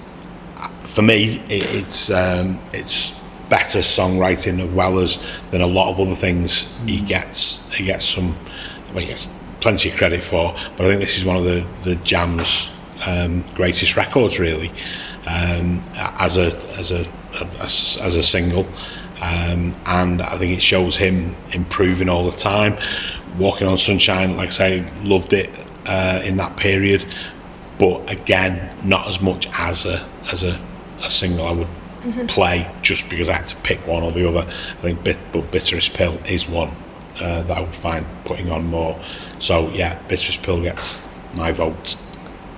for 0.85 1.03
me, 1.03 1.41
it, 1.49 1.75
it's 1.75 2.11
um, 2.11 2.61
it's 2.73 3.20
better 3.51 3.81
songwriting 3.81 4.65
as 4.65 4.71
well 4.71 4.99
as 4.99 5.19
than 5.51 5.61
a 5.61 5.67
lot 5.67 5.91
of 5.91 6.01
other 6.01 6.15
things 6.15 6.73
he 6.87 7.03
gets. 7.03 7.69
He 7.75 7.85
gets 7.85 8.07
some, 8.07 8.35
well, 8.95 9.01
he 9.01 9.07
gets 9.07 9.29
plenty 9.61 9.91
of 9.91 9.97
credit 9.97 10.23
for, 10.23 10.55
but 10.77 10.87
I 10.87 10.89
think 10.89 11.01
this 11.01 11.19
is 11.19 11.25
one 11.27 11.37
of 11.37 11.45
the 11.45 11.67
the 11.83 11.97
Jam's 11.97 12.71
um, 13.05 13.45
greatest 13.55 13.97
records, 13.97 14.39
really, 14.39 14.71
um, 15.27 15.85
as 15.97 16.39
a 16.39 16.57
as 16.79 16.93
a 16.93 17.07
as, 17.61 17.99
as 18.01 18.17
a 18.17 18.23
single. 18.23 18.67
Um, 19.21 19.77
and 19.85 20.23
I 20.23 20.39
think 20.39 20.57
it 20.57 20.63
shows 20.63 20.97
him 20.97 21.37
improving 21.53 22.09
all 22.09 22.31
the 22.31 22.37
time. 22.37 22.79
Walking 23.39 23.67
on 23.67 23.77
Sunshine, 23.77 24.37
like 24.39 24.49
I 24.49 24.53
say, 24.53 24.93
loved 25.03 25.35
it 25.35 25.51
uh, 25.87 26.23
in 26.25 26.39
that 26.39 26.57
period, 26.57 27.05
but 27.79 28.11
again, 28.11 28.71
not 28.83 29.07
as 29.09 29.21
much 29.21 29.47
as 29.53 29.85
a 29.85 30.07
as 30.33 30.45
a, 30.45 30.59
a 31.03 31.11
single 31.11 31.47
I 31.47 31.53
would 31.53 31.69
play 32.29 32.71
just 32.83 33.09
because 33.11 33.29
I 33.29 33.35
had 33.35 33.47
to 33.49 33.57
pick 33.57 33.87
one 33.87 34.03
or 34.03 34.13
the 34.13 34.29
other. 34.29 34.41
I 34.51 34.83
think 34.83 35.03
Bit, 35.05 35.19
but 35.33 35.51
Bitterest 35.51 35.95
Pill 35.95 36.19
is 36.27 36.49
one 36.49 36.71
uh, 37.21 37.43
that 37.43 37.59
I 37.59 37.61
would 37.61 37.75
find 37.75 38.07
putting 38.25 38.51
on 38.51 38.67
more. 38.67 38.99
So 39.39 39.69
yeah, 39.71 39.99
Bitterest 40.09 40.43
Pill 40.43 40.63
gets 40.63 41.07
my 41.37 41.53
vote. 41.53 41.97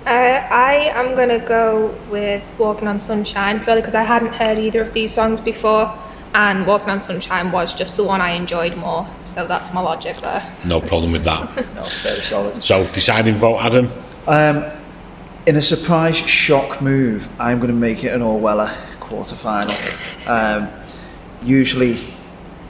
Uh, 0.05 0.09
I 0.09 0.91
am 0.95 1.15
gonna 1.15 1.39
go 1.39 1.95
with 2.09 2.51
Walking 2.57 2.87
on 2.87 2.99
Sunshine 2.99 3.59
purely 3.63 3.81
because 3.81 3.95
I 3.95 4.03
hadn't 4.03 4.33
heard 4.33 4.57
either 4.57 4.81
of 4.81 4.93
these 4.93 5.13
songs 5.13 5.39
before, 5.39 5.93
and 6.33 6.67
Walking 6.67 6.89
on 6.89 6.99
Sunshine 6.99 7.51
was 7.51 7.73
just 7.73 7.95
the 7.95 8.03
one 8.03 8.19
I 8.19 8.31
enjoyed 8.31 8.75
more. 8.75 9.07
So 9.23 9.47
that's 9.47 9.73
my 9.73 9.79
logic 9.79 10.17
there. 10.17 10.43
No 10.65 10.81
problem 10.81 11.11
with 11.13 11.23
that. 11.23 11.49
No, 11.75 11.87
very 12.01 12.21
solid. 12.21 12.61
so 12.61 12.85
deciding 12.87 13.35
vote, 13.35 13.59
Adam. 13.59 13.89
Um, 14.27 14.65
in 15.45 15.55
a 15.57 15.61
surprise 15.61 16.17
shock 16.17 16.81
move, 16.81 17.27
I'm 17.39 17.57
going 17.57 17.69
to 17.69 17.75
make 17.75 18.03
it 18.03 18.13
an 18.13 18.21
all 18.21 18.39
Weller 18.39 18.73
quarter 19.13 19.35
final. 19.35 19.75
Um, 20.25 20.69
usually, 21.45 21.99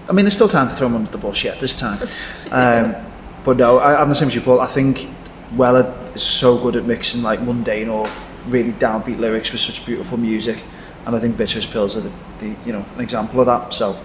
I 0.10 0.12
mean, 0.12 0.26
there's 0.26 0.36
still 0.36 0.50
time 0.50 0.68
to 0.68 0.76
throw 0.76 0.88
him 0.88 0.96
under 0.96 1.10
the 1.12 1.18
bus 1.18 1.42
yet. 1.42 1.60
There's 1.60 1.80
time, 1.80 2.06
um, 2.52 2.96
but 3.46 3.56
no, 3.58 3.80
I, 3.80 4.02
I'm 4.02 4.10
the 4.10 4.16
same 4.16 4.28
as 4.28 4.36
you, 4.36 4.42
Paul. 4.42 4.60
I 4.60 4.68
think 4.68 5.08
Weller 5.56 5.86
is 6.14 6.22
so 6.22 6.58
good 6.58 6.76
at 6.76 6.84
mixing 6.86 7.22
like 7.22 7.42
mundane 7.42 7.88
or 7.88 8.10
really 8.48 8.74
downbeat 8.74 9.20
lyrics 9.20 9.54
with 9.54 9.62
such 9.62 9.86
beautiful 9.86 10.18
music, 10.18 10.62
and 11.06 11.16
I 11.16 11.20
think 11.20 11.38
Bitterest 11.38 11.72
Pills 11.72 11.96
are 11.96 12.02
the, 12.02 12.12
the 12.40 12.48
you 12.66 12.74
know 12.74 12.86
an 12.96 13.02
example 13.02 13.40
of 13.40 13.46
that. 13.46 13.74
So, 13.74 13.98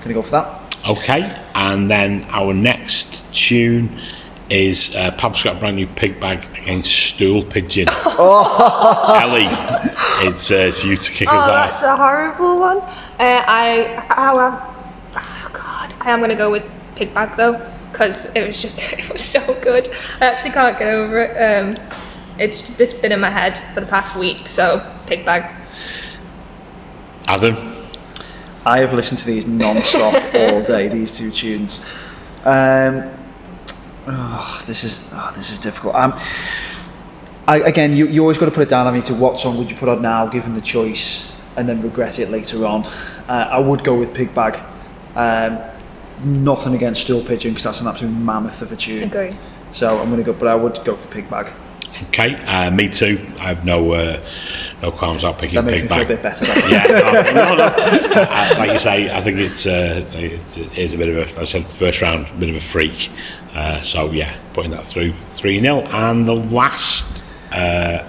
gonna 0.00 0.14
go 0.14 0.22
for 0.22 0.30
that. 0.30 0.76
Okay, 0.88 1.38
and 1.54 1.90
then 1.90 2.24
our 2.30 2.54
next 2.54 3.22
tune 3.34 4.00
is 4.52 4.94
uh, 4.94 5.10
Papa's 5.12 5.42
got 5.42 5.56
a 5.56 5.58
brand 5.58 5.76
new 5.76 5.86
pig 5.86 6.20
bag 6.20 6.44
against 6.58 6.92
Stool 6.92 7.42
Pigeon. 7.42 7.88
Ellie, 8.18 9.48
it's, 10.28 10.50
uh, 10.50 10.56
it's 10.56 10.84
you 10.84 10.94
to 10.94 11.10
kick 11.10 11.28
us 11.28 11.48
Oh, 11.48 11.52
off. 11.52 11.70
that's 11.70 11.82
a 11.82 11.96
horrible 11.96 12.60
one. 12.60 12.78
Uh, 12.78 12.84
I, 13.18 14.04
however, 14.10 14.62
oh 15.16 15.50
God, 15.54 15.94
I 16.00 16.10
am 16.10 16.20
gonna 16.20 16.34
go 16.36 16.50
with 16.50 16.70
Pig 16.96 17.14
Bag 17.14 17.34
though, 17.38 17.66
because 17.90 18.26
it 18.34 18.46
was 18.46 18.60
just 18.60 18.78
it 18.92 19.10
was 19.10 19.24
so 19.24 19.40
good. 19.62 19.88
I 20.20 20.26
actually 20.26 20.50
can't 20.50 20.78
get 20.78 20.92
over 20.92 21.20
it. 21.20 21.36
Um, 21.38 21.76
it's 22.38 22.78
it's 22.78 22.94
been 22.94 23.12
in 23.12 23.20
my 23.20 23.30
head 23.30 23.56
for 23.72 23.80
the 23.80 23.86
past 23.86 24.16
week, 24.16 24.48
so 24.48 24.86
Pig 25.06 25.24
Bag. 25.24 25.50
Adam, 27.26 27.56
I 28.66 28.80
have 28.80 28.92
listened 28.92 29.18
to 29.20 29.26
these 29.26 29.46
non-stop 29.46 30.14
all 30.34 30.62
day. 30.62 30.88
These 30.88 31.16
two 31.16 31.30
tunes. 31.30 31.80
Um, 32.44 33.10
oh, 34.06 34.62
this 34.66 34.84
is 34.84 35.08
oh, 35.12 35.32
this 35.34 35.50
is 35.50 35.58
difficult. 35.58 35.94
Um, 35.94 36.12
I, 37.46 37.56
again, 37.58 37.96
you, 37.96 38.06
you 38.06 38.20
always 38.20 38.38
got 38.38 38.46
to 38.46 38.52
put 38.52 38.62
it 38.62 38.68
down. 38.68 38.86
I 38.86 38.92
mean, 38.92 39.02
to 39.02 39.14
what 39.14 39.38
song 39.38 39.58
would 39.58 39.70
you 39.70 39.76
put 39.76 39.88
on 39.88 40.00
now, 40.00 40.26
given 40.26 40.54
the 40.54 40.60
choice, 40.60 41.34
and 41.56 41.68
then 41.68 41.82
regret 41.82 42.18
it 42.18 42.30
later 42.30 42.64
on? 42.64 42.84
Uh, 43.28 43.48
I 43.50 43.58
would 43.58 43.82
go 43.82 43.98
with 43.98 44.14
Pig 44.14 44.34
Bag. 44.34 44.58
Um, 45.16 45.58
nothing 46.24 46.74
against 46.74 47.02
Stool 47.02 47.20
Pigeon 47.22 47.50
because 47.52 47.64
that's 47.64 47.80
an 47.80 47.88
absolute 47.88 48.12
mammoth 48.12 48.62
of 48.62 48.70
a 48.72 48.76
tune. 48.76 49.04
Agree. 49.04 49.36
So 49.72 49.98
I'm 49.98 50.10
going 50.10 50.22
to 50.22 50.32
go, 50.32 50.38
but 50.38 50.48
I 50.48 50.54
would 50.54 50.84
go 50.84 50.96
for 50.96 51.08
Pig 51.08 51.28
Bag. 51.28 51.52
Okay, 52.08 52.34
uh, 52.44 52.70
me 52.70 52.88
too. 52.88 53.18
I 53.38 53.44
have 53.44 53.64
no 53.64 53.92
uh, 53.92 54.20
no 54.82 54.90
qualms 54.90 55.24
about 55.24 55.38
picking 55.38 55.56
That 55.56 55.64
makes 55.64 55.82
pig 55.82 55.90
me 55.90 55.96
feel 55.96 56.04
a 56.04 56.08
bit 56.08 56.22
better. 56.22 56.44
yeah, 56.68 56.86
no, 56.86 57.12
no, 57.32 57.54
no. 57.56 58.26
I, 58.28 58.54
like 58.58 58.72
you 58.72 58.78
say, 58.78 59.14
I 59.14 59.20
think 59.20 59.38
it's 59.38 59.66
uh, 59.66 60.04
it's 60.12 60.56
it 60.56 60.76
is 60.78 60.94
a 60.94 60.98
bit 60.98 61.08
of 61.08 61.16
a. 61.16 61.20
like 61.32 61.38
I 61.38 61.44
said 61.44 61.66
first 61.66 62.00
round, 62.02 62.26
a 62.28 62.32
bit 62.34 62.50
of 62.50 62.56
a 62.56 62.60
freak. 62.60 63.10
Uh, 63.54 63.80
so 63.80 64.10
yeah, 64.10 64.36
putting 64.54 64.70
that 64.70 64.84
through 64.84 65.12
three 65.30 65.60
0 65.60 65.80
and 65.82 66.26
the 66.26 66.34
last 66.34 67.22
uh, 67.52 68.02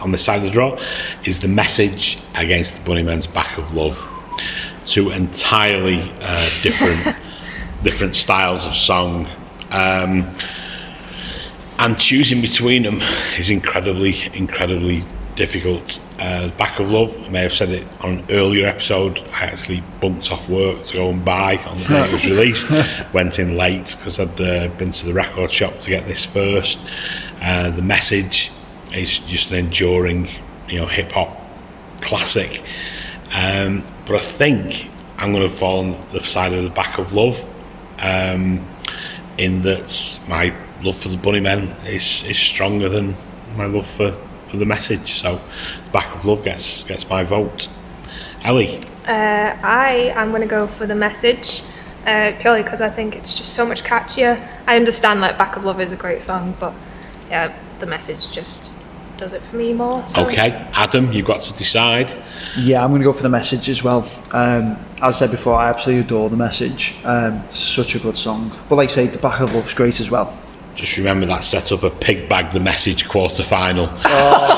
on 0.00 0.12
the 0.12 0.18
side 0.18 0.38
of 0.38 0.44
the 0.44 0.50
draw 0.50 0.78
is 1.24 1.38
the 1.40 1.48
message 1.48 2.18
against 2.34 2.76
the 2.76 2.90
Bunnymen's 2.90 3.26
back 3.26 3.56
of 3.58 3.74
love. 3.74 4.00
Two 4.86 5.10
entirely 5.10 6.12
uh, 6.20 6.48
different 6.62 7.16
different 7.82 8.16
styles 8.16 8.66
of 8.66 8.74
song. 8.74 9.26
Um, 9.70 10.28
and 11.80 11.98
choosing 11.98 12.42
between 12.42 12.82
them 12.82 12.98
is 13.38 13.48
incredibly, 13.48 14.14
incredibly 14.34 15.02
difficult. 15.34 15.98
Uh, 16.18 16.48
Back 16.50 16.78
of 16.78 16.90
Love, 16.90 17.16
I 17.24 17.28
may 17.30 17.40
have 17.40 17.54
said 17.54 17.70
it 17.70 17.86
on 18.02 18.18
an 18.18 18.26
earlier 18.28 18.66
episode. 18.66 19.18
I 19.32 19.44
actually 19.44 19.82
bumped 19.98 20.30
off 20.30 20.46
work 20.50 20.82
to 20.82 20.94
go 20.94 21.08
and 21.08 21.24
buy 21.24 21.56
on 21.56 21.78
the 21.78 21.84
day 21.84 22.04
it 22.04 22.12
was 22.12 22.26
released. 22.26 22.70
Went 23.14 23.38
in 23.38 23.56
late 23.56 23.96
because 23.98 24.20
I'd 24.20 24.38
uh, 24.40 24.68
been 24.76 24.90
to 24.90 25.06
the 25.06 25.14
record 25.14 25.50
shop 25.50 25.80
to 25.80 25.88
get 25.88 26.06
this 26.06 26.24
first. 26.24 26.78
Uh, 27.40 27.70
the 27.70 27.82
message 27.82 28.52
is 28.94 29.20
just 29.20 29.50
an 29.50 29.56
enduring, 29.56 30.28
you 30.68 30.78
know, 30.80 30.86
hip 30.86 31.12
hop 31.12 31.40
classic. 32.02 32.62
Um, 33.32 33.86
but 34.04 34.16
I 34.16 34.20
think 34.20 34.90
I'm 35.16 35.32
going 35.32 35.48
to 35.48 35.56
fall 35.56 35.80
on 35.80 36.10
the 36.12 36.20
side 36.20 36.52
of 36.52 36.62
the 36.62 36.70
Back 36.70 36.98
of 36.98 37.14
Love 37.14 37.42
um, 38.00 38.66
in 39.38 39.62
that 39.62 40.20
my 40.28 40.54
love 40.82 40.96
for 40.96 41.08
the 41.08 41.16
Bunnymen 41.16 41.84
is, 41.86 42.24
is 42.24 42.38
stronger 42.38 42.88
than 42.88 43.14
my 43.56 43.66
love 43.66 43.86
for, 43.86 44.12
for 44.48 44.56
the 44.56 44.66
message. 44.66 45.12
So, 45.12 45.40
Back 45.92 46.14
of 46.14 46.24
Love 46.24 46.44
gets 46.44 46.84
gets 46.84 47.08
my 47.08 47.24
vote. 47.24 47.68
Ellie, 48.42 48.80
Uh, 49.06 49.56
I 49.62 50.12
am 50.14 50.30
going 50.30 50.42
to 50.42 50.48
go 50.48 50.66
for 50.66 50.86
the 50.86 50.94
message 50.94 51.62
uh, 52.06 52.32
purely 52.38 52.62
because 52.62 52.80
I 52.80 52.88
think 52.88 53.16
it's 53.16 53.34
just 53.34 53.54
so 53.54 53.66
much 53.66 53.82
catchier. 53.82 54.46
I 54.66 54.76
understand 54.76 55.20
like 55.20 55.36
Back 55.36 55.56
of 55.56 55.64
Love 55.64 55.80
is 55.80 55.92
a 55.92 55.96
great 55.96 56.22
song, 56.22 56.54
but 56.58 56.74
yeah, 57.28 57.54
the 57.78 57.86
message 57.86 58.30
just 58.32 58.76
does 59.16 59.32
it 59.34 59.42
for 59.42 59.56
me 59.56 59.74
more. 59.74 60.04
So. 60.06 60.26
okay, 60.26 60.50
Adam, 60.72 61.12
you've 61.12 61.26
got 61.26 61.42
to 61.42 61.52
decide. 61.52 62.16
Yeah, 62.56 62.82
I'm 62.82 62.90
going 62.90 63.02
to 63.02 63.04
go 63.04 63.12
for 63.12 63.22
the 63.22 63.28
message 63.28 63.68
as 63.68 63.82
well. 63.82 64.08
Um, 64.30 64.78
as 65.02 65.16
I 65.16 65.18
said 65.18 65.30
before, 65.30 65.54
I 65.54 65.68
absolutely 65.68 66.04
adore 66.04 66.30
the 66.30 66.36
message. 66.36 66.94
Um, 67.04 67.48
such 67.50 67.94
a 67.94 67.98
good 67.98 68.16
song. 68.16 68.50
But 68.68 68.76
like 68.76 68.88
I 68.88 68.92
say, 68.92 69.06
the 69.06 69.18
back 69.18 69.40
of 69.40 69.54
love's 69.54 69.74
great 69.74 70.00
as 70.00 70.10
well. 70.10 70.34
Just 70.74 70.96
remember 70.96 71.26
that 71.26 71.44
set 71.44 71.72
up 71.72 71.82
a 71.82 71.90
pig 71.90 72.28
bag 72.28 72.52
the 72.52 72.60
message 72.60 73.08
quarter 73.08 73.42
final. 73.42 73.86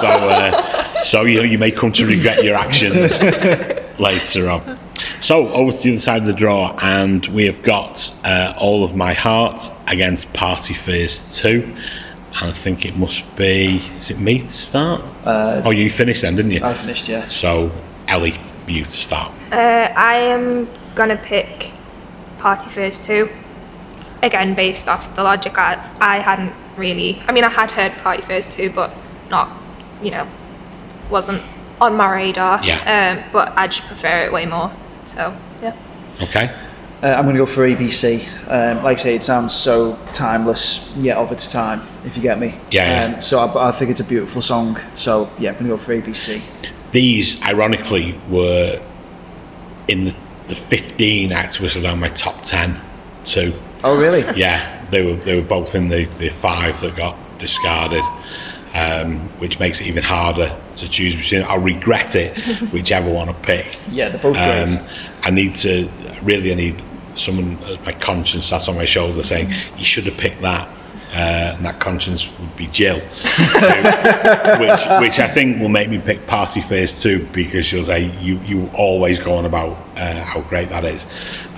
So, 0.02 0.08
uh, 0.08 1.02
so 1.02 1.22
you 1.22 1.38
know 1.38 1.44
you 1.44 1.58
may 1.58 1.70
come 1.70 1.92
to 1.92 2.06
regret 2.06 2.42
your 2.42 2.56
actions 2.56 3.20
later 4.00 4.50
on. 4.50 4.78
So 5.20 5.48
over 5.52 5.70
to 5.70 5.82
the 5.82 5.90
other 5.90 5.98
side 5.98 6.22
of 6.22 6.26
the 6.26 6.32
draw, 6.32 6.76
and 6.80 7.24
we 7.26 7.44
have 7.46 7.62
got 7.62 8.12
uh, 8.24 8.54
all 8.58 8.82
of 8.84 8.96
my 8.96 9.12
heart 9.12 9.70
against 9.86 10.32
Party 10.32 10.74
Fears 10.74 11.36
Two. 11.38 11.74
And 12.40 12.50
I 12.50 12.52
think 12.52 12.84
it 12.84 12.96
must 12.96 13.36
be. 13.36 13.82
Is 13.96 14.10
it 14.10 14.18
me 14.18 14.40
to 14.40 14.46
start? 14.46 15.02
Uh, 15.24 15.62
oh, 15.64 15.70
you 15.70 15.90
finished 15.90 16.22
then, 16.22 16.34
didn't 16.34 16.52
you? 16.52 16.64
I 16.64 16.74
finished, 16.74 17.08
yeah. 17.08 17.26
So 17.28 17.70
Ellie, 18.08 18.38
you 18.66 18.84
to 18.84 18.90
start. 18.90 19.32
Uh, 19.52 19.92
I 19.94 20.14
am 20.14 20.68
gonna 20.94 21.16
pick 21.16 21.72
Party 22.38 22.68
Fears 22.70 22.98
2. 23.04 23.28
Again, 24.22 24.54
based 24.54 24.88
off 24.88 25.14
the 25.16 25.24
logic 25.24 25.58
I, 25.58 25.90
I 26.00 26.20
hadn't 26.20 26.54
really. 26.76 27.20
I 27.26 27.32
mean, 27.32 27.44
I 27.44 27.48
had 27.48 27.70
heard 27.70 27.92
Party 28.02 28.22
Fears 28.22 28.46
2, 28.48 28.70
but 28.70 28.94
not, 29.30 29.50
you 30.02 30.10
know, 30.10 30.28
wasn't 31.10 31.42
on 31.80 31.96
my 31.96 32.12
radar. 32.12 32.64
Yeah. 32.64 32.78
Um, 33.18 33.30
but 33.32 33.52
I 33.56 33.66
just 33.66 33.82
prefer 33.84 34.24
it 34.24 34.32
way 34.32 34.46
more. 34.46 34.70
So, 35.04 35.36
yeah. 35.60 35.76
Okay. 36.22 36.54
Uh, 37.02 37.08
I'm 37.16 37.24
going 37.24 37.34
to 37.34 37.40
go 37.40 37.46
for 37.46 37.66
ABC. 37.66 38.24
Um, 38.48 38.84
like 38.84 38.98
I 39.00 39.02
say, 39.02 39.16
it 39.16 39.24
sounds 39.24 39.52
so 39.52 39.98
timeless, 40.12 40.88
yet 40.96 41.16
of 41.16 41.32
its 41.32 41.50
time, 41.50 41.82
if 42.04 42.16
you 42.16 42.22
get 42.22 42.38
me. 42.38 42.54
Yeah, 42.70 43.08
yeah. 43.08 43.14
Um, 43.16 43.20
so 43.20 43.40
I, 43.40 43.70
I 43.70 43.72
think 43.72 43.90
it's 43.90 44.00
a 44.00 44.04
beautiful 44.04 44.40
song. 44.40 44.78
So 44.94 45.28
yeah, 45.36 45.50
I'm 45.50 45.54
going 45.56 45.70
to 45.70 45.76
go 45.76 45.82
for 45.82 45.94
ABC. 46.00 46.40
These, 46.92 47.42
ironically, 47.42 48.16
were 48.28 48.80
in 49.88 50.04
the, 50.04 50.14
the 50.46 50.54
15 50.54 51.32
acts 51.32 51.58
whistled 51.58 51.82
down 51.82 51.98
my 51.98 52.08
top 52.08 52.40
10 52.42 52.80
too. 53.24 53.52
Oh 53.85 53.97
really? 53.99 54.24
Yeah, 54.39 54.85
they 54.91 55.05
were 55.05 55.16
they 55.16 55.35
were 55.37 55.47
both 55.47 55.74
in 55.74 55.89
the, 55.89 56.05
the 56.18 56.28
five 56.28 56.80
that 56.80 56.97
got 56.97 57.16
discarded, 57.39 58.05
um, 58.74 59.18
which 59.39 59.59
makes 59.59 59.80
it 59.80 59.87
even 59.89 60.03
harder 60.03 60.55
to 60.76 60.89
choose 60.89 61.16
between. 61.16 61.43
I'll 61.43 61.59
regret 61.59 62.14
it, 62.14 62.39
whichever 62.72 63.11
one 63.11 63.28
I 63.28 63.33
pick. 63.33 63.78
Yeah, 63.91 64.09
they're 64.11 64.20
both 64.20 64.37
Um, 64.37 64.66
great. 64.76 64.91
I 65.22 65.30
need 65.30 65.55
to 65.57 65.89
really. 66.22 66.53
I 66.53 66.55
need 66.55 66.83
someone. 67.16 67.59
uh, 67.64 67.76
My 67.85 67.93
conscience 67.93 68.47
sat 68.47 68.68
on 68.68 68.76
my 68.76 68.85
shoulder 68.85 69.22
saying, 69.22 69.53
"You 69.76 69.85
should 69.85 70.05
have 70.05 70.16
picked 70.16 70.43
that." 70.43 70.68
Uh, 71.14 71.53
and 71.57 71.66
that 71.66 71.78
conscience 71.78 72.26
would 72.39 72.57
be 72.57 72.66
Jill, 72.68 72.99
which 74.61 74.87
which 75.01 75.18
I 75.20 75.28
think 75.28 75.61
will 75.61 75.68
make 75.68 75.91
me 75.91 75.99
pick 75.99 76.26
Party 76.26 76.62
Fears 76.62 77.03
Two, 77.03 77.26
because 77.35 77.66
she'll 77.66 77.85
say 77.85 78.07
you 78.20 78.41
you 78.47 78.70
always 78.74 79.18
go 79.18 79.35
on 79.37 79.45
about 79.45 79.76
uh, 79.97 80.22
how 80.22 80.41
great 80.41 80.70
that 80.70 80.87
is, 80.87 81.07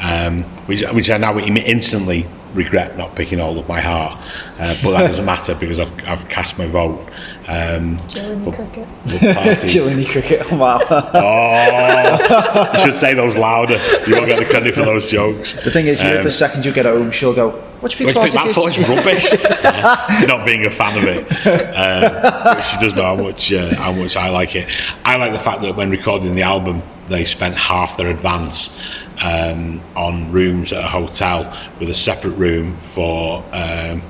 um, 0.05 0.43
which 0.67 0.83
which 0.93 1.11
I 1.11 1.17
now 1.17 1.39
instantly 1.39 2.27
regret 2.53 2.97
not 2.97 3.17
picking 3.17 3.41
all 3.41 3.59
of 3.59 3.67
my 3.69 3.81
heart, 3.81 4.19
uh, 4.61 4.77
but 4.83 4.93
that 4.93 5.09
doesn't 5.09 5.25
matter 5.25 5.55
because 5.55 5.81
I've 5.81 5.93
I've 6.07 6.29
cast 6.29 6.59
my 6.59 6.67
vote. 6.67 7.01
Um, 7.49 7.97
but- 8.45 8.55
cricket. 8.55 8.89
but 9.07 9.57
Chilling 9.67 10.05
cricket. 10.15 10.51
Wow. 10.53 10.81
Oh, 11.15 12.71
you 12.73 12.79
should 12.81 12.95
say 12.95 13.15
those 13.15 13.37
louder. 13.37 13.79
You 14.07 14.15
won't 14.17 14.27
get 14.27 14.39
the 14.39 14.45
credit 14.47 14.75
for 14.75 14.85
those 14.85 15.11
jokes. 15.11 15.55
the 15.65 15.71
thing 15.71 15.87
is, 15.87 16.03
you 16.03 16.09
Um, 16.09 16.25
the 16.25 16.31
second 16.31 16.65
you 16.65 16.73
get 16.73 16.85
home, 16.87 17.11
she'll 17.11 17.35
go, 17.35 17.51
"What 17.81 17.93
do 17.93 17.99
you 17.99 18.07
Which 18.07 18.17
pick 18.17 18.33
that 18.33 18.39
Party 18.39 18.53
thought 18.53 18.73
Face?" 18.75 18.79
is 18.79 18.89
rubbish. 18.89 20.27
Not 20.29 20.45
being 20.45 20.67
a 20.67 20.71
fan 20.71 20.99
of 20.99 21.05
it, 21.05 21.47
uh, 21.47 22.45
but 22.45 22.61
she 22.61 22.79
does 22.79 22.95
know 22.95 23.03
how 23.05 23.17
much 23.17 23.53
uh, 23.53 23.75
how 23.75 23.93
much 23.93 24.17
I 24.17 24.29
like 24.31 24.55
it. 24.55 24.69
I 25.05 25.17
like 25.17 25.33
the 25.33 25.39
fact 25.39 25.63
that 25.63 25.77
when 25.77 25.91
recording 25.91 26.35
the 26.35 26.43
album, 26.43 26.83
they 27.09 27.25
spent 27.25 27.57
half 27.57 27.97
their 27.97 28.09
advance 28.09 28.79
um, 29.21 29.83
on 29.97 30.31
rooms 30.33 30.73
at 30.73 30.85
a 30.85 30.89
hotel 30.89 31.53
with 31.79 31.89
a 31.89 31.95
separate 31.95 32.33
room 32.33 32.77
for 32.79 33.45
um, 33.53 34.03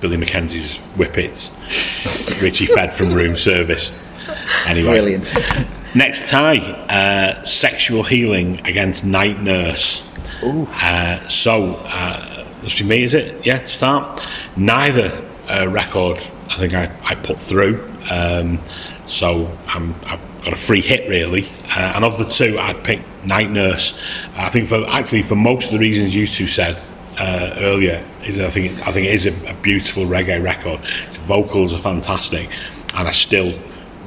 Billy 0.00 0.16
Mackenzie's 0.16 0.78
whippets, 0.96 1.56
which 2.40 2.58
he 2.58 2.66
fed 2.66 2.92
from 2.92 3.12
room 3.12 3.36
service. 3.36 3.92
Anyway, 4.66 4.90
Brilliant. 4.90 5.34
Next 5.94 6.28
tie, 6.28 6.58
uh, 6.58 7.42
sexual 7.44 8.02
healing 8.02 8.60
against 8.66 9.04
night 9.04 9.40
nurse. 9.40 10.06
Uh, 10.42 11.26
so, 11.28 11.76
uh, 11.84 12.46
must 12.62 12.78
be 12.78 12.84
me, 12.84 13.02
is 13.02 13.14
it? 13.14 13.46
Yeah, 13.46 13.58
to 13.58 13.66
start. 13.66 14.26
Neither 14.56 15.24
uh, 15.48 15.68
record 15.68 16.18
I 16.56 16.58
think 16.58 16.74
I, 16.74 16.90
I 17.04 17.14
put 17.14 17.40
through. 17.40 17.86
Um, 18.10 18.58
so 19.06 19.54
I'm, 19.66 19.94
I've 20.04 20.20
got 20.46 20.52
a 20.52 20.56
free 20.56 20.80
hit 20.80 21.08
really. 21.08 21.44
Uh, 21.76 21.92
and 21.96 22.04
of 22.04 22.16
the 22.18 22.24
two, 22.24 22.56
I'd 22.58 22.82
pick 22.84 23.00
Night 23.24 23.50
Nurse. 23.50 23.98
I 24.36 24.48
think 24.48 24.68
for 24.68 24.86
actually 24.88 25.22
for 25.22 25.34
most 25.34 25.66
of 25.66 25.72
the 25.72 25.78
reasons 25.80 26.14
you 26.14 26.26
two 26.26 26.46
said 26.46 26.80
uh, 27.18 27.54
earlier, 27.58 28.00
is 28.24 28.38
I 28.38 28.48
think 28.48 28.72
I 28.86 28.92
think 28.92 29.08
it 29.08 29.14
is 29.14 29.26
a, 29.26 29.50
a 29.50 29.54
beautiful 29.54 30.04
reggae 30.06 30.42
record. 30.42 30.80
The 31.12 31.20
vocals 31.20 31.74
are 31.74 31.78
fantastic, 31.78 32.48
and 32.94 33.08
I 33.08 33.10
still 33.10 33.58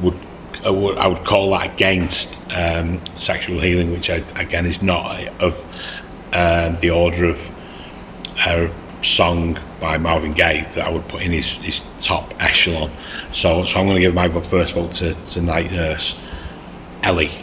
would 0.01 0.17
I 0.63 0.69
would, 0.69 0.97
I 0.97 1.07
would 1.07 1.25
call 1.25 1.51
that 1.51 1.73
against 1.73 2.37
um, 2.51 3.01
sexual 3.17 3.59
healing, 3.59 3.91
which 3.91 4.09
I, 4.09 4.23
again 4.35 4.65
is 4.65 4.81
not 4.81 5.27
of 5.41 5.65
um, 6.31 6.79
the 6.79 6.91
order 6.91 7.25
of 7.25 7.53
a 8.45 8.71
song 9.01 9.59
by 9.79 9.97
Marvin 9.97 10.33
Gaye 10.33 10.67
that 10.75 10.85
I 10.85 10.89
would 10.89 11.07
put 11.07 11.21
in 11.21 11.31
his, 11.31 11.57
his 11.57 11.85
top 11.99 12.33
echelon. 12.41 12.91
So, 13.31 13.65
so 13.65 13.79
I'm 13.79 13.85
going 13.85 13.95
to 13.95 14.01
give 14.01 14.13
my 14.13 14.29
first 14.29 14.75
vote 14.75 14.91
to, 14.93 15.13
to 15.13 15.41
Night 15.41 15.71
Nurse. 15.71 16.19
Ellie. 17.03 17.37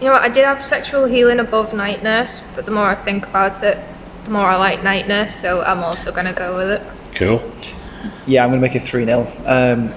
You 0.00 0.06
know 0.06 0.12
what? 0.12 0.22
I 0.22 0.28
did 0.28 0.44
have 0.44 0.64
sexual 0.64 1.06
healing 1.06 1.40
above 1.40 1.72
night 1.72 2.02
nurse, 2.02 2.42
but 2.54 2.64
the 2.64 2.70
more 2.70 2.86
I 2.86 2.94
think 2.94 3.26
about 3.26 3.62
it, 3.62 3.78
the 4.24 4.30
more 4.30 4.46
I 4.46 4.56
like 4.56 4.82
night 4.82 5.08
nurse. 5.08 5.34
So 5.34 5.62
I'm 5.62 5.82
also 5.82 6.12
going 6.12 6.26
to 6.26 6.32
go 6.32 6.56
with 6.56 6.70
it. 6.70 6.82
Cool. 7.14 7.42
Yeah, 8.26 8.44
I'm 8.44 8.50
going 8.50 8.60
to 8.60 8.66
make 8.66 8.76
it 8.76 8.82
3 8.82 9.04
0. 9.04 9.26
Um, 9.46 9.92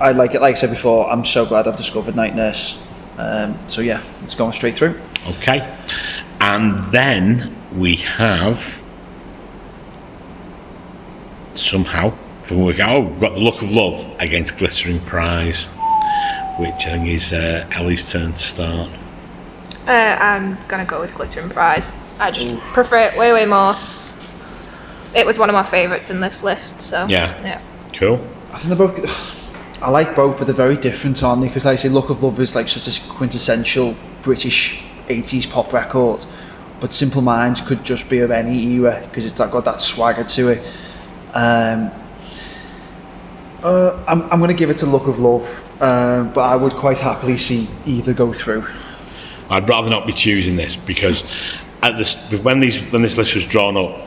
I 0.00 0.12
like 0.12 0.34
it, 0.34 0.40
like 0.40 0.56
I 0.56 0.58
said 0.58 0.70
before, 0.70 1.10
I'm 1.10 1.24
so 1.24 1.46
glad 1.46 1.68
I've 1.68 1.76
discovered 1.76 2.16
Night 2.16 2.34
Nurse. 2.34 2.82
Um, 3.16 3.56
so 3.68 3.80
yeah, 3.80 4.02
it's 4.22 4.34
going 4.34 4.52
straight 4.52 4.74
through. 4.74 5.00
Okay. 5.26 5.60
And 6.40 6.78
then 6.84 7.56
we 7.76 7.96
have 7.96 8.84
somehow, 11.54 12.10
from 12.42 12.64
we 12.64 12.74
go, 12.74 12.84
oh, 12.86 13.00
we've 13.02 13.20
got 13.20 13.34
the 13.34 13.40
look 13.40 13.62
of 13.62 13.72
love 13.72 14.04
against 14.18 14.58
glittering 14.58 15.00
prize, 15.00 15.68
which 16.58 16.86
I 16.86 16.92
think 16.92 17.08
is 17.08 17.32
uh, 17.32 17.66
Ellie's 17.72 18.10
turn 18.10 18.32
to 18.32 18.42
start. 18.42 18.90
Uh, 19.86 20.16
I'm 20.20 20.56
going 20.68 20.84
to 20.84 20.88
go 20.88 21.00
with 21.00 21.14
glitter 21.14 21.40
and 21.40 21.50
prize. 21.50 21.92
I 22.18 22.30
just 22.30 22.56
prefer 22.72 22.98
it 23.00 23.18
way, 23.18 23.32
way 23.32 23.44
more. 23.44 23.76
It 25.14 25.26
was 25.26 25.38
one 25.38 25.48
of 25.48 25.54
my 25.54 25.62
favourites 25.62 26.10
in 26.10 26.20
this 26.20 26.42
list, 26.42 26.80
so 26.80 27.06
Yeah. 27.06 27.40
yeah. 27.42 27.60
Cool. 27.92 28.20
I 28.52 28.58
think 28.58 28.76
they're 28.76 28.88
both. 28.88 29.80
I 29.82 29.90
like 29.90 30.14
both, 30.16 30.38
but 30.38 30.46
they're 30.46 30.54
very 30.54 30.76
different, 30.76 31.22
aren't 31.22 31.42
they? 31.42 31.48
Because, 31.48 31.64
like 31.64 31.74
I 31.74 31.76
say, 31.76 31.88
Look 31.88 32.08
of 32.10 32.22
Love 32.22 32.40
is 32.40 32.54
like 32.56 32.68
such 32.68 32.86
a 32.88 33.08
quintessential 33.10 33.94
British 34.22 34.82
80s 35.08 35.50
pop 35.50 35.72
record, 35.72 36.24
but 36.80 36.92
Simple 36.92 37.20
Minds 37.20 37.60
could 37.60 37.84
just 37.84 38.08
be 38.08 38.20
of 38.20 38.30
any 38.30 38.62
era 38.74 39.00
because 39.04 39.26
it's 39.26 39.38
like 39.38 39.50
got 39.50 39.64
that 39.66 39.80
swagger 39.80 40.24
to 40.24 40.48
it. 40.48 40.64
Um, 41.34 41.90
uh, 43.62 44.02
I'm, 44.06 44.22
I'm 44.30 44.38
going 44.38 44.48
to 44.50 44.56
give 44.56 44.70
it 44.70 44.78
to 44.78 44.86
Look 44.86 45.06
of 45.06 45.18
Love, 45.18 45.63
um, 45.80 46.32
but 46.32 46.42
I 46.42 46.56
would 46.56 46.72
quite 46.72 46.98
happily 46.98 47.36
see 47.36 47.68
either 47.86 48.12
go 48.12 48.32
through. 48.32 48.66
I'd 49.50 49.68
rather 49.68 49.90
not 49.90 50.06
be 50.06 50.12
choosing 50.12 50.56
this 50.56 50.76
because 50.76 51.24
at 51.82 51.96
this 51.96 52.32
when 52.42 52.60
these 52.60 52.80
when 52.92 53.02
this 53.02 53.16
list 53.16 53.34
was 53.34 53.46
drawn 53.46 53.76
up, 53.76 54.00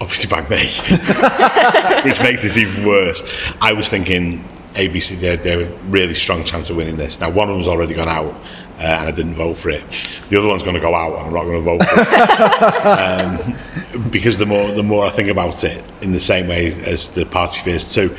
obviously 0.00 0.28
by 0.28 0.46
me, 0.48 0.66
which 2.04 2.20
makes 2.20 2.42
this 2.42 2.56
even 2.56 2.86
worse. 2.86 3.22
I 3.60 3.72
was 3.72 3.88
thinking 3.88 4.44
ABC 4.74 5.18
they 5.18 5.36
they 5.36 5.56
were 5.56 5.72
really 5.88 6.14
strong 6.14 6.44
chance 6.44 6.70
of 6.70 6.76
winning 6.76 6.96
this. 6.96 7.20
Now 7.20 7.30
one 7.30 7.48
of 7.48 7.54
them's 7.54 7.68
already 7.68 7.94
gone 7.94 8.08
out. 8.08 8.34
Uh, 8.76 8.82
and 8.82 9.08
I 9.08 9.12
didn't 9.12 9.36
vote 9.36 9.54
for 9.56 9.70
it. 9.70 9.84
The 10.30 10.36
other 10.36 10.48
one's 10.48 10.64
going 10.64 10.74
to 10.74 10.80
go 10.80 10.96
out, 10.96 11.16
and 11.16 11.28
I'm 11.28 11.32
not 11.32 11.44
going 11.44 11.58
to 11.58 11.60
vote 11.60 11.84
for 11.84 12.00
it 12.00 13.94
um, 14.02 14.10
because 14.10 14.36
the 14.36 14.46
more 14.46 14.72
the 14.72 14.82
more 14.82 15.04
I 15.04 15.10
think 15.10 15.28
about 15.28 15.62
it, 15.62 15.80
in 16.00 16.10
the 16.10 16.18
same 16.18 16.48
way 16.48 16.72
as 16.82 17.10
the 17.10 17.24
Party 17.24 17.60
Fears 17.60 17.94
two, 17.94 18.16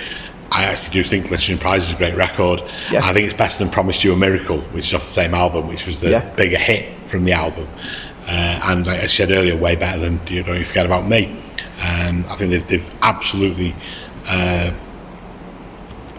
I 0.51 0.65
actually 0.65 0.93
do 0.93 1.03
think 1.03 1.27
Glittering 1.27 1.57
Prize 1.57 1.87
is 1.87 1.93
a 1.93 1.97
great 1.97 2.15
record. 2.15 2.61
Yeah. 2.91 3.01
I 3.03 3.13
think 3.13 3.25
it's 3.25 3.33
better 3.33 3.57
than 3.57 3.69
Promised 3.69 4.03
You 4.03 4.13
a 4.13 4.15
Miracle, 4.15 4.61
which 4.71 4.85
is 4.87 4.93
off 4.93 5.01
the 5.03 5.09
same 5.09 5.33
album, 5.33 5.67
which 5.67 5.85
was 5.87 5.99
the 5.99 6.11
Yeah. 6.11 6.29
bigger 6.35 6.57
hit 6.57 6.93
from 7.07 7.23
the 7.25 7.33
album. 7.33 7.67
Uh, 8.27 8.31
and 8.63 8.87
like 8.87 9.01
I 9.01 9.05
said 9.05 9.31
earlier, 9.31 9.55
way 9.57 9.75
better 9.75 9.99
than 9.99 10.19
You 10.27 10.43
Don't 10.43 10.57
You 10.57 10.65
Forget 10.65 10.85
About 10.85 11.07
Me. 11.07 11.35
Um, 11.81 12.25
I 12.29 12.35
think 12.37 12.51
they've, 12.51 12.67
they've 12.67 12.95
absolutely 13.01 13.75
uh, 14.27 14.71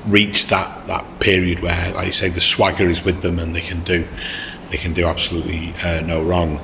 reached 0.07 0.51
that, 0.51 0.87
that 0.87 1.05
period 1.21 1.61
where, 1.61 1.93
like 1.95 2.07
you 2.07 2.13
say, 2.13 2.29
the 2.29 2.41
swagger 2.41 2.89
is 2.89 3.05
with 3.05 3.23
them 3.23 3.39
and 3.39 3.55
they 3.55 3.61
can 3.61 3.83
do 3.85 4.07
they 4.71 4.77
can 4.77 4.95
do 4.95 5.07
absolutely 5.07 5.73
uh, 5.83 6.01
no 6.01 6.23
wrong. 6.23 6.61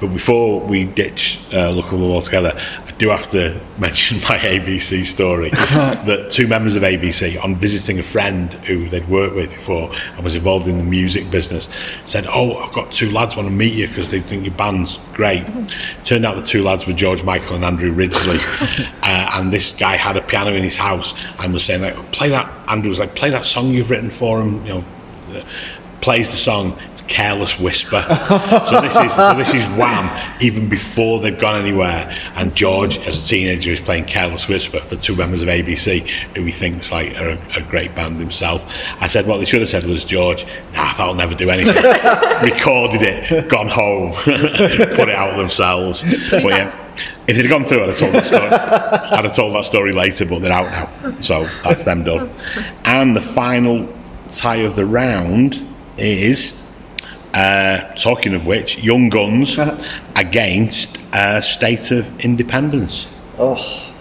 But 0.00 0.08
before 0.08 0.60
we 0.60 0.84
ditch 0.84 1.40
uh, 1.52 1.70
Look 1.70 1.86
of 1.86 1.94
Love 1.94 2.10
altogether, 2.10 2.52
I 2.86 2.90
do 2.92 3.08
have 3.08 3.28
to 3.30 3.58
mention 3.78 4.18
my 4.18 4.38
ABC 4.38 5.06
story 5.06 5.50
that 5.50 6.30
two 6.30 6.46
members 6.46 6.76
of 6.76 6.82
ABC, 6.82 7.42
on 7.42 7.56
visiting 7.56 7.98
a 7.98 8.02
friend 8.02 8.52
who 8.52 8.88
they'd 8.88 9.08
worked 9.08 9.34
with 9.34 9.50
before 9.50 9.90
and 10.14 10.24
was 10.24 10.34
involved 10.34 10.66
in 10.66 10.76
the 10.76 10.84
music 10.84 11.30
business, 11.30 11.68
said, 12.04 12.26
"Oh, 12.28 12.56
I've 12.58 12.74
got 12.74 12.92
two 12.92 13.10
lads 13.10 13.36
want 13.36 13.48
to 13.48 13.54
meet 13.54 13.72
you 13.72 13.88
because 13.88 14.10
they 14.10 14.20
think 14.20 14.44
your 14.44 14.54
band's 14.54 14.98
great." 15.14 15.46
Turned 16.04 16.26
out 16.26 16.36
the 16.36 16.42
two 16.42 16.62
lads 16.62 16.86
were 16.86 16.92
George 16.92 17.22
Michael 17.22 17.56
and 17.56 17.64
Andrew 17.64 17.92
Ridgeley, 17.92 18.38
uh, 19.02 19.30
and 19.34 19.50
this 19.50 19.72
guy 19.72 19.96
had 19.96 20.16
a 20.16 20.22
piano 20.22 20.52
in 20.52 20.62
his 20.62 20.76
house 20.76 21.14
and 21.38 21.52
was 21.52 21.64
saying, 21.64 21.82
"Like, 21.82 22.12
play 22.12 22.28
that." 22.30 22.52
Andrew 22.68 22.88
was 22.88 22.98
like, 22.98 23.14
"Play 23.14 23.30
that 23.30 23.46
song 23.46 23.70
you've 23.70 23.90
written 23.90 24.10
for 24.10 24.40
him," 24.42 24.64
you 24.66 24.74
know 24.74 24.84
plays 26.00 26.30
the 26.30 26.36
song. 26.36 26.78
It's 26.90 27.02
"Careless 27.02 27.58
Whisper." 27.58 28.02
so 28.68 28.80
this 28.80 28.96
is 28.96 29.14
so 29.14 29.34
this 29.34 29.54
is 29.54 29.64
Wham. 29.76 30.10
Even 30.40 30.68
before 30.68 31.20
they've 31.20 31.38
gone 31.38 31.60
anywhere, 31.60 32.14
and 32.34 32.54
George, 32.54 32.98
as 33.06 33.24
a 33.24 33.28
teenager, 33.28 33.70
is 33.70 33.80
playing 33.80 34.04
"Careless 34.04 34.48
Whisper" 34.48 34.80
for 34.80 34.96
two 34.96 35.16
members 35.16 35.42
of 35.42 35.48
ABC 35.48 36.08
who 36.36 36.44
he 36.44 36.52
thinks 36.52 36.92
like 36.92 37.18
are 37.18 37.30
a, 37.30 37.38
a 37.56 37.62
great 37.62 37.94
band 37.94 38.18
himself. 38.18 38.84
I 39.00 39.06
said 39.06 39.26
what 39.26 39.38
they 39.38 39.44
should 39.44 39.60
have 39.60 39.68
said 39.68 39.84
was 39.84 40.04
George. 40.04 40.44
Nah, 40.74 40.92
that'll 40.94 41.14
never 41.14 41.34
do 41.34 41.50
anything. 41.50 41.74
Recorded 42.42 43.02
it, 43.02 43.48
gone 43.48 43.68
home, 43.68 44.12
put 44.24 45.08
it 45.08 45.14
out 45.14 45.36
themselves. 45.36 46.02
But 46.30 46.44
yeah, 46.44 46.86
if 47.26 47.36
they'd 47.36 47.48
gone 47.48 47.64
through, 47.64 47.82
I'd 47.82 47.88
have 47.88 47.98
told 47.98 48.12
that 48.12 48.26
story. 48.26 48.48
I'd 48.48 49.24
have 49.24 49.34
told 49.34 49.54
that 49.54 49.64
story 49.64 49.92
later, 49.92 50.26
but 50.26 50.40
they're 50.40 50.52
out 50.52 50.70
now, 50.70 51.20
so 51.20 51.48
that's 51.64 51.84
them 51.84 52.04
done. 52.04 52.30
And 52.84 53.16
the 53.16 53.20
final 53.20 53.92
tie 54.28 54.56
of 54.56 54.76
the 54.76 54.86
round 54.86 55.66
is 55.98 56.62
uh, 57.34 57.94
talking 57.94 58.34
of 58.34 58.46
which, 58.46 58.78
Young 58.78 59.08
Guns 59.08 59.58
against 60.16 60.98
uh, 61.12 61.40
State 61.40 61.90
of 61.90 62.20
Independence. 62.20 63.08
Oh, 63.38 63.92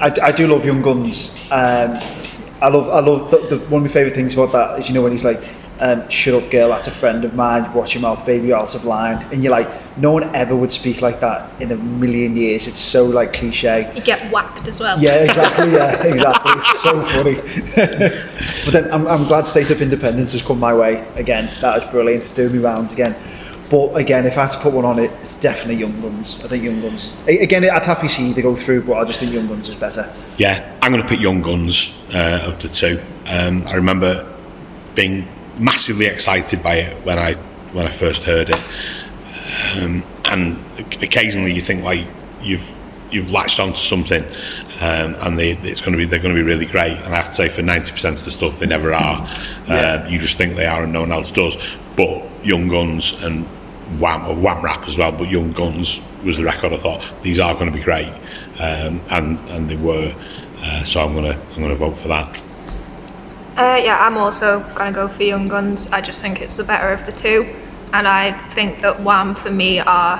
I, 0.00 0.12
I 0.22 0.32
do 0.32 0.46
love 0.46 0.64
Young 0.64 0.82
Guns. 0.82 1.34
Um, 1.50 1.98
I 2.60 2.68
love, 2.68 2.88
I 2.88 3.00
love 3.00 3.30
the, 3.30 3.56
the, 3.56 3.58
one 3.66 3.82
of 3.84 3.88
my 3.88 3.92
favourite 3.92 4.14
things 4.14 4.34
about 4.34 4.52
that 4.52 4.78
is 4.78 4.88
you 4.88 4.94
know 4.94 5.02
when 5.02 5.12
he's 5.12 5.24
like, 5.24 5.54
um, 5.84 6.08
"Shut 6.08 6.42
up, 6.42 6.50
girl, 6.50 6.70
that's 6.70 6.88
a 6.88 6.90
friend 6.90 7.24
of 7.24 7.34
mine. 7.34 7.72
Watch 7.72 7.94
your 7.94 8.02
mouth, 8.02 8.24
baby, 8.26 8.48
you're 8.48 8.58
out 8.58 8.74
of 8.74 8.84
line." 8.84 9.24
And 9.32 9.42
you're 9.42 9.52
like, 9.52 9.68
no 9.96 10.12
one 10.12 10.34
ever 10.34 10.56
would 10.56 10.72
speak 10.72 11.02
like 11.02 11.20
that 11.20 11.48
in 11.60 11.70
a 11.70 11.76
million 11.76 12.36
years. 12.36 12.66
It's 12.66 12.80
so 12.80 13.04
like 13.04 13.32
cliche. 13.32 13.92
You 13.94 14.02
get 14.02 14.30
whacked 14.32 14.66
as 14.66 14.80
well. 14.80 15.00
Yeah, 15.00 15.22
exactly. 15.22 15.72
Yeah, 15.72 16.02
exactly. 16.02 16.52
It's 16.56 16.82
so 16.82 17.02
funny. 17.04 17.34
but 18.64 18.72
then 18.72 18.92
I'm, 18.92 19.06
I'm 19.06 19.24
glad 19.24 19.46
State 19.46 19.70
of 19.70 19.80
Independence 19.80 20.32
has 20.32 20.42
come 20.42 20.58
my 20.58 20.74
way 20.74 21.06
again. 21.14 21.50
That 21.60 21.80
was 21.80 21.90
brilliant. 21.90 22.22
It's 22.22 22.32
doing 22.32 22.52
me 22.54 22.58
rounds 22.58 22.92
again. 22.92 23.14
But 23.70 23.94
again, 23.94 24.26
if 24.26 24.36
I 24.36 24.42
had 24.42 24.52
to 24.52 24.58
put 24.58 24.74
one 24.74 24.84
on 24.84 24.98
it, 24.98 25.10
it's 25.22 25.36
definitely 25.36 25.76
Young 25.76 25.98
Guns. 26.00 26.44
I 26.44 26.48
think 26.48 26.64
Young 26.64 26.80
Guns. 26.80 27.16
Again, 27.26 27.64
I'd 27.64 27.84
happy 27.84 28.08
see 28.08 28.28
either 28.28 28.42
go 28.42 28.54
through, 28.54 28.84
but 28.84 28.94
I 28.94 29.04
just 29.04 29.20
think 29.20 29.32
Young 29.32 29.48
Guns 29.48 29.68
is 29.68 29.76
better. 29.76 30.12
Yeah, 30.36 30.76
I'm 30.82 30.92
going 30.92 31.02
to 31.02 31.08
pick 31.08 31.20
Young 31.20 31.40
Guns 31.40 31.96
uh, 32.12 32.42
of 32.44 32.60
the 32.60 32.68
two. 32.68 33.00
Um, 33.26 33.66
I 33.66 33.74
remember 33.74 34.30
being 34.94 35.26
massively 35.58 36.06
excited 36.06 36.62
by 36.62 36.76
it 36.76 37.04
when 37.04 37.18
I 37.18 37.34
when 37.72 37.86
I 37.86 37.90
first 37.90 38.24
heard 38.24 38.50
it, 38.50 38.60
um, 39.76 40.04
and 40.26 40.58
occasionally 41.02 41.52
you 41.52 41.60
think 41.60 41.82
like 41.82 42.06
you've 42.40 42.72
you've 43.10 43.30
latched 43.32 43.60
onto 43.60 43.76
something, 43.76 44.24
um, 44.80 45.14
and 45.20 45.38
they, 45.38 45.52
it's 45.52 45.80
going 45.80 45.92
to 45.92 45.98
be 45.98 46.04
they're 46.04 46.18
going 46.18 46.34
to 46.34 46.40
be 46.40 46.46
really 46.46 46.66
great. 46.66 46.96
And 46.98 47.14
I 47.14 47.16
have 47.16 47.28
to 47.28 47.34
say, 47.34 47.48
for 47.48 47.62
ninety 47.62 47.92
percent 47.92 48.18
of 48.18 48.24
the 48.24 48.30
stuff, 48.30 48.58
they 48.58 48.66
never 48.66 48.92
are. 48.92 49.28
Uh, 49.68 50.06
you 50.08 50.18
just 50.18 50.36
think 50.36 50.56
they 50.56 50.66
are, 50.66 50.82
and 50.84 50.92
no 50.92 51.00
one 51.00 51.12
else 51.12 51.30
does. 51.30 51.56
But 51.96 52.24
Young 52.44 52.68
Guns 52.68 53.12
and 53.22 53.46
Wham, 54.00 54.26
or 54.26 54.34
Wham 54.34 54.62
Rap 54.64 54.86
as 54.86 54.98
well, 54.98 55.12
but 55.12 55.30
Young 55.30 55.52
Guns 55.52 56.00
was 56.24 56.36
the 56.36 56.44
record. 56.44 56.72
I 56.72 56.76
thought 56.76 57.04
these 57.22 57.38
are 57.38 57.54
going 57.54 57.70
to 57.70 57.76
be 57.76 57.82
great, 57.82 58.12
um, 58.58 59.00
and 59.10 59.38
and 59.50 59.70
they 59.70 59.76
were. 59.76 60.14
Uh, 60.58 60.84
so 60.84 61.04
I'm 61.04 61.14
gonna 61.14 61.38
I'm 61.54 61.62
gonna 61.62 61.74
vote 61.74 61.98
for 61.98 62.08
that. 62.08 62.42
Uh, 63.56 63.80
yeah, 63.82 63.98
I'm 64.00 64.18
also 64.18 64.60
gonna 64.74 64.90
go 64.90 65.06
for 65.06 65.22
Young 65.22 65.46
Guns. 65.46 65.86
I 65.92 66.00
just 66.00 66.20
think 66.20 66.40
it's 66.40 66.56
the 66.56 66.64
better 66.64 66.88
of 66.88 67.06
the 67.06 67.12
two, 67.12 67.54
and 67.92 68.08
I 68.08 68.32
think 68.48 68.80
that 68.80 69.00
Wham 69.00 69.36
for 69.36 69.50
me 69.50 69.78
are 69.78 70.18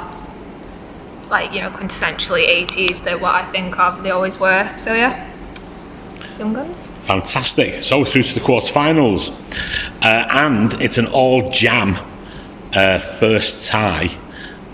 like 1.30 1.52
you 1.52 1.60
know 1.60 1.70
quintessentially 1.70 2.46
80s. 2.68 3.02
They're 3.02 3.18
what 3.18 3.34
I 3.34 3.42
think 3.42 3.76
of. 3.76 4.04
They 4.04 4.12
always 4.12 4.38
were. 4.38 4.70
So 4.76 4.94
yeah, 4.94 5.28
Young 6.38 6.52
Guns. 6.54 6.92
Fantastic. 7.02 7.82
So 7.82 8.04
through 8.04 8.22
to 8.22 8.34
the 8.34 8.40
quarterfinals, 8.40 9.30
uh, 10.02 10.28
and 10.30 10.74
it's 10.80 10.98
an 10.98 11.06
all 11.08 11.50
jam 11.50 11.96
uh, 12.72 13.00
first 13.00 13.66
tie 13.66 14.10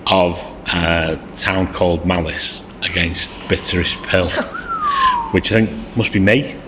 of 0.07 0.39
uh, 0.67 1.17
Town 1.35 1.73
Called 1.73 2.05
Malice 2.05 2.71
against 2.83 3.33
Bitterest 3.49 4.03
Pill, 4.03 4.29
which 5.31 5.51
I 5.51 5.65
think 5.65 5.97
must 5.97 6.13
be 6.13 6.21
me. 6.21 6.60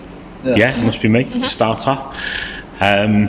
Yeah, 0.43 0.77
it 0.77 0.83
must 0.83 1.01
be 1.01 1.07
me 1.07 1.23
to 1.25 1.39
start 1.41 1.87
off. 1.87 2.15
Um, 2.79 3.27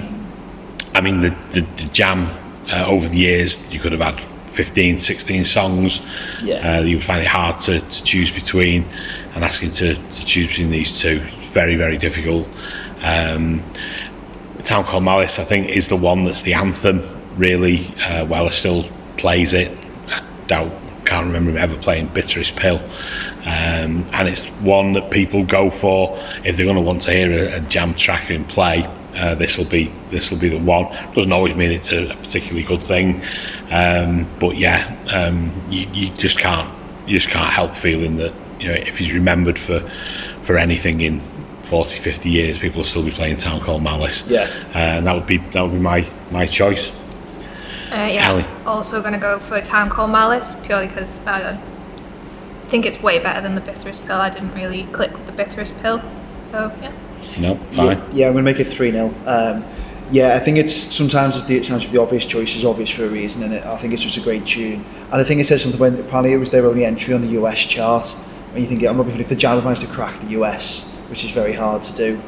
I 0.94 1.00
mean, 1.00 1.20
the, 1.20 1.30
the, 1.50 1.60
the 1.60 1.88
jam 1.92 2.26
uh, 2.70 2.86
over 2.86 3.08
the 3.08 3.16
years, 3.16 3.72
you 3.72 3.80
could 3.80 3.92
have 3.92 4.00
had 4.00 4.20
15, 4.52 4.98
16 4.98 5.44
songs. 5.44 6.00
Yeah. 6.42 6.78
Uh, 6.78 6.80
you 6.82 6.96
would 6.96 7.04
find 7.04 7.20
it 7.20 7.26
hard 7.26 7.58
to, 7.60 7.80
to 7.80 8.04
choose 8.04 8.30
between, 8.30 8.84
and 9.34 9.44
asking 9.44 9.72
to, 9.72 9.94
to 9.94 10.24
choose 10.24 10.48
between 10.48 10.70
these 10.70 11.00
two, 11.00 11.20
is 11.20 11.48
very, 11.50 11.76
very 11.76 11.98
difficult. 11.98 12.46
Um, 13.02 13.62
Town 14.62 14.84
Called 14.84 15.04
Malice, 15.04 15.38
I 15.38 15.44
think, 15.44 15.68
is 15.68 15.88
the 15.88 15.96
one 15.96 16.24
that's 16.24 16.42
the 16.42 16.54
anthem, 16.54 17.00
really. 17.36 17.86
Uh, 17.98 18.24
Weller 18.24 18.50
still 18.50 18.86
plays 19.16 19.52
it. 19.52 19.76
I 20.08 20.22
doubt, 20.46 20.72
can't 21.04 21.26
remember 21.26 21.50
him 21.50 21.56
ever 21.58 21.76
playing 21.76 22.08
Bitterest 22.08 22.56
Pill. 22.56 22.80
Um, 23.44 24.06
and 24.14 24.26
it's 24.26 24.46
one 24.46 24.92
that 24.94 25.10
people 25.10 25.44
go 25.44 25.68
for 25.68 26.16
if 26.44 26.56
they're 26.56 26.64
going 26.64 26.76
to 26.76 26.82
want 26.82 27.02
to 27.02 27.12
hear 27.12 27.48
a, 27.48 27.56
a 27.56 27.60
jam 27.60 27.94
track 27.94 28.30
in 28.30 28.44
play. 28.46 28.88
Uh, 29.16 29.34
this 29.34 29.58
will 29.58 29.66
be 29.66 29.92
this 30.10 30.30
will 30.30 30.38
be 30.38 30.48
the 30.48 30.58
one. 30.58 30.86
Doesn't 31.14 31.32
always 31.32 31.54
mean 31.54 31.70
it's 31.70 31.92
a, 31.92 32.10
a 32.10 32.16
particularly 32.16 32.64
good 32.64 32.82
thing, 32.82 33.22
um, 33.70 34.28
but 34.40 34.56
yeah, 34.56 34.96
um, 35.12 35.52
you, 35.70 35.86
you 35.92 36.08
just 36.14 36.38
can't 36.38 36.68
you 37.06 37.18
just 37.18 37.28
can't 37.28 37.52
help 37.52 37.76
feeling 37.76 38.16
that 38.16 38.32
you 38.58 38.68
know 38.68 38.74
if 38.74 38.98
he's 38.98 39.12
remembered 39.12 39.58
for 39.58 39.80
for 40.42 40.56
anything 40.56 41.00
in 41.00 41.20
40, 41.64 41.98
50 41.98 42.28
years, 42.28 42.58
people 42.58 42.78
will 42.78 42.84
still 42.84 43.04
be 43.04 43.10
playing 43.10 43.36
Town 43.36 43.60
Called 43.60 43.82
Malice. 43.82 44.26
Yeah. 44.28 44.42
Uh, 44.74 44.78
and 44.78 45.06
that 45.06 45.14
would 45.14 45.26
be 45.26 45.38
that 45.38 45.62
would 45.62 45.72
be 45.72 45.78
my 45.78 46.06
my 46.30 46.46
choice. 46.46 46.90
Uh, 47.90 48.08
yeah, 48.12 48.30
Ali. 48.30 48.44
also 48.66 49.00
gonna 49.02 49.18
go 49.18 49.38
for 49.38 49.60
Town 49.60 49.88
Called 49.88 50.10
Malice 50.10 50.56
purely 50.64 50.88
because 50.88 51.24
I 51.26 51.58
think 52.66 52.86
it's 52.86 53.02
way 53.02 53.18
better 53.18 53.40
than 53.40 53.54
the 53.54 53.60
Bitterest 53.60 54.04
Pill. 54.06 54.16
I 54.16 54.30
didn't 54.30 54.54
really 54.54 54.84
click 54.84 55.12
with 55.12 55.26
the 55.26 55.32
Bitterest 55.32 55.76
Pill, 55.80 56.02
so 56.40 56.72
yeah. 56.82 56.92
No, 57.38 57.56
fine. 57.72 57.98
Yeah, 57.98 58.08
yeah 58.12 58.26
I'm 58.26 58.32
going 58.32 58.44
to 58.44 58.50
make 58.50 58.60
it 58.60 58.64
3 58.64 58.90
0. 58.90 59.14
Um, 59.26 59.64
yeah, 60.10 60.34
I 60.34 60.38
think 60.38 60.58
it's 60.58 60.74
sometimes 60.74 61.36
it's 61.36 61.46
the, 61.46 61.56
it 61.56 61.64
sounds 61.64 61.82
like 61.82 61.92
the 61.92 62.00
obvious 62.00 62.26
choice 62.26 62.54
is 62.56 62.64
obvious 62.64 62.90
for 62.90 63.04
a 63.04 63.08
reason, 63.08 63.42
and 63.42 63.54
it, 63.54 63.64
I 63.64 63.76
think 63.78 63.94
it's 63.94 64.02
just 64.02 64.16
a 64.16 64.20
great 64.20 64.46
tune. 64.46 64.84
And 65.10 65.20
I 65.20 65.24
think 65.24 65.40
it 65.40 65.44
says 65.44 65.62
something 65.62 65.80
when 65.80 65.98
apparently 65.98 66.32
it 66.32 66.36
was 66.36 66.50
their 66.50 66.66
only 66.66 66.84
entry 66.84 67.14
on 67.14 67.22
the 67.22 67.40
US 67.40 67.60
chart. 67.60 68.08
When 68.52 68.62
you 68.62 68.68
think, 68.68 68.84
I'm 68.84 68.96
not 68.96 69.08
even 69.08 69.20
if 69.20 69.28
the 69.28 69.36
Jam 69.36 69.62
managed 69.64 69.80
to 69.80 69.86
crack 69.88 70.18
the 70.20 70.28
US, 70.40 70.90
which 71.08 71.24
is 71.24 71.30
very 71.30 71.52
hard 71.52 71.82
to 71.84 71.94
do, 71.94 72.20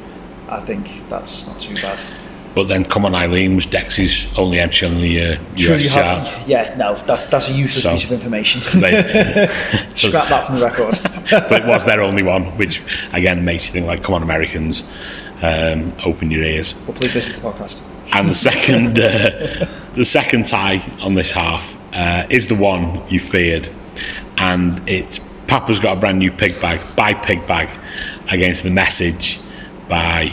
I 0.49 0.61
think 0.61 1.09
that's 1.09 1.47
not 1.47 1.61
too 1.61 1.75
bad. 1.75 2.01
But 2.57 2.69
then, 2.69 2.87
come 2.87 3.05
on, 3.05 3.15
Eileen 3.15 3.55
was 3.55 3.67
Dexys 3.67 4.37
only 4.39 4.59
entry 4.59 4.89
on 4.89 4.95
the 4.97 5.23
uh, 5.35 5.41
US 5.57 5.85
you 5.85 5.91
chart. 5.91 6.35
Yeah, 6.49 6.75
no, 6.79 6.95
that's 7.05 7.27
that's 7.27 7.51
a 7.51 7.53
useless 7.53 7.83
So- 7.83 7.93
piece 7.93 8.05
of 8.05 8.13
information. 8.13 8.63
They- 8.81 9.47
so- 9.95 10.09
Scrap 10.09 10.29
that 10.31 10.47
from 10.47 10.57
the 10.59 10.65
record. 10.65 10.99
but 11.51 11.63
it 11.63 11.67
was 11.67 11.85
their 11.85 12.01
only 12.01 12.23
one, 12.23 12.45
which 12.57 12.81
again 13.13 13.45
makes 13.45 13.67
you 13.67 13.73
think 13.75 13.87
like, 13.87 14.03
come 14.03 14.15
on, 14.15 14.23
Americans, 14.23 14.85
um, 15.43 15.93
open 16.07 16.31
your 16.31 16.43
ears. 16.45 16.73
but 16.73 16.95
please 16.95 17.15
listen 17.15 17.33
to 17.33 17.41
the 17.41 17.47
podcast. 17.53 17.83
And 18.15 18.31
the 18.31 18.35
second, 18.35 18.99
uh, 18.99 19.69
the 19.95 20.05
second 20.05 20.47
tie 20.47 20.81
on 21.03 21.15
this 21.15 21.31
half 21.33 21.77
uh, 21.93 22.25
is 22.31 22.49
the 22.49 22.55
one 22.55 23.07
you 23.11 23.21
feared, 23.21 23.69
and 24.39 24.81
it's 24.89 25.21
Papa's 25.47 25.79
got 25.79 25.99
a 25.99 26.01
brand 26.01 26.19
new 26.21 26.33
pig 26.33 26.59
bag 26.63 26.81
by 26.97 27.13
Pig 27.13 27.47
Bag 27.47 27.69
against 28.31 28.63
the 28.63 28.71
message 28.71 29.39
by 29.89 30.31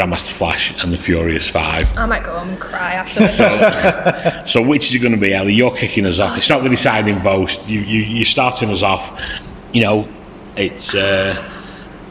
Grandmaster 0.00 0.32
Flash 0.32 0.82
and 0.82 0.90
the 0.92 0.96
Furious 0.96 1.46
Five. 1.48 1.94
I 1.98 2.06
might 2.06 2.24
go 2.24 2.38
home 2.38 2.50
and 2.50 2.60
cry 2.60 2.94
after 2.94 3.20
this. 3.20 3.36
So, 3.36 4.42
so 4.46 4.62
which 4.62 4.88
is 4.88 4.94
it 4.94 5.00
going 5.00 5.12
to 5.12 5.20
be, 5.20 5.34
Ellie? 5.34 5.52
You're 5.52 5.76
kicking 5.76 6.06
us 6.06 6.18
off. 6.18 6.38
It's 6.38 6.48
not 6.48 6.62
the 6.62 6.70
deciding 6.70 7.18
vote. 7.18 7.68
You, 7.68 7.80
you, 7.80 8.00
you're 8.00 8.24
starting 8.24 8.70
us 8.70 8.82
off. 8.82 9.20
You 9.74 9.82
know, 9.82 10.08
it's 10.56 10.94
uh, 10.94 11.36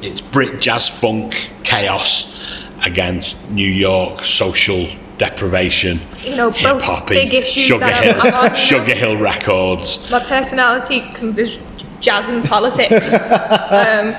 it's 0.03 0.21
Brit 0.21 0.61
jazz 0.61 0.87
funk 0.87 1.51
chaos 1.63 2.39
against 2.85 3.49
New 3.51 3.67
York 3.67 4.23
social 4.23 4.87
deprivation, 5.17 5.99
You 6.23 6.35
know, 6.35 6.51
hip 6.51 6.73
both 6.73 6.83
hoppy, 6.83 7.15
big 7.15 7.33
issues 7.33 7.63
Sugar 7.63 7.91
Hill, 7.91 8.21
on. 8.21 8.55
Sugar 8.55 8.95
Hill 8.95 9.17
Records. 9.17 10.09
My 10.09 10.23
personality 10.23 10.99
is 11.21 11.59
jazz 11.99 12.29
and 12.29 12.45
politics. 12.45 13.13
um, 13.13 14.15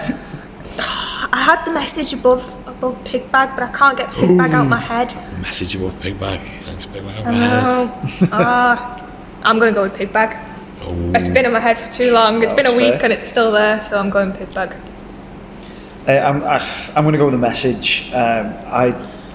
I 1.33 1.43
had 1.43 1.65
the 1.65 1.71
message 1.71 2.13
above 2.13 2.60
above 2.81 3.05
pig 3.05 3.31
bag, 3.31 3.51
but 3.55 3.63
I 3.63 3.73
can't 3.73 3.97
get 3.99 4.11
pig 4.15 4.39
bag 4.39 4.53
out 4.55 4.67
my 4.67 4.79
head. 4.79 5.11
The 5.33 5.39
message 5.39 5.75
about 5.77 6.01
Pig 6.01 6.19
Bag. 6.19 6.41
Pig 6.41 7.05
Bag 7.05 7.27
I 7.27 7.31
know. 7.33 7.93
Ah, 8.33 9.07
I'm 9.43 9.59
gonna 9.59 9.73
go 9.73 9.83
with 9.83 9.95
pig 9.95 10.13
bag. 10.13 10.37
Oh, 10.83 11.13
It's 11.15 11.29
been 11.29 11.45
in 11.45 11.53
my 11.53 11.61
head 11.61 11.79
for 11.79 11.93
too 11.93 12.11
long. 12.13 12.43
It's 12.43 12.55
been 12.55 12.65
a 12.67 12.75
week 12.75 12.95
fair. 12.95 13.05
and 13.05 13.13
it's 13.13 13.29
still 13.29 13.53
there, 13.53 13.83
so 13.83 13.99
I'm 13.99 14.09
going 14.09 14.33
pig 14.33 14.53
bag. 14.55 14.75
Uh, 16.09 16.13
I'm, 16.13 16.43
I, 16.43 16.59
I'm 16.97 17.05
going 17.05 17.13
to 17.13 17.19
go 17.19 17.27
with 17.27 17.35
the 17.35 17.39
message. 17.53 18.11
Um, 18.15 18.47
I, 18.67 18.87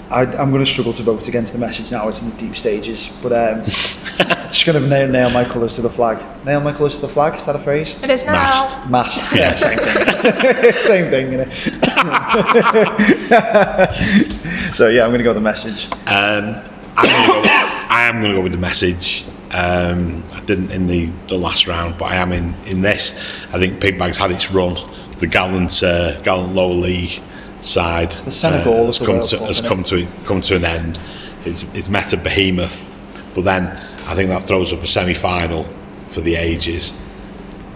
I, 0.09 0.21
I'm 0.23 0.49
going 0.49 0.65
to 0.65 0.69
struggle 0.69 0.93
to 0.93 1.03
vote 1.03 1.27
against 1.27 1.53
the 1.53 1.59
message 1.59 1.91
now. 1.91 2.07
It's 2.09 2.23
in 2.23 2.31
the 2.31 2.37
deep 2.37 2.57
stages, 2.57 3.15
but 3.21 3.31
um, 3.31 3.63
just 4.49 4.65
going 4.65 4.81
to 4.81 4.87
nail, 4.87 5.07
nail 5.07 5.29
my 5.29 5.45
colours 5.45 5.75
to 5.75 5.83
the 5.83 5.89
flag. 5.91 6.17
Nail 6.43 6.61
my 6.61 6.73
colours 6.73 6.95
to 6.95 7.01
the 7.01 7.07
flag. 7.09 7.35
Is 7.39 7.45
that 7.45 7.55
a 7.55 7.59
phrase? 7.59 8.01
It 8.03 8.09
is 8.09 8.25
now. 8.25 8.33
Mast. 8.33 8.89
Mast. 8.89 9.35
Yeah, 9.35 9.55
same 9.55 9.77
thing. 9.77 10.73
same 10.81 11.09
thing. 11.11 11.31
You 11.31 11.37
know? 11.45 11.84
so 14.75 14.89
yeah, 14.89 15.03
I'm 15.03 15.09
going 15.09 15.19
to 15.19 15.23
go 15.23 15.31
with 15.31 15.37
the 15.37 15.41
message. 15.41 15.87
Um, 16.07 16.61
I'm 16.97 17.09
gonna 17.09 17.27
go, 17.27 17.43
I 17.89 18.07
am 18.07 18.21
going 18.21 18.31
to 18.31 18.37
go 18.37 18.41
with 18.41 18.51
the 18.51 18.57
message. 18.57 19.25
Um, 19.51 20.23
I 20.31 20.41
didn't 20.41 20.71
in 20.71 20.87
the, 20.87 21.05
the 21.27 21.37
last 21.37 21.67
round, 21.67 21.97
but 21.97 22.11
I 22.11 22.15
am 22.15 22.31
in, 22.31 22.53
in 22.65 22.81
this. 22.81 23.13
I 23.51 23.59
think 23.59 23.79
Pig 23.79 23.97
Bag's 23.97 24.17
had 24.17 24.31
its 24.31 24.51
run. 24.51 24.75
The 25.19 25.27
gallant 25.27 25.81
uh, 25.81 26.19
gallant 26.21 26.53
lower 26.53 26.73
league 26.73 27.21
side 27.61 28.11
the 28.11 28.31
Senegal 28.31 28.81
of 28.81 28.85
has 28.87 28.99
come 28.99 29.21
to 29.21 29.37
has 29.45 29.61
come 29.61 29.83
to 29.85 30.07
come 30.25 30.41
to 30.41 30.57
an 30.57 30.65
end. 30.65 30.99
It's, 31.45 31.63
it's 31.73 31.89
met 31.89 32.11
a 32.11 32.17
behemoth, 32.17 32.85
but 33.33 33.45
then 33.45 33.67
I 34.07 34.15
think 34.15 34.29
that 34.29 34.43
throws 34.43 34.73
up 34.73 34.83
a 34.83 34.87
semi 34.87 35.13
final 35.13 35.65
for 36.09 36.21
the 36.21 36.35
ages 36.35 36.91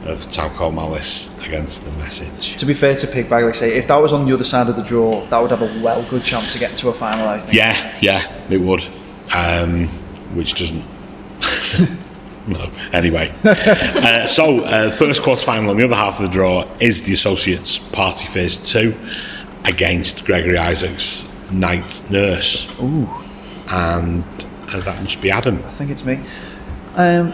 of 0.10 0.28
Called 0.56 0.76
Malice 0.76 1.38
against 1.46 1.86
the 1.86 1.92
message. 1.94 2.56
To 2.58 2.66
be 2.66 2.74
fair 2.74 2.96
to 2.96 3.08
Pig 3.08 3.32
I 3.32 3.52
say, 3.52 3.78
if 3.78 3.88
that 3.88 3.98
was 3.98 4.14
on 4.14 4.26
the 4.26 4.34
other 4.34 4.44
side 4.44 4.68
of 4.70 4.76
the 4.76 4.84
draw, 4.84 5.26
that 5.28 5.40
would 5.40 5.52
have 5.52 5.62
a 5.62 5.82
well 5.82 6.08
good 6.10 6.24
chance 6.24 6.54
to 6.54 6.60
get 6.60 6.76
to 6.78 6.90
a 6.90 6.94
final. 6.94 7.28
I 7.28 7.40
think. 7.40 7.54
Yeah, 7.54 7.98
yeah, 8.02 8.46
it 8.50 8.60
would. 8.60 8.84
Um, 9.34 9.88
which 10.36 10.54
doesn't. 10.56 10.84
no. 12.48 12.70
Anyway, 12.94 13.34
uh, 13.44 14.28
so 14.28 14.62
uh, 14.62 14.90
first 14.92 15.24
quarter 15.24 15.44
final 15.44 15.70
on 15.70 15.78
the 15.78 15.86
other 15.86 15.96
half 15.96 16.20
of 16.20 16.26
the 16.26 16.32
draw 16.32 16.68
is 16.80 17.02
the 17.04 17.14
Associates 17.14 17.80
Party 17.80 18.28
Fears 18.28 18.72
Two 18.72 18.96
against 19.66 20.26
Gregory 20.26 20.58
Isaacs 20.58 21.28
Night 21.52 22.02
Nurse. 22.10 22.72
Ooh. 22.80 23.08
and 23.72 24.24
uh, 24.74 24.80
that 24.80 25.02
must 25.02 25.22
be 25.22 25.32
Adam. 25.32 25.58
I 25.58 25.72
think 25.72 25.92
it's 25.92 26.06
me. 26.06 26.20
Um, 26.96 27.34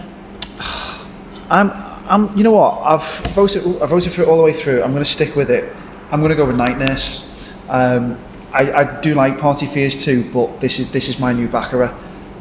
I'm, 1.49 1.85
I'm. 2.07 2.36
You 2.38 2.44
know 2.44 2.52
what? 2.52 2.82
I've 2.84 3.26
voted. 3.34 3.82
I 3.82 3.86
voted 3.86 4.14
for 4.14 4.22
it 4.22 4.27
all 4.27 4.38
the 4.38 4.44
way 4.44 4.53
through. 4.53 4.84
I'm 4.84 4.91
going 4.91 5.03
to 5.03 5.10
stick 5.10 5.36
with 5.36 5.49
it. 5.49 5.76
I'm 6.11 6.19
going 6.19 6.30
to 6.30 6.36
go 6.36 6.45
with 6.45 6.57
Night 6.57 6.77
Nurse. 6.77 7.23
Um, 7.69 8.19
I, 8.53 8.72
I 8.72 9.02
do 9.02 9.15
like 9.15 9.40
Party 9.40 9.65
Fears 9.65 10.03
Two, 10.03 10.30
but 10.32 10.61
this 10.61 10.80
is 10.80 10.91
this 10.91 11.10
is 11.10 11.19
my 11.19 11.34
new 11.34 11.48
Baccara. 11.48 11.94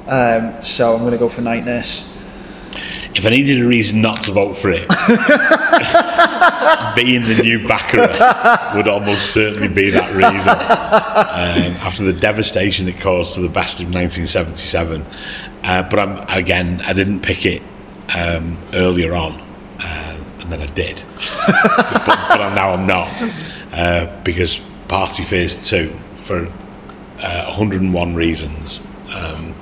Um, 0.06 0.60
so 0.60 0.94
I'm 0.94 1.00
going 1.00 1.12
to 1.12 1.18
go 1.18 1.28
for 1.28 1.40
Night 1.40 1.64
Nurse. 1.64 2.10
If 3.14 3.24
I 3.24 3.30
needed 3.30 3.60
a 3.60 3.66
reason 3.66 4.02
not 4.02 4.22
to 4.22 4.32
vote 4.32 4.54
for 4.54 4.70
it, 4.70 4.88
being 6.96 7.22
the 7.22 7.40
new 7.42 7.66
Baccara 7.66 8.72
would 8.74 8.88
almost 8.88 9.32
certainly 9.32 9.68
be 9.68 9.90
that 9.90 10.12
reason. 10.14 10.52
Um, 10.52 11.78
after 11.86 12.02
the 12.02 12.12
devastation 12.12 12.88
it 12.88 13.00
caused 13.00 13.36
to 13.36 13.40
the 13.40 13.48
best 13.48 13.78
of 13.78 13.86
1977. 13.86 15.06
Uh, 15.62 15.88
but 15.88 15.98
I'm, 16.00 16.18
again, 16.28 16.80
I 16.82 16.92
didn't 16.92 17.20
pick 17.20 17.46
it 17.46 17.62
um, 18.12 18.58
earlier 18.74 19.14
on, 19.14 19.40
uh, 19.80 20.16
and 20.40 20.50
then 20.50 20.60
I 20.62 20.66
did. 20.66 21.02
but, 21.46 22.06
but 22.06 22.40
I'm- 22.40 22.54
now 22.54 22.72
I'm 22.72 22.86
not. 22.86 23.08
Uh, 23.72 24.20
because 24.22 24.58
Party 24.88 25.22
Fears 25.22 25.68
2, 25.68 25.92
for 26.22 26.46
uh, 27.20 27.44
101 27.46 28.14
reasons, 28.14 28.80
um, 29.12 29.54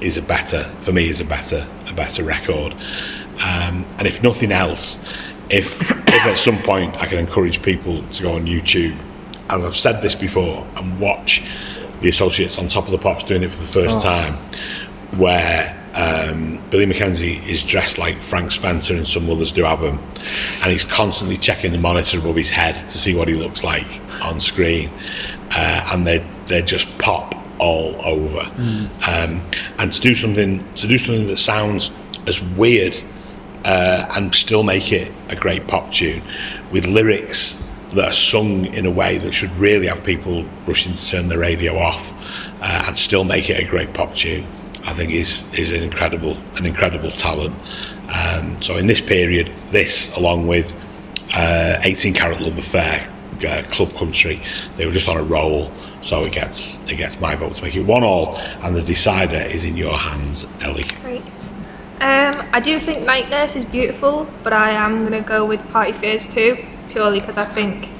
is 0.00 0.16
a 0.16 0.22
better 0.22 0.64
for 0.80 0.90
me 0.92 1.08
is 1.08 1.20
a 1.20 1.24
better 1.24 1.64
a 1.86 1.92
better 1.92 2.24
record 2.24 2.72
um, 3.38 3.86
and 3.98 4.06
if 4.06 4.20
nothing 4.22 4.50
else 4.50 5.00
if 5.48 5.80
if 6.08 6.08
at 6.26 6.36
some 6.36 6.58
point 6.58 6.96
I 6.96 7.06
can 7.06 7.18
encourage 7.18 7.62
people 7.62 8.02
to 8.02 8.22
go 8.22 8.32
on 8.34 8.46
YouTube 8.46 8.96
and 9.48 9.64
I've 9.64 9.76
said 9.76 10.02
this 10.02 10.16
before 10.16 10.66
and 10.76 10.98
watch 10.98 11.44
the 12.00 12.08
associates 12.08 12.58
on 12.58 12.66
top 12.66 12.86
of 12.86 12.90
the 12.90 12.98
pops 12.98 13.22
doing 13.22 13.44
it 13.44 13.50
for 13.52 13.60
the 13.62 13.68
first 13.68 14.00
time 14.02 14.34
where 15.16 15.78
um, 15.94 16.62
Billy 16.70 16.86
Mackenzie 16.86 17.42
is 17.46 17.62
dressed 17.62 17.98
like 17.98 18.16
Frank 18.22 18.50
Spencer 18.50 18.94
and 18.94 19.06
Some 19.06 19.26
Mothers 19.26 19.52
Do 19.52 19.66
'Ave 19.66 19.88
'Em 19.88 19.98
and 20.62 20.72
he's 20.72 20.84
constantly 20.84 21.36
checking 21.36 21.72
the 21.72 21.78
monitor 21.78 22.18
above 22.18 22.36
his 22.36 22.48
head 22.48 22.74
to 22.88 22.98
see 22.98 23.14
what 23.14 23.28
he 23.28 23.34
looks 23.34 23.62
like 23.62 23.86
on 24.22 24.40
screen. 24.40 24.90
Uh, 25.50 25.90
and 25.92 26.06
they 26.06 26.24
they 26.46 26.62
just 26.62 26.86
pop 26.98 27.34
all 27.58 27.94
over. 28.04 28.40
Um, 29.06 29.42
and 29.78 29.92
to 29.92 30.00
do 30.00 30.14
something 30.14 30.64
to 30.76 30.86
do 30.86 30.96
something 30.98 31.26
that 31.26 31.36
sounds 31.36 31.90
as 32.26 32.40
weird 32.40 32.98
uh, 33.64 34.06
and 34.16 34.34
still 34.34 34.62
make 34.62 34.92
it 34.92 35.12
a 35.28 35.36
great 35.36 35.66
pop 35.66 35.92
tune 35.92 36.22
with 36.70 36.86
lyrics 36.86 37.62
that 37.92 38.08
are 38.08 38.12
sung 38.14 38.64
in 38.66 38.86
a 38.86 38.90
way 38.90 39.18
that 39.18 39.32
should 39.32 39.50
really 39.58 39.86
have 39.86 40.02
people 40.02 40.44
rushing 40.66 40.94
to 40.94 41.10
turn 41.10 41.28
the 41.28 41.36
radio 41.36 41.76
off 41.78 42.12
uh, 42.62 42.84
and 42.86 42.96
still 42.96 43.24
make 43.24 43.50
it 43.50 43.60
a 43.60 43.64
great 43.64 43.92
pop 43.92 44.14
tune 44.14 44.46
I 44.84 44.92
think 44.92 45.12
is 45.12 45.52
is 45.54 45.72
an 45.72 45.82
incredible 45.82 46.36
an 46.56 46.66
incredible 46.66 47.10
talent 47.10 47.54
um, 48.08 48.60
so 48.60 48.76
in 48.76 48.86
this 48.86 49.00
period 49.00 49.50
this 49.70 50.14
along 50.16 50.46
with 50.46 50.76
uh, 51.34 51.78
18 51.82 52.14
Carat 52.14 52.40
Love 52.40 52.58
Affair 52.58 53.08
uh, 53.46 53.62
Club 53.70 53.94
Country 53.96 54.40
they 54.76 54.86
were 54.86 54.92
just 54.92 55.08
on 55.08 55.16
a 55.16 55.22
roll 55.22 55.70
so 56.00 56.24
it 56.24 56.32
gets 56.32 56.84
it 56.90 56.96
gets 56.96 57.20
my 57.20 57.34
vote 57.34 57.54
to 57.56 57.62
make 57.62 57.74
it 57.74 57.82
one 57.82 58.02
all 58.02 58.36
and 58.62 58.74
the 58.74 58.82
decider 58.82 59.36
is 59.36 59.64
in 59.64 59.76
your 59.76 59.96
hands 59.96 60.46
Ellie 60.60 60.84
Great. 61.00 61.22
Um, 62.02 62.44
I 62.52 62.58
do 62.58 62.80
think 62.80 63.06
Night 63.06 63.30
Nurse 63.30 63.54
is 63.54 63.64
beautiful, 63.64 64.26
but 64.42 64.52
I 64.52 64.70
am 64.70 65.06
going 65.06 65.12
to 65.12 65.20
go 65.20 65.44
with 65.44 65.60
Party 65.68 65.92
Fears 65.92 66.26
Two, 66.26 66.58
purely 66.88 67.20
because 67.20 67.38
I 67.38 67.44
think 67.44 67.90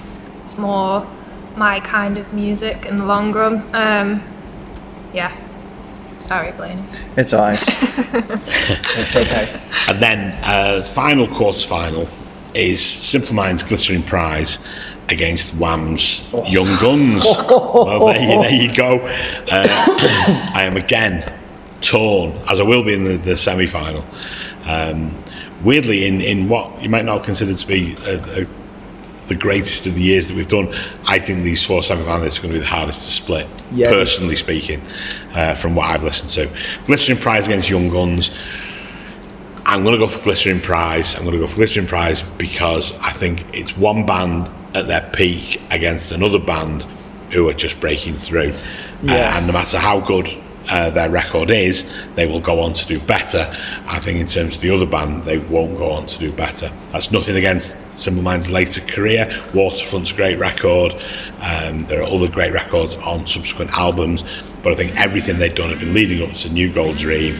it's 0.42 0.58
more 0.58 1.06
my 1.54 1.78
kind 1.78 2.18
of 2.18 2.32
music 2.32 2.84
in 2.84 2.96
the 2.96 3.04
long 3.04 3.30
run. 3.32 3.62
Um, 3.72 4.20
yeah. 5.12 5.32
Sorry, 6.22 6.52
Blaine. 6.52 6.86
It's 7.16 7.34
alright. 7.34 7.62
it's 7.66 9.16
okay. 9.16 9.60
And 9.88 9.98
then 9.98 10.38
uh, 10.44 10.82
final 10.82 11.26
quarter 11.26 11.66
final 11.66 12.08
is 12.54 12.84
Simple 12.84 13.34
Minds 13.34 13.62
Glittering 13.62 14.02
Prize 14.02 14.58
against 15.08 15.52
Wham's 15.54 16.22
Young 16.46 16.78
Guns. 16.80 17.24
well, 17.48 18.06
there 18.06 18.20
you, 18.20 18.42
there 18.42 18.52
you 18.52 18.74
go. 18.74 18.98
Uh, 19.50 19.66
I 20.54 20.62
am 20.64 20.76
again 20.76 21.24
torn, 21.80 22.32
as 22.48 22.60
I 22.60 22.64
will 22.64 22.84
be 22.84 22.94
in 22.94 23.04
the, 23.04 23.16
the 23.16 23.36
semi 23.36 23.66
final. 23.66 24.04
Um, 24.64 25.22
weirdly, 25.64 26.06
in, 26.06 26.20
in 26.20 26.48
what 26.48 26.82
you 26.82 26.88
might 26.88 27.04
not 27.04 27.24
consider 27.24 27.54
to 27.54 27.66
be 27.66 27.96
a, 28.06 28.42
a, 28.42 28.46
the 29.28 29.34
greatest 29.34 29.86
of 29.86 29.94
the 29.94 30.02
years 30.02 30.26
that 30.26 30.36
we've 30.36 30.48
done, 30.48 30.72
I 31.06 31.18
think 31.18 31.44
these 31.44 31.64
four 31.64 31.82
semi 31.82 32.02
finalists 32.02 32.38
are 32.38 32.42
going 32.42 32.54
to 32.54 32.58
be 32.58 32.58
the 32.60 32.66
hardest 32.66 33.04
to 33.04 33.10
split, 33.10 33.46
Yeah. 33.72 33.90
personally 33.90 34.36
speaking, 34.36 34.82
uh, 35.34 35.54
from 35.54 35.74
what 35.74 35.86
I've 35.90 36.02
listened 36.02 36.30
to. 36.30 36.50
Glittering 36.86 37.18
Prize 37.18 37.46
against 37.46 37.70
Young 37.70 37.88
Guns. 37.88 38.30
I'm 39.64 39.84
going 39.84 39.94
to 39.94 39.98
go 39.98 40.08
for 40.08 40.20
Glittering 40.22 40.60
Prize. 40.60 41.14
I'm 41.14 41.22
going 41.22 41.34
to 41.34 41.38
go 41.38 41.46
for 41.46 41.56
Glittering 41.56 41.86
Prize 41.86 42.22
because 42.36 42.98
I 43.00 43.12
think 43.12 43.44
it's 43.54 43.76
one 43.76 44.04
band 44.04 44.50
at 44.74 44.88
their 44.88 45.08
peak 45.12 45.60
against 45.70 46.10
another 46.10 46.38
band 46.38 46.82
who 47.30 47.48
are 47.48 47.54
just 47.54 47.80
breaking 47.80 48.14
through. 48.14 48.54
Yeah. 49.02 49.12
Uh, 49.14 49.38
and 49.38 49.46
no 49.46 49.52
matter 49.52 49.78
how 49.78 50.00
good 50.00 50.28
uh, 50.70 50.90
their 50.90 51.10
record 51.10 51.50
is, 51.50 51.90
they 52.14 52.26
will 52.26 52.40
go 52.40 52.60
on 52.60 52.72
to 52.72 52.86
do 52.86 53.00
better. 53.00 53.52
I 53.86 53.98
think 53.98 54.18
in 54.20 54.26
terms 54.26 54.56
of 54.56 54.62
the 54.62 54.70
other 54.70 54.86
band, 54.86 55.24
they 55.24 55.38
won't 55.38 55.76
go 55.76 55.92
on 55.92 56.06
to 56.06 56.18
do 56.18 56.32
better. 56.32 56.70
That's 56.88 57.10
nothing 57.10 57.36
against 57.36 57.76
Simple 57.98 58.22
Mind's 58.22 58.48
later 58.48 58.80
career. 58.82 59.28
Waterfront's 59.54 60.12
great 60.12 60.38
record. 60.38 60.92
Um, 61.40 61.86
there 61.86 62.02
are 62.02 62.08
other 62.08 62.28
great 62.28 62.52
records 62.52 62.94
on 62.94 63.26
subsequent 63.26 63.72
albums, 63.72 64.24
but 64.62 64.72
I 64.72 64.76
think 64.76 64.98
everything 64.98 65.38
they've 65.38 65.54
done 65.54 65.70
have 65.70 65.80
been 65.80 65.94
leading 65.94 66.26
up 66.28 66.34
to 66.36 66.48
New 66.48 66.72
Gold 66.72 66.96
Dream 66.96 67.34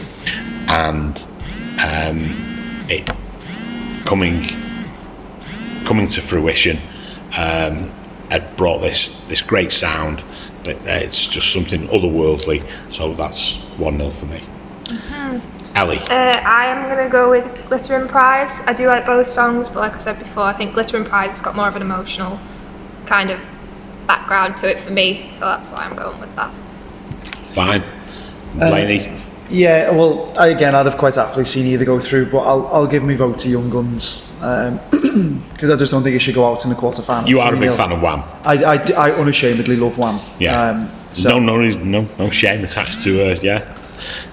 and 0.69 1.25
um, 1.81 2.19
it 2.89 3.09
coming 4.05 4.35
coming 5.85 6.07
to 6.07 6.21
fruition 6.21 6.77
um, 7.35 7.91
had 8.29 8.55
brought 8.57 8.81
this 8.81 9.11
this 9.25 9.41
great 9.41 9.71
sound. 9.71 10.23
That 10.63 10.77
uh, 10.77 11.03
it's 11.05 11.27
just 11.27 11.51
something 11.51 11.87
otherworldly. 11.89 12.63
So 12.89 13.13
that's 13.13 13.57
one 13.77 13.97
0 13.97 14.11
for 14.11 14.25
me. 14.25 14.39
Ellie, 15.75 15.97
Uh, 15.97 16.39
I 16.45 16.65
am 16.65 16.83
going 16.87 17.03
to 17.03 17.11
go 17.11 17.29
with 17.31 17.45
Glitter 17.67 17.95
and 17.95 18.07
Prize. 18.07 18.61
I 18.61 18.73
do 18.73 18.87
like 18.87 19.05
both 19.05 19.27
songs, 19.27 19.69
but 19.69 19.79
like 19.79 19.95
I 19.95 19.97
said 19.97 20.19
before, 20.19 20.43
I 20.43 20.53
think 20.53 20.73
Glitter 20.73 20.97
and 20.97 21.05
Prize 21.05 21.31
has 21.31 21.41
got 21.41 21.55
more 21.55 21.67
of 21.67 21.75
an 21.75 21.81
emotional 21.81 22.39
kind 23.07 23.31
of 23.31 23.39
background 24.05 24.55
to 24.57 24.69
it 24.69 24.79
for 24.79 24.91
me, 24.91 25.29
so 25.31 25.45
that's 25.45 25.69
why 25.69 25.79
I'm 25.79 25.95
going 25.95 26.19
with 26.19 26.35
that. 26.35 26.51
fine. 27.53 27.83
Blaney, 28.55 29.19
Yeah, 29.49 29.89
well, 29.91 30.31
again, 30.37 30.75
I'd 30.75 30.85
have 30.85 30.99
quite 30.99 31.15
happily 31.15 31.45
seen 31.45 31.65
either 31.65 31.85
go 31.85 31.99
through, 31.99 32.27
but 32.27 32.39
I'll, 32.39 32.67
I'll 32.67 32.87
give 32.87 33.03
my 33.03 33.15
vote 33.15 33.39
to 33.39 33.49
Young 33.49 33.71
Guns 33.71 34.29
because 35.53 35.69
I 35.69 35.75
just 35.75 35.91
don't 35.91 36.03
think 36.03 36.15
it 36.15 36.19
should 36.19 36.35
go 36.35 36.45
out 36.45 36.63
in 36.63 36.69
the 36.69 36.75
quarter 36.75 37.01
final. 37.01 37.29
you 37.29 37.39
are 37.39 37.53
a 37.53 37.59
big 37.59 37.73
fan 37.73 37.91
of 37.91 38.01
Wham. 38.01 38.23
I, 38.43 38.63
I, 38.63 39.09
I 39.09 39.11
unashamedly 39.11 39.75
love 39.75 39.97
Wham. 39.97 40.19
Yeah. 40.39 40.69
Um, 40.69 40.91
so, 41.09 41.37
no, 41.37 41.57
no, 41.57 41.69
no, 41.69 42.07
no 42.17 42.29
shame 42.29 42.63
attached 42.63 43.03
to 43.03 43.31
uh, 43.31 43.39
yeah, 43.41 43.75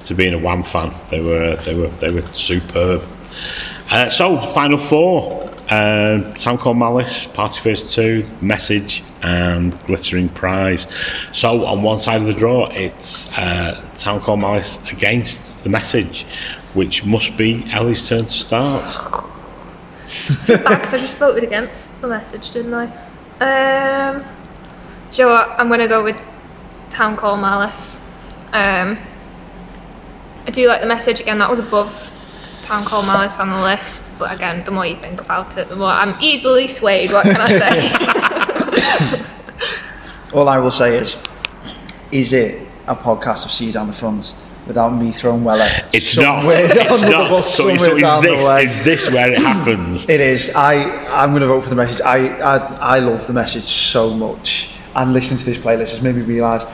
to 0.04 0.14
being 0.14 0.34
a 0.34 0.38
Wham 0.38 0.62
fan. 0.62 0.92
They 1.08 1.20
were, 1.20 1.56
they 1.64 1.74
were, 1.74 1.88
they 1.88 2.12
were 2.12 2.22
superb. 2.22 3.02
Uh, 3.90 4.08
so, 4.08 4.40
final 4.40 4.78
four: 4.78 5.42
uh, 5.68 6.32
Town 6.34 6.56
Called 6.56 6.78
Malice, 6.78 7.26
Party 7.26 7.60
Fears 7.60 7.94
Two, 7.94 8.28
Message, 8.40 9.02
and 9.22 9.78
Glittering 9.84 10.28
Prize. 10.30 10.86
So, 11.32 11.66
on 11.66 11.82
one 11.82 11.98
side 11.98 12.20
of 12.20 12.26
the 12.26 12.34
draw, 12.34 12.68
it's 12.70 13.30
uh, 13.36 13.82
Town 13.96 14.20
Called 14.20 14.40
Malice 14.40 14.82
against 14.90 15.52
the 15.64 15.68
Message, 15.68 16.24
which 16.74 17.04
must 17.04 17.36
be 17.36 17.64
Ellie's 17.70 18.08
turn 18.08 18.22
to 18.22 18.30
start. 18.30 18.86
Because 20.46 20.94
I 20.94 20.98
just 20.98 21.14
voted 21.14 21.44
against 21.44 22.00
the 22.00 22.08
message, 22.08 22.50
didn't 22.50 22.74
I? 22.74 22.86
Um, 23.40 24.24
do 25.10 25.22
you 25.22 25.28
know 25.28 25.34
what? 25.34 25.50
I'm 25.58 25.68
going 25.68 25.80
to 25.80 25.88
go 25.88 26.02
with 26.04 26.20
Town 26.90 27.16
Call 27.16 27.36
Malice. 27.36 27.96
Um, 28.52 28.98
I 30.46 30.50
do 30.50 30.68
like 30.68 30.80
the 30.80 30.86
message 30.86 31.20
again. 31.20 31.38
That 31.38 31.50
was 31.50 31.58
above 31.58 32.12
Town 32.62 32.84
Call 32.84 33.02
Malice 33.02 33.38
on 33.38 33.48
the 33.50 33.62
list, 33.62 34.12
but 34.18 34.32
again, 34.32 34.64
the 34.64 34.70
more 34.70 34.86
you 34.86 34.96
think 34.96 35.20
about 35.20 35.56
it, 35.58 35.68
the 35.68 35.76
more 35.76 35.88
I'm 35.88 36.16
easily 36.20 36.68
swayed. 36.68 37.12
What 37.12 37.24
can 37.24 37.36
I 37.38 37.48
say? 37.58 39.24
all 40.32 40.48
I 40.48 40.58
will 40.58 40.70
say 40.70 40.98
is, 40.98 41.16
is 42.12 42.32
it 42.32 42.66
a 42.86 42.94
podcast 42.94 43.44
of 43.44 43.52
See 43.52 43.72
Down 43.72 43.86
the 43.88 43.92
Front 43.92 44.34
without 44.66 44.90
me 44.90 45.12
throwing 45.12 45.44
Weller 45.44 45.68
It's 45.92 46.16
not. 46.16 46.44
It's 46.46 47.02
not. 47.02 47.30
bus, 47.30 47.54
So, 47.54 47.74
so 47.76 47.96
is 47.96 48.02
this 48.22 48.76
is 48.76 48.84
this 48.84 49.10
where 49.10 49.30
it 49.30 49.38
happens? 49.42 50.08
It 50.08 50.20
is. 50.20 50.50
I 50.54 50.84
I'm 51.08 51.30
going 51.30 51.42
to 51.42 51.48
vote 51.48 51.62
for 51.62 51.70
the 51.70 51.76
message. 51.76 52.00
I, 52.02 52.28
I 52.38 52.56
I 52.96 52.98
love 52.98 53.26
the 53.26 53.32
message 53.32 53.64
so 53.64 54.14
much, 54.14 54.70
and 54.94 55.12
listening 55.12 55.38
to 55.38 55.44
this 55.44 55.58
playlist 55.58 55.90
has 55.90 56.02
made 56.02 56.14
me 56.14 56.22
realise. 56.22 56.64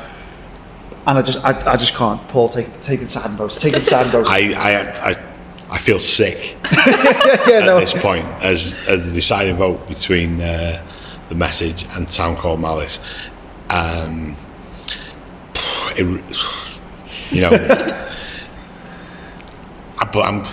And 1.07 1.19
I 1.19 1.23
just 1.23 1.45
I, 1.45 1.73
I 1.73 1.77
just 1.77 1.95
can't. 1.95 2.21
Paul, 2.29 2.49
take 2.49 2.81
take 2.81 3.01
the 3.01 3.07
side 3.07 3.31
votes. 3.33 3.57
Take 3.57 3.75
the 3.75 3.83
side 3.95 4.07
votes. 4.09 4.29
I, 4.31 4.53
I, 4.53 5.11
I, 5.11 5.17
I 5.71 5.79
feel 5.79 5.99
sick 5.99 6.57
yeah, 6.65 7.61
at 7.61 7.65
no. 7.67 7.81
this 7.81 7.93
point 7.93 8.25
as, 8.43 8.79
as 8.89 9.05
the 9.05 9.13
deciding 9.13 9.57
vote 9.57 9.87
between 9.89 10.41
uh, 10.41 10.85
the 11.29 11.35
message 11.35 11.85
and 11.91 12.09
Town 12.09 12.37
Called 12.37 12.61
Malice. 12.61 13.01
Um, 13.71 14.37
it, 15.97 16.37
You 17.31 17.43
know, 17.43 17.51
I- 19.99 20.05
but 20.13 20.23
I'm. 20.23 20.45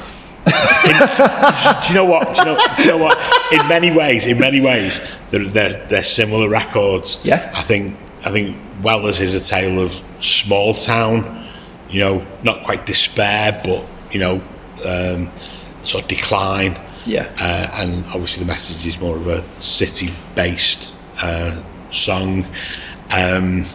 in- 0.85 1.81
do 1.81 1.87
you 1.89 1.95
know 1.95 2.05
what? 2.05 2.33
Do 2.35 2.39
you 2.41 2.45
know, 2.45 2.57
do 2.77 2.83
you 2.83 2.89
know 2.89 2.97
what? 2.97 3.17
In 3.53 3.67
many 3.67 3.91
ways, 3.91 4.25
in 4.25 4.39
many 4.39 4.59
ways, 4.61 4.99
they're, 5.31 5.45
they're, 5.45 5.87
they're 5.87 6.03
similar 6.03 6.49
records. 6.49 7.19
Yeah. 7.23 7.51
I 7.53 7.61
think 7.61 7.97
I 8.25 8.31
think 8.31 8.57
Wellers 8.81 9.19
is 9.21 9.35
a 9.35 9.47
tale 9.49 9.79
of 9.79 9.93
small 10.19 10.73
town. 10.73 11.47
You 11.89 11.99
know, 12.01 12.27
not 12.43 12.63
quite 12.63 12.85
despair, 12.85 13.61
but 13.63 13.85
you 14.11 14.19
know, 14.19 14.41
um, 14.83 15.31
sort 15.83 16.03
of 16.03 16.09
decline. 16.09 16.79
Yeah. 17.05 17.29
Uh, 17.39 17.69
and 17.83 18.05
obviously, 18.07 18.43
the 18.43 18.47
message 18.47 18.85
is 18.85 18.99
more 18.99 19.15
of 19.17 19.27
a 19.27 19.43
city-based 19.61 20.93
uh, 21.21 21.61
song. 21.91 22.45
Um, 23.11 23.65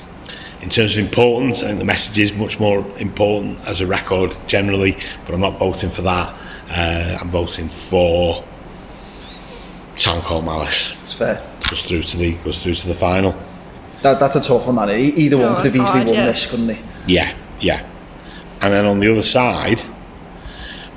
in 0.60 0.70
terms 0.70 0.96
of 0.96 1.04
importance, 1.04 1.62
I 1.62 1.68
think 1.68 1.78
the 1.78 1.84
message 1.84 2.18
is 2.18 2.32
much 2.32 2.58
more 2.58 2.84
important 2.98 3.60
as 3.64 3.80
a 3.80 3.86
record 3.86 4.36
generally, 4.46 4.96
but 5.24 5.34
I'm 5.34 5.40
not 5.40 5.58
voting 5.58 5.90
for 5.90 6.02
that. 6.02 6.34
Uh, 6.68 7.18
I'm 7.20 7.30
voting 7.30 7.68
for 7.68 8.44
Town 9.96 10.20
Called 10.22 10.44
Malice. 10.44 11.00
It's 11.02 11.12
fair. 11.12 11.42
Goes 11.70 11.84
through 11.84 12.02
to 12.02 12.16
the 12.16 12.32
goes 12.38 12.62
through 12.62 12.74
to 12.74 12.88
the 12.88 12.94
final. 12.94 13.36
That, 14.02 14.18
that's 14.20 14.36
a 14.36 14.40
tough 14.40 14.66
one. 14.66 14.76
That 14.76 14.90
either 14.90 15.36
one 15.36 15.56
could 15.56 15.66
have 15.66 15.76
easily 15.76 15.86
hard, 15.86 16.06
won 16.06 16.14
yeah. 16.14 16.26
this, 16.26 16.46
couldn't 16.46 16.66
they? 16.66 16.82
Yeah, 17.06 17.34
yeah. 17.60 17.86
And 18.60 18.72
then 18.72 18.84
on 18.84 19.00
the 19.00 19.10
other 19.10 19.22
side, 19.22 19.82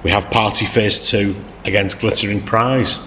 we 0.04 0.12
have 0.12 0.30
Party 0.32 0.66
Fears 0.66 1.10
2 1.10 1.36
against 1.66 2.00
Glittering 2.00 2.42
Prize, 2.42 2.98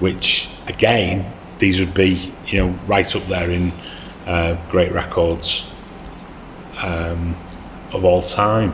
which, 0.00 0.48
again, 0.66 1.30
these 1.58 1.78
would 1.78 1.94
be, 1.94 2.32
you 2.46 2.58
know, 2.58 2.78
right 2.86 3.14
up 3.16 3.26
there 3.26 3.50
in 3.50 3.72
uh, 4.26 4.56
great 4.70 4.92
records 4.92 5.70
um, 6.84 7.36
of 7.92 8.04
all 8.04 8.22
time. 8.22 8.72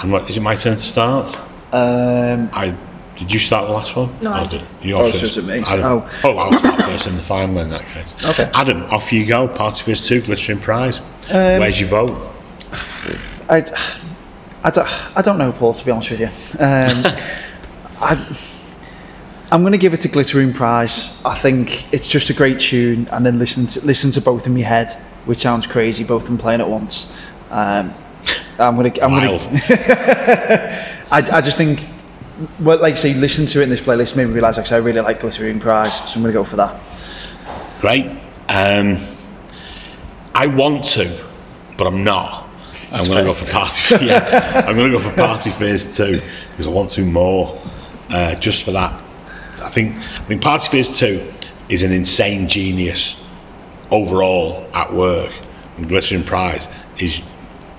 And 0.00 0.12
what, 0.12 0.30
is 0.30 0.36
it 0.36 0.40
my 0.40 0.54
turn 0.54 0.76
to 0.76 0.82
start? 0.82 1.36
Um, 1.72 2.48
I 2.52 2.74
Did 3.16 3.32
you 3.32 3.38
start 3.38 3.66
the 3.68 3.74
last 3.74 3.94
one? 3.96 4.10
No, 4.22 4.32
I 4.32 4.44
Or 4.44 4.48
did. 4.48 4.62
You 4.82 4.96
Oh, 4.96 5.04
it's 5.06 5.20
just 5.20 5.36
me. 5.42 5.62
Adam. 5.66 5.84
Oh. 5.84 6.20
Oh, 6.24 6.38
I'll 6.38 6.52
start 6.52 6.82
first 6.82 7.06
in 7.06 7.16
the 7.16 7.22
final 7.22 7.58
in 7.58 7.68
that 7.70 7.84
case. 7.84 8.14
Okay. 8.24 8.50
Adam, 8.54 8.84
off 8.84 9.12
you 9.12 9.26
go. 9.26 9.46
Party 9.48 9.82
Fears 9.82 10.06
2, 10.06 10.22
Glittering 10.22 10.58
Prize. 10.58 11.00
Um, 11.28 11.60
Where's 11.60 11.78
your 11.78 11.90
vote? 11.90 12.34
I, 13.48 13.64
I, 14.64 14.70
don't, 14.70 15.16
I 15.16 15.22
don't 15.22 15.38
know, 15.38 15.52
Paul, 15.52 15.74
to 15.74 15.84
be 15.84 15.90
honest 15.90 16.10
with 16.10 16.20
you. 16.20 16.28
Um, 16.58 17.04
I, 18.00 18.36
I'm 19.52 19.62
going 19.62 19.72
to 19.72 19.78
give 19.78 19.92
it 19.92 20.00
to 20.02 20.08
Glittering 20.08 20.52
Prize. 20.54 21.20
I 21.24 21.34
think 21.34 21.92
it's 21.92 22.06
just 22.06 22.30
a 22.30 22.34
great 22.34 22.58
tune, 22.58 23.06
and 23.08 23.26
then 23.26 23.38
listen 23.38 23.66
to, 23.66 23.84
listen 23.84 24.10
to 24.12 24.20
both 24.22 24.46
in 24.46 24.54
my 24.54 24.60
head, 24.60 24.90
which 25.24 25.38
sounds 25.38 25.66
crazy, 25.66 26.04
both 26.04 26.22
of 26.22 26.28
them 26.28 26.38
playing 26.38 26.60
at 26.60 26.68
once. 26.68 27.16
Um, 27.50 27.94
I'm 28.58 28.76
going 28.76 28.92
to. 28.92 29.04
I'm 29.04 29.10
gonna. 29.10 29.26
I, 31.10 31.18
I 31.18 31.40
just 31.40 31.56
think, 31.56 31.88
well, 32.60 32.78
like 32.78 32.92
you 32.92 33.00
say, 33.00 33.14
listen 33.14 33.46
to 33.46 33.60
it 33.60 33.64
in 33.64 33.70
this 33.70 33.80
playlist, 33.80 34.16
made 34.16 34.26
me 34.26 34.34
realise 34.34 34.58
actually 34.58 34.76
I 34.76 34.80
really 34.80 35.00
like 35.00 35.20
Glittering 35.20 35.60
Prize, 35.60 35.94
so 36.10 36.16
I'm 36.16 36.22
going 36.22 36.32
to 36.32 36.38
go 36.38 36.44
for 36.44 36.56
that. 36.56 36.80
Great. 37.80 38.06
Um, 38.48 38.98
I 40.34 40.46
want 40.46 40.84
to, 40.84 41.24
but 41.76 41.86
I'm 41.86 42.04
not. 42.04 42.48
I'm 42.92 43.04
going 43.06 43.18
to 43.18 43.24
go 43.24 43.34
for 43.34 43.50
party. 43.50 44.04
yeah, 44.04 44.64
I'm 44.66 44.76
going 44.76 44.92
to 44.92 44.98
go 44.98 45.02
for 45.02 45.14
Party 45.16 45.50
Fears 45.50 45.96
Two 45.96 46.20
because 46.50 46.66
I 46.66 46.70
want 46.70 46.90
to 46.90 47.04
more. 47.04 47.60
Uh, 48.10 48.34
just 48.34 48.64
for 48.64 48.72
that, 48.72 48.92
I 49.62 49.70
think 49.70 49.96
I 49.96 50.24
think 50.24 50.42
Party 50.42 50.68
Fears 50.68 50.98
Two 50.98 51.32
is 51.68 51.82
an 51.82 51.92
insane 51.92 52.48
genius 52.48 53.24
overall 53.90 54.68
at 54.74 54.92
work, 54.92 55.32
and 55.76 55.88
glittering 55.88 56.22
prize 56.24 56.68
is 56.98 57.22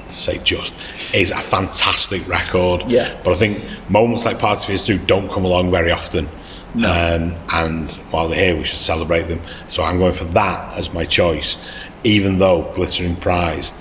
say 0.10 0.38
just 0.40 0.74
is 1.14 1.32
a 1.32 1.40
fantastic 1.40 2.28
record. 2.28 2.84
Yeah. 2.90 3.18
But 3.24 3.34
I 3.34 3.36
think 3.38 3.64
moments 3.90 4.26
like 4.26 4.40
Party 4.40 4.68
Fears 4.68 4.86
Two 4.86 4.98
don't 4.98 5.30
come 5.32 5.46
along 5.46 5.72
very 5.72 5.92
often. 5.92 6.30
Um, 6.74 7.36
and 7.50 7.92
while 8.12 8.30
they're 8.30 8.46
here, 8.46 8.58
we 8.58 8.64
should 8.64 8.80
celebrate 8.80 9.24
them. 9.24 9.42
So 9.68 9.84
I'm 9.84 9.98
going 9.98 10.14
for 10.14 10.24
that 10.26 10.78
as 10.78 10.94
my 10.94 11.04
choice, 11.04 11.58
even 12.06 12.40
though 12.40 12.72
Glittering 12.74 13.18
Prize 13.18 13.74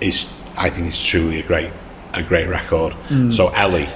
is, 0.00 0.28
I 0.56 0.68
think, 0.68 0.88
it's 0.88 1.00
truly 1.04 1.38
a 1.38 1.44
great, 1.44 1.70
a 2.12 2.22
great 2.24 2.48
record. 2.48 2.92
So 3.32 3.50
Ellie, 3.50 3.88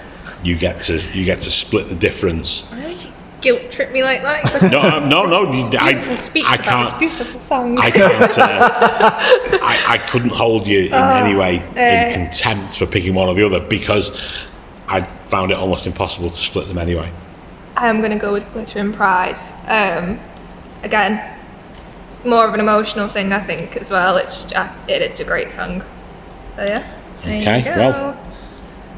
you 0.44 0.56
get 0.56 0.78
to 0.82 1.00
you 1.12 1.24
get 1.24 1.40
to 1.40 1.50
split 1.50 1.88
the 1.88 1.96
difference. 1.96 2.62
Why 2.70 2.86
would 2.86 3.02
you 3.02 3.10
guilt 3.46 3.70
trip 3.70 3.92
me 3.92 4.02
like 4.02 4.22
that? 4.22 4.42
No, 4.72 4.80
um, 4.80 5.08
no, 5.08 5.24
no. 5.24 5.52
you- 5.52 5.78
I, 5.78 5.92
beautiful 5.92 6.16
speech 6.16 6.44
I 6.46 6.54
about 6.56 6.64
can't. 6.64 7.00
this 7.00 7.16
beautiful 7.18 7.40
song. 7.40 7.78
I 7.78 7.90
can't. 7.92 8.38
Uh, 8.38 8.38
I, 9.62 9.84
I 9.88 9.98
couldn't 9.98 10.30
hold 10.30 10.66
you 10.66 10.86
in 10.86 10.92
any 10.94 11.36
way 11.36 11.56
in 11.56 11.78
uh, 11.78 12.12
contempt 12.12 12.76
for 12.76 12.86
picking 12.86 13.14
one 13.14 13.28
or 13.28 13.34
the 13.34 13.46
other 13.46 13.60
because 13.60 14.10
I 14.88 15.02
found 15.30 15.52
it 15.52 15.58
almost 15.58 15.86
impossible 15.86 16.30
to 16.30 16.36
split 16.36 16.66
them 16.66 16.78
anyway. 16.78 17.12
I'm 17.76 17.98
going 18.00 18.10
to 18.10 18.18
go 18.18 18.32
with 18.32 18.42
Glitter 18.52 18.72
Glittering 18.74 18.92
Prize. 18.92 19.52
Um, 19.66 20.18
again, 20.82 21.38
more 22.24 22.48
of 22.48 22.54
an 22.54 22.60
emotional 22.60 23.08
thing, 23.08 23.32
I 23.32 23.40
think, 23.40 23.76
as 23.76 23.90
well. 23.92 24.16
It's 24.16 24.52
uh, 24.52 24.74
it 24.88 25.02
is 25.02 25.20
a 25.20 25.24
great 25.24 25.50
song. 25.50 25.84
So 26.56 26.64
yeah. 26.64 26.82
Okay, 27.20 27.62
well, 27.76 28.18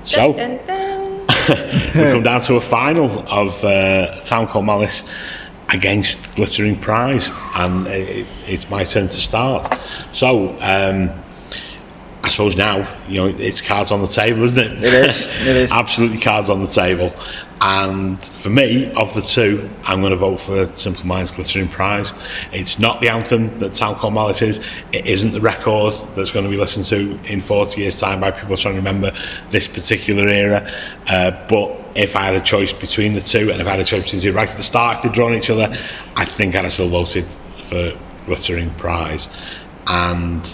So 0.04 0.32
Dun, 0.32 0.56
dun, 0.56 0.66
dun. 0.66 1.07
we 1.94 2.02
come 2.02 2.22
down 2.22 2.40
to 2.42 2.56
a 2.56 2.60
final 2.60 3.06
of 3.28 3.64
uh, 3.64 4.20
Town 4.22 4.46
Called 4.46 4.66
Malice 4.66 5.08
against 5.70 6.34
Glittering 6.34 6.78
Prize, 6.78 7.30
and 7.54 7.86
it, 7.86 8.26
it's 8.46 8.68
my 8.70 8.84
turn 8.84 9.08
to 9.08 9.16
start. 9.16 9.66
So, 10.12 10.56
um, 10.60 11.10
I 12.28 12.30
suppose 12.30 12.56
now 12.56 12.86
you 13.08 13.16
know 13.16 13.26
it's 13.26 13.62
cards 13.62 13.90
on 13.90 14.02
the 14.02 14.06
table, 14.06 14.42
isn't 14.42 14.58
it? 14.58 14.84
It 14.84 14.92
is, 14.92 15.26
it 15.46 15.56
is. 15.56 15.72
absolutely 15.72 16.20
cards 16.20 16.50
on 16.50 16.60
the 16.60 16.68
table. 16.68 17.10
And 17.62 18.22
for 18.22 18.50
me, 18.50 18.92
of 18.92 19.14
the 19.14 19.22
two, 19.22 19.66
I'm 19.84 20.00
going 20.00 20.10
to 20.10 20.18
vote 20.18 20.36
for 20.36 20.66
Simple 20.76 21.06
Minds 21.06 21.30
Glittering 21.30 21.68
Prize. 21.68 22.12
It's 22.52 22.78
not 22.78 23.00
the 23.00 23.08
anthem 23.08 23.58
that 23.60 23.72
Town 23.72 23.96
Malice 24.12 24.42
is. 24.42 24.58
It 24.92 25.06
isn't 25.06 25.32
the 25.32 25.40
record 25.40 25.94
that's 26.14 26.30
going 26.30 26.44
to 26.44 26.50
be 26.50 26.58
listened 26.58 26.84
to 26.86 27.18
in 27.24 27.40
40 27.40 27.80
years' 27.80 27.98
time 27.98 28.20
by 28.20 28.30
people 28.30 28.58
trying 28.58 28.74
to 28.74 28.80
remember 28.80 29.10
this 29.48 29.66
particular 29.66 30.28
era. 30.28 30.70
Uh, 31.06 31.30
but 31.48 31.80
if 31.96 32.14
I 32.14 32.24
had 32.24 32.34
a 32.34 32.42
choice 32.42 32.74
between 32.74 33.14
the 33.14 33.22
two, 33.22 33.50
and 33.50 33.58
if 33.58 33.66
I 33.66 33.70
had 33.70 33.80
a 33.80 33.84
choice 33.84 34.04
between 34.04 34.20
the 34.20 34.26
two 34.28 34.32
right 34.34 34.50
at 34.50 34.56
the 34.58 34.62
start, 34.62 34.98
if 34.98 35.04
they'd 35.04 35.12
drawn 35.12 35.32
each 35.32 35.48
other, 35.48 35.74
I 36.14 36.26
think 36.26 36.54
I'd 36.54 36.64
have 36.64 36.72
still 36.74 36.90
voted 36.90 37.24
for 37.64 37.98
Glittering 38.26 38.68
Prize. 38.74 39.30
And 39.86 40.44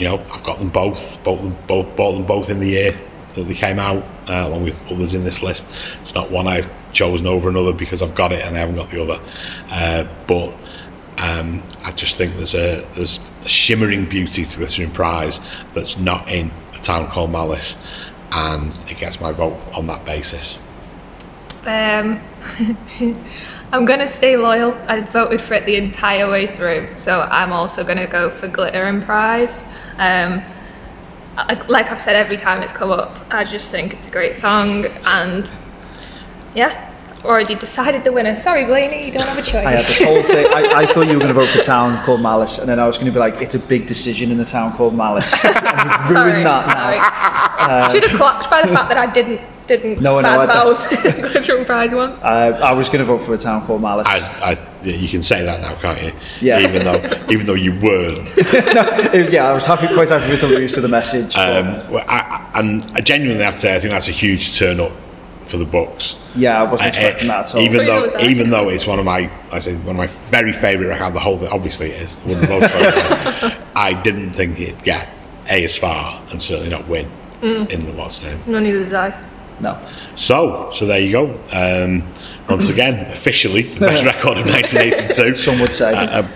you 0.00 0.08
know, 0.08 0.24
I've 0.32 0.42
got 0.42 0.58
them 0.58 0.70
both, 0.70 1.22
both, 1.22 1.40
them, 1.40 1.56
both, 1.66 1.94
bought 1.96 2.12
them 2.12 2.24
both 2.24 2.48
in 2.50 2.58
the 2.58 2.68
year 2.68 2.98
that 3.34 3.44
they 3.44 3.54
came 3.54 3.78
out, 3.78 4.02
uh, 4.28 4.46
along 4.48 4.64
with 4.64 4.82
others 4.90 5.14
in 5.14 5.24
this 5.24 5.42
list. 5.42 5.66
It's 6.00 6.14
not 6.14 6.30
one 6.30 6.48
I've 6.48 6.68
chosen 6.92 7.26
over 7.26 7.48
another 7.48 7.72
because 7.72 8.02
I've 8.02 8.14
got 8.14 8.32
it 8.32 8.44
and 8.44 8.56
I 8.56 8.60
haven't 8.60 8.76
got 8.76 8.90
the 8.90 9.02
other. 9.02 9.20
Uh, 9.68 10.06
but 10.26 10.54
um, 11.18 11.62
I 11.82 11.92
just 11.92 12.16
think 12.16 12.36
there's 12.36 12.54
a 12.54 12.86
there's 12.94 13.20
a 13.44 13.48
shimmering 13.48 14.06
beauty 14.06 14.44
to 14.44 14.58
Glittering 14.58 14.90
Prize 14.90 15.38
that's 15.74 15.98
not 15.98 16.30
in 16.30 16.50
a 16.74 16.78
town 16.78 17.08
called 17.08 17.30
Malice, 17.30 17.76
and 18.32 18.76
it 18.88 18.98
gets 18.98 19.20
my 19.20 19.32
vote 19.32 19.58
on 19.74 19.86
that 19.88 20.04
basis. 20.04 20.58
Um, 21.66 22.20
I'm 23.72 23.84
gonna 23.84 24.08
stay 24.08 24.36
loyal. 24.36 24.74
I 24.88 25.00
voted 25.00 25.40
for 25.40 25.54
it 25.54 25.64
the 25.64 25.76
entire 25.76 26.28
way 26.28 26.46
through, 26.46 26.88
so 26.96 27.22
I'm 27.30 27.52
also 27.52 27.84
gonna 27.84 28.06
go 28.06 28.28
for 28.30 28.48
Glitter 28.48 28.84
and 28.84 29.02
Prize. 29.02 29.66
Um, 29.96 30.42
like, 31.68 31.90
I've 31.90 32.00
said 32.00 32.16
every 32.16 32.36
time 32.36 32.62
it's 32.62 32.72
come 32.72 32.90
up, 32.90 33.16
I 33.30 33.44
just 33.44 33.70
think 33.70 33.94
it's 33.94 34.08
a 34.08 34.10
great 34.10 34.34
song, 34.34 34.86
and 35.04 35.50
yeah, 36.54 36.90
already 37.24 37.54
decided 37.54 38.04
the 38.04 38.12
winner. 38.12 38.34
Sorry, 38.36 38.64
Blaney, 38.64 39.06
you 39.06 39.12
don't 39.12 39.24
have 39.24 39.38
a 39.38 39.42
choice. 39.42 39.66
I 39.66 39.72
had 39.72 39.84
this 39.84 39.98
whole 40.02 40.22
thing. 40.22 40.46
I, 40.52 40.82
I 40.82 40.86
thought 40.86 41.06
you 41.06 41.14
were 41.14 41.20
going 41.20 41.34
to 41.34 41.40
vote 41.40 41.48
for 41.48 41.62
Town 41.62 42.02
Called 42.04 42.20
Malice, 42.20 42.58
and 42.58 42.68
then 42.68 42.78
I 42.80 42.86
was 42.86 42.96
going 42.96 43.06
to 43.06 43.12
be 43.12 43.18
like, 43.18 43.34
it's 43.36 43.54
a 43.54 43.58
big 43.58 43.86
decision 43.86 44.30
in 44.30 44.38
the 44.38 44.44
Town 44.44 44.72
Called 44.76 44.94
Malice. 44.94 45.32
And 45.44 46.16
ruined 46.16 46.32
sorry, 46.32 46.42
that 46.44 46.66
now. 46.66 47.88
sorry. 47.88 47.92
Should 47.92 48.10
have 48.10 48.18
clocked 48.18 48.50
by 48.50 48.62
the 48.62 48.68
fact 48.68 48.88
that 48.88 48.98
I 48.98 49.10
didn't 49.12 49.40
didn't 49.76 50.00
No, 50.00 50.20
no, 50.20 50.28
I 50.28 50.46
bad 50.46 50.48
mouth 50.48 51.02
Glitter 51.32 51.56
and 51.58 51.66
Prize 51.66 51.92
one. 51.94 52.10
Uh, 52.22 52.58
I 52.62 52.72
was 52.72 52.88
going 52.88 52.98
to 52.98 53.04
vote 53.04 53.22
for 53.22 53.34
a 53.34 53.38
Town 53.38 53.64
Called 53.66 53.80
Malice. 53.80 54.06
I, 54.08 54.18
I, 54.52 54.84
you 54.86 55.08
can 55.08 55.22
say 55.22 55.44
that 55.44 55.60
now, 55.60 55.74
can't 55.80 56.02
you? 56.02 56.12
Yeah. 56.40 56.58
Even 56.60 56.84
though, 56.84 57.24
even 57.30 57.46
though 57.46 57.54
you 57.54 57.78
weren't. 57.80 58.18
yeah, 59.32 59.48
I 59.48 59.52
was 59.54 59.64
happy, 59.64 59.86
quite 59.94 60.08
happy 60.08 60.30
with 60.30 60.40
the 60.40 60.60
use 60.60 60.76
of 60.76 60.82
the 60.82 60.88
message. 60.88 61.34
but 61.34 61.64
Um, 61.64 61.92
well, 61.92 62.04
I, 62.08 62.50
I, 62.54 62.60
and 62.60 62.84
I 62.94 63.00
genuinely 63.00 63.44
have 63.44 63.54
to 63.54 63.60
say, 63.60 63.76
I 63.76 63.80
think 63.80 63.92
that's 63.92 64.08
a 64.08 64.12
huge 64.12 64.58
turn 64.58 64.80
up 64.80 64.92
for 65.46 65.56
the 65.56 65.64
books. 65.64 66.16
yeah, 66.36 66.60
I 66.60 66.64
wasn't 66.70 66.82
Uh, 66.82 66.98
expecting 66.98 67.28
that 67.28 67.40
at 67.48 67.54
all. 67.54 67.60
even 67.60 67.76
Pretty 67.78 67.86
though, 67.90 68.02
was 68.02 68.16
even 68.22 68.50
though 68.50 68.68
it's 68.68 68.86
one 68.86 68.98
of 68.98 69.04
my, 69.04 69.30
I 69.52 69.58
say 69.58 69.74
one 69.76 69.90
of 69.90 69.96
my 69.96 70.06
very 70.30 70.52
favourite 70.52 70.88
records. 70.90 71.14
The 71.14 71.20
whole 71.20 71.36
thing, 71.38 71.48
obviously, 71.48 71.90
it 71.90 72.02
is. 72.02 72.14
One 72.16 72.34
of 72.36 72.40
the 72.42 72.48
most 72.48 72.72
favourite. 72.72 73.56
I 73.74 74.00
didn't 74.02 74.32
think 74.32 74.60
it'd 74.60 74.82
get 74.84 75.08
a 75.48 75.64
as 75.64 75.76
far, 75.76 76.20
and 76.30 76.40
certainly 76.40 76.70
not 76.70 76.86
win 76.88 77.08
Mm. 77.42 77.70
in 77.70 77.86
the 77.86 77.92
what's 77.92 78.22
name. 78.22 78.38
No, 78.46 78.58
neither 78.60 78.84
did 78.84 78.92
I. 78.92 79.18
no. 79.60 79.80
So, 80.14 80.70
so 80.74 80.86
there 80.86 81.00
you 81.00 81.12
go. 81.12 81.40
Um, 81.52 82.02
once 82.48 82.68
again, 82.68 83.10
officially 83.10 83.62
the 83.62 83.80
best 83.80 84.04
record 84.14 84.38
of 84.38 84.46
1982. 84.46 85.34
Some 85.34 85.60
would 85.60 85.72
say. 85.72 85.94
Uh, 85.94 86.22
uh, 86.22 86.28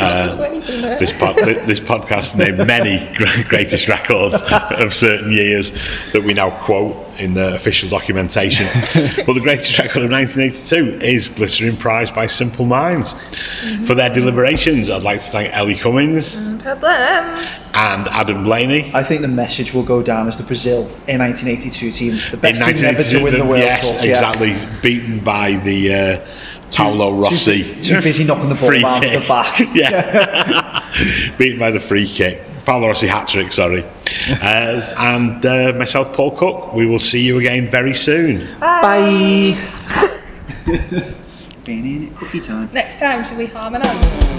That's 0.00 0.34
what 0.34 0.54
you 0.54 0.60
can 0.60 0.82
do. 0.82 0.98
this 0.98 1.12
pod, 1.12 1.36
this 1.36 1.80
podcast 1.80 2.36
named 2.36 2.58
many 2.66 3.12
greatest 3.48 3.88
records 3.88 4.42
of 4.52 4.94
certain 4.94 5.30
years 5.30 5.70
that 6.12 6.22
we 6.22 6.34
now 6.34 6.50
quote 6.64 6.96
in 7.18 7.34
the 7.34 7.54
official 7.54 7.88
documentation. 7.88 8.66
but 9.26 9.32
the 9.34 9.40
greatest 9.40 9.78
record 9.78 10.02
of 10.04 10.10
1982 10.10 11.04
is 11.04 11.28
Glittering 11.28 11.76
Prize 11.76 12.10
by 12.10 12.26
Simple 12.26 12.64
Minds. 12.64 13.12
For 13.86 13.94
their 13.94 14.08
deliberations, 14.12 14.90
I'd 14.90 15.02
like 15.02 15.20
to 15.20 15.26
thank 15.30 15.52
Ellie 15.54 15.76
Cummings 15.76 16.36
No 16.48 16.58
problem. 16.58 17.46
and 17.74 18.08
Adam 18.08 18.42
Blaney. 18.44 18.90
I 18.94 19.02
think 19.04 19.20
the 19.22 19.28
message 19.28 19.74
will 19.74 19.82
go 19.82 20.02
down 20.02 20.26
as 20.26 20.36
the 20.38 20.42
Brazil 20.42 20.82
in 21.06 21.18
1982 21.20 21.92
team, 21.92 22.20
the 22.30 22.36
best 22.38 22.60
in 22.62 22.74
team 22.74 22.84
ever 22.86 23.02
to 23.02 23.22
win 23.22 23.32
the 23.34 23.38
the- 23.40 23.44
World 23.44 23.58
yes, 23.58 23.92
Cup. 23.92 24.02
yeah. 24.04 24.10
exactly, 24.10 24.56
beaten 24.80 25.18
by 25.20 25.56
the 25.56 25.94
uh, 25.94 26.26
Paolo 26.74 27.12
Rossi. 27.12 27.62
Too, 27.62 27.82
too 27.82 28.02
busy 28.02 28.24
knocking 28.24 28.48
the 28.48 28.54
ball 28.54 28.68
free 28.68 28.82
down 28.82 29.00
kick. 29.00 29.20
the 29.20 29.28
back. 29.28 29.60
yeah, 29.74 31.34
beaten 31.38 31.58
by 31.58 31.70
the 31.70 31.80
free 31.80 32.06
kick. 32.06 32.40
Paolo 32.64 32.88
Rossi 32.88 33.06
hat 33.06 33.28
trick, 33.28 33.52
sorry. 33.52 33.84
Uh, 34.30 34.80
and 34.98 35.44
uh, 35.46 35.72
myself, 35.72 36.14
Paul 36.14 36.30
Cook. 36.30 36.74
We 36.74 36.86
will 36.86 37.00
see 37.00 37.24
you 37.24 37.38
again 37.38 37.66
very 37.66 37.94
soon. 37.94 38.46
Bye. 38.60 39.58
Cookie 41.64 42.40
time. 42.40 42.70
Next 42.72 43.00
time, 43.00 43.24
should 43.24 43.38
we 43.38 43.46
harmonise? 43.46 44.31